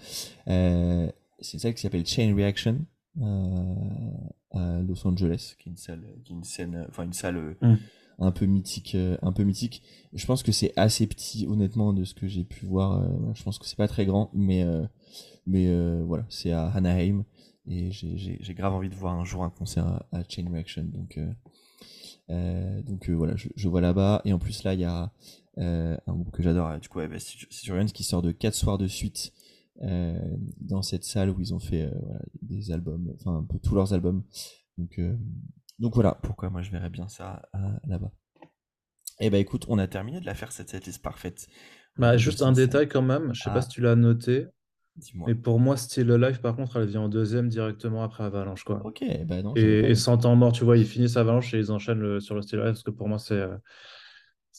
c'est 0.46 1.52
une 1.52 1.60
salle 1.60 1.74
qui 1.74 1.82
s'appelle 1.82 2.06
Chain 2.06 2.34
Reaction 2.34 2.84
à 3.20 4.80
Los 4.80 5.06
Angeles, 5.06 5.54
qui 5.58 5.68
est 5.68 5.72
une 5.72 5.76
salle, 5.76 6.04
qui 6.24 6.32
est 6.32 6.36
une 6.36 6.44
scène, 6.44 6.86
enfin 6.88 7.04
une 7.04 7.12
salle. 7.12 7.56
Mmh 7.60 7.76
un 8.18 8.30
peu 8.30 8.46
mythique 8.46 8.94
euh, 8.94 9.16
un 9.22 9.32
peu 9.32 9.42
mythique 9.42 9.82
je 10.12 10.24
pense 10.26 10.42
que 10.42 10.52
c'est 10.52 10.72
assez 10.76 11.06
petit 11.06 11.46
honnêtement 11.46 11.92
de 11.92 12.04
ce 12.04 12.14
que 12.14 12.26
j'ai 12.26 12.44
pu 12.44 12.64
voir 12.64 13.02
euh, 13.02 13.32
je 13.34 13.42
pense 13.42 13.58
que 13.58 13.66
c'est 13.66 13.76
pas 13.76 13.88
très 13.88 14.06
grand 14.06 14.30
mais 14.32 14.62
euh, 14.62 14.84
mais 15.46 15.70
voilà 16.02 16.24
c'est 16.28 16.52
à 16.52 16.66
Anaheim 16.68 17.24
et 17.68 17.90
j'ai 17.90 18.54
grave 18.54 18.74
envie 18.74 18.88
de 18.88 18.94
voir 18.94 19.14
un 19.14 19.24
jour 19.24 19.44
un 19.44 19.50
concert 19.50 20.04
à, 20.12 20.22
Chain 20.28 20.50
Reaction 20.50 20.84
donc 20.84 21.20
donc 22.28 23.08
voilà 23.10 23.34
je, 23.36 23.68
vois 23.68 23.80
là-bas 23.80 24.22
et 24.24 24.32
en 24.32 24.38
plus 24.38 24.64
là 24.64 24.74
il 24.74 24.80
y 24.80 24.84
a 24.84 25.12
un 25.56 26.12
groupe 26.12 26.30
que 26.32 26.42
j'adore 26.42 26.78
du 26.80 26.88
coup 26.88 26.98
ouais, 26.98 27.08
bah, 27.08 27.16
qui 27.86 28.04
sort 28.04 28.22
de 28.22 28.32
quatre 28.32 28.54
soirs 28.54 28.78
de 28.78 28.86
suite 28.86 29.32
dans 29.80 30.82
cette 30.82 31.04
salle 31.04 31.30
où 31.30 31.40
ils 31.40 31.54
ont 31.54 31.60
fait 31.60 31.90
des 32.42 32.72
albums 32.72 33.14
enfin 33.14 33.36
un 33.36 33.44
peu 33.44 33.58
tous 33.58 33.74
leurs 33.74 33.92
albums 33.92 34.24
donc 34.76 34.98
donc 35.78 35.94
voilà 35.94 36.18
pourquoi 36.22 36.50
moi 36.50 36.62
je 36.62 36.70
verrais 36.70 36.90
bien 36.90 37.08
ça 37.08 37.42
euh, 37.54 37.58
là-bas. 37.86 38.10
Et 39.18 39.26
eh 39.26 39.30
bah 39.30 39.38
écoute, 39.38 39.64
on 39.68 39.78
a 39.78 39.86
terminé 39.86 40.20
de 40.20 40.26
la 40.26 40.34
faire 40.34 40.52
cette 40.52 40.68
setlist 40.68 41.02
parfaite. 41.02 41.48
Bah, 41.96 42.18
juste 42.18 42.42
un 42.42 42.52
détail 42.52 42.86
quand 42.88 43.02
même, 43.02 43.32
je 43.34 43.42
sais 43.42 43.50
pas 43.50 43.56
ah. 43.56 43.62
si 43.62 43.68
tu 43.68 43.80
l'as 43.80 43.96
noté. 43.96 44.46
Mais 45.26 45.34
pour 45.34 45.60
moi, 45.60 45.76
Still 45.76 46.12
Life, 46.14 46.40
par 46.40 46.56
contre, 46.56 46.76
elle 46.76 46.86
vient 46.86 47.02
en 47.02 47.08
deuxième 47.08 47.48
directement 47.48 48.02
après 48.02 48.24
Avalanche. 48.24 48.64
Quoi. 48.64 48.80
Ok, 48.84 49.04
bah 49.26 49.42
non. 49.42 49.52
Et, 49.54 49.90
et 49.90 49.94
sans 49.94 50.16
temps 50.16 50.36
mort, 50.36 50.52
tu 50.52 50.64
vois, 50.64 50.78
ils 50.78 50.86
finissent 50.86 51.16
Avalanche 51.16 51.52
et 51.54 51.58
ils 51.58 51.70
enchaînent 51.70 52.20
sur 52.20 52.34
le 52.34 52.42
Still 52.42 52.60
Life 52.60 52.68
parce 52.68 52.82
que 52.82 52.90
pour 52.90 53.08
moi, 53.08 53.18
c'est. 53.18 53.34
Euh, 53.34 53.56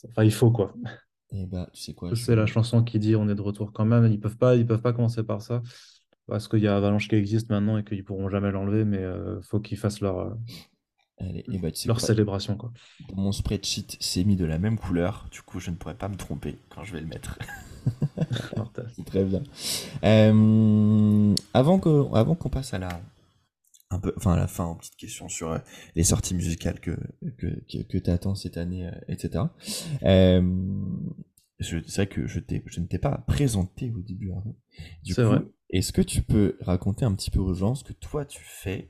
enfin, 0.09 0.23
il 0.23 0.33
faut 0.33 0.51
quoi. 0.51 0.73
Et 1.31 1.41
eh 1.41 1.45
bah, 1.45 1.67
tu 1.73 1.81
sais 1.81 1.93
quoi. 1.93 2.15
C'est 2.15 2.35
la 2.35 2.45
chanson 2.45 2.83
qui 2.83 2.99
dit 2.99 3.15
on 3.15 3.27
est 3.27 3.35
de 3.35 3.41
retour 3.41 3.73
quand 3.73 3.85
même. 3.85 4.05
Ils 4.05 4.19
peuvent 4.19 4.37
pas, 4.37 4.55
ils 4.55 4.65
peuvent 4.65 4.81
pas 4.81 4.93
commencer 4.93 5.23
par 5.23 5.41
ça 5.41 5.61
parce 6.27 6.47
qu'il 6.47 6.59
y 6.59 6.67
a 6.67 6.75
Avalanche 6.75 7.07
qui 7.07 7.15
existe 7.15 7.49
maintenant 7.49 7.77
et 7.77 7.83
qu'ils 7.83 8.03
pourront 8.03 8.29
jamais 8.29 8.51
l'enlever, 8.51 8.85
mais 8.85 8.99
euh, 8.99 9.41
faut 9.41 9.59
qu'ils 9.59 9.77
fassent 9.77 10.01
leur, 10.01 10.37
et 11.19 11.43
eh 11.51 11.57
ben, 11.57 11.71
Leur 11.85 11.99
célébration, 11.99 12.55
quoi. 12.57 12.71
Mon 13.15 13.31
spreadsheet 13.31 13.97
s'est 13.99 14.23
mis 14.23 14.35
de 14.35 14.45
la 14.45 14.59
même 14.59 14.77
couleur, 14.77 15.27
du 15.31 15.41
coup, 15.41 15.59
je 15.59 15.71
ne 15.71 15.75
pourrais 15.75 15.95
pas 15.95 16.09
me 16.09 16.15
tromper 16.15 16.57
quand 16.69 16.83
je 16.83 16.93
vais 16.93 17.01
le 17.01 17.07
mettre. 17.07 17.39
Très 19.05 19.23
bien. 19.23 19.43
Euh, 20.03 21.35
avant 21.53 21.79
qu'on 21.79 22.13
avant 22.13 22.35
qu'on 22.35 22.49
passe 22.49 22.73
à 22.73 22.79
la, 22.79 23.01
un 23.89 23.99
peu, 23.99 24.13
enfin 24.17 24.33
à 24.33 24.37
la 24.37 24.47
fin, 24.47 24.65
en 24.65 24.75
petite 24.75 24.95
question 24.95 25.29
sur 25.29 25.51
euh, 25.51 25.59
les 25.95 26.03
sorties 26.03 26.35
musicales 26.35 26.79
que, 26.79 26.97
que, 27.37 27.47
que, 27.83 27.97
tu 27.97 28.09
attends 28.09 28.35
cette 28.35 28.57
année, 28.57 28.87
euh, 28.87 28.91
etc. 29.07 29.45
c'est 31.59 31.95
vrai 31.95 32.07
que 32.07 32.27
je, 32.27 32.39
je 32.65 32.79
ne 32.79 32.85
t'ai 32.85 32.99
pas 32.99 33.17
présenté 33.27 33.91
au 33.91 34.01
début. 34.01 34.31
Du 35.03 35.15
coup, 35.15 35.21
vrai. 35.21 35.39
Est-ce 35.69 35.91
que 35.91 36.01
tu 36.01 36.21
peux 36.21 36.57
raconter 36.61 37.03
un 37.03 37.13
petit 37.13 37.29
peu 37.29 37.39
aux 37.39 37.53
gens 37.53 37.75
ce 37.75 37.83
que 37.83 37.93
toi 37.93 38.25
tu 38.25 38.41
fais 38.41 38.89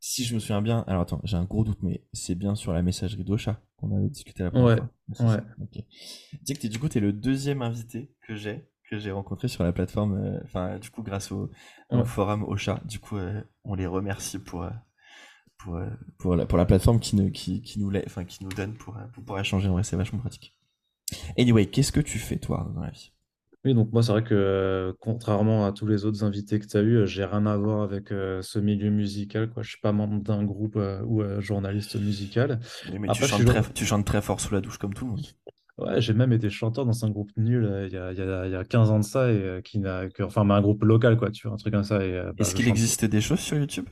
si 0.00 0.24
je 0.24 0.34
me 0.34 0.40
souviens 0.40 0.62
bien, 0.62 0.82
alors 0.86 1.02
attends, 1.02 1.20
j'ai 1.24 1.36
un 1.36 1.44
gros 1.44 1.62
doute, 1.62 1.82
mais 1.82 2.02
c'est 2.14 2.34
bien 2.34 2.54
sur 2.54 2.72
la 2.72 2.82
messagerie 2.82 3.22
d'Ocha 3.22 3.60
qu'on 3.76 3.94
avait 3.94 4.08
discuté 4.08 4.42
la 4.42 4.50
première 4.50 4.78
fois. 4.78 5.26
Ouais. 5.26 5.40
Okay. 5.62 5.86
Que 6.48 6.66
es, 6.66 6.68
du 6.70 6.78
coup, 6.78 6.88
tu 6.88 6.98
es 6.98 7.00
le 7.00 7.12
deuxième 7.12 7.62
invité 7.62 8.14
que 8.26 8.34
j'ai 8.34 8.66
que 8.90 8.98
j'ai 8.98 9.12
rencontré 9.12 9.46
sur 9.46 9.62
la 9.62 9.72
plateforme, 9.72 10.14
euh, 10.14 10.40
enfin, 10.42 10.78
du 10.80 10.90
coup, 10.90 11.02
grâce 11.02 11.30
au, 11.30 11.48
forum 12.04 12.42
Ocha. 12.42 12.80
Du 12.84 12.98
coup, 12.98 13.18
euh, 13.18 13.40
on 13.62 13.74
les 13.74 13.86
remercie 13.86 14.40
pour, 14.40 14.64
euh, 14.64 14.70
pour, 15.58 15.80
pour, 16.18 16.34
la, 16.34 16.44
pour 16.44 16.58
la 16.58 16.66
plateforme 16.66 16.98
qui, 16.98 17.14
ne, 17.14 17.28
qui, 17.28 17.62
qui, 17.62 17.78
nous, 17.78 17.92
enfin, 18.04 18.24
qui 18.24 18.42
nous 18.42 18.50
donne 18.50 18.74
pour, 18.74 18.94
pour 19.12 19.22
pouvoir 19.22 19.40
échanger. 19.40 19.68
En 19.68 19.74
vrai, 19.74 19.84
c'est 19.84 19.96
vachement 19.96 20.18
pratique. 20.18 20.56
Anyway, 21.38 21.66
qu'est-ce 21.66 21.92
que 21.92 22.00
tu 22.00 22.18
fais, 22.18 22.38
toi, 22.38 22.68
dans 22.74 22.80
la 22.80 22.90
vie? 22.90 23.12
Oui, 23.64 23.74
donc 23.74 23.92
moi, 23.92 24.02
c'est 24.02 24.12
vrai 24.12 24.24
que 24.24 24.34
euh, 24.34 24.94
contrairement 25.00 25.66
à 25.66 25.72
tous 25.72 25.86
les 25.86 26.06
autres 26.06 26.24
invités 26.24 26.58
que 26.58 26.66
tu 26.66 26.76
as 26.78 26.80
eu, 26.80 26.96
euh, 26.96 27.06
j'ai 27.06 27.24
rien 27.26 27.44
à 27.44 27.58
voir 27.58 27.82
avec 27.82 28.10
euh, 28.10 28.40
ce 28.40 28.58
milieu 28.58 28.88
musical, 28.90 29.50
quoi. 29.50 29.62
Je 29.62 29.68
suis 29.70 29.80
pas 29.80 29.92
membre 29.92 30.22
d'un 30.22 30.44
groupe 30.44 30.78
ou 31.06 31.22
journaliste 31.40 31.96
musical. 32.00 32.58
mais 32.98 33.08
Après, 33.08 33.26
chantes 33.26 33.44
très, 33.44 33.60
jour- 33.60 33.72
tu 33.74 33.84
chantes 33.84 34.06
très 34.06 34.22
fort 34.22 34.40
sous 34.40 34.54
la 34.54 34.62
douche 34.62 34.78
comme 34.78 34.94
tout 34.94 35.04
le 35.04 35.10
monde. 35.12 35.26
Ouais, 35.78 36.00
j'ai 36.00 36.12
même 36.12 36.32
été 36.32 36.50
chanteur 36.50 36.84
dans 36.84 37.04
un 37.06 37.10
groupe 37.10 37.30
nul 37.36 37.64
il 37.86 37.92
y 37.92 37.96
a, 37.96 38.12
il 38.12 38.18
y 38.18 38.20
a, 38.22 38.46
il 38.46 38.52
y 38.52 38.54
a 38.56 38.64
15 38.64 38.90
ans 38.90 38.98
de 38.98 39.04
ça, 39.04 39.32
et 39.32 39.62
qui 39.64 39.78
n'a 39.78 40.08
que, 40.10 40.22
enfin, 40.22 40.44
mais 40.44 40.52
un 40.54 40.60
groupe 40.60 40.82
local, 40.84 41.16
quoi, 41.16 41.30
tu 41.30 41.46
vois, 41.46 41.54
un 41.54 41.58
truc 41.58 41.72
comme 41.72 41.84
ça, 41.84 42.04
et 42.04 42.20
bah, 42.34 42.34
Est-ce 42.38 42.54
je 42.54 42.56
qu'il 42.56 42.66
chante. 42.66 42.76
existe 42.76 43.04
des 43.04 43.20
choses 43.20 43.38
sur 43.38 43.56
YouTube? 43.56 43.86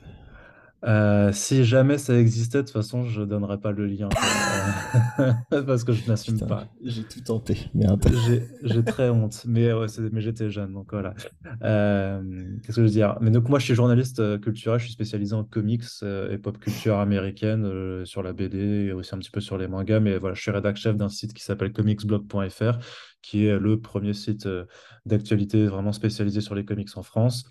Euh, 0.85 1.31
si 1.33 1.65
jamais 1.65 1.97
ça 1.97 2.17
existait, 2.17 2.59
de 2.59 2.63
toute 2.63 2.71
façon, 2.71 3.03
je 3.03 3.21
donnerais 3.21 3.59
pas 3.59 3.71
le 3.71 3.85
lien. 3.85 4.09
Euh, 5.19 5.63
Parce 5.63 5.83
que 5.83 5.91
je 5.91 6.07
n'assume 6.07 6.39
pas. 6.39 6.67
j'ai 6.83 7.03
tout 7.03 7.19
tenté. 7.21 7.57
Merde. 7.73 8.05
J'ai 8.63 8.83
très 8.83 9.09
honte, 9.09 9.43
mais, 9.45 9.71
ouais, 9.73 9.87
c'est- 9.87 10.09
mais 10.13 10.21
j'étais 10.21 10.49
jeune, 10.49 10.73
donc 10.73 10.91
voilà. 10.91 11.13
Euh, 11.63 12.21
qu'est-ce 12.63 12.77
que 12.77 12.81
je 12.81 12.87
veux 12.87 12.89
dire? 12.89 13.17
Mais 13.21 13.31
donc 13.31 13.49
moi, 13.49 13.59
je 13.59 13.65
suis 13.65 13.75
journaliste 13.75 14.39
culturel, 14.39 14.79
je 14.79 14.85
suis 14.85 14.93
spécialisé 14.93 15.33
en 15.35 15.43
comics 15.43 15.83
et 16.31 16.37
pop 16.37 16.57
culture 16.57 16.97
américaine 16.99 18.05
sur 18.05 18.23
la 18.23 18.33
BD 18.33 18.57
et 18.87 18.91
aussi 18.93 19.13
un 19.13 19.19
petit 19.19 19.31
peu 19.31 19.41
sur 19.41 19.57
les 19.57 19.67
mangas. 19.67 19.99
Mais 19.99 20.17
voilà, 20.17 20.35
je 20.35 20.41
suis 20.41 20.51
rédac 20.51 20.77
chef 20.77 20.95
d'un 20.95 21.09
site 21.09 21.33
qui 21.33 21.43
s'appelle 21.43 21.73
comicsblog.fr, 21.73 22.79
qui 23.21 23.45
est 23.45 23.59
le 23.59 23.79
premier 23.79 24.13
site 24.13 24.47
d'actualité 25.05 25.67
vraiment 25.67 25.91
spécialisé 25.91 26.41
sur 26.41 26.55
les 26.55 26.65
comics 26.65 26.89
en 26.95 27.03
France. 27.03 27.45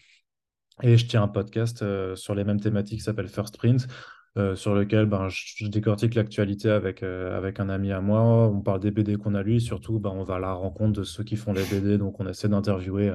Et 0.82 0.96
je 0.96 1.06
tiens 1.06 1.24
un 1.24 1.28
podcast 1.28 1.82
euh, 1.82 2.14
sur 2.14 2.34
les 2.34 2.44
mêmes 2.44 2.60
thématiques 2.60 2.98
qui 2.98 3.04
s'appelle 3.04 3.26
First 3.26 3.56
Print, 3.58 3.88
euh, 4.36 4.54
sur 4.54 4.74
lequel 4.76 5.06
ben, 5.06 5.28
je, 5.28 5.66
décortique 5.66 6.14
l'actualité 6.14 6.70
avec, 6.70 7.02
euh, 7.02 7.36
avec 7.36 7.58
un 7.58 7.68
ami 7.68 7.90
à 7.90 8.00
moi. 8.00 8.20
On 8.46 8.60
parle 8.60 8.78
des 8.78 8.92
BD 8.92 9.16
qu'on 9.16 9.34
a 9.34 9.42
et 9.42 9.58
surtout 9.58 9.98
ben, 9.98 10.10
on 10.10 10.22
va 10.22 10.36
à 10.36 10.38
la 10.38 10.52
rencontre 10.52 11.00
de 11.00 11.02
ceux 11.02 11.24
qui 11.24 11.34
font 11.34 11.52
les 11.52 11.64
BD. 11.64 11.98
Donc 11.98 12.20
on 12.20 12.28
essaie 12.28 12.48
d'interviewer 12.48 13.12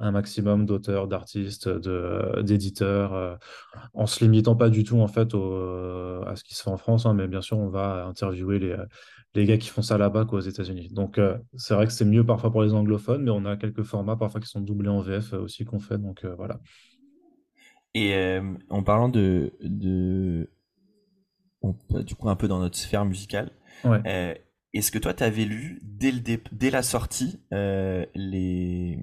un 0.00 0.10
maximum 0.10 0.66
d'auteurs, 0.66 1.06
d'artistes, 1.06 1.68
d'éditeurs, 2.40 3.38
en 3.92 4.06
se 4.06 4.24
limitant 4.24 4.56
pas 4.56 4.68
du 4.68 4.82
tout 4.82 4.98
en 5.00 5.08
fait 5.08 5.34
à 5.34 6.34
ce 6.34 6.42
qui 6.42 6.54
se 6.56 6.64
fait 6.64 6.70
en 6.70 6.76
France, 6.78 7.06
hein, 7.06 7.14
mais 7.14 7.28
bien 7.28 7.42
sûr 7.42 7.58
on 7.58 7.68
va 7.68 8.06
interviewer 8.06 8.58
les, 8.58 8.76
les 9.34 9.44
gars 9.44 9.58
qui 9.58 9.68
font 9.68 9.82
ça 9.82 9.98
là-bas 9.98 10.24
qu'aux 10.24 10.40
États-Unis. 10.40 10.88
Donc 10.90 11.20
c'est 11.56 11.74
vrai 11.74 11.86
que 11.86 11.92
c'est 11.92 12.04
mieux 12.04 12.24
parfois 12.24 12.50
pour 12.50 12.62
les 12.62 12.72
anglophones, 12.74 13.22
mais 13.22 13.30
on 13.30 13.44
a 13.44 13.56
quelques 13.56 13.82
formats 13.82 14.16
parfois 14.16 14.40
qui 14.40 14.48
sont 14.48 14.60
doublés 14.60 14.88
en 14.88 15.00
VF 15.00 15.34
aussi 15.34 15.64
qu'on 15.64 15.78
fait. 15.78 15.98
Donc 15.98 16.24
voilà. 16.24 16.58
Et 17.94 18.14
euh, 18.14 18.42
en 18.70 18.82
parlant 18.82 19.08
de, 19.08 19.52
de 19.60 20.50
on- 21.62 21.76
bah, 21.90 22.02
du 22.02 22.14
coup 22.14 22.28
un 22.28 22.36
peu 22.36 22.48
dans 22.48 22.58
notre 22.58 22.76
sphère 22.76 23.04
musicale, 23.04 23.50
Ouais. 23.84 24.00
euh, 24.06 24.34
est-ce 24.72 24.90
que 24.90 24.98
toi 24.98 25.14
t'avais 25.14 25.44
lu 25.44 25.78
dès 25.82 26.10
le 26.10 26.20
dé- 26.20 26.42
dès 26.52 26.70
la 26.70 26.82
sortie 26.82 27.38
euh, 27.52 28.04
les 28.14 28.98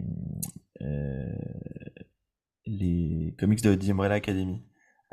les 2.66 3.36
comics 3.40 3.62
de 3.64 3.76
The 3.76 3.90
Umbrella 3.90 4.16
Academy? 4.16 4.62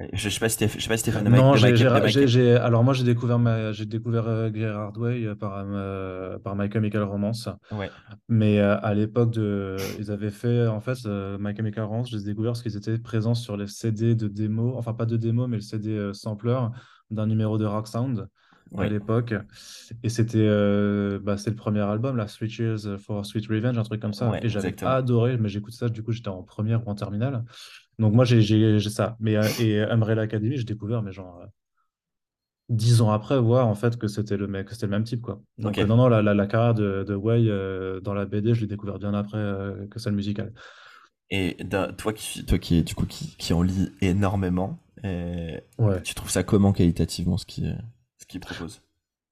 Euh, 0.01 0.07
Je, 0.13 0.19
je 0.19 0.29
sais 0.29 0.41
pas 0.41 0.49
si 0.49 0.57
si 0.97 1.05
t'es 1.05 1.11
fan 1.11 1.25
de, 1.25 1.31
Mike- 1.31 1.41
Non, 1.41 1.55
de 1.55 1.61
de 1.61 2.57
alors 2.57 2.85
moi 2.85 2.95
j'ai 2.95 3.05
découvert 3.05 3.39
ma, 3.39 3.73
découvert 3.73 4.29
euh, 4.29 4.51
Gerard 4.55 4.97
Way 4.97 5.25
euh, 5.27 5.35
par 5.35 5.65
euh, 5.67 6.39
par 6.39 6.55
My 6.57 6.71
Chemical 6.71 7.03
Romance, 7.03 7.49
Ouais, 7.73 7.89
mais 8.29 8.61
euh, 8.61 8.79
à 8.81 8.95
l'époque 8.95 9.33
de, 9.33 9.77
ils 9.99 10.11
avaient 10.11 10.31
fait 10.31 10.67
en 10.67 10.81
fait 10.81 10.99
euh, 11.07 11.37
My 11.41 11.55
Chemical 11.57 11.85
Romance, 11.85 12.11
je 12.11 12.17
les 12.17 12.23
ai 12.23 12.27
découverts 12.27 12.53
parce 12.53 12.63
qu'ils 12.63 12.77
étaient 12.77 12.99
présents 12.99 13.35
sur 13.35 13.57
les 13.57 13.67
CD 13.67 14.15
de 14.15 14.29
démo, 14.29 14.75
enfin 14.77 14.95
pas 14.95 15.07
de 15.07 15.17
démo 15.17 15.47
mais 15.47 15.57
le 15.57 15.63
CD 15.63 15.91
euh, 15.91 16.13
sampler 16.13 16.59
d'un 17.11 17.27
numéro 17.27 17.59
de 17.59 17.65
Rock 17.65 17.89
Sound 17.89 18.29
à 18.77 18.83
l'époque, 18.91 19.35
et 20.03 20.09
c'était 20.11 20.39
euh, 20.47 21.19
bah, 21.23 21.37
le 21.47 21.55
premier 21.55 21.81
album, 21.81 22.17
là, 22.19 22.29
Sweet 22.29 22.59
Years 22.59 22.99
for 22.99 23.25
Sweet 23.25 23.47
Revenge, 23.49 23.79
un 23.79 23.83
truc 23.83 24.01
comme 24.01 24.13
ça, 24.13 24.29
ouais, 24.31 24.41
et 24.45 24.49
j'avais 24.51 24.69
adoré, 24.85 25.39
mais 25.39 25.49
j'écoutais 25.49 25.77
ça 25.79 25.89
du 25.89 26.03
coup 26.03 26.13
j'étais 26.13 26.29
en 26.29 26.43
première 26.43 26.87
ou 26.87 26.91
en 26.91 26.95
terminale. 26.95 27.45
Donc 27.99 28.15
moi 28.15 28.25
j'ai 28.25 28.41
ça. 28.91 29.17
Mais 29.21 29.37
euh, 29.37 29.49
et 29.61 29.81
Umbrella 29.81 30.23
Academy, 30.23 30.57
j'ai 30.57 30.65
découvert 30.65 31.03
mais 31.03 31.13
genre 31.13 31.41
euh, 31.43 31.47
dix 32.69 33.01
ans 33.01 33.11
après 33.11 33.39
voir 33.41 33.67
en 33.67 33.75
fait 33.75 33.97
que 33.99 34.09
c'était 34.09 34.37
le 34.37 34.47
mec, 34.47 34.67
que 34.69 34.75
le 34.87 34.91
même 34.91 35.05
type 35.05 35.23
quoi. 35.23 35.41
Donc 35.59 35.79
euh, 35.79 35.87
non 35.87 35.97
non 35.97 36.09
la, 36.09 36.23
la, 36.23 36.35
la 36.35 36.47
carrière 36.47 36.75
de, 36.75 37.05
de 37.07 37.15
Way 37.15 37.47
euh, 37.49 38.01
dans 38.01 38.15
la 38.15 38.27
BD, 38.27 38.55
je 38.55 38.61
l'ai 38.61 38.67
découvert 38.67 38.99
bien 38.99 39.15
après 39.15 39.39
euh, 39.39 39.87
que 39.89 39.99
celle 39.99 40.13
musicale. 40.15 40.53
Et 41.31 41.57
toi 41.93 42.13
qui 42.13 42.45
toi 42.45 42.59
qui 42.59 42.83
du 42.83 42.95
coup 42.95 43.07
qui, 43.07 43.37
qui 43.37 43.53
en 43.53 43.63
lis 43.63 43.91
énormément, 44.01 44.79
euh, 45.05 45.59
Ouais. 45.79 46.03
tu 46.03 46.15
trouves 46.15 46.31
ça 46.31 46.43
comment 46.43 46.73
qualitativement 46.73 47.37
ce 47.37 47.45
qui 47.47 47.65
ce 48.19 48.27
qu'il 48.27 48.41
propose? 48.41 48.81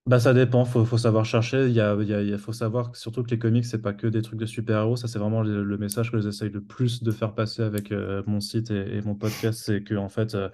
Bah 0.06 0.20
ça 0.20 0.32
dépend, 0.32 0.64
faut, 0.64 0.84
faut 0.84 0.98
savoir 0.98 1.24
chercher. 1.24 1.66
Il 1.66 1.72
y 1.72 1.80
a, 1.80 1.96
y 1.96 2.38
faut 2.38 2.52
savoir 2.52 2.94
surtout 2.94 3.24
que 3.24 3.30
les 3.30 3.40
comics, 3.40 3.64
c'est 3.64 3.82
pas 3.82 3.92
que 3.92 4.06
des 4.06 4.22
trucs 4.22 4.38
de 4.38 4.46
super-héros. 4.46 4.94
Ça, 4.94 5.08
c'est 5.08 5.18
vraiment 5.18 5.42
le, 5.42 5.78
message 5.78 6.12
que 6.12 6.20
j'essaye 6.20 6.50
le 6.50 6.62
plus 6.62 7.02
de 7.02 7.10
faire 7.10 7.34
passer 7.34 7.62
avec 7.62 7.90
euh, 7.90 8.22
mon 8.26 8.40
site 8.40 8.70
et, 8.70 8.96
et 8.96 9.02
mon 9.02 9.16
podcast. 9.16 9.60
C'est 9.64 9.82
que 9.82 9.96
en 9.96 10.08
fait, 10.08 10.36
euh, 10.36 10.48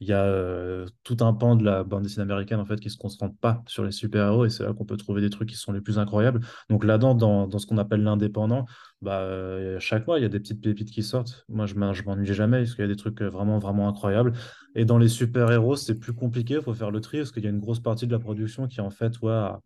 il 0.00 0.08
y 0.08 0.12
a 0.12 0.24
euh, 0.24 0.86
tout 1.02 1.18
un 1.20 1.32
pan 1.32 1.56
de 1.56 1.64
la 1.64 1.84
bande 1.84 2.02
dessinée 2.02 2.22
américaine 2.22 2.60
en 2.60 2.66
fait, 2.66 2.80
qui 2.80 2.90
se 2.90 2.96
concentre 2.96 3.36
pas 3.38 3.62
sur 3.66 3.84
les 3.84 3.92
super-héros. 3.92 4.46
Et 4.46 4.50
c'est 4.50 4.64
là 4.64 4.72
qu'on 4.72 4.84
peut 4.84 4.96
trouver 4.96 5.20
des 5.20 5.30
trucs 5.30 5.48
qui 5.50 5.56
sont 5.56 5.72
les 5.72 5.80
plus 5.80 5.98
incroyables. 5.98 6.40
Donc 6.68 6.84
là-dedans, 6.84 7.14
dans, 7.14 7.46
dans 7.46 7.58
ce 7.58 7.66
qu'on 7.66 7.78
appelle 7.78 8.02
l'indépendant, 8.02 8.66
bah, 9.04 9.20
euh, 9.20 9.78
chaque 9.80 10.06
mois, 10.06 10.18
il 10.18 10.22
y 10.22 10.24
a 10.24 10.28
des 10.28 10.40
petites 10.40 10.60
pépites 10.62 10.90
qui 10.90 11.02
sortent. 11.02 11.44
Moi, 11.48 11.66
je 11.66 11.74
m'en- 11.76 11.92
je 11.92 12.02
m'ennuie 12.04 12.26
jamais 12.34 12.58
parce 12.60 12.74
qu'il 12.74 12.82
y 12.82 12.86
a 12.86 12.88
des 12.88 12.96
trucs 12.96 13.22
euh, 13.22 13.28
vraiment, 13.30 13.58
vraiment 13.58 13.88
incroyables. 13.88 14.32
Et 14.74 14.84
dans 14.84 14.98
les 14.98 15.08
super-héros, 15.08 15.76
c'est 15.76 15.96
plus 15.98 16.14
compliqué, 16.14 16.54
il 16.54 16.62
faut 16.62 16.74
faire 16.74 16.90
le 16.90 17.00
tri, 17.00 17.18
parce 17.18 17.32
qu'il 17.32 17.44
y 17.44 17.46
a 17.46 17.50
une 17.50 17.60
grosse 17.60 17.80
partie 17.80 18.06
de 18.06 18.12
la 18.12 18.18
production 18.18 18.66
qui, 18.68 18.80
en 18.80 18.90
fait, 18.90 19.20
ouais, 19.20 19.32
a, 19.32 19.60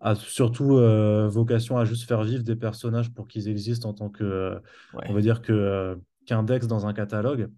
a 0.00 0.14
surtout 0.16 0.76
euh, 0.78 1.28
vocation 1.28 1.78
à 1.78 1.84
juste 1.84 2.08
faire 2.08 2.22
vivre 2.24 2.42
des 2.44 2.56
personnages 2.56 3.12
pour 3.12 3.28
qu'ils 3.28 3.48
existent 3.48 3.88
en 3.90 3.94
tant 3.94 4.10
que, 4.10 4.24
euh, 4.24 4.58
on 5.08 5.14
va 5.14 5.20
dire, 5.20 5.42
que, 5.42 5.52
euh, 5.52 5.96
qu'index 6.26 6.66
dans 6.66 6.86
un 6.86 6.92
catalogue. 6.92 7.50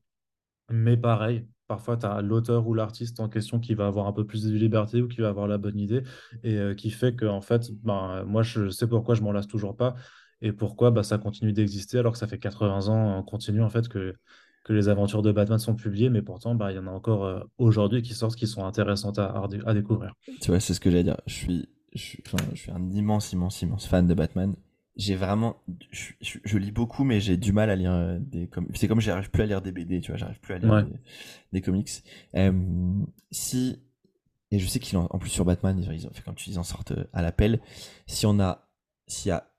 Mais 0.70 0.96
pareil, 0.96 1.46
parfois, 1.68 1.96
tu 1.96 2.06
as 2.06 2.22
l'auteur 2.22 2.66
ou 2.66 2.74
l'artiste 2.74 3.20
en 3.20 3.28
question 3.28 3.60
qui 3.60 3.74
va 3.74 3.86
avoir 3.86 4.06
un 4.06 4.12
peu 4.12 4.26
plus 4.26 4.44
de 4.44 4.56
liberté 4.56 5.02
ou 5.02 5.08
qui 5.08 5.20
va 5.20 5.28
avoir 5.28 5.46
la 5.46 5.58
bonne 5.58 5.78
idée 5.78 6.02
et 6.42 6.74
qui 6.76 6.90
fait 6.90 7.14
que, 7.14 7.26
en 7.26 7.40
fait, 7.40 7.70
ben, 7.82 8.24
moi, 8.24 8.42
je 8.42 8.70
sais 8.70 8.86
pourquoi 8.88 9.14
je 9.14 9.22
m'en 9.22 9.32
lasse 9.32 9.46
toujours 9.46 9.76
pas 9.76 9.94
et 10.42 10.52
pourquoi? 10.52 10.90
Bah, 10.90 11.02
ça 11.02 11.18
continue 11.18 11.52
d'exister 11.52 11.98
alors 11.98 12.12
que 12.12 12.18
ça 12.18 12.26
fait 12.26 12.38
80 12.38 12.88
ans 12.88 13.16
en 13.18 13.22
continu, 13.22 13.62
en 13.62 13.70
fait, 13.70 13.88
que, 13.88 14.14
que 14.64 14.72
les 14.72 14.88
aventures 14.88 15.22
de 15.22 15.32
Batman 15.32 15.58
sont 15.58 15.74
publiées, 15.74 16.10
mais 16.10 16.22
pourtant, 16.22 16.54
bah, 16.54 16.72
il 16.72 16.76
y 16.76 16.78
en 16.78 16.86
a 16.86 16.90
encore 16.90 17.24
euh, 17.24 17.40
aujourd'hui 17.58 18.02
qui 18.02 18.14
sortent 18.14 18.36
qui 18.36 18.46
sont 18.46 18.64
intéressantes 18.64 19.18
à, 19.18 19.42
à 19.66 19.74
découvrir. 19.74 20.14
tu 20.40 20.50
vois, 20.50 20.60
c'est 20.60 20.74
ce 20.74 20.80
que 20.80 20.90
j'allais 20.90 21.04
dire. 21.04 21.16
Je 21.26 21.34
suis 21.34 21.68
je 21.94 22.00
suis 22.02 22.22
enfin, 22.26 22.38
je 22.54 22.58
suis 22.60 22.70
un 22.72 22.90
immense 22.90 23.32
immense 23.32 23.62
immense 23.62 23.86
fan 23.86 24.06
de 24.06 24.14
Batman. 24.14 24.54
J'ai 24.96 25.16
vraiment 25.16 25.56
je, 25.90 26.12
je, 26.20 26.38
je 26.44 26.58
lis 26.58 26.70
beaucoup 26.72 27.02
mais 27.04 27.20
j'ai 27.20 27.36
du 27.36 27.52
mal 27.52 27.68
à 27.70 27.76
lire 27.76 27.92
euh, 27.92 28.18
des 28.20 28.46
comme 28.48 28.68
c'est 28.74 28.88
comme 28.88 29.00
j'arrive 29.00 29.30
plus 29.30 29.42
à 29.42 29.46
lire 29.46 29.60
des 29.62 29.72
BD, 29.72 30.00
tu 30.00 30.10
vois, 30.12 30.18
j'arrive 30.18 30.40
plus 30.40 30.54
à 30.54 30.58
lire 30.58 30.72
Ouais. 30.72 30.82
des, 30.82 30.90
des 31.52 31.60
comics. 31.60 31.90
Euh, 32.36 32.52
si 33.30 33.80
et 34.50 34.58
je 34.58 34.66
sais 34.68 34.78
qu'ils 34.78 34.96
en, 34.98 35.06
en 35.10 35.18
plus 35.18 35.30
sur 35.30 35.44
Batman, 35.44 35.78
ils, 35.78 36.06
ont 36.06 36.10
comme 36.24 36.34
tu 36.36 36.44
dis, 36.46 36.52
ils 36.56 36.58
en 36.58 36.64
sortent 36.64 36.92
euh, 36.92 37.04
à 37.12 37.22
l'appel. 37.22 37.60
Si 38.06 38.26
on 38.26 38.38
a 38.40 38.68
s'il 39.06 39.30
y 39.30 39.32
a 39.32 39.50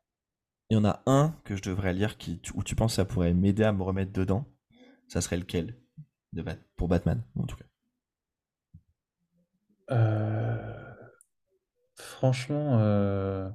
il 0.70 0.76
y 0.76 0.78
en 0.78 0.86
a 0.86 1.02
un 1.06 1.36
que 1.44 1.56
je 1.56 1.62
devrais 1.62 1.94
lire 1.94 2.18
où 2.54 2.64
tu 2.64 2.76
penses 2.76 2.96
ça 2.96 3.06
pourrait 3.06 3.34
m'aider 3.34 3.64
à 3.64 3.72
me 3.72 3.84
remettre 3.84 4.12
dedans, 4.12 4.46
ça 5.08 5.22
serait 5.22 5.38
lequel 5.38 5.76
pour 6.76 6.88
Batman, 6.88 7.22
en 7.38 7.46
tout 7.46 7.56
cas? 7.56 7.66
Euh, 9.92 10.86
Franchement, 11.96 12.80
euh, 12.82 13.50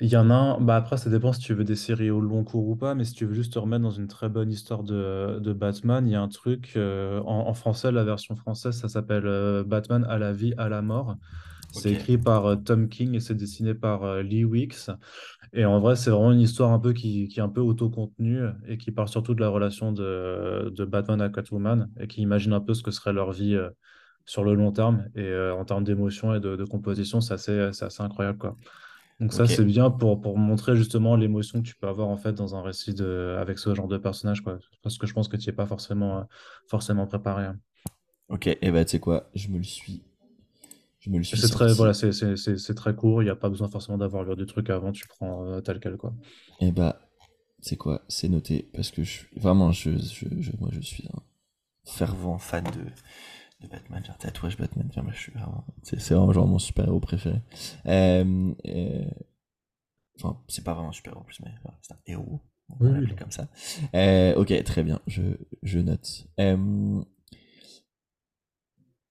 il 0.00 0.08
y 0.08 0.16
en 0.16 0.30
a 0.30 0.34
un. 0.34 0.60
Bah 0.60 0.76
après, 0.76 0.96
ça 0.96 1.10
dépend 1.10 1.32
si 1.32 1.40
tu 1.40 1.52
veux 1.52 1.64
des 1.64 1.76
séries 1.76 2.10
au 2.10 2.20
long 2.20 2.42
cours 2.42 2.66
ou 2.68 2.76
pas, 2.76 2.94
mais 2.94 3.04
si 3.04 3.12
tu 3.12 3.26
veux 3.26 3.34
juste 3.34 3.52
te 3.52 3.58
remettre 3.58 3.82
dans 3.82 3.90
une 3.90 4.08
très 4.08 4.30
bonne 4.30 4.50
histoire 4.50 4.82
de, 4.82 5.52
Batman, 5.52 6.06
il 6.06 6.12
y 6.12 6.14
a 6.14 6.22
un 6.22 6.28
truc 6.28 6.72
euh, 6.76 7.20
en, 7.26 7.52
français, 7.52 7.92
la 7.92 8.04
version 8.04 8.34
française, 8.34 8.78
ça 8.78 8.88
s'appelle 8.88 9.64
Batman 9.66 10.06
à 10.08 10.18
la 10.18 10.32
vie, 10.32 10.54
à 10.56 10.68
la 10.70 10.80
mort. 10.80 11.16
C'est 11.72 11.92
écrit 11.92 12.18
par 12.18 12.46
euh, 12.46 12.56
Tom 12.56 12.88
King 12.88 13.14
et 13.14 13.20
c'est 13.20 13.34
dessiné 13.34 13.74
par 13.74 14.02
euh, 14.04 14.22
Lee 14.22 14.44
Weeks. 14.44 14.90
Et 15.52 15.64
en 15.64 15.80
vrai, 15.80 15.96
c'est 15.96 16.10
vraiment 16.10 16.32
une 16.32 16.40
histoire 16.40 16.70
un 16.72 16.78
peu 16.78 16.92
qui, 16.92 17.28
qui 17.28 17.40
est 17.40 17.42
un 17.42 17.48
peu 17.48 17.60
auto-contenue 17.60 18.42
et 18.66 18.78
qui 18.78 18.92
parle 18.92 19.08
surtout 19.08 19.34
de 19.34 19.40
la 19.40 19.48
relation 19.48 19.92
de, 19.92 20.70
de 20.74 20.84
Batman 20.84 21.20
à 21.20 21.28
Catwoman 21.28 21.88
et 21.98 22.06
qui 22.06 22.22
imagine 22.22 22.52
un 22.52 22.60
peu 22.60 22.74
ce 22.74 22.82
que 22.82 22.90
serait 22.90 23.12
leur 23.12 23.32
vie 23.32 23.54
euh, 23.54 23.70
sur 24.26 24.44
le 24.44 24.54
long 24.54 24.72
terme. 24.72 25.06
Et 25.14 25.22
euh, 25.22 25.54
en 25.54 25.64
termes 25.64 25.84
d'émotion 25.84 26.34
et 26.34 26.40
de, 26.40 26.56
de 26.56 26.64
composition, 26.64 27.20
c'est 27.20 27.34
assez, 27.34 28.02
incroyable, 28.02 28.38
quoi. 28.38 28.56
Donc 29.20 29.34
ça, 29.34 29.46
c'est 29.46 29.64
bien 29.64 29.90
pour, 29.90 30.20
pour 30.20 30.38
montrer 30.38 30.76
justement 30.76 31.14
l'émotion 31.14 31.60
que 31.60 31.68
tu 31.68 31.76
peux 31.76 31.88
avoir 31.88 32.08
en 32.08 32.16
fait 32.16 32.32
dans 32.32 32.56
un 32.56 32.62
récit 32.62 32.94
de, 32.94 33.36
avec 33.38 33.58
ce 33.58 33.74
genre 33.74 33.88
de 33.88 33.98
personnage, 33.98 34.40
quoi. 34.40 34.58
Parce 34.82 34.96
que 34.96 35.06
je 35.06 35.12
pense 35.12 35.28
que 35.28 35.36
tu 35.36 35.48
n'y 35.48 35.50
es 35.50 35.52
pas 35.56 35.66
forcément, 35.66 36.20
euh, 36.20 36.22
forcément 36.68 37.06
préparé. 37.06 37.44
hein. 37.44 37.58
Ok, 38.28 38.46
et 38.46 38.70
bah 38.70 38.84
tu 38.84 38.92
sais 38.92 39.00
quoi, 39.00 39.28
je 39.34 39.48
me 39.48 39.58
le 39.58 39.64
suis. 39.64 40.04
Je 41.00 41.10
me 41.10 41.16
le 41.16 41.22
Et 41.22 41.26
suis 41.26 41.38
C'est 41.38 41.48
très, 41.48 41.72
voilà, 41.74 41.94
c'est 41.94 42.12
c'est- 42.12 42.36
c'est- 42.36 42.58
c'est 42.58 42.74
très 42.74 42.94
court, 42.94 43.22
il 43.22 43.26
n'y 43.26 43.30
a 43.30 43.36
pas 43.36 43.48
besoin 43.48 43.68
forcément 43.68 43.98
d'avoir 43.98 44.24
lu 44.24 44.36
des 44.36 44.46
trucs 44.46 44.70
avant, 44.70 44.92
tu 44.92 45.06
prends 45.08 45.46
euh, 45.46 45.60
tel 45.60 45.80
quel, 45.80 45.96
quoi. 45.96 46.12
Et 46.60 46.72
bah, 46.72 47.00
c'est 47.60 47.76
quoi, 47.76 48.02
c'est 48.08 48.28
noté 48.28 48.70
parce 48.74 48.90
que 48.90 49.02
je 49.02 49.10
suis 49.10 49.28
vraiment, 49.36 49.72
je, 49.72 49.90
je, 49.98 50.26
je- 50.40 50.52
moi 50.60 50.70
je 50.72 50.80
suis 50.80 51.06
un 51.08 51.22
fervent 51.84 52.38
fan 52.38 52.64
de, 52.64 52.84
de 53.66 53.68
Batman. 53.70 54.02
J'ai 54.04 54.12
un 54.12 54.16
tatouage 54.16 54.56
Batman. 54.58 54.86
Enfin, 54.90 55.04
je 55.12 55.18
suis 55.18 55.32
vraiment, 55.32 55.64
c'est 55.82 56.00
c'est 56.00 56.14
vraiment 56.14 56.32
genre 56.32 56.46
mon 56.46 56.58
super 56.58 56.86
héros 56.86 57.00
préféré. 57.00 57.40
Euh, 57.86 58.52
euh, 58.66 59.04
Enfin, 60.16 60.38
c'est 60.48 60.64
pas 60.64 60.74
vraiment 60.74 60.90
un 60.90 60.92
super-héros 60.92 61.22
en 61.22 61.24
plus, 61.24 61.40
mais 61.40 61.50
c'est 61.82 61.94
un 61.94 61.98
héros. 62.06 62.40
On 62.68 62.76
oui, 62.84 62.90
oui. 63.00 63.16
comme 63.16 63.30
ça. 63.32 63.48
ok, 64.36 64.64
très 64.64 64.84
bien, 64.84 65.00
je, 65.06 65.22
je 65.62 65.78
note. 65.80 66.26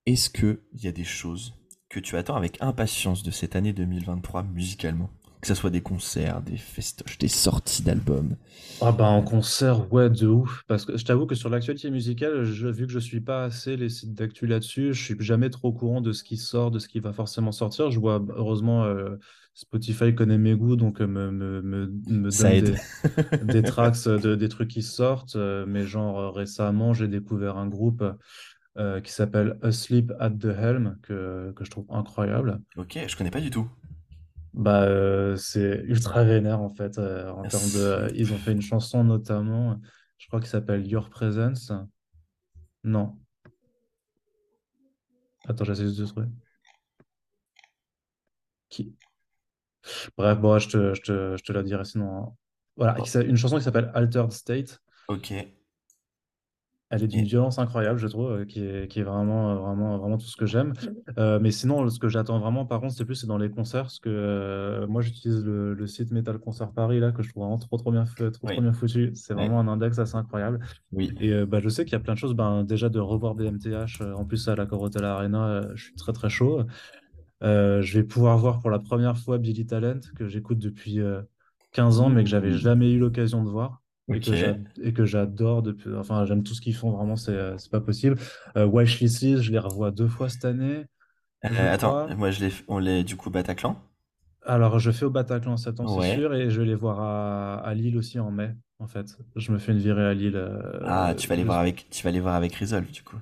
Est-ce 0.05 0.29
qu'il 0.29 0.59
y 0.73 0.87
a 0.87 0.91
des 0.91 1.03
choses 1.03 1.53
que 1.89 1.99
tu 1.99 2.15
attends 2.17 2.35
avec 2.35 2.61
impatience 2.61 3.23
de 3.23 3.31
cette 3.31 3.55
année 3.55 3.73
2023 3.73 4.43
musicalement 4.43 5.09
que 5.41 5.47
ce 5.47 5.55
soit 5.55 5.69
des 5.69 5.81
concerts, 5.81 6.41
des 6.41 6.57
festoches, 6.57 7.17
des 7.17 7.29
sorties 7.29 7.83
d'albums. 7.83 8.35
Ah 8.81 8.91
bah 8.91 9.05
en 9.05 9.21
concert, 9.21 9.91
ouais, 9.93 10.09
de 10.09 10.27
ouf. 10.27 10.63
Parce 10.67 10.85
que 10.85 10.97
je 10.97 11.05
t'avoue 11.05 11.25
que 11.25 11.35
sur 11.35 11.49
l'actualité 11.49 11.89
musicale, 11.89 12.43
je, 12.43 12.67
vu 12.67 12.87
que 12.87 12.91
je 12.91 12.99
suis 12.99 13.21
pas 13.21 13.45
assez 13.45 13.77
les 13.77 13.89
sites 13.89 14.13
d'actu 14.13 14.47
là-dessus, 14.47 14.93
je 14.93 15.01
suis 15.01 15.15
jamais 15.19 15.49
trop 15.49 15.69
au 15.69 15.73
courant 15.73 16.01
de 16.01 16.11
ce 16.11 16.23
qui 16.23 16.35
sort, 16.35 16.71
de 16.71 16.79
ce 16.79 16.89
qui 16.89 16.99
va 16.99 17.13
forcément 17.13 17.53
sortir. 17.53 17.89
Je 17.89 17.99
vois, 17.99 18.21
heureusement, 18.35 18.83
euh, 18.83 19.15
Spotify 19.53 20.13
connaît 20.13 20.37
mes 20.37 20.55
goûts, 20.55 20.75
donc 20.75 20.99
euh, 20.99 21.07
me, 21.07 21.31
me, 21.31 21.61
me, 21.61 21.87
me 22.09 22.29
donne 22.29 22.75
des, 23.45 23.61
des, 23.61 23.63
tracks, 23.63 24.07
de, 24.07 24.35
des 24.35 24.49
trucs 24.49 24.69
qui 24.69 24.81
sortent. 24.81 25.37
Euh, 25.37 25.65
mais 25.65 25.85
genre 25.85 26.33
récemment, 26.33 26.93
j'ai 26.93 27.07
découvert 27.07 27.57
un 27.57 27.67
groupe 27.67 28.03
qui 29.03 29.11
s'appelle 29.11 29.57
Asleep 29.61 30.11
at 30.19 30.31
the 30.31 30.45
Helm, 30.45 30.97
que, 31.01 31.51
que 31.55 31.65
je 31.65 31.69
trouve 31.69 31.85
incroyable. 31.89 32.61
Ok, 32.77 32.97
je 33.07 33.15
connais 33.17 33.31
pas 33.31 33.41
du 33.41 33.49
tout. 33.49 33.69
Bah, 34.53 34.83
euh, 34.83 35.35
c'est 35.35 35.83
ultra 35.85 36.23
vénère 36.23 36.61
en 36.61 36.69
fait. 36.69 36.97
Euh, 36.97 37.29
en 37.31 37.43
termes 37.43 37.71
de, 37.75 38.11
ils 38.15 38.33
ont 38.33 38.37
fait 38.37 38.51
une 38.51 38.61
chanson 38.61 39.03
notamment, 39.03 39.79
je 40.17 40.27
crois 40.27 40.39
qu'il 40.39 40.49
s'appelle 40.49 40.87
Your 40.87 41.09
Presence. 41.09 41.71
Non. 42.83 43.17
Attends, 45.47 45.65
j'essaie 45.65 45.83
de 45.83 46.05
trouver. 46.05 46.27
Qui? 48.69 48.95
Bref, 50.17 50.39
bon, 50.39 50.59
je 50.59 50.69
te, 50.69 50.93
je 50.93 51.01
te, 51.01 51.37
je 51.37 51.43
te 51.43 51.51
la 51.51 51.63
dirai 51.63 51.85
sinon. 51.85 52.17
Hein. 52.17 52.33
Voilà, 52.75 52.95
une 53.25 53.35
chanson 53.35 53.57
qui 53.57 53.63
s'appelle 53.63 53.91
Altered 53.93 54.31
State. 54.31 54.79
Ok. 55.07 55.33
Elle 56.91 57.03
est 57.03 57.07
d'une 57.07 57.25
violence 57.25 57.59
incroyable, 57.59 57.99
je 57.99 58.07
trouve, 58.07 58.31
euh, 58.31 58.45
qui 58.45 58.63
est, 58.63 58.87
qui 58.87 58.99
est 58.99 59.03
vraiment, 59.03 59.51
euh, 59.51 59.55
vraiment, 59.55 59.99
vraiment 59.99 60.17
tout 60.17 60.25
ce 60.25 60.35
que 60.35 60.47
j'aime. 60.47 60.73
Euh, 61.19 61.39
mais 61.39 61.51
sinon, 61.51 61.87
ce 61.89 61.99
que 61.99 62.07
j'attends 62.09 62.39
vraiment, 62.39 62.65
par 62.65 62.81
contre, 62.81 62.93
c'est 62.93 63.05
plus 63.05 63.25
dans 63.25 63.37
les 63.37 63.49
concerts, 63.49 63.89
que 64.01 64.85
moi, 64.87 65.01
j'utilise 65.01 65.43
le, 65.45 65.87
site 65.87 66.11
Metal 66.11 66.39
Concert 66.39 66.71
Paris, 66.71 66.99
là, 66.99 67.11
que 67.11 67.21
je 67.21 67.29
trouve 67.29 67.43
vraiment 67.43 67.59
trop, 67.59 67.77
trop 67.77 67.91
bien, 67.91 68.05
trop, 68.05 68.29
trop 68.29 68.61
bien 68.61 68.73
foutu. 68.73 69.11
C'est 69.13 69.33
vraiment 69.33 69.59
un 69.59 69.67
index 69.67 69.99
assez 69.99 70.15
incroyable. 70.15 70.59
Oui. 70.91 71.13
Et 71.19 71.45
bah, 71.45 71.59
je 71.59 71.69
sais 71.69 71.83
qu'il 71.83 71.93
y 71.93 71.95
a 71.95 71.99
plein 71.99 72.13
de 72.13 72.19
choses. 72.19 72.33
Ben, 72.33 72.63
déjà, 72.63 72.89
de 72.89 72.99
revoir 72.99 73.35
BMTH, 73.35 74.01
en 74.15 74.25
plus 74.25 74.47
à 74.47 74.55
la 74.55 74.65
Corotel 74.65 75.05
Arena, 75.05 75.67
je 75.75 75.83
suis 75.83 75.95
très, 75.95 76.13
très 76.13 76.29
chaud. 76.29 76.63
je 77.41 77.93
vais 77.93 78.03
pouvoir 78.03 78.37
voir 78.37 78.59
pour 78.59 78.71
la 78.71 78.79
première 78.79 79.17
fois 79.17 79.37
Billy 79.37 79.65
Talent, 79.65 79.99
que 80.15 80.27
j'écoute 80.27 80.57
depuis 80.57 80.99
15 81.73 81.99
ans, 81.99 82.09
mais 82.09 82.23
que 82.23 82.29
j'avais 82.29 82.53
jamais 82.53 82.91
eu 82.91 82.99
l'occasion 82.99 83.43
de 83.43 83.49
voir 83.49 83.78
et 84.13 84.93
que 84.93 85.05
j'adore 85.05 85.61
depuis 85.61 85.93
enfin 85.95 86.25
j'aime 86.25 86.43
tout 86.43 86.53
ce 86.53 86.61
qu'ils 86.61 86.75
font 86.75 86.91
vraiment 86.91 87.15
c'est 87.15 87.31
euh, 87.31 87.57
c'est 87.57 87.71
pas 87.71 87.81
possible. 87.81 88.17
Euh, 88.57 88.65
Wish 88.65 88.99
je 89.03 89.51
les 89.51 89.59
revois 89.59 89.91
deux 89.91 90.07
fois 90.07 90.29
cette 90.29 90.45
année 90.45 90.85
euh, 91.45 91.73
attends 91.73 92.15
moi 92.15 92.31
je 92.31 92.45
les 92.45 92.51
on 92.67 92.79
les 92.79 93.03
du 93.03 93.15
coup 93.15 93.29
Bataclan? 93.29 93.77
Alors 94.45 94.79
je 94.79 94.91
fais 94.91 95.05
au 95.05 95.09
Bataclan 95.09 95.53
en 95.53 95.57
septembre 95.57 96.01
c'est 96.01 96.15
sûr 96.15 96.33
et 96.33 96.49
je 96.49 96.61
vais 96.61 96.67
les 96.67 96.75
voir 96.75 96.99
à, 96.99 97.55
à, 97.59 97.73
Lille 97.73 97.97
aussi 97.97 98.19
en 98.19 98.31
mai 98.31 98.55
en 98.79 98.87
fait. 98.87 99.17
Je 99.35 99.51
me 99.51 99.57
fais 99.57 99.73
une 99.73 99.77
virée 99.79 100.05
à 100.05 100.13
Lille 100.13 100.35
euh, 100.35 100.79
ah 100.85 101.13
tu 101.15 101.27
vas 101.27 101.35
les 101.35 101.43
voir 101.43 101.59
avec 101.59 101.87
tu 101.89 102.03
vas 102.03 102.11
les 102.11 102.19
voir 102.19 102.35
avec 102.35 102.55
Resolve 102.55 102.91
du 102.91 103.03
coup. 103.03 103.17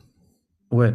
Ouais. 0.72 0.93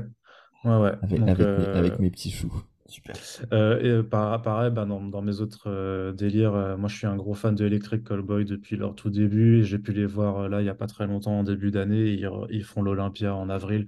Ouais 0.64 0.77
ouais. 0.77 0.93
Avec, 1.02 1.20
avec, 1.20 1.39
mes, 1.39 1.66
avec 1.66 1.98
mes 1.98 2.10
petits 2.10 2.31
choux 2.31 2.52
Super. 2.93 3.16
Euh, 3.52 3.81
et 3.81 3.89
euh, 3.89 4.02
pareil, 4.02 4.70
bah, 4.70 4.85
dans, 4.85 5.01
dans, 5.01 5.23
mes 5.23 5.40
autres 5.40 5.64
euh, 5.66 6.12
délires, 6.12 6.77
moi 6.77 6.90
je 6.90 6.97
suis 6.97 7.06
un 7.06 7.16
gros 7.16 7.32
fan 7.32 7.55
de 7.55 7.64
Electric 7.64 8.05
Callboy 8.05 8.44
depuis 8.44 8.77
leur 8.77 8.94
tout 8.94 9.09
début 9.09 9.60
et 9.60 9.64
j'ai 9.64 9.78
pu 9.78 9.93
les 9.93 10.05
voir 10.05 10.48
là 10.51 10.60
il 10.60 10.64
n'y 10.64 10.70
a 10.70 10.74
pas 10.74 10.86
très 10.86 11.06
longtemps 11.06 11.39
en 11.39 11.43
début 11.43 11.70
d'année. 11.70 12.12
Ils, 12.12 12.28
ils, 12.51 12.64
font 12.64 12.82
l'Olympia 12.82 13.35
en 13.35 13.48
avril, 13.48 13.86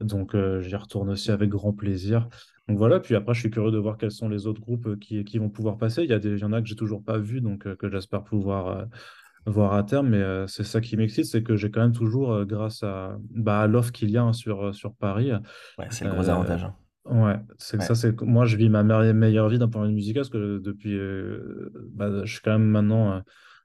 donc 0.00 0.36
j'y 0.60 0.76
retourne 0.76 1.08
aussi 1.08 1.30
avec 1.30 1.48
grand 1.48 1.72
plaisir. 1.72 2.28
Donc 2.68 2.76
voilà, 2.76 3.00
puis 3.00 3.14
après 3.14 3.32
je 3.32 3.40
suis 3.40 3.50
curieux 3.50 3.72
de 3.72 3.78
voir 3.78 3.96
quels 3.96 4.12
sont 4.12 4.28
les 4.28 4.46
autres 4.46 4.60
groupes 4.60 4.98
qui, 4.98 5.24
qui 5.24 5.38
vont 5.38 5.48
pouvoir 5.48 5.78
passer. 5.78 6.02
Il 6.04 6.10
y, 6.10 6.12
a 6.12 6.18
des, 6.18 6.32
il 6.32 6.38
y 6.38 6.44
en 6.44 6.52
a 6.52 6.60
que 6.60 6.68
j'ai 6.68 6.76
toujours 6.76 7.02
pas 7.02 7.16
vu, 7.16 7.40
donc 7.40 7.74
que 7.76 7.90
j'espère 7.90 8.22
pouvoir 8.22 8.86
voir 9.46 9.72
à 9.72 9.82
terme, 9.82 10.10
mais 10.10 10.46
c'est 10.46 10.64
ça 10.64 10.82
qui 10.82 10.98
m'excite, 10.98 11.24
c'est 11.24 11.42
que 11.42 11.56
j'ai 11.56 11.70
quand 11.70 11.80
même 11.80 11.92
toujours, 11.92 12.44
grâce 12.44 12.82
à, 12.82 13.16
bah, 13.30 13.62
à 13.62 13.66
l'offre 13.66 13.92
qu'il 13.92 14.10
y 14.10 14.18
a 14.18 14.22
hein, 14.22 14.34
sur, 14.34 14.74
sur 14.74 14.94
Paris. 14.94 15.32
Ouais, 15.78 15.86
c'est 15.88 16.04
le 16.04 16.10
gros 16.10 16.28
avantage. 16.28 16.64
Hein. 16.64 16.74
Ouais, 17.04 17.34
c'est 17.58 17.78
que 17.78 17.84
ça, 17.84 17.96
c'est 17.96 18.20
moi 18.22 18.46
je 18.46 18.56
vis 18.56 18.68
ma 18.68 18.84
meilleure 18.84 19.48
vie 19.48 19.58
d'un 19.58 19.68
point 19.68 19.82
de 19.82 19.88
vue 19.88 19.94
musical 19.94 20.20
parce 20.20 20.30
que 20.30 20.58
depuis, 20.58 20.94
euh, 20.96 21.70
bah, 21.94 22.24
je 22.24 22.32
suis 22.32 22.40
quand 22.42 22.52
même 22.52 22.68
maintenant 22.68 23.12
euh, 23.14 23.20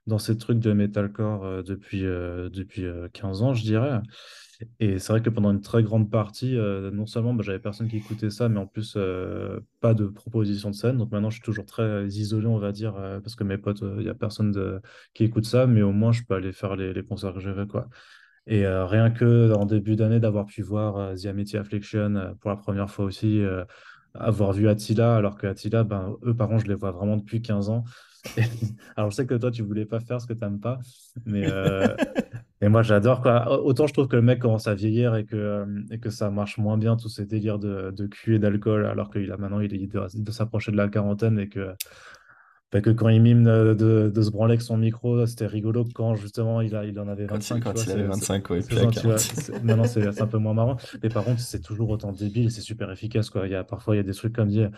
dans 0.08 0.18
ces 0.18 0.36
trucs 0.36 0.58
de 0.58 0.72
metalcore 0.72 1.44
euh, 1.44 1.62
depuis, 1.62 2.00
depuis 2.02 2.84
15 3.12 3.42
ans, 3.42 3.54
je 3.54 3.62
dirais. 3.62 4.00
Et 4.80 4.98
c'est 4.98 5.12
vrai 5.12 5.22
que 5.22 5.30
pendant 5.30 5.52
une 5.52 5.60
très 5.60 5.84
grande 5.84 6.10
partie, 6.10 6.56
non 6.56 7.06
seulement 7.06 7.32
bah, 7.32 7.44
j'avais 7.46 7.60
personne 7.60 7.88
qui 7.88 7.98
écoutait 7.98 8.30
ça, 8.30 8.48
mais 8.48 8.58
en 8.58 8.66
plus 8.66 8.98
pas 9.80 9.94
de 9.94 10.06
proposition 10.08 10.70
de 10.70 10.74
scène. 10.74 10.98
Donc 10.98 11.12
maintenant, 11.12 11.30
je 11.30 11.36
suis 11.36 11.44
toujours 11.44 11.64
très 11.66 12.06
isolé, 12.08 12.46
on 12.48 12.58
va 12.58 12.72
dire, 12.72 12.94
parce 13.22 13.36
que 13.36 13.44
mes 13.44 13.58
potes, 13.58 13.82
il 13.82 14.02
n'y 14.02 14.08
a 14.08 14.14
personne 14.14 14.50
de... 14.50 14.80
qui 15.14 15.22
écoute 15.22 15.44
ça, 15.44 15.68
mais 15.68 15.82
au 15.82 15.92
moins 15.92 16.10
je 16.10 16.22
peux 16.24 16.34
aller 16.34 16.52
faire 16.52 16.74
les, 16.74 16.92
les 16.92 17.04
concerts 17.04 17.34
que 17.34 17.40
je 17.40 17.50
veux, 17.50 17.66
quoi. 17.66 17.88
Et 18.48 18.64
euh, 18.64 18.86
rien 18.86 19.10
que 19.10 19.52
en 19.52 19.66
début 19.66 19.94
d'année, 19.94 20.20
d'avoir 20.20 20.46
pu 20.46 20.62
voir 20.62 20.96
euh, 20.96 21.14
The 21.14 21.26
Amity 21.26 21.58
Affliction 21.58 22.16
euh, 22.16 22.32
pour 22.40 22.48
la 22.48 22.56
première 22.56 22.90
fois 22.90 23.04
aussi, 23.04 23.42
avoir 24.14 24.52
vu 24.52 24.68
Attila, 24.68 25.16
alors 25.16 25.36
que 25.36 25.46
Attila, 25.46 25.84
ben, 25.84 26.16
eux, 26.24 26.34
par 26.34 26.48
contre, 26.48 26.64
je 26.64 26.68
les 26.68 26.74
vois 26.74 26.90
vraiment 26.90 27.18
depuis 27.18 27.42
15 27.42 27.68
ans. 27.68 27.84
alors, 28.96 29.10
je 29.10 29.16
sais 29.16 29.26
que 29.26 29.34
toi, 29.34 29.50
tu 29.50 29.62
voulais 29.62 29.84
pas 29.84 30.00
faire 30.00 30.20
ce 30.20 30.26
que 30.26 30.32
tu 30.32 30.40
n'aimes 30.40 30.60
pas, 30.60 30.78
mais 31.26 31.46
et 32.60 32.68
moi, 32.68 32.82
j'adore. 32.82 33.20
Quoi. 33.20 33.62
Autant 33.62 33.86
je 33.86 33.92
trouve 33.92 34.08
que 34.08 34.16
le 34.16 34.22
mec 34.22 34.40
commence 34.40 34.66
à 34.66 34.74
vieillir 34.74 35.14
et 35.14 35.24
que, 35.24 35.66
et 35.92 35.98
que 35.98 36.10
ça 36.10 36.30
marche 36.30 36.56
moins 36.56 36.78
bien, 36.78 36.96
tous 36.96 37.10
ces 37.10 37.26
délires 37.26 37.58
de, 37.58 37.90
de 37.90 38.06
cul 38.06 38.36
et 38.36 38.38
d'alcool, 38.38 38.86
alors 38.86 39.10
qu'il 39.10 39.30
a 39.30 39.36
maintenant, 39.36 39.60
il, 39.60 39.72
il 39.74 39.88
doit 39.88 40.08
s'approcher 40.30 40.72
de 40.72 40.76
la 40.78 40.88
quarantaine 40.88 41.38
et 41.38 41.48
que 41.48 41.74
que 42.70 42.90
quand 42.90 43.08
il 43.08 43.22
mime 43.22 43.44
de, 43.44 44.10
de, 44.14 44.22
se 44.22 44.30
branler 44.30 44.52
avec 44.52 44.62
son 44.62 44.76
micro, 44.76 45.24
c'était 45.26 45.46
rigolo 45.46 45.84
quand 45.94 46.14
justement 46.16 46.60
il, 46.60 46.76
a, 46.76 46.84
il 46.84 46.98
en 47.00 47.08
avait 47.08 47.26
25. 47.26 47.62
Quand, 47.62 47.72
il 47.82 47.90
avait 47.90 48.02
25, 48.04 48.50
ouais, 48.50 48.60
maintenant 49.62 49.84
c'est 49.84 50.20
un 50.20 50.26
peu 50.26 50.38
moins 50.38 50.54
marrant. 50.54 50.76
Mais 51.02 51.08
par 51.08 51.24
contre, 51.24 51.40
c'est 51.40 51.60
toujours 51.62 51.88
autant 51.88 52.12
débile 52.12 52.46
et 52.46 52.50
c'est 52.50 52.60
super 52.60 52.90
efficace. 52.90 53.30
Quoi. 53.30 53.46
Il 53.46 53.52
y 53.52 53.54
a, 53.54 53.64
parfois, 53.64 53.94
il 53.94 53.98
y 53.98 54.00
a 54.00 54.04
des 54.04 54.14
trucs 54.14 54.34
comme 54.34 54.48
dire 54.48 54.70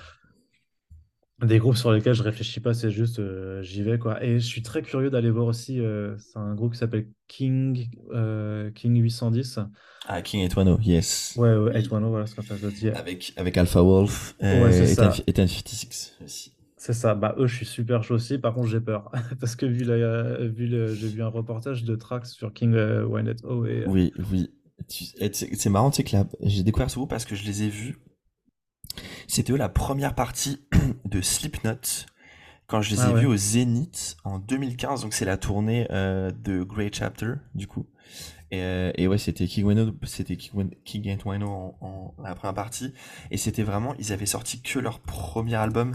des 1.46 1.58
groupes 1.58 1.76
sur 1.76 1.92
lesquels 1.92 2.14
je 2.14 2.22
réfléchis 2.22 2.60
pas, 2.60 2.74
c'est 2.74 2.90
juste 2.90 3.18
euh, 3.18 3.62
j'y 3.62 3.82
vais. 3.82 3.98
quoi. 3.98 4.22
Et 4.22 4.38
je 4.38 4.46
suis 4.46 4.62
très 4.62 4.82
curieux 4.82 5.10
d'aller 5.10 5.30
voir 5.30 5.46
aussi, 5.46 5.80
euh, 5.80 6.16
c'est 6.18 6.38
un 6.38 6.54
groupe 6.54 6.72
qui 6.72 6.78
s'appelle 6.78 7.08
King, 7.28 7.88
euh, 8.12 8.70
King 8.72 8.96
810. 8.96 9.60
Ah, 10.06 10.22
King 10.22 10.42
810, 10.42 10.86
yes. 10.86 11.34
Ouais, 11.36 11.56
ouais 11.56 11.72
810, 11.74 12.08
voilà 12.10 12.26
ce 12.26 12.34
que 12.34 12.42
ça 12.42 12.54
dire. 12.70 12.96
Avec, 12.96 13.32
avec 13.36 13.56
Alpha 13.56 13.80
Wolf 13.80 14.34
et, 14.40 14.46
et 14.46 15.32
56 15.32 16.16
aussi. 16.22 16.52
C'est 16.80 16.94
ça. 16.94 17.14
Bah, 17.14 17.34
eux, 17.36 17.46
je 17.46 17.56
suis 17.56 17.66
super 17.66 18.02
chaud 18.02 18.14
aussi. 18.14 18.38
Par 18.38 18.54
contre, 18.54 18.68
j'ai 18.68 18.80
peur. 18.80 19.12
Parce 19.40 19.54
que 19.54 19.66
vu, 19.66 19.84
la, 19.84 20.38
vu 20.46 20.66
le, 20.66 20.94
j'ai 20.94 21.08
vu 21.08 21.22
un 21.22 21.28
reportage 21.28 21.84
de 21.84 21.94
Trax 21.94 22.32
sur 22.32 22.54
King 22.54 22.72
euh, 22.72 23.04
O. 23.04 23.18
Et... 23.66 23.82
Euh, 23.82 23.84
oui, 23.86 24.14
oui. 24.32 24.50
C'est 24.88 25.68
marrant, 25.68 25.92
sais 25.92 26.04
que 26.04 26.16
j'ai 26.40 26.62
découvert 26.62 26.90
ce 26.90 26.94
groupe 26.96 27.10
parce 27.10 27.26
que 27.26 27.36
je 27.36 27.44
les 27.44 27.64
ai 27.64 27.68
vus. 27.68 27.98
C'était 29.28 29.52
eux 29.52 29.58
la 29.58 29.68
première 29.68 30.14
partie 30.14 30.64
de 31.04 31.20
Slipknot 31.20 32.06
quand 32.66 32.80
je 32.80 32.92
les 32.92 33.00
ah 33.02 33.10
ai 33.10 33.20
vus 33.20 33.26
au 33.26 33.36
Zénith 33.36 34.16
en 34.24 34.38
2015. 34.38 35.02
Donc, 35.02 35.12
c'est 35.12 35.26
la 35.26 35.36
tournée 35.36 35.86
euh, 35.90 36.30
de 36.30 36.62
Great 36.62 36.94
Chapter, 36.94 37.34
du 37.54 37.66
coup. 37.66 37.88
Et, 38.50 38.62
euh, 38.62 38.90
et 38.96 39.06
ouais, 39.06 39.18
c'était 39.18 39.46
King 39.46 39.66
Wano, 39.66 39.92
c'était 40.04 40.36
King, 40.36 40.70
King 40.84 41.18
Wano 41.26 41.46
en, 41.46 41.76
en, 41.82 42.22
la 42.22 42.34
première 42.34 42.54
partie. 42.54 42.94
Et 43.30 43.36
c'était 43.36 43.64
vraiment, 43.64 43.94
ils 43.98 44.14
avaient 44.14 44.24
sorti 44.24 44.62
que 44.62 44.78
leur 44.78 45.00
premier 45.00 45.56
album. 45.56 45.94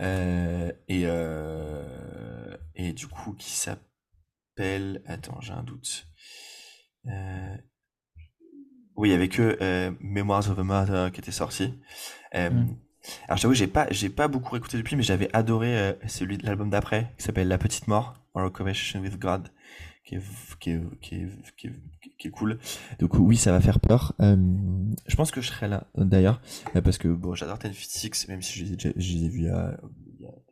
Euh, 0.00 0.72
et, 0.88 1.02
euh, 1.04 2.56
et 2.74 2.92
du 2.92 3.06
coup, 3.06 3.32
qui 3.32 3.50
s'appelle. 3.50 5.02
Attends, 5.06 5.40
j'ai 5.40 5.52
un 5.52 5.62
doute. 5.62 6.06
Euh, 7.06 7.56
oui, 8.96 9.12
avec 9.12 9.38
eux, 9.40 9.58
Memoirs 10.00 10.50
of 10.50 10.58
a 10.58 10.62
Mother 10.62 11.12
qui 11.12 11.20
était 11.20 11.30
sorti. 11.30 11.74
Euh, 12.34 12.50
mm. 12.50 12.76
Alors, 13.28 13.38
j'avoue, 13.38 13.54
j'ai 13.54 13.68
pas, 13.68 13.86
j'ai 13.90 14.08
pas 14.08 14.26
beaucoup 14.26 14.56
écouté 14.56 14.76
depuis, 14.76 14.96
mais 14.96 15.02
j'avais 15.02 15.34
adoré 15.34 15.96
celui 16.08 16.38
de 16.38 16.46
l'album 16.46 16.70
d'après, 16.70 17.12
qui 17.18 17.24
s'appelle 17.24 17.48
La 17.48 17.58
Petite 17.58 17.86
Mort, 17.86 18.14
Our 18.34 18.52
Conversation 18.52 19.00
with 19.00 19.18
God, 19.18 19.48
qui 20.06 20.14
est, 20.14 20.22
qui 20.60 20.70
est, 20.70 20.80
qui 21.00 21.14
est, 21.16 21.28
qui 21.56 21.66
est, 21.66 21.72
qui 22.16 22.28
est 22.28 22.30
cool. 22.30 22.58
Donc 23.00 23.14
oui, 23.14 23.36
ça 23.36 23.50
va 23.50 23.60
faire 23.60 23.80
peur. 23.80 24.14
Euh, 24.20 24.36
je 25.06 25.16
pense 25.16 25.32
que 25.32 25.40
je 25.40 25.48
serai 25.48 25.68
là 25.68 25.88
d'ailleurs 25.96 26.40
euh, 26.76 26.80
parce 26.80 26.96
que 26.96 27.08
bon, 27.08 27.34
j'adore 27.34 27.58
Ten 27.58 27.72
Six, 27.72 28.28
même 28.28 28.40
si 28.40 28.60
je 28.60 28.64
les 28.64 28.72
ai, 28.74 28.92
je 28.96 29.12
les 29.12 29.24
ai 29.24 29.28
vus 29.28 29.40
il 29.40 29.46
y, 29.46 29.48
a, 29.48 29.76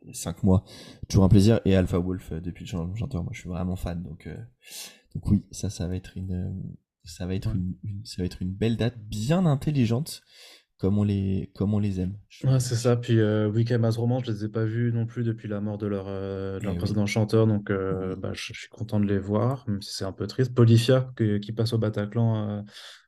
il 0.03 0.07
y 0.07 0.11
a 0.11 0.13
5 0.13 0.43
mois. 0.43 0.65
Toujours 1.07 1.23
un 1.23 1.29
plaisir. 1.29 1.61
Et 1.63 1.75
Alpha 1.75 1.97
Wolf 1.97 2.33
euh, 2.33 2.41
depuis 2.41 2.65
le 2.65 2.95
chanteur, 2.95 3.23
moi 3.23 3.31
je 3.33 3.39
suis 3.39 3.49
vraiment 3.49 3.77
fan. 3.77 4.03
Donc 4.03 4.27
donc 5.15 5.31
oui, 5.31 5.45
ça 5.51 5.69
ça 5.69 5.87
va 5.87 5.95
être 5.95 6.17
une 6.17 6.75
ça 7.05 7.25
va 7.25 7.33
être 7.33 7.55
une, 7.55 7.75
ça 8.03 8.21
va 8.21 8.25
être 8.25 8.41
une 8.41 8.51
belle 8.51 8.75
date 8.75 8.97
bien 8.99 9.45
intelligente 9.45 10.21
comme 10.77 10.97
on 10.97 11.03
les, 11.03 11.51
comme 11.55 11.73
on 11.73 11.79
les 11.79 12.01
aime. 12.01 12.13
Ouais, 12.43 12.59
c'est 12.59 12.75
ça. 12.75 12.95
Puis 12.95 13.19
euh, 13.19 13.49
Weekend 13.49 13.81
Mass 13.81 13.97
Romance, 13.97 14.23
je 14.25 14.31
les 14.31 14.45
ai 14.45 14.49
pas 14.49 14.65
vus 14.65 14.91
non 14.93 15.05
plus 15.05 15.23
depuis 15.23 15.47
la 15.47 15.61
mort 15.61 15.77
de 15.77 15.87
leur, 15.87 16.05
euh, 16.07 16.59
de 16.59 16.65
leur 16.65 16.73
eh 16.73 16.77
précédent 16.77 17.05
chanteur, 17.05 17.47
donc 17.47 17.69
euh, 17.69 18.15
bah, 18.15 18.31
je, 18.33 18.53
suis 18.53 18.69
content 18.69 18.99
de 18.99 19.05
les 19.05 19.19
voir, 19.19 19.63
même 19.67 19.81
si 19.81 19.93
c'est 19.93 20.05
un 20.05 20.11
peu 20.11 20.27
triste. 20.27 20.53
Polyphia, 20.53 21.11
qui 21.41 21.51
passe 21.51 21.73
au 21.73 21.77
Bataclan 21.77 22.65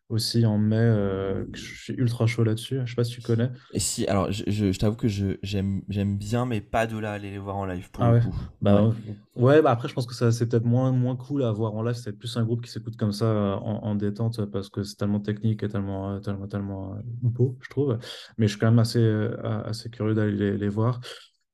aussi 0.09 0.45
en 0.45 0.57
mai. 0.57 0.77
Euh, 0.77 1.45
je 1.53 1.83
suis 1.83 1.93
ultra 1.93 2.27
chaud 2.27 2.43
là-dessus. 2.43 2.79
Je 2.85 2.89
sais 2.89 2.95
pas 2.95 3.03
si 3.03 3.11
tu 3.11 3.21
connais. 3.21 3.49
Et 3.73 3.79
si, 3.79 4.07
alors 4.07 4.31
je, 4.31 4.43
je, 4.47 4.77
t'avoue 4.77 4.95
que 4.95 5.07
j'aime 5.07 5.81
bien, 6.17 6.45
mais 6.45 6.61
pas 6.61 6.87
de 6.87 6.97
là 6.97 7.11
aller 7.11 7.31
les 7.31 7.37
voir 7.37 7.57
en 7.57 7.65
live 7.65 7.91
pour 7.91 8.03
ah 8.03 8.11
le 8.11 8.17
ouais. 8.17 8.23
coup. 8.23 8.35
Bah, 8.61 8.89
ouais. 9.35 9.61
bah 9.61 9.71
après, 9.71 9.87
je 9.87 9.93
pense 9.93 10.05
que 10.05 10.13
c'est 10.31 10.47
peut-être 10.47 10.65
moins, 10.65 10.91
moins 10.91 11.15
cool 11.15 11.43
à 11.43 11.51
voir 11.51 11.73
en 11.75 11.83
live. 11.83 11.95
C'est 11.95 12.17
plus 12.17 12.35
un 12.37 12.43
groupe 12.43 12.63
qui 12.63 12.71
s'écoute 12.71 12.95
comme 12.95 13.11
ça 13.11 13.59
en, 13.61 13.83
en, 13.83 13.95
détente 13.95 14.45
parce 14.45 14.69
que 14.69 14.83
c'est 14.83 14.95
tellement 14.95 15.19
technique 15.19 15.63
et 15.63 15.67
tellement, 15.67 16.19
tellement, 16.21 16.47
tellement 16.47 16.93
euh, 16.93 16.99
beau, 17.21 17.57
je 17.61 17.69
trouve. 17.69 17.97
Mais 18.37 18.47
je 18.47 18.51
suis 18.51 18.59
quand 18.59 18.69
même 18.69 18.79
assez, 18.79 18.99
euh, 18.99 19.35
assez 19.65 19.89
curieux 19.89 20.13
d'aller 20.13 20.31
les, 20.31 20.57
les, 20.57 20.69
voir. 20.69 21.01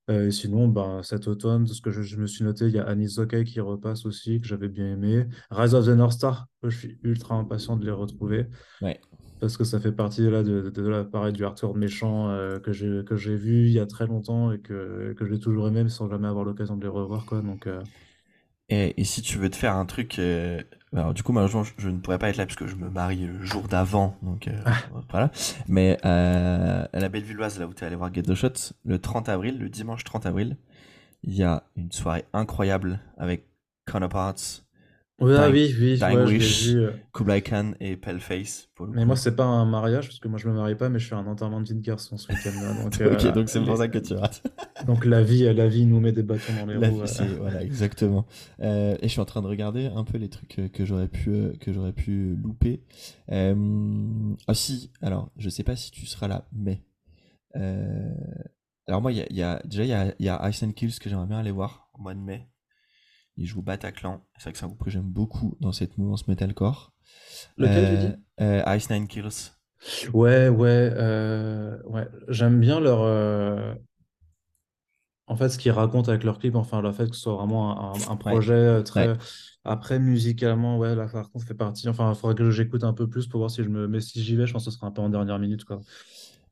Euh, 0.09 0.27
et 0.27 0.31
sinon, 0.31 0.67
ben, 0.67 1.01
cet 1.01 1.27
automne, 1.27 1.65
ce 1.65 1.81
que 1.81 1.91
je, 1.91 2.17
me 2.17 2.27
suis 2.27 2.43
noté, 2.43 2.65
il 2.65 2.73
y 2.73 2.79
a 2.79 2.83
Anis 2.83 3.15
Zokai 3.15 3.45
qui 3.45 3.59
repasse 3.59 4.05
aussi, 4.05 4.41
que 4.41 4.47
j'avais 4.47 4.67
bien 4.67 4.93
aimé. 4.93 5.25
Rise 5.49 5.75
of 5.75 5.85
the 5.85 5.89
North 5.89 6.13
Star, 6.13 6.47
je 6.63 6.77
suis 6.77 6.97
ultra 7.03 7.35
impatient 7.35 7.77
de 7.77 7.85
les 7.85 7.91
retrouver. 7.91 8.47
Ouais. 8.81 8.99
Parce 9.39 9.57
que 9.57 9.63
ça 9.63 9.79
fait 9.79 9.91
partie 9.91 10.29
là, 10.29 10.43
de, 10.43 10.69
de, 10.69 10.87
l'appareil 10.87 11.33
du 11.33 11.43
hardcore 11.43 11.75
méchant 11.75 12.29
euh, 12.29 12.59
que 12.59 12.71
j'ai 12.71 13.35
vu 13.35 13.65
il 13.65 13.73
y 13.73 13.79
a 13.79 13.85
très 13.85 14.07
longtemps 14.07 14.51
et 14.51 14.59
que, 14.59 15.13
que 15.17 15.25
j'ai 15.25 15.39
toujours 15.39 15.67
aimé, 15.67 15.83
mais 15.83 15.89
sans 15.89 16.09
jamais 16.09 16.27
avoir 16.27 16.45
l'occasion 16.45 16.77
de 16.77 16.83
les 16.83 16.89
revoir. 16.89 17.25
Quoi, 17.25 17.41
donc, 17.41 17.67
euh, 17.67 17.81
et, 18.69 19.03
si 19.03 19.21
tu 19.21 19.37
veux 19.37 19.49
te 19.49 19.55
faire 19.55 19.75
un 19.75 19.85
truc, 19.85 20.17
euh, 20.19 20.61
alors 20.95 21.13
du 21.13 21.23
coup 21.23 21.31
malheureusement 21.31 21.63
je, 21.77 21.89
ne 21.89 21.97
pourrais 21.97 22.19
pas 22.19 22.29
être 22.29 22.37
là 22.37 22.45
puisque 22.45 22.67
je 22.67 22.75
me 22.75 22.89
marie 22.89 23.25
le 23.25 23.43
jour 23.43 23.67
d'avant, 23.67 24.17
donc 24.21 24.47
euh, 24.47 24.61
ah. 24.65 24.77
voilà. 25.09 25.31
Mais 25.67 25.97
euh, 26.05 26.85
à 26.91 26.99
la 26.99 27.09
Bellevilloise, 27.09 27.59
là 27.59 27.67
où 27.67 27.73
tu 27.73 27.83
es 27.83 27.87
allé 27.87 27.95
voir 27.95 28.13
Get 28.13 28.23
the 28.23 28.35
Shot, 28.35 28.73
le 28.85 28.99
30 28.99 29.29
avril, 29.29 29.57
le 29.59 29.69
dimanche 29.69 30.03
30 30.03 30.25
avril, 30.25 30.57
il 31.23 31.33
y 31.33 31.43
a 31.43 31.63
une 31.75 31.91
soirée 31.91 32.25
incroyable 32.33 32.99
avec 33.17 33.47
Counterparts, 33.85 34.63
ah 35.21 35.49
oui, 35.49 35.73
oui, 35.79 35.99
ouais, 36.01 36.23
Wish, 36.25 36.67
vu, 36.67 36.87
Kublai 37.13 37.41
Khan 37.41 37.73
et 37.79 37.95
Paleface. 37.95 38.69
mais 38.89 39.05
moi, 39.05 39.15
c'est 39.15 39.35
pas 39.35 39.45
un 39.45 39.65
mariage, 39.65 40.07
parce 40.07 40.19
que 40.19 40.27
moi, 40.27 40.39
je 40.39 40.47
me 40.49 40.53
marie 40.53 40.75
pas, 40.75 40.89
mais 40.89 40.99
je 40.99 41.07
fais 41.07 41.15
un 41.15 41.27
enterrement 41.27 41.61
de 41.61 41.67
vie 41.67 41.75
de 41.75 41.81
garçon 41.81 42.17
ce 42.17 42.31
week-end-là. 42.31 42.83
Donc, 42.83 42.99
ok, 43.13 43.33
donc 43.33 43.49
c'est 43.49 43.63
pour 43.63 43.77
ça 43.77 43.87
que 43.87 43.99
tu 43.99 44.13
rates. 44.15 44.43
donc 44.87 45.05
la 45.05 45.21
vie, 45.21 45.53
la 45.53 45.67
vie 45.67 45.85
nous 45.85 45.99
met 45.99 46.11
des 46.11 46.23
bâtons 46.23 46.53
dans 46.59 46.65
les 46.65 46.87
roues. 46.87 47.03
Voilà, 47.39 47.63
exactement. 47.63 48.25
Euh, 48.61 48.95
et 49.01 49.03
je 49.03 49.09
suis 49.09 49.21
en 49.21 49.25
train 49.25 49.41
de 49.41 49.47
regarder 49.47 49.85
un 49.95 50.03
peu 50.03 50.17
les 50.17 50.29
trucs 50.29 50.71
que 50.71 50.85
j'aurais 50.85 51.07
pu, 51.07 51.53
que 51.59 51.71
j'aurais 51.71 51.93
pu 51.93 52.35
louper. 52.35 52.83
Euh... 53.31 54.35
Ah 54.47 54.53
si, 54.53 54.91
alors, 55.01 55.31
je 55.37 55.49
sais 55.49 55.63
pas 55.63 55.75
si 55.75 55.91
tu 55.91 56.05
seras 56.05 56.27
là, 56.27 56.47
mais... 56.51 56.83
Euh... 57.55 58.11
Alors 58.87 59.01
moi, 59.01 59.11
y 59.11 59.23
y 59.29 59.41
a, 59.41 59.61
déjà, 59.63 59.83
il 59.83 59.89
y 59.89 59.93
a, 59.93 60.13
y 60.19 60.27
a 60.27 60.49
Ice 60.49 60.63
and 60.63 60.71
Kills 60.71 60.99
que 60.99 61.09
j'aimerais 61.09 61.27
bien 61.27 61.37
aller 61.37 61.51
voir 61.51 61.89
au 61.93 62.01
mois 62.01 62.13
de 62.13 62.19
mai. 62.19 62.49
Il 63.37 63.45
joue 63.45 63.61
Bataclan. 63.61 64.23
C'est 64.37 64.43
vrai 64.43 64.51
que 64.53 64.57
c'est 64.57 64.65
un 64.65 64.67
groupe 64.67 64.83
que 64.83 64.91
j'aime 64.91 65.09
beaucoup 65.09 65.57
dans 65.59 65.71
cette 65.71 65.97
mouvance 65.97 66.27
metalcore. 66.27 66.93
Lequel 67.57 67.89
tu 67.89 68.07
dis 68.07 68.13
euh, 68.41 68.61
euh, 68.65 68.75
Ice 68.75 68.89
Nine 68.89 69.07
Kills. 69.07 69.51
Ouais, 70.13 70.47
ouais, 70.49 70.91
euh, 70.93 71.77
ouais. 71.85 72.07
J'aime 72.29 72.59
bien 72.59 72.79
leur. 72.79 73.01
En 75.25 75.35
fait, 75.35 75.49
ce 75.49 75.57
qu'ils 75.57 75.71
racontent 75.71 76.09
avec 76.09 76.23
leur 76.23 76.37
clip, 76.37 76.55
enfin, 76.55 76.81
le 76.81 76.91
fait 76.91 77.09
que 77.09 77.15
ce 77.15 77.21
soit 77.21 77.35
vraiment 77.35 77.93
un, 78.09 78.15
projet 78.17 78.83
très. 78.83 79.15
Après, 79.65 79.97
musicalement, 79.97 80.77
ouais, 80.77 80.93
là, 80.95 81.07
par 81.07 81.31
contre, 81.31 81.45
fait 81.45 81.53
partie. 81.53 81.87
Enfin, 81.87 82.11
il 82.11 82.15
faudrait 82.15 82.35
que 82.35 82.51
j'écoute 82.51 82.83
un 82.83 82.93
peu 82.93 83.07
plus 83.07 83.27
pour 83.27 83.39
voir 83.39 83.49
si 83.49 83.63
je 83.63 83.69
me. 83.69 83.87
Mais 83.87 84.01
si 84.01 84.21
j'y 84.21 84.35
vais, 84.35 84.45
je 84.45 84.53
pense 84.53 84.65
que 84.65 84.71
ce 84.71 84.77
sera 84.77 84.87
un 84.87 84.91
peu 84.91 85.01
en 85.01 85.09
dernière 85.09 85.39
minute, 85.39 85.63
quoi. 85.63 85.79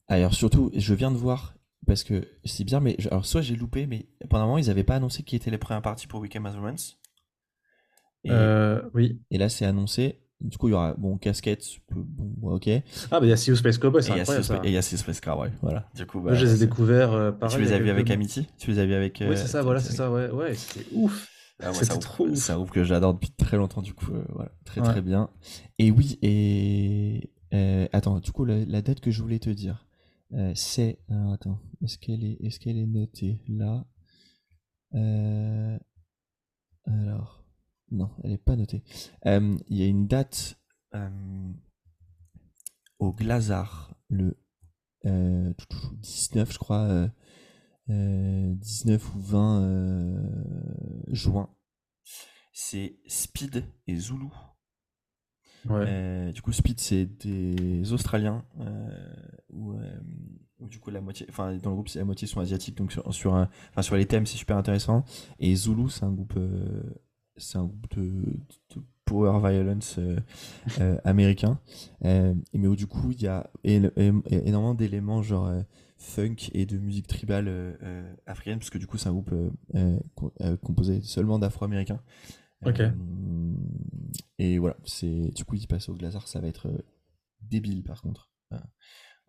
Alors, 0.08 0.34
surtout, 0.34 0.72
je 0.74 0.94
viens 0.94 1.12
de 1.12 1.18
voir, 1.18 1.54
parce 1.88 2.04
que 2.04 2.28
c'est 2.46 2.64
bien, 2.64 2.80
mais 2.80 2.96
alors 3.08 3.26
soit 3.26 3.42
j'ai 3.42 3.56
loupé, 3.56 3.88
mais 3.88 4.08
pendant 4.30 4.44
un 4.44 4.48
moment 4.48 4.58
ils 4.58 4.68
n'avaient 4.68 4.84
pas 4.84 4.96
annoncé 4.96 5.24
qui 5.24 5.36
étaient 5.36 5.52
les 5.52 5.58
premières 5.58 5.82
parties 5.82 6.08
pour 6.08 6.20
Weekend 6.20 6.44
Measurements. 6.44 6.76
Et, 8.24 8.30
euh, 8.32 8.82
oui. 8.94 9.20
Et 9.32 9.38
là 9.38 9.50
c'est 9.50 9.66
annoncé. 9.66 10.20
Du 10.40 10.58
coup 10.58 10.70
il 10.70 10.72
y 10.72 10.74
aura 10.74 10.96
bon 10.96 11.18
casquette, 11.18 11.64
bon, 11.92 12.56
ok. 12.56 12.68
Ah 13.12 13.20
bah 13.20 13.26
il 13.26 13.30
y 13.30 13.32
a 13.32 13.38
Sea 13.38 13.56
Space 13.56 13.78
Cowboy, 13.78 14.02
c'est 14.02 14.12
incroyable 14.12 14.46
ça. 14.46 14.62
Et 14.64 14.70
il 14.70 14.74
y 14.74 14.78
a 14.78 14.82
Sea 14.82 14.98
Space 14.98 15.22
Cowboy, 15.22 15.52
voilà. 15.62 15.88
Du 15.94 16.06
coup, 16.08 16.20
bah, 16.20 16.34
je 16.34 16.46
les 16.46 16.56
ai 16.56 16.66
découverts 16.66 17.14
euh, 17.14 17.32
pareil. 17.32 17.58
Tu 17.58 17.62
les 17.64 17.74
as 17.74 17.80
vus 17.80 17.90
avec 17.90 18.10
Amity? 18.10 18.48
Tu 18.58 18.72
les 18.72 18.80
as 18.80 18.86
vus 18.86 18.96
avec. 18.96 19.24
oui 19.28 19.38
c'est 19.38 19.48
ça, 19.48 19.60
euh, 19.60 19.62
voilà 19.64 19.80
c'est 19.80 19.94
ça, 19.94 20.12
ouais, 20.12 20.30
ouais, 20.32 20.56
c'était 20.56 20.88
ouf. 20.94 21.30
Ah, 21.64 21.74
c'est 21.74 21.86
trop 22.00 22.26
ouf. 22.26 22.40
C'est 22.40 22.54
un 22.54 22.56
groupe 22.56 22.72
que 22.72 22.84
j'adore 22.84 23.14
depuis 23.14 23.30
très 23.32 23.58
longtemps, 23.58 23.84
du 23.84 23.94
coup, 23.94 24.08
voilà, 24.30 24.52
très 24.66 24.82
très 24.82 25.02
bien. 25.02 25.30
Et 25.78 25.92
oui, 25.92 26.18
et 26.24 27.30
attends, 27.94 28.20
du 28.20 28.32
coup 28.32 28.46
la 28.46 28.82
date 28.82 29.00
que 29.00 29.12
je 29.12 29.22
voulais 29.22 29.40
te 29.40 29.50
dire. 29.50 29.86
Euh, 30.34 30.54
c'est. 30.56 31.00
attends, 31.34 31.60
est-ce 31.82 31.98
qu'elle 31.98 32.24
est, 32.24 32.38
est, 32.42 32.58
qu'elle 32.60 32.78
est 32.78 32.88
notée 32.88 33.42
là? 33.48 33.86
Euh, 34.94 35.78
Alors, 36.86 37.46
non, 37.92 38.12
elle 38.24 38.32
n'est 38.32 38.38
pas 38.38 38.56
notée. 38.56 38.84
Euh, 39.26 39.58
il 39.68 39.78
y 39.78 39.84
a 39.84 39.88
une 39.88 40.08
date 40.08 40.58
au 43.00 43.14
Glazar 43.14 43.96
le 44.10 44.38
19, 45.04 46.52
je 46.52 46.58
crois, 46.60 47.10
19 47.88 49.16
ou 49.16 49.20
20 49.20 50.24
juin. 51.08 51.50
C'est 52.54 53.00
Speed 53.08 53.66
et 53.88 53.96
Zulu. 53.96 54.28
Ouais. 55.70 56.32
du 56.34 56.42
coup, 56.42 56.52
Speed, 56.52 56.80
c'est 56.80 57.06
des 57.06 57.94
Australiens 57.94 58.44
où, 59.54 59.76
du 60.62 60.80
coup 60.80 60.92
la 60.92 61.02
moitié, 61.02 61.26
enfin 61.30 61.56
dans 61.58 61.72
le 61.72 61.76
groupe, 61.76 61.90
la 61.96 62.06
moitié 62.06 62.28
sont 62.28 62.40
asiatiques, 62.40 62.78
donc 62.78 62.92
sur, 62.92 63.14
sur, 63.14 63.34
enfin, 63.34 63.82
sur 63.82 63.96
les 63.96 64.06
thèmes, 64.06 64.26
c'est 64.26 64.38
super 64.38 64.58
intéressant. 64.58 65.04
Et 65.40 65.56
Zulu, 65.56 65.90
c'est 65.90 66.04
un 66.04 66.12
groupe, 66.12 66.40
c'est 67.38 67.58
un 67.58 67.66
groupe 67.66 67.88
de, 67.96 68.40
power 69.06 69.40
violence 69.40 70.00
américain. 71.04 71.60
mais 72.02 72.68
où 72.68 72.76
du 72.76 72.88
coup, 72.88 73.12
il 73.12 73.22
y 73.22 73.28
a 73.28 73.50
énormément 73.64 74.74
d'éléments 74.74 75.22
genre 75.22 75.52
funk 75.98 76.50
et 76.54 76.66
de 76.66 76.78
musique 76.78 77.08
tribale 77.08 77.78
africaine, 78.26 78.60
parce 78.60 78.70
que 78.70 78.78
du 78.78 78.88
coup, 78.88 78.98
c'est 78.98 79.10
un 79.10 79.14
groupe 79.14 79.34
composé 80.62 81.02
seulement 81.02 81.40
d'afro-américains. 81.40 82.00
Ok. 82.66 82.82
et 84.38 84.60
voilà, 84.60 84.78
c'est 84.86 85.32
du 85.34 85.46
coup, 85.46 85.56
il 85.56 85.68
passe 85.68 85.90
au 85.90 85.96
Glazar, 85.96 86.28
ça 86.28 86.40
va 86.40 86.48
être 86.48 86.70
débile 87.42 87.84
par 87.84 88.02
contre 88.02 88.32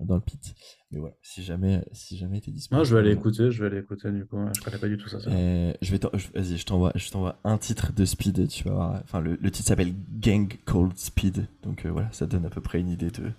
dans 0.05 0.15
le 0.15 0.21
pit. 0.21 0.55
Mais 0.91 0.99
voilà, 0.99 1.15
si 1.23 1.43
jamais, 1.43 1.85
si 1.93 2.17
jamais 2.17 2.41
t'es 2.41 2.51
disponible. 2.51 2.81
Non, 2.81 2.85
je 2.85 2.95
vais 2.95 3.01
aller 3.01 3.13
écouter, 3.13 3.51
je 3.51 3.63
vais 3.63 3.71
aller 3.71 3.83
écouter 3.83 4.11
du 4.11 4.27
coup. 4.27 4.39
Je 4.55 4.61
connais 4.61 4.79
pas 4.79 4.89
du 4.89 4.97
tout 4.97 5.09
ça. 5.09 5.19
Euh, 5.29 5.73
je 5.81 5.91
vais, 5.95 5.99
vas-y, 6.35 6.59
je 6.59 6.67
t'envoie, 6.67 6.93
je 6.95 7.11
t'envoie 7.11 7.39
un 7.45 7.59
titre 7.59 7.93
de 7.93 8.05
Speed. 8.05 8.49
Tu 8.49 8.65
vas 8.65 8.73
voir. 8.73 9.01
Enfin, 9.03 9.21
le, 9.21 9.37
titre 9.51 9.69
s'appelle 9.69 9.95
Gang 10.19 10.53
Cold 10.65 10.97
Speed. 10.97 11.47
Donc 11.63 11.87
euh, 11.87 11.91
voilà, 11.91 12.11
ça 12.13 12.27
donne 12.27 12.45
à 12.47 12.51
peu 12.51 12.61
près 12.61 12.81
une 12.81 12.91
idée 12.91 13.11
de 13.11 13.31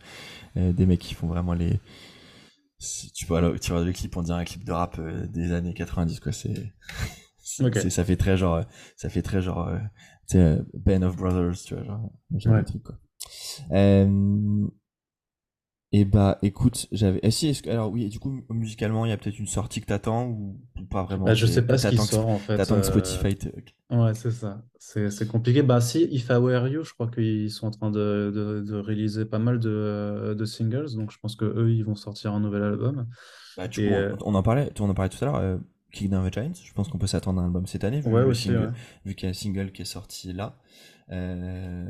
euh, 0.58 0.74
des 0.74 0.86
mecs 0.86 1.02
qui 1.02 1.14
font 1.14 1.28
vraiment 1.28 1.54
les. 1.54 1.80
Tu 3.14 3.26
vois, 3.26 3.58
tu 3.60 3.72
vois 3.72 3.84
le 3.84 3.94
clip, 3.94 4.18
on 4.18 4.24
dirait 4.24 4.42
un 4.42 4.44
clip 4.44 4.66
de 4.66 4.72
rap 4.74 5.00
des 5.32 5.54
années 5.54 5.74
90 5.74 6.20
quoi. 6.20 6.32
C'est. 6.32 6.74
Ça 7.44 8.04
fait 8.04 8.18
très 8.18 8.38
genre, 8.38 8.64
ça 8.96 9.10
fait 9.10 9.22
très 9.22 9.42
genre, 9.42 9.70
tu 10.30 10.38
sais, 10.38 10.60
Band 10.74 11.04
of 11.04 11.18
Brothers, 11.18 11.58
tu 11.66 11.76
vois, 11.76 11.84
genre, 11.84 12.12
ouais. 12.46 12.64
truc 12.64 12.84
quoi. 12.84 12.98
Euh, 13.72 14.68
et 15.96 16.06
bah 16.06 16.40
écoute, 16.42 16.88
j'avais. 16.92 17.20
Eh, 17.22 17.30
si, 17.30 17.62
Alors 17.68 17.92
oui, 17.92 18.10
du 18.10 18.18
coup, 18.18 18.42
musicalement, 18.50 19.06
il 19.06 19.10
y 19.10 19.12
a 19.12 19.18
peut-être 19.18 19.38
une 19.38 19.46
sortie 19.46 19.80
que 19.80 19.86
t'attends 19.86 20.26
ou... 20.26 20.60
pas 20.90 21.04
vraiment 21.04 21.26
bah, 21.26 21.36
Je 21.36 21.46
sais 21.46 21.62
pas 21.62 21.78
ce 21.78 21.90
qui 21.90 21.98
sort 21.98 22.30
en 22.30 22.40
fait. 22.40 22.58
T'attends 22.58 22.78
que 22.78 22.88
Spotify 22.88 23.38
Ouais, 23.92 24.16
c'est 24.16 24.32
ça. 24.32 24.64
C'est 24.80 25.28
compliqué. 25.28 25.62
Bah 25.62 25.82
si, 25.82 26.08
If 26.12 26.30
I 26.30 26.38
Were 26.38 26.68
You, 26.68 26.84
je 26.84 26.94
crois 26.94 27.12
qu'ils 27.12 27.52
sont 27.52 27.68
en 27.68 27.72
train 27.72 27.92
de, 27.92 28.32
de, 28.34 28.62
de, 28.62 28.76
réaliser 28.76 29.26
pas 29.26 29.38
mal 29.38 29.60
de, 29.60 30.34
de 30.34 30.46
singles, 30.46 30.96
donc 30.96 31.12
je 31.12 31.20
pense 31.20 31.36
que 31.36 31.46
eux, 31.46 31.72
ils 31.72 31.86
vont 31.86 31.96
sortir 31.96 32.34
un 32.34 32.40
nouvel 32.40 32.64
album. 32.64 33.06
Bah, 33.56 33.68
du 33.68 33.88
coup, 33.88 33.94
euh, 33.94 34.16
on, 34.26 34.34
en 34.34 34.42
parlait, 34.42 34.72
on 34.80 34.90
en 34.90 34.96
parlait 34.96 35.10
tout 35.10 35.24
à 35.24 35.28
l'heure. 35.28 35.60
Euh, 35.94 35.98
Kingdom 35.98 36.22
of 36.22 36.32
the 36.32 36.34
Giants, 36.34 36.54
je 36.64 36.74
pense 36.74 36.88
qu'on 36.88 36.98
peut 36.98 37.08
s'attendre 37.08 37.40
à 37.40 37.44
un 37.44 37.48
album 37.48 37.68
cette 37.68 37.84
année, 37.84 38.02
vu, 38.02 38.12
ouais, 38.12 38.24
aussi, 38.24 38.52
vu 39.06 39.16
qu'il 39.16 39.28
y 39.28 39.28
a 39.28 39.32
un 39.32 39.34
single 39.34 39.72
qui 39.72 39.82
est 39.84 39.86
sorti 39.86 40.34
là. 40.34 40.56
Euh, 41.12 41.84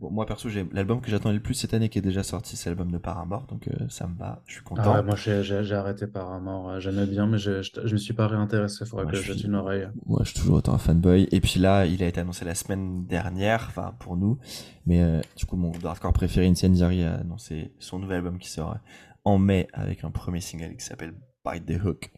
bon, 0.00 0.10
moi 0.10 0.24
perso, 0.24 0.48
j'ai 0.48 0.66
l'album 0.72 1.02
que 1.02 1.10
j'attendais 1.10 1.34
le 1.34 1.42
plus 1.42 1.54
cette 1.54 1.74
année 1.74 1.90
qui 1.90 1.98
est 1.98 2.02
déjà 2.02 2.22
sorti, 2.22 2.56
c'est 2.56 2.70
l'album 2.70 2.90
de 2.90 2.96
Paramore, 2.96 3.46
donc 3.46 3.68
euh, 3.68 3.86
ça 3.90 4.06
me 4.06 4.16
va, 4.16 4.42
je 4.46 4.54
suis 4.54 4.62
content. 4.62 4.82
Ah 4.86 5.02
moi 5.02 5.14
j'ai 5.14 5.74
arrêté 5.74 6.06
Paramore, 6.06 6.80
j'aimais 6.80 7.06
bien, 7.06 7.26
mais 7.26 7.38
je, 7.38 7.62
je, 7.62 7.92
me 7.92 7.98
suis 7.98 8.14
pas 8.14 8.26
réintéressé, 8.26 8.86
faudrait 8.86 9.06
que 9.06 9.16
je 9.16 9.32
jette 9.32 9.44
une 9.44 9.54
oreille. 9.54 9.88
Moi 10.06 10.20
je 10.22 10.30
suis 10.30 10.40
toujours 10.40 10.56
autant 10.56 10.72
un 10.72 10.78
fanboy, 10.78 11.28
et 11.30 11.40
puis 11.40 11.60
là, 11.60 11.84
il 11.84 12.02
a 12.02 12.06
été 12.06 12.20
annoncé 12.20 12.46
la 12.46 12.54
semaine 12.54 13.04
dernière, 13.04 13.66
enfin 13.68 13.94
pour 13.98 14.16
nous, 14.16 14.38
mais 14.86 15.02
euh, 15.02 15.20
du 15.36 15.44
coup, 15.44 15.56
mon 15.56 15.72
hardcore 15.84 16.14
préféré, 16.14 16.46
Incendiary, 16.46 17.04
a 17.04 17.16
annoncé 17.16 17.72
son 17.78 17.98
nouvel 17.98 18.16
album 18.16 18.38
qui 18.38 18.48
sort 18.48 18.78
en 19.24 19.38
mai 19.38 19.68
avec 19.74 20.02
un 20.02 20.10
premier 20.10 20.40
single 20.40 20.76
qui 20.76 20.84
s'appelle 20.84 21.14
Bite 21.44 21.66
the 21.66 21.84
Hook. 21.84 22.10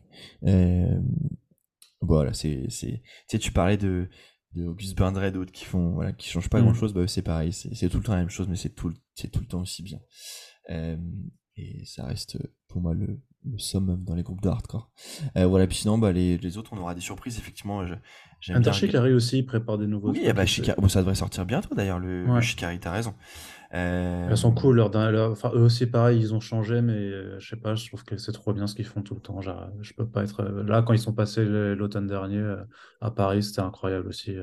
Voilà, 2.01 2.33
c'est, 2.35 2.67
c'est, 2.69 3.39
tu 3.39 3.53
parlais 3.53 3.77
de 3.77 4.09
de 4.55 4.65
August 4.65 4.97
Burns 4.97 5.23
et 5.23 5.31
d'autres 5.31 5.53
qui 5.53 5.67
font 5.67 5.91
voilà 5.91 6.13
qui 6.13 6.31
changent 6.31 6.49
pas 6.49 6.61
mm. 6.61 6.65
grand 6.65 6.73
chose 6.73 6.95
bah 6.95 7.07
c'est 7.07 7.21
pareil 7.21 7.53
c'est 7.53 7.91
tout 7.91 7.99
le 7.99 8.03
temps 8.03 8.13
la 8.13 8.21
même 8.21 8.31
chose 8.31 8.49
mais 8.49 8.57
c'est 8.57 8.71
tout 8.71 8.91
c'est 9.15 9.29
tout 9.29 9.41
le 9.41 9.47
temps 9.47 9.61
aussi 9.61 9.83
bien 9.83 10.01
euh, 10.71 10.97
et 11.57 11.85
ça 11.85 12.07
reste 12.07 12.39
pour 12.69 12.81
moi 12.81 12.95
le, 12.95 13.21
le 13.51 13.59
summum 13.59 14.05
dans 14.05 14.15
les 14.15 14.23
groupes 14.23 14.43
de 14.43 14.49
hardcore. 14.49 14.91
Euh, 15.37 15.47
voilà, 15.47 15.67
puis 15.67 15.77
sinon, 15.79 15.99
bah, 15.99 16.13
les, 16.13 16.37
les, 16.39 16.59
autres, 16.59 16.73
on 16.73 16.79
aura 16.79 16.95
des 16.95 17.01
surprises, 17.01 17.39
effectivement. 17.39 17.83
Inter 18.49 18.73
Shikari 18.73 19.13
aussi 19.13 19.43
prépare 19.43 19.79
des 19.79 19.87
nouveaux 19.87 20.11
Oui, 20.11 20.21
eh 20.25 20.33
bah, 20.33 20.45
bon, 20.79 20.89
ça 20.89 21.01
devrait 21.01 21.15
sortir 21.15 21.47
bientôt 21.47 21.75
d'ailleurs, 21.75 21.99
le, 21.99 22.27
ouais. 22.27 22.43
Shikari, 22.43 22.79
t'as 22.79 22.93
raison. 22.93 23.15
Euh... 23.75 24.29
Elles 24.31 24.37
sont 24.37 24.53
cool, 24.53 24.77
leur, 24.77 24.91
leur... 25.11 25.33
Enfin, 25.33 25.51
eux 25.55 25.63
aussi, 25.63 25.87
pareil, 25.87 26.21
ils 26.21 26.35
ont 26.35 26.41
changé, 26.41 26.81
mais 26.81 26.93
euh, 26.93 27.39
je 27.41 27.49
sais 27.49 27.57
pas, 27.57 27.75
je 27.75 27.87
trouve 27.89 28.05
que 28.05 28.17
c'est 28.17 28.33
trop 28.33 28.53
bien 28.53 28.67
ce 28.67 28.75
qu'ils 28.75 28.87
font 28.87 29.03
tout 29.03 29.15
le 29.15 29.21
temps. 29.21 29.41
Genre, 29.41 29.69
je 29.81 29.93
peux 29.95 30.07
pas 30.07 30.23
être. 30.23 30.41
Euh, 30.41 30.63
là, 30.63 30.83
quand 30.83 30.93
ils 30.93 30.99
sont 30.99 31.13
passés 31.13 31.45
l'automne 31.45 32.07
dernier 32.07 32.39
euh, 32.39 32.65
à 33.01 33.11
Paris, 33.11 33.43
c'était 33.43 33.63
incroyable 33.63 34.09
aussi. 34.09 34.37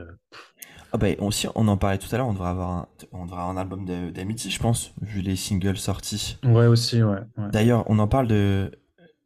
Ah 0.92 0.98
bah, 0.98 1.08
aussi, 1.20 1.48
on 1.56 1.68
en 1.68 1.78
parlait 1.78 1.98
tout 1.98 2.14
à 2.14 2.18
l'heure, 2.18 2.28
on 2.28 2.34
devrait 2.34 2.50
avoir 2.50 2.70
un, 2.70 2.88
on 3.12 3.26
devrait 3.26 3.42
avoir 3.42 3.50
un 3.50 3.58
album 3.58 3.86
d'Amity, 3.86 4.52
je 4.52 4.60
pense, 4.60 4.94
vu 5.02 5.22
les 5.22 5.36
singles 5.36 5.78
sortis. 5.78 6.38
Ouais, 6.44 6.68
aussi, 6.68 7.02
ouais. 7.02 7.20
ouais. 7.38 7.50
D'ailleurs, 7.52 7.84
on 7.90 8.00
en 8.00 8.08
parle 8.08 8.28
de. 8.28 8.72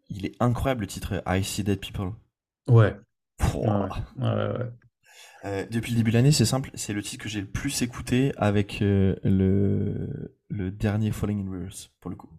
Il 0.10 0.26
est 0.26 0.36
incroyable 0.40 0.82
le 0.82 0.88
titre 0.88 1.22
I 1.28 1.44
See 1.44 1.64
Dead 1.64 1.80
People. 1.80 2.11
Ouais. 2.69 2.95
Ouais, 3.53 3.68
ouais, 4.18 4.28
ouais. 4.28 4.72
Euh, 5.45 5.65
depuis 5.69 5.91
le 5.91 5.97
début 5.97 6.11
de 6.11 6.15
l'année, 6.18 6.31
c'est 6.31 6.45
simple, 6.45 6.72
c'est 6.73 6.93
le 6.93 7.01
titre 7.03 7.23
que 7.23 7.30
j'ai 7.30 7.41
le 7.41 7.47
plus 7.47 7.81
écouté 7.81 8.34
avec 8.38 8.81
euh, 8.81 9.15
le, 9.23 10.31
le 10.49 10.72
dernier 10.72 11.11
Falling 11.11 11.47
in 11.47 11.51
Reverse, 11.51 11.91
pour 11.99 12.09
le 12.09 12.18
coup. 12.18 12.30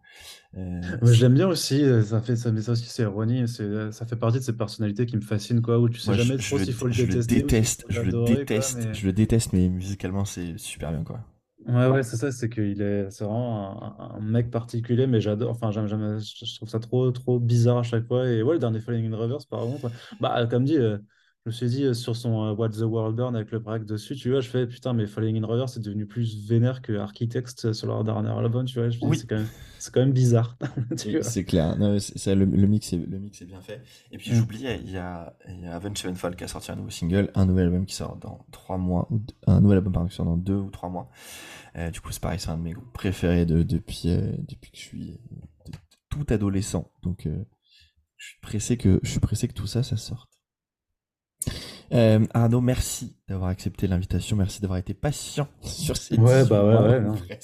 Euh, 0.56 0.80
je 1.02 1.20
l'aime 1.22 1.34
bien 1.34 1.46
aussi, 1.48 1.84
ça 2.04 2.20
fait 2.20 2.36
ça, 2.36 2.50
mais 2.50 2.62
ça 2.62 2.72
aussi 2.72 2.86
c'est 2.86 3.02
ironie, 3.02 3.46
ça 3.48 4.06
fait 4.06 4.16
partie 4.16 4.38
de 4.38 4.44
ces 4.44 4.56
personnalités 4.56 5.06
qui 5.06 5.16
me 5.16 5.20
fascinent 5.22 5.62
quoi, 5.62 5.78
où 5.78 5.88
tu 5.88 6.00
sais 6.00 6.06
Moi, 6.06 6.14
jamais 6.14 6.36
je, 6.36 6.42
trop 6.48 6.58
s'il 6.58 6.74
faut 6.74 6.86
le 6.86 6.92
je 6.92 7.04
détester. 7.06 7.34
Le 7.36 7.40
déteste, 7.42 7.84
je 7.88 8.00
le 8.02 8.12
déteste, 8.12 8.78
quoi, 8.80 8.90
mais... 8.90 8.94
je 8.94 9.06
le 9.06 9.12
déteste, 9.12 9.52
mais 9.52 9.68
musicalement 9.68 10.24
c'est 10.24 10.58
super 10.58 10.90
bien 10.90 11.04
quoi. 11.04 11.20
Ouais, 11.66 11.86
ouais, 11.88 12.02
c'est 12.02 12.16
ça, 12.16 12.32
c'est 12.32 12.48
qu'il 12.48 12.80
est, 12.80 13.10
c'est 13.10 13.24
vraiment 13.24 13.82
un, 14.00 14.16
un 14.16 14.20
mec 14.20 14.50
particulier, 14.50 15.06
mais 15.06 15.20
j'adore, 15.20 15.50
enfin, 15.50 15.70
j'aime, 15.70 15.86
j'aime- 15.86 16.18
je 16.20 16.54
trouve 16.56 16.68
ça 16.68 16.78
trop, 16.78 17.10
trop 17.10 17.38
bizarre 17.40 17.78
à 17.78 17.82
chaque 17.82 18.06
fois. 18.06 18.26
Et 18.28 18.42
ouais, 18.42 18.54
le 18.54 18.58
dernier 18.58 18.80
Falling 18.80 19.12
in 19.12 19.16
Reverse, 19.16 19.44
par 19.44 19.60
contre, 19.60 19.90
bah, 20.20 20.46
comme 20.46 20.64
dit, 20.64 20.76
euh, 20.78 20.98
je 21.44 21.50
me 21.50 21.52
suis 21.52 21.68
dit 21.68 21.84
euh, 21.84 21.94
sur 21.94 22.14
son 22.16 22.44
euh, 22.46 22.52
What 22.52 22.70
the 22.70 22.80
World 22.82 23.16
Burn 23.16 23.34
avec 23.34 23.50
le 23.52 23.58
break 23.58 23.84
dessus, 23.84 24.16
tu 24.16 24.30
vois, 24.30 24.40
je 24.40 24.48
fais 24.48 24.66
putain, 24.66 24.92
mais 24.92 25.06
Falling 25.06 25.42
in 25.42 25.46
Reverse, 25.46 25.74
c'est 25.74 25.80
devenu 25.80 26.06
plus 26.06 26.46
vénère 26.46 26.82
que 26.82 26.92
Architects 26.98 27.64
euh, 27.64 27.72
sur 27.72 27.86
leur 27.86 28.04
dernier 28.04 28.28
album, 28.30 28.66
tu 28.66 28.78
vois. 28.78 28.90
Je 28.90 28.98
Oui. 29.02 29.16
c'est 29.16 29.26
quand 29.26 29.36
même, 29.36 29.46
c'est 29.78 29.94
quand 29.94 30.00
même 30.00 30.12
bizarre. 30.12 30.58
C'est 31.22 31.44
clair, 31.44 31.76
non, 31.78 31.98
c'est- 32.00 32.18
ça, 32.18 32.34
le, 32.34 32.44
le 32.44 32.66
mix 32.66 32.92
est, 32.92 32.96
le 32.96 33.18
mix 33.18 33.40
est 33.40 33.46
bien 33.46 33.60
fait. 33.60 33.82
Et 34.10 34.18
puis 34.18 34.30
Mm. 34.30 34.34
j'oubliais, 34.34 34.80
il 34.84 34.90
y 34.90 34.96
a, 34.98 35.36
il 35.48 35.60
y 35.60 35.66
a 35.66 35.74
Avenged 35.76 35.96
Sevenfold 35.96 36.36
qui 36.36 36.44
a 36.44 36.48
sorti 36.48 36.70
un 36.72 36.76
nouveau 36.76 36.90
single, 36.90 37.30
un 37.34 37.46
nouvel 37.46 37.66
album 37.66 37.86
qui 37.86 37.94
sort 37.94 38.16
dans 38.16 38.44
trois 38.50 38.76
mois, 38.76 39.06
ou 39.10 39.20
un 39.46 39.60
nouvel 39.60 39.78
album 39.78 39.92
pardon, 39.92 40.08
qui 40.08 40.16
sort 40.16 40.26
dans 40.26 40.36
deux 40.36 40.56
ou 40.56 40.70
trois 40.70 40.88
mois. 40.88 41.08
Euh, 41.76 41.90
du 41.90 42.00
coup, 42.00 42.10
c'est 42.12 42.20
pareil, 42.20 42.40
c'est 42.40 42.50
un 42.50 42.58
de 42.58 42.62
mes 42.62 42.72
groupes 42.72 42.92
préférés 42.92 43.46
de, 43.46 43.62
depuis, 43.62 44.02
euh, 44.06 44.32
depuis 44.48 44.70
que 44.72 44.76
je 44.76 44.82
suis 44.82 45.06
de- 45.30 45.72
de 45.72 45.78
tout 46.10 46.26
adolescent. 46.30 46.90
Donc, 47.02 47.26
euh, 47.26 47.44
je 48.16 48.26
suis 48.30 48.40
pressé 48.40 48.76
que, 48.76 48.98
je 49.04 49.10
suis 49.10 49.20
pressé 49.20 49.46
que 49.46 49.52
tout 49.54 49.66
ça, 49.68 49.82
ça 49.84 49.96
sorte. 49.96 50.27
Euh, 51.92 52.24
Arnaud, 52.34 52.60
merci 52.60 53.16
d'avoir 53.28 53.48
accepté 53.50 53.86
l'invitation, 53.86 54.36
merci 54.36 54.60
d'avoir 54.60 54.78
été 54.78 54.92
patient 54.94 55.48
sur 55.62 55.96
cette 55.96 56.18
Ouais, 56.18 56.44
bah 56.46 56.64
ouais, 56.64 56.98
ouais, 57.00 57.38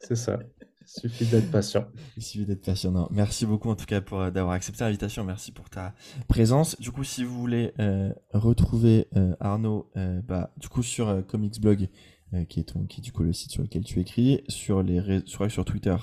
c'est 0.00 0.16
ça. 0.16 0.38
Il 0.80 1.00
suffit 1.08 1.26
d'être 1.26 1.50
patient. 1.50 1.86
Il 2.16 2.22
suffit 2.22 2.46
d'être 2.46 2.64
patient. 2.64 2.90
Non, 2.92 3.08
Merci 3.10 3.44
beaucoup 3.46 3.70
en 3.70 3.74
tout 3.76 3.86
cas 3.86 4.00
pour 4.00 4.20
euh, 4.20 4.30
d'avoir 4.30 4.54
accepté 4.54 4.84
l'invitation. 4.84 5.24
Merci 5.24 5.52
pour 5.52 5.68
ta 5.68 5.94
présence. 6.28 6.80
Du 6.80 6.90
coup, 6.92 7.04
si 7.04 7.24
vous 7.24 7.36
voulez 7.38 7.72
euh, 7.80 8.12
retrouver 8.32 9.08
euh, 9.16 9.34
Arnaud, 9.40 9.90
bah, 10.24 10.52
du 10.56 10.68
coup 10.68 10.82
sur 10.82 11.24
Comics 11.26 11.60
Blog, 11.60 11.88
qui 12.48 12.60
est 12.60 12.64
ton, 12.64 12.86
qui 12.86 13.00
est 13.00 13.04
du 13.04 13.12
coup 13.12 13.22
le 13.24 13.32
site 13.32 13.50
sur 13.52 13.62
lequel 13.62 13.84
tu 13.84 14.00
écris, 14.00 14.42
sur 14.48 14.82
les 14.82 15.00
ré- 15.00 15.22
sur, 15.26 15.48
sur 15.50 15.64
Twitter, 15.64 15.96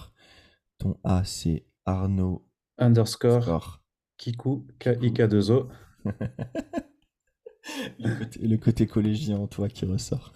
ton 0.80 0.98
A 1.04 1.24
c'est 1.26 1.66
Arnaud 1.86 2.46
Underscore 2.78 3.44
Score. 3.44 3.84
Kiku, 4.18 4.68
K-I-K-2-O. 4.80 5.68
Le 8.00 8.16
côté, 8.16 8.40
le 8.48 8.58
côté 8.58 8.88
collégien 8.88 9.38
en 9.38 9.48
toi 9.48 9.70
qui 9.70 9.86
ressort. 9.86 10.34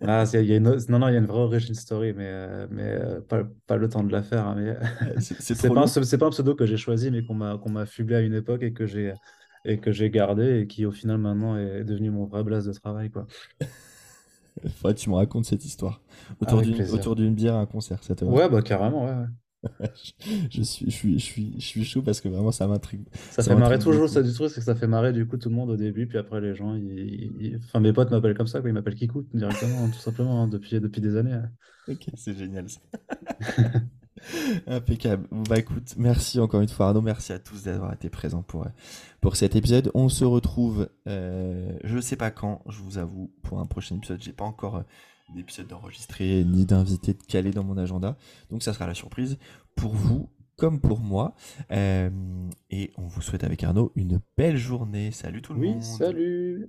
Ah, 0.00 0.24
il 0.32 0.44
y 0.44 0.52
a 0.52 0.56
une... 0.56 0.76
Non, 0.88 0.98
non, 0.98 1.08
il 1.08 1.12
y 1.12 1.16
a 1.16 1.18
une 1.18 1.26
vraie 1.26 1.40
origin 1.40 1.74
story, 1.74 2.12
mais, 2.12 2.26
euh, 2.26 2.66
mais 2.70 2.82
euh, 2.84 3.20
pas, 3.20 3.42
pas 3.66 3.76
le 3.76 3.88
temps 3.88 4.04
de 4.04 4.12
la 4.12 4.22
faire. 4.22 4.46
hein, 4.46 4.54
mais... 4.56 5.20
C'est 5.20 5.58
pas, 5.74 5.82
un 5.82 6.18
pas 6.18 6.26
un 6.26 6.30
pseudo 6.30 6.54
que 6.54 6.66
j'ai 6.66 6.76
choisi, 6.76 7.10
mais 7.10 7.24
qu'on 7.24 7.34
m'a 7.34 7.60
m'a 7.66 7.86
fublé 7.86 8.16
à 8.16 8.20
une 8.20 8.34
époque 8.34 8.62
et 8.62 8.72
que 8.72 8.86
j'ai 8.86 9.12
et 9.64 9.78
que 9.78 9.90
j'ai 9.90 10.08
gardé 10.08 10.60
et 10.60 10.66
qui 10.66 10.86
au 10.86 10.92
final 10.92 11.18
maintenant 11.18 11.56
est 11.58 11.84
devenu 11.84 12.10
mon 12.10 12.26
vrai 12.26 12.44
blase 12.44 12.66
de 12.66 12.72
travail, 12.72 13.10
quoi. 13.10 13.26
Faudrait 14.76 14.94
que 14.94 15.00
tu 15.00 15.10
me 15.10 15.14
racontes 15.14 15.44
cette 15.44 15.64
histoire. 15.64 16.00
Autour 16.40 16.62
d'une 16.62 16.74
plaisir. 16.74 16.94
autour 16.94 17.16
d'une 17.16 17.34
bière 17.34 17.54
à 17.54 17.60
un 17.60 17.66
concert, 17.66 18.02
ça 18.02 18.14
te 18.14 18.24
va? 18.24 18.32
Ouais, 18.32 18.48
bah 18.48 18.62
carrément, 18.62 19.04
ouais, 19.04 19.12
ouais. 19.12 19.26
je, 20.50 20.62
suis, 20.62 20.86
je, 20.90 20.90
suis, 20.90 21.18
je, 21.18 21.24
suis, 21.24 21.54
je 21.58 21.64
suis 21.66 21.84
chaud 21.84 22.02
parce 22.02 22.20
que 22.20 22.28
vraiment 22.28 22.52
ça 22.52 22.66
m'intrigue. 22.66 23.06
Ça 23.30 23.42
Ça 23.42 23.54
fait 23.54 23.56
marrer 23.56 23.78
toujours, 23.78 24.02
beaucoup. 24.02 24.12
ça 24.14 24.22
du 24.22 24.32
truc, 24.32 24.50
c'est 24.50 24.60
que 24.60 24.64
ça 24.66 24.74
fait 24.74 24.86
marrer 24.86 25.12
du 25.12 25.26
coup 25.26 25.36
tout 25.36 25.48
le 25.48 25.54
monde 25.54 25.70
au 25.70 25.76
début, 25.76 26.06
puis 26.06 26.18
après 26.18 26.40
les 26.40 26.54
gens, 26.54 26.74
ils, 26.74 27.32
ils- 27.40 27.56
enfin 27.64 27.80
mes 27.80 27.92
potes 27.92 28.10
m'appellent 28.10 28.36
comme 28.36 28.46
ça, 28.46 28.60
quoi, 28.60 28.70
ils 28.70 28.72
m'appellent 28.72 28.94
Kikou 28.94 29.24
directement, 29.34 29.84
hein, 29.84 29.90
tout 29.90 29.98
simplement, 30.00 30.42
hein, 30.42 30.48
depuis, 30.48 30.80
depuis 30.80 31.00
des 31.00 31.16
années. 31.16 31.32
hein. 31.32 31.50
Ok, 31.88 32.06
c'est 32.14 32.36
génial 32.36 32.68
ça. 32.68 32.80
Impeccable. 34.66 35.28
Bah 35.30 35.58
écoute, 35.58 35.94
merci 35.96 36.40
encore 36.40 36.60
une 36.60 36.68
fois 36.68 36.88
Arnaud, 36.88 37.00
merci 37.00 37.32
à 37.32 37.38
tous 37.38 37.62
d'avoir 37.64 37.92
été 37.92 38.10
présents 38.10 38.42
pour, 38.42 38.64
euh, 38.66 38.68
pour 39.20 39.36
cet 39.36 39.54
épisode. 39.56 39.90
On 39.94 40.08
se 40.08 40.24
retrouve, 40.24 40.88
euh, 41.06 41.70
je 41.84 42.00
sais 42.00 42.16
pas 42.16 42.30
quand, 42.30 42.62
je 42.68 42.80
vous 42.82 42.98
avoue, 42.98 43.30
pour 43.42 43.60
un 43.60 43.66
prochain 43.66 43.96
épisode. 43.96 44.20
J'ai 44.20 44.32
pas 44.32 44.44
encore 44.44 44.82
euh, 45.30 45.34
d'épisode 45.34 45.66
d'enregistré 45.68 46.44
ni 46.44 46.64
d'invité 46.66 47.14
de 47.14 47.22
calé 47.22 47.50
dans 47.50 47.64
mon 47.64 47.76
agenda, 47.78 48.16
donc 48.50 48.62
ça 48.62 48.72
sera 48.72 48.86
la 48.86 48.94
surprise 48.94 49.38
pour 49.74 49.94
vous 49.94 50.28
comme 50.56 50.80
pour 50.80 51.00
moi. 51.00 51.34
Euh, 51.70 52.10
et 52.70 52.90
on 52.96 53.06
vous 53.06 53.22
souhaite 53.22 53.44
avec 53.44 53.62
Arnaud 53.62 53.92
une 53.94 54.20
belle 54.36 54.56
journée. 54.56 55.12
Salut 55.12 55.40
tout 55.40 55.54
le 55.54 55.60
Oui, 55.60 55.68
monde. 55.74 55.82
salut! 55.82 56.68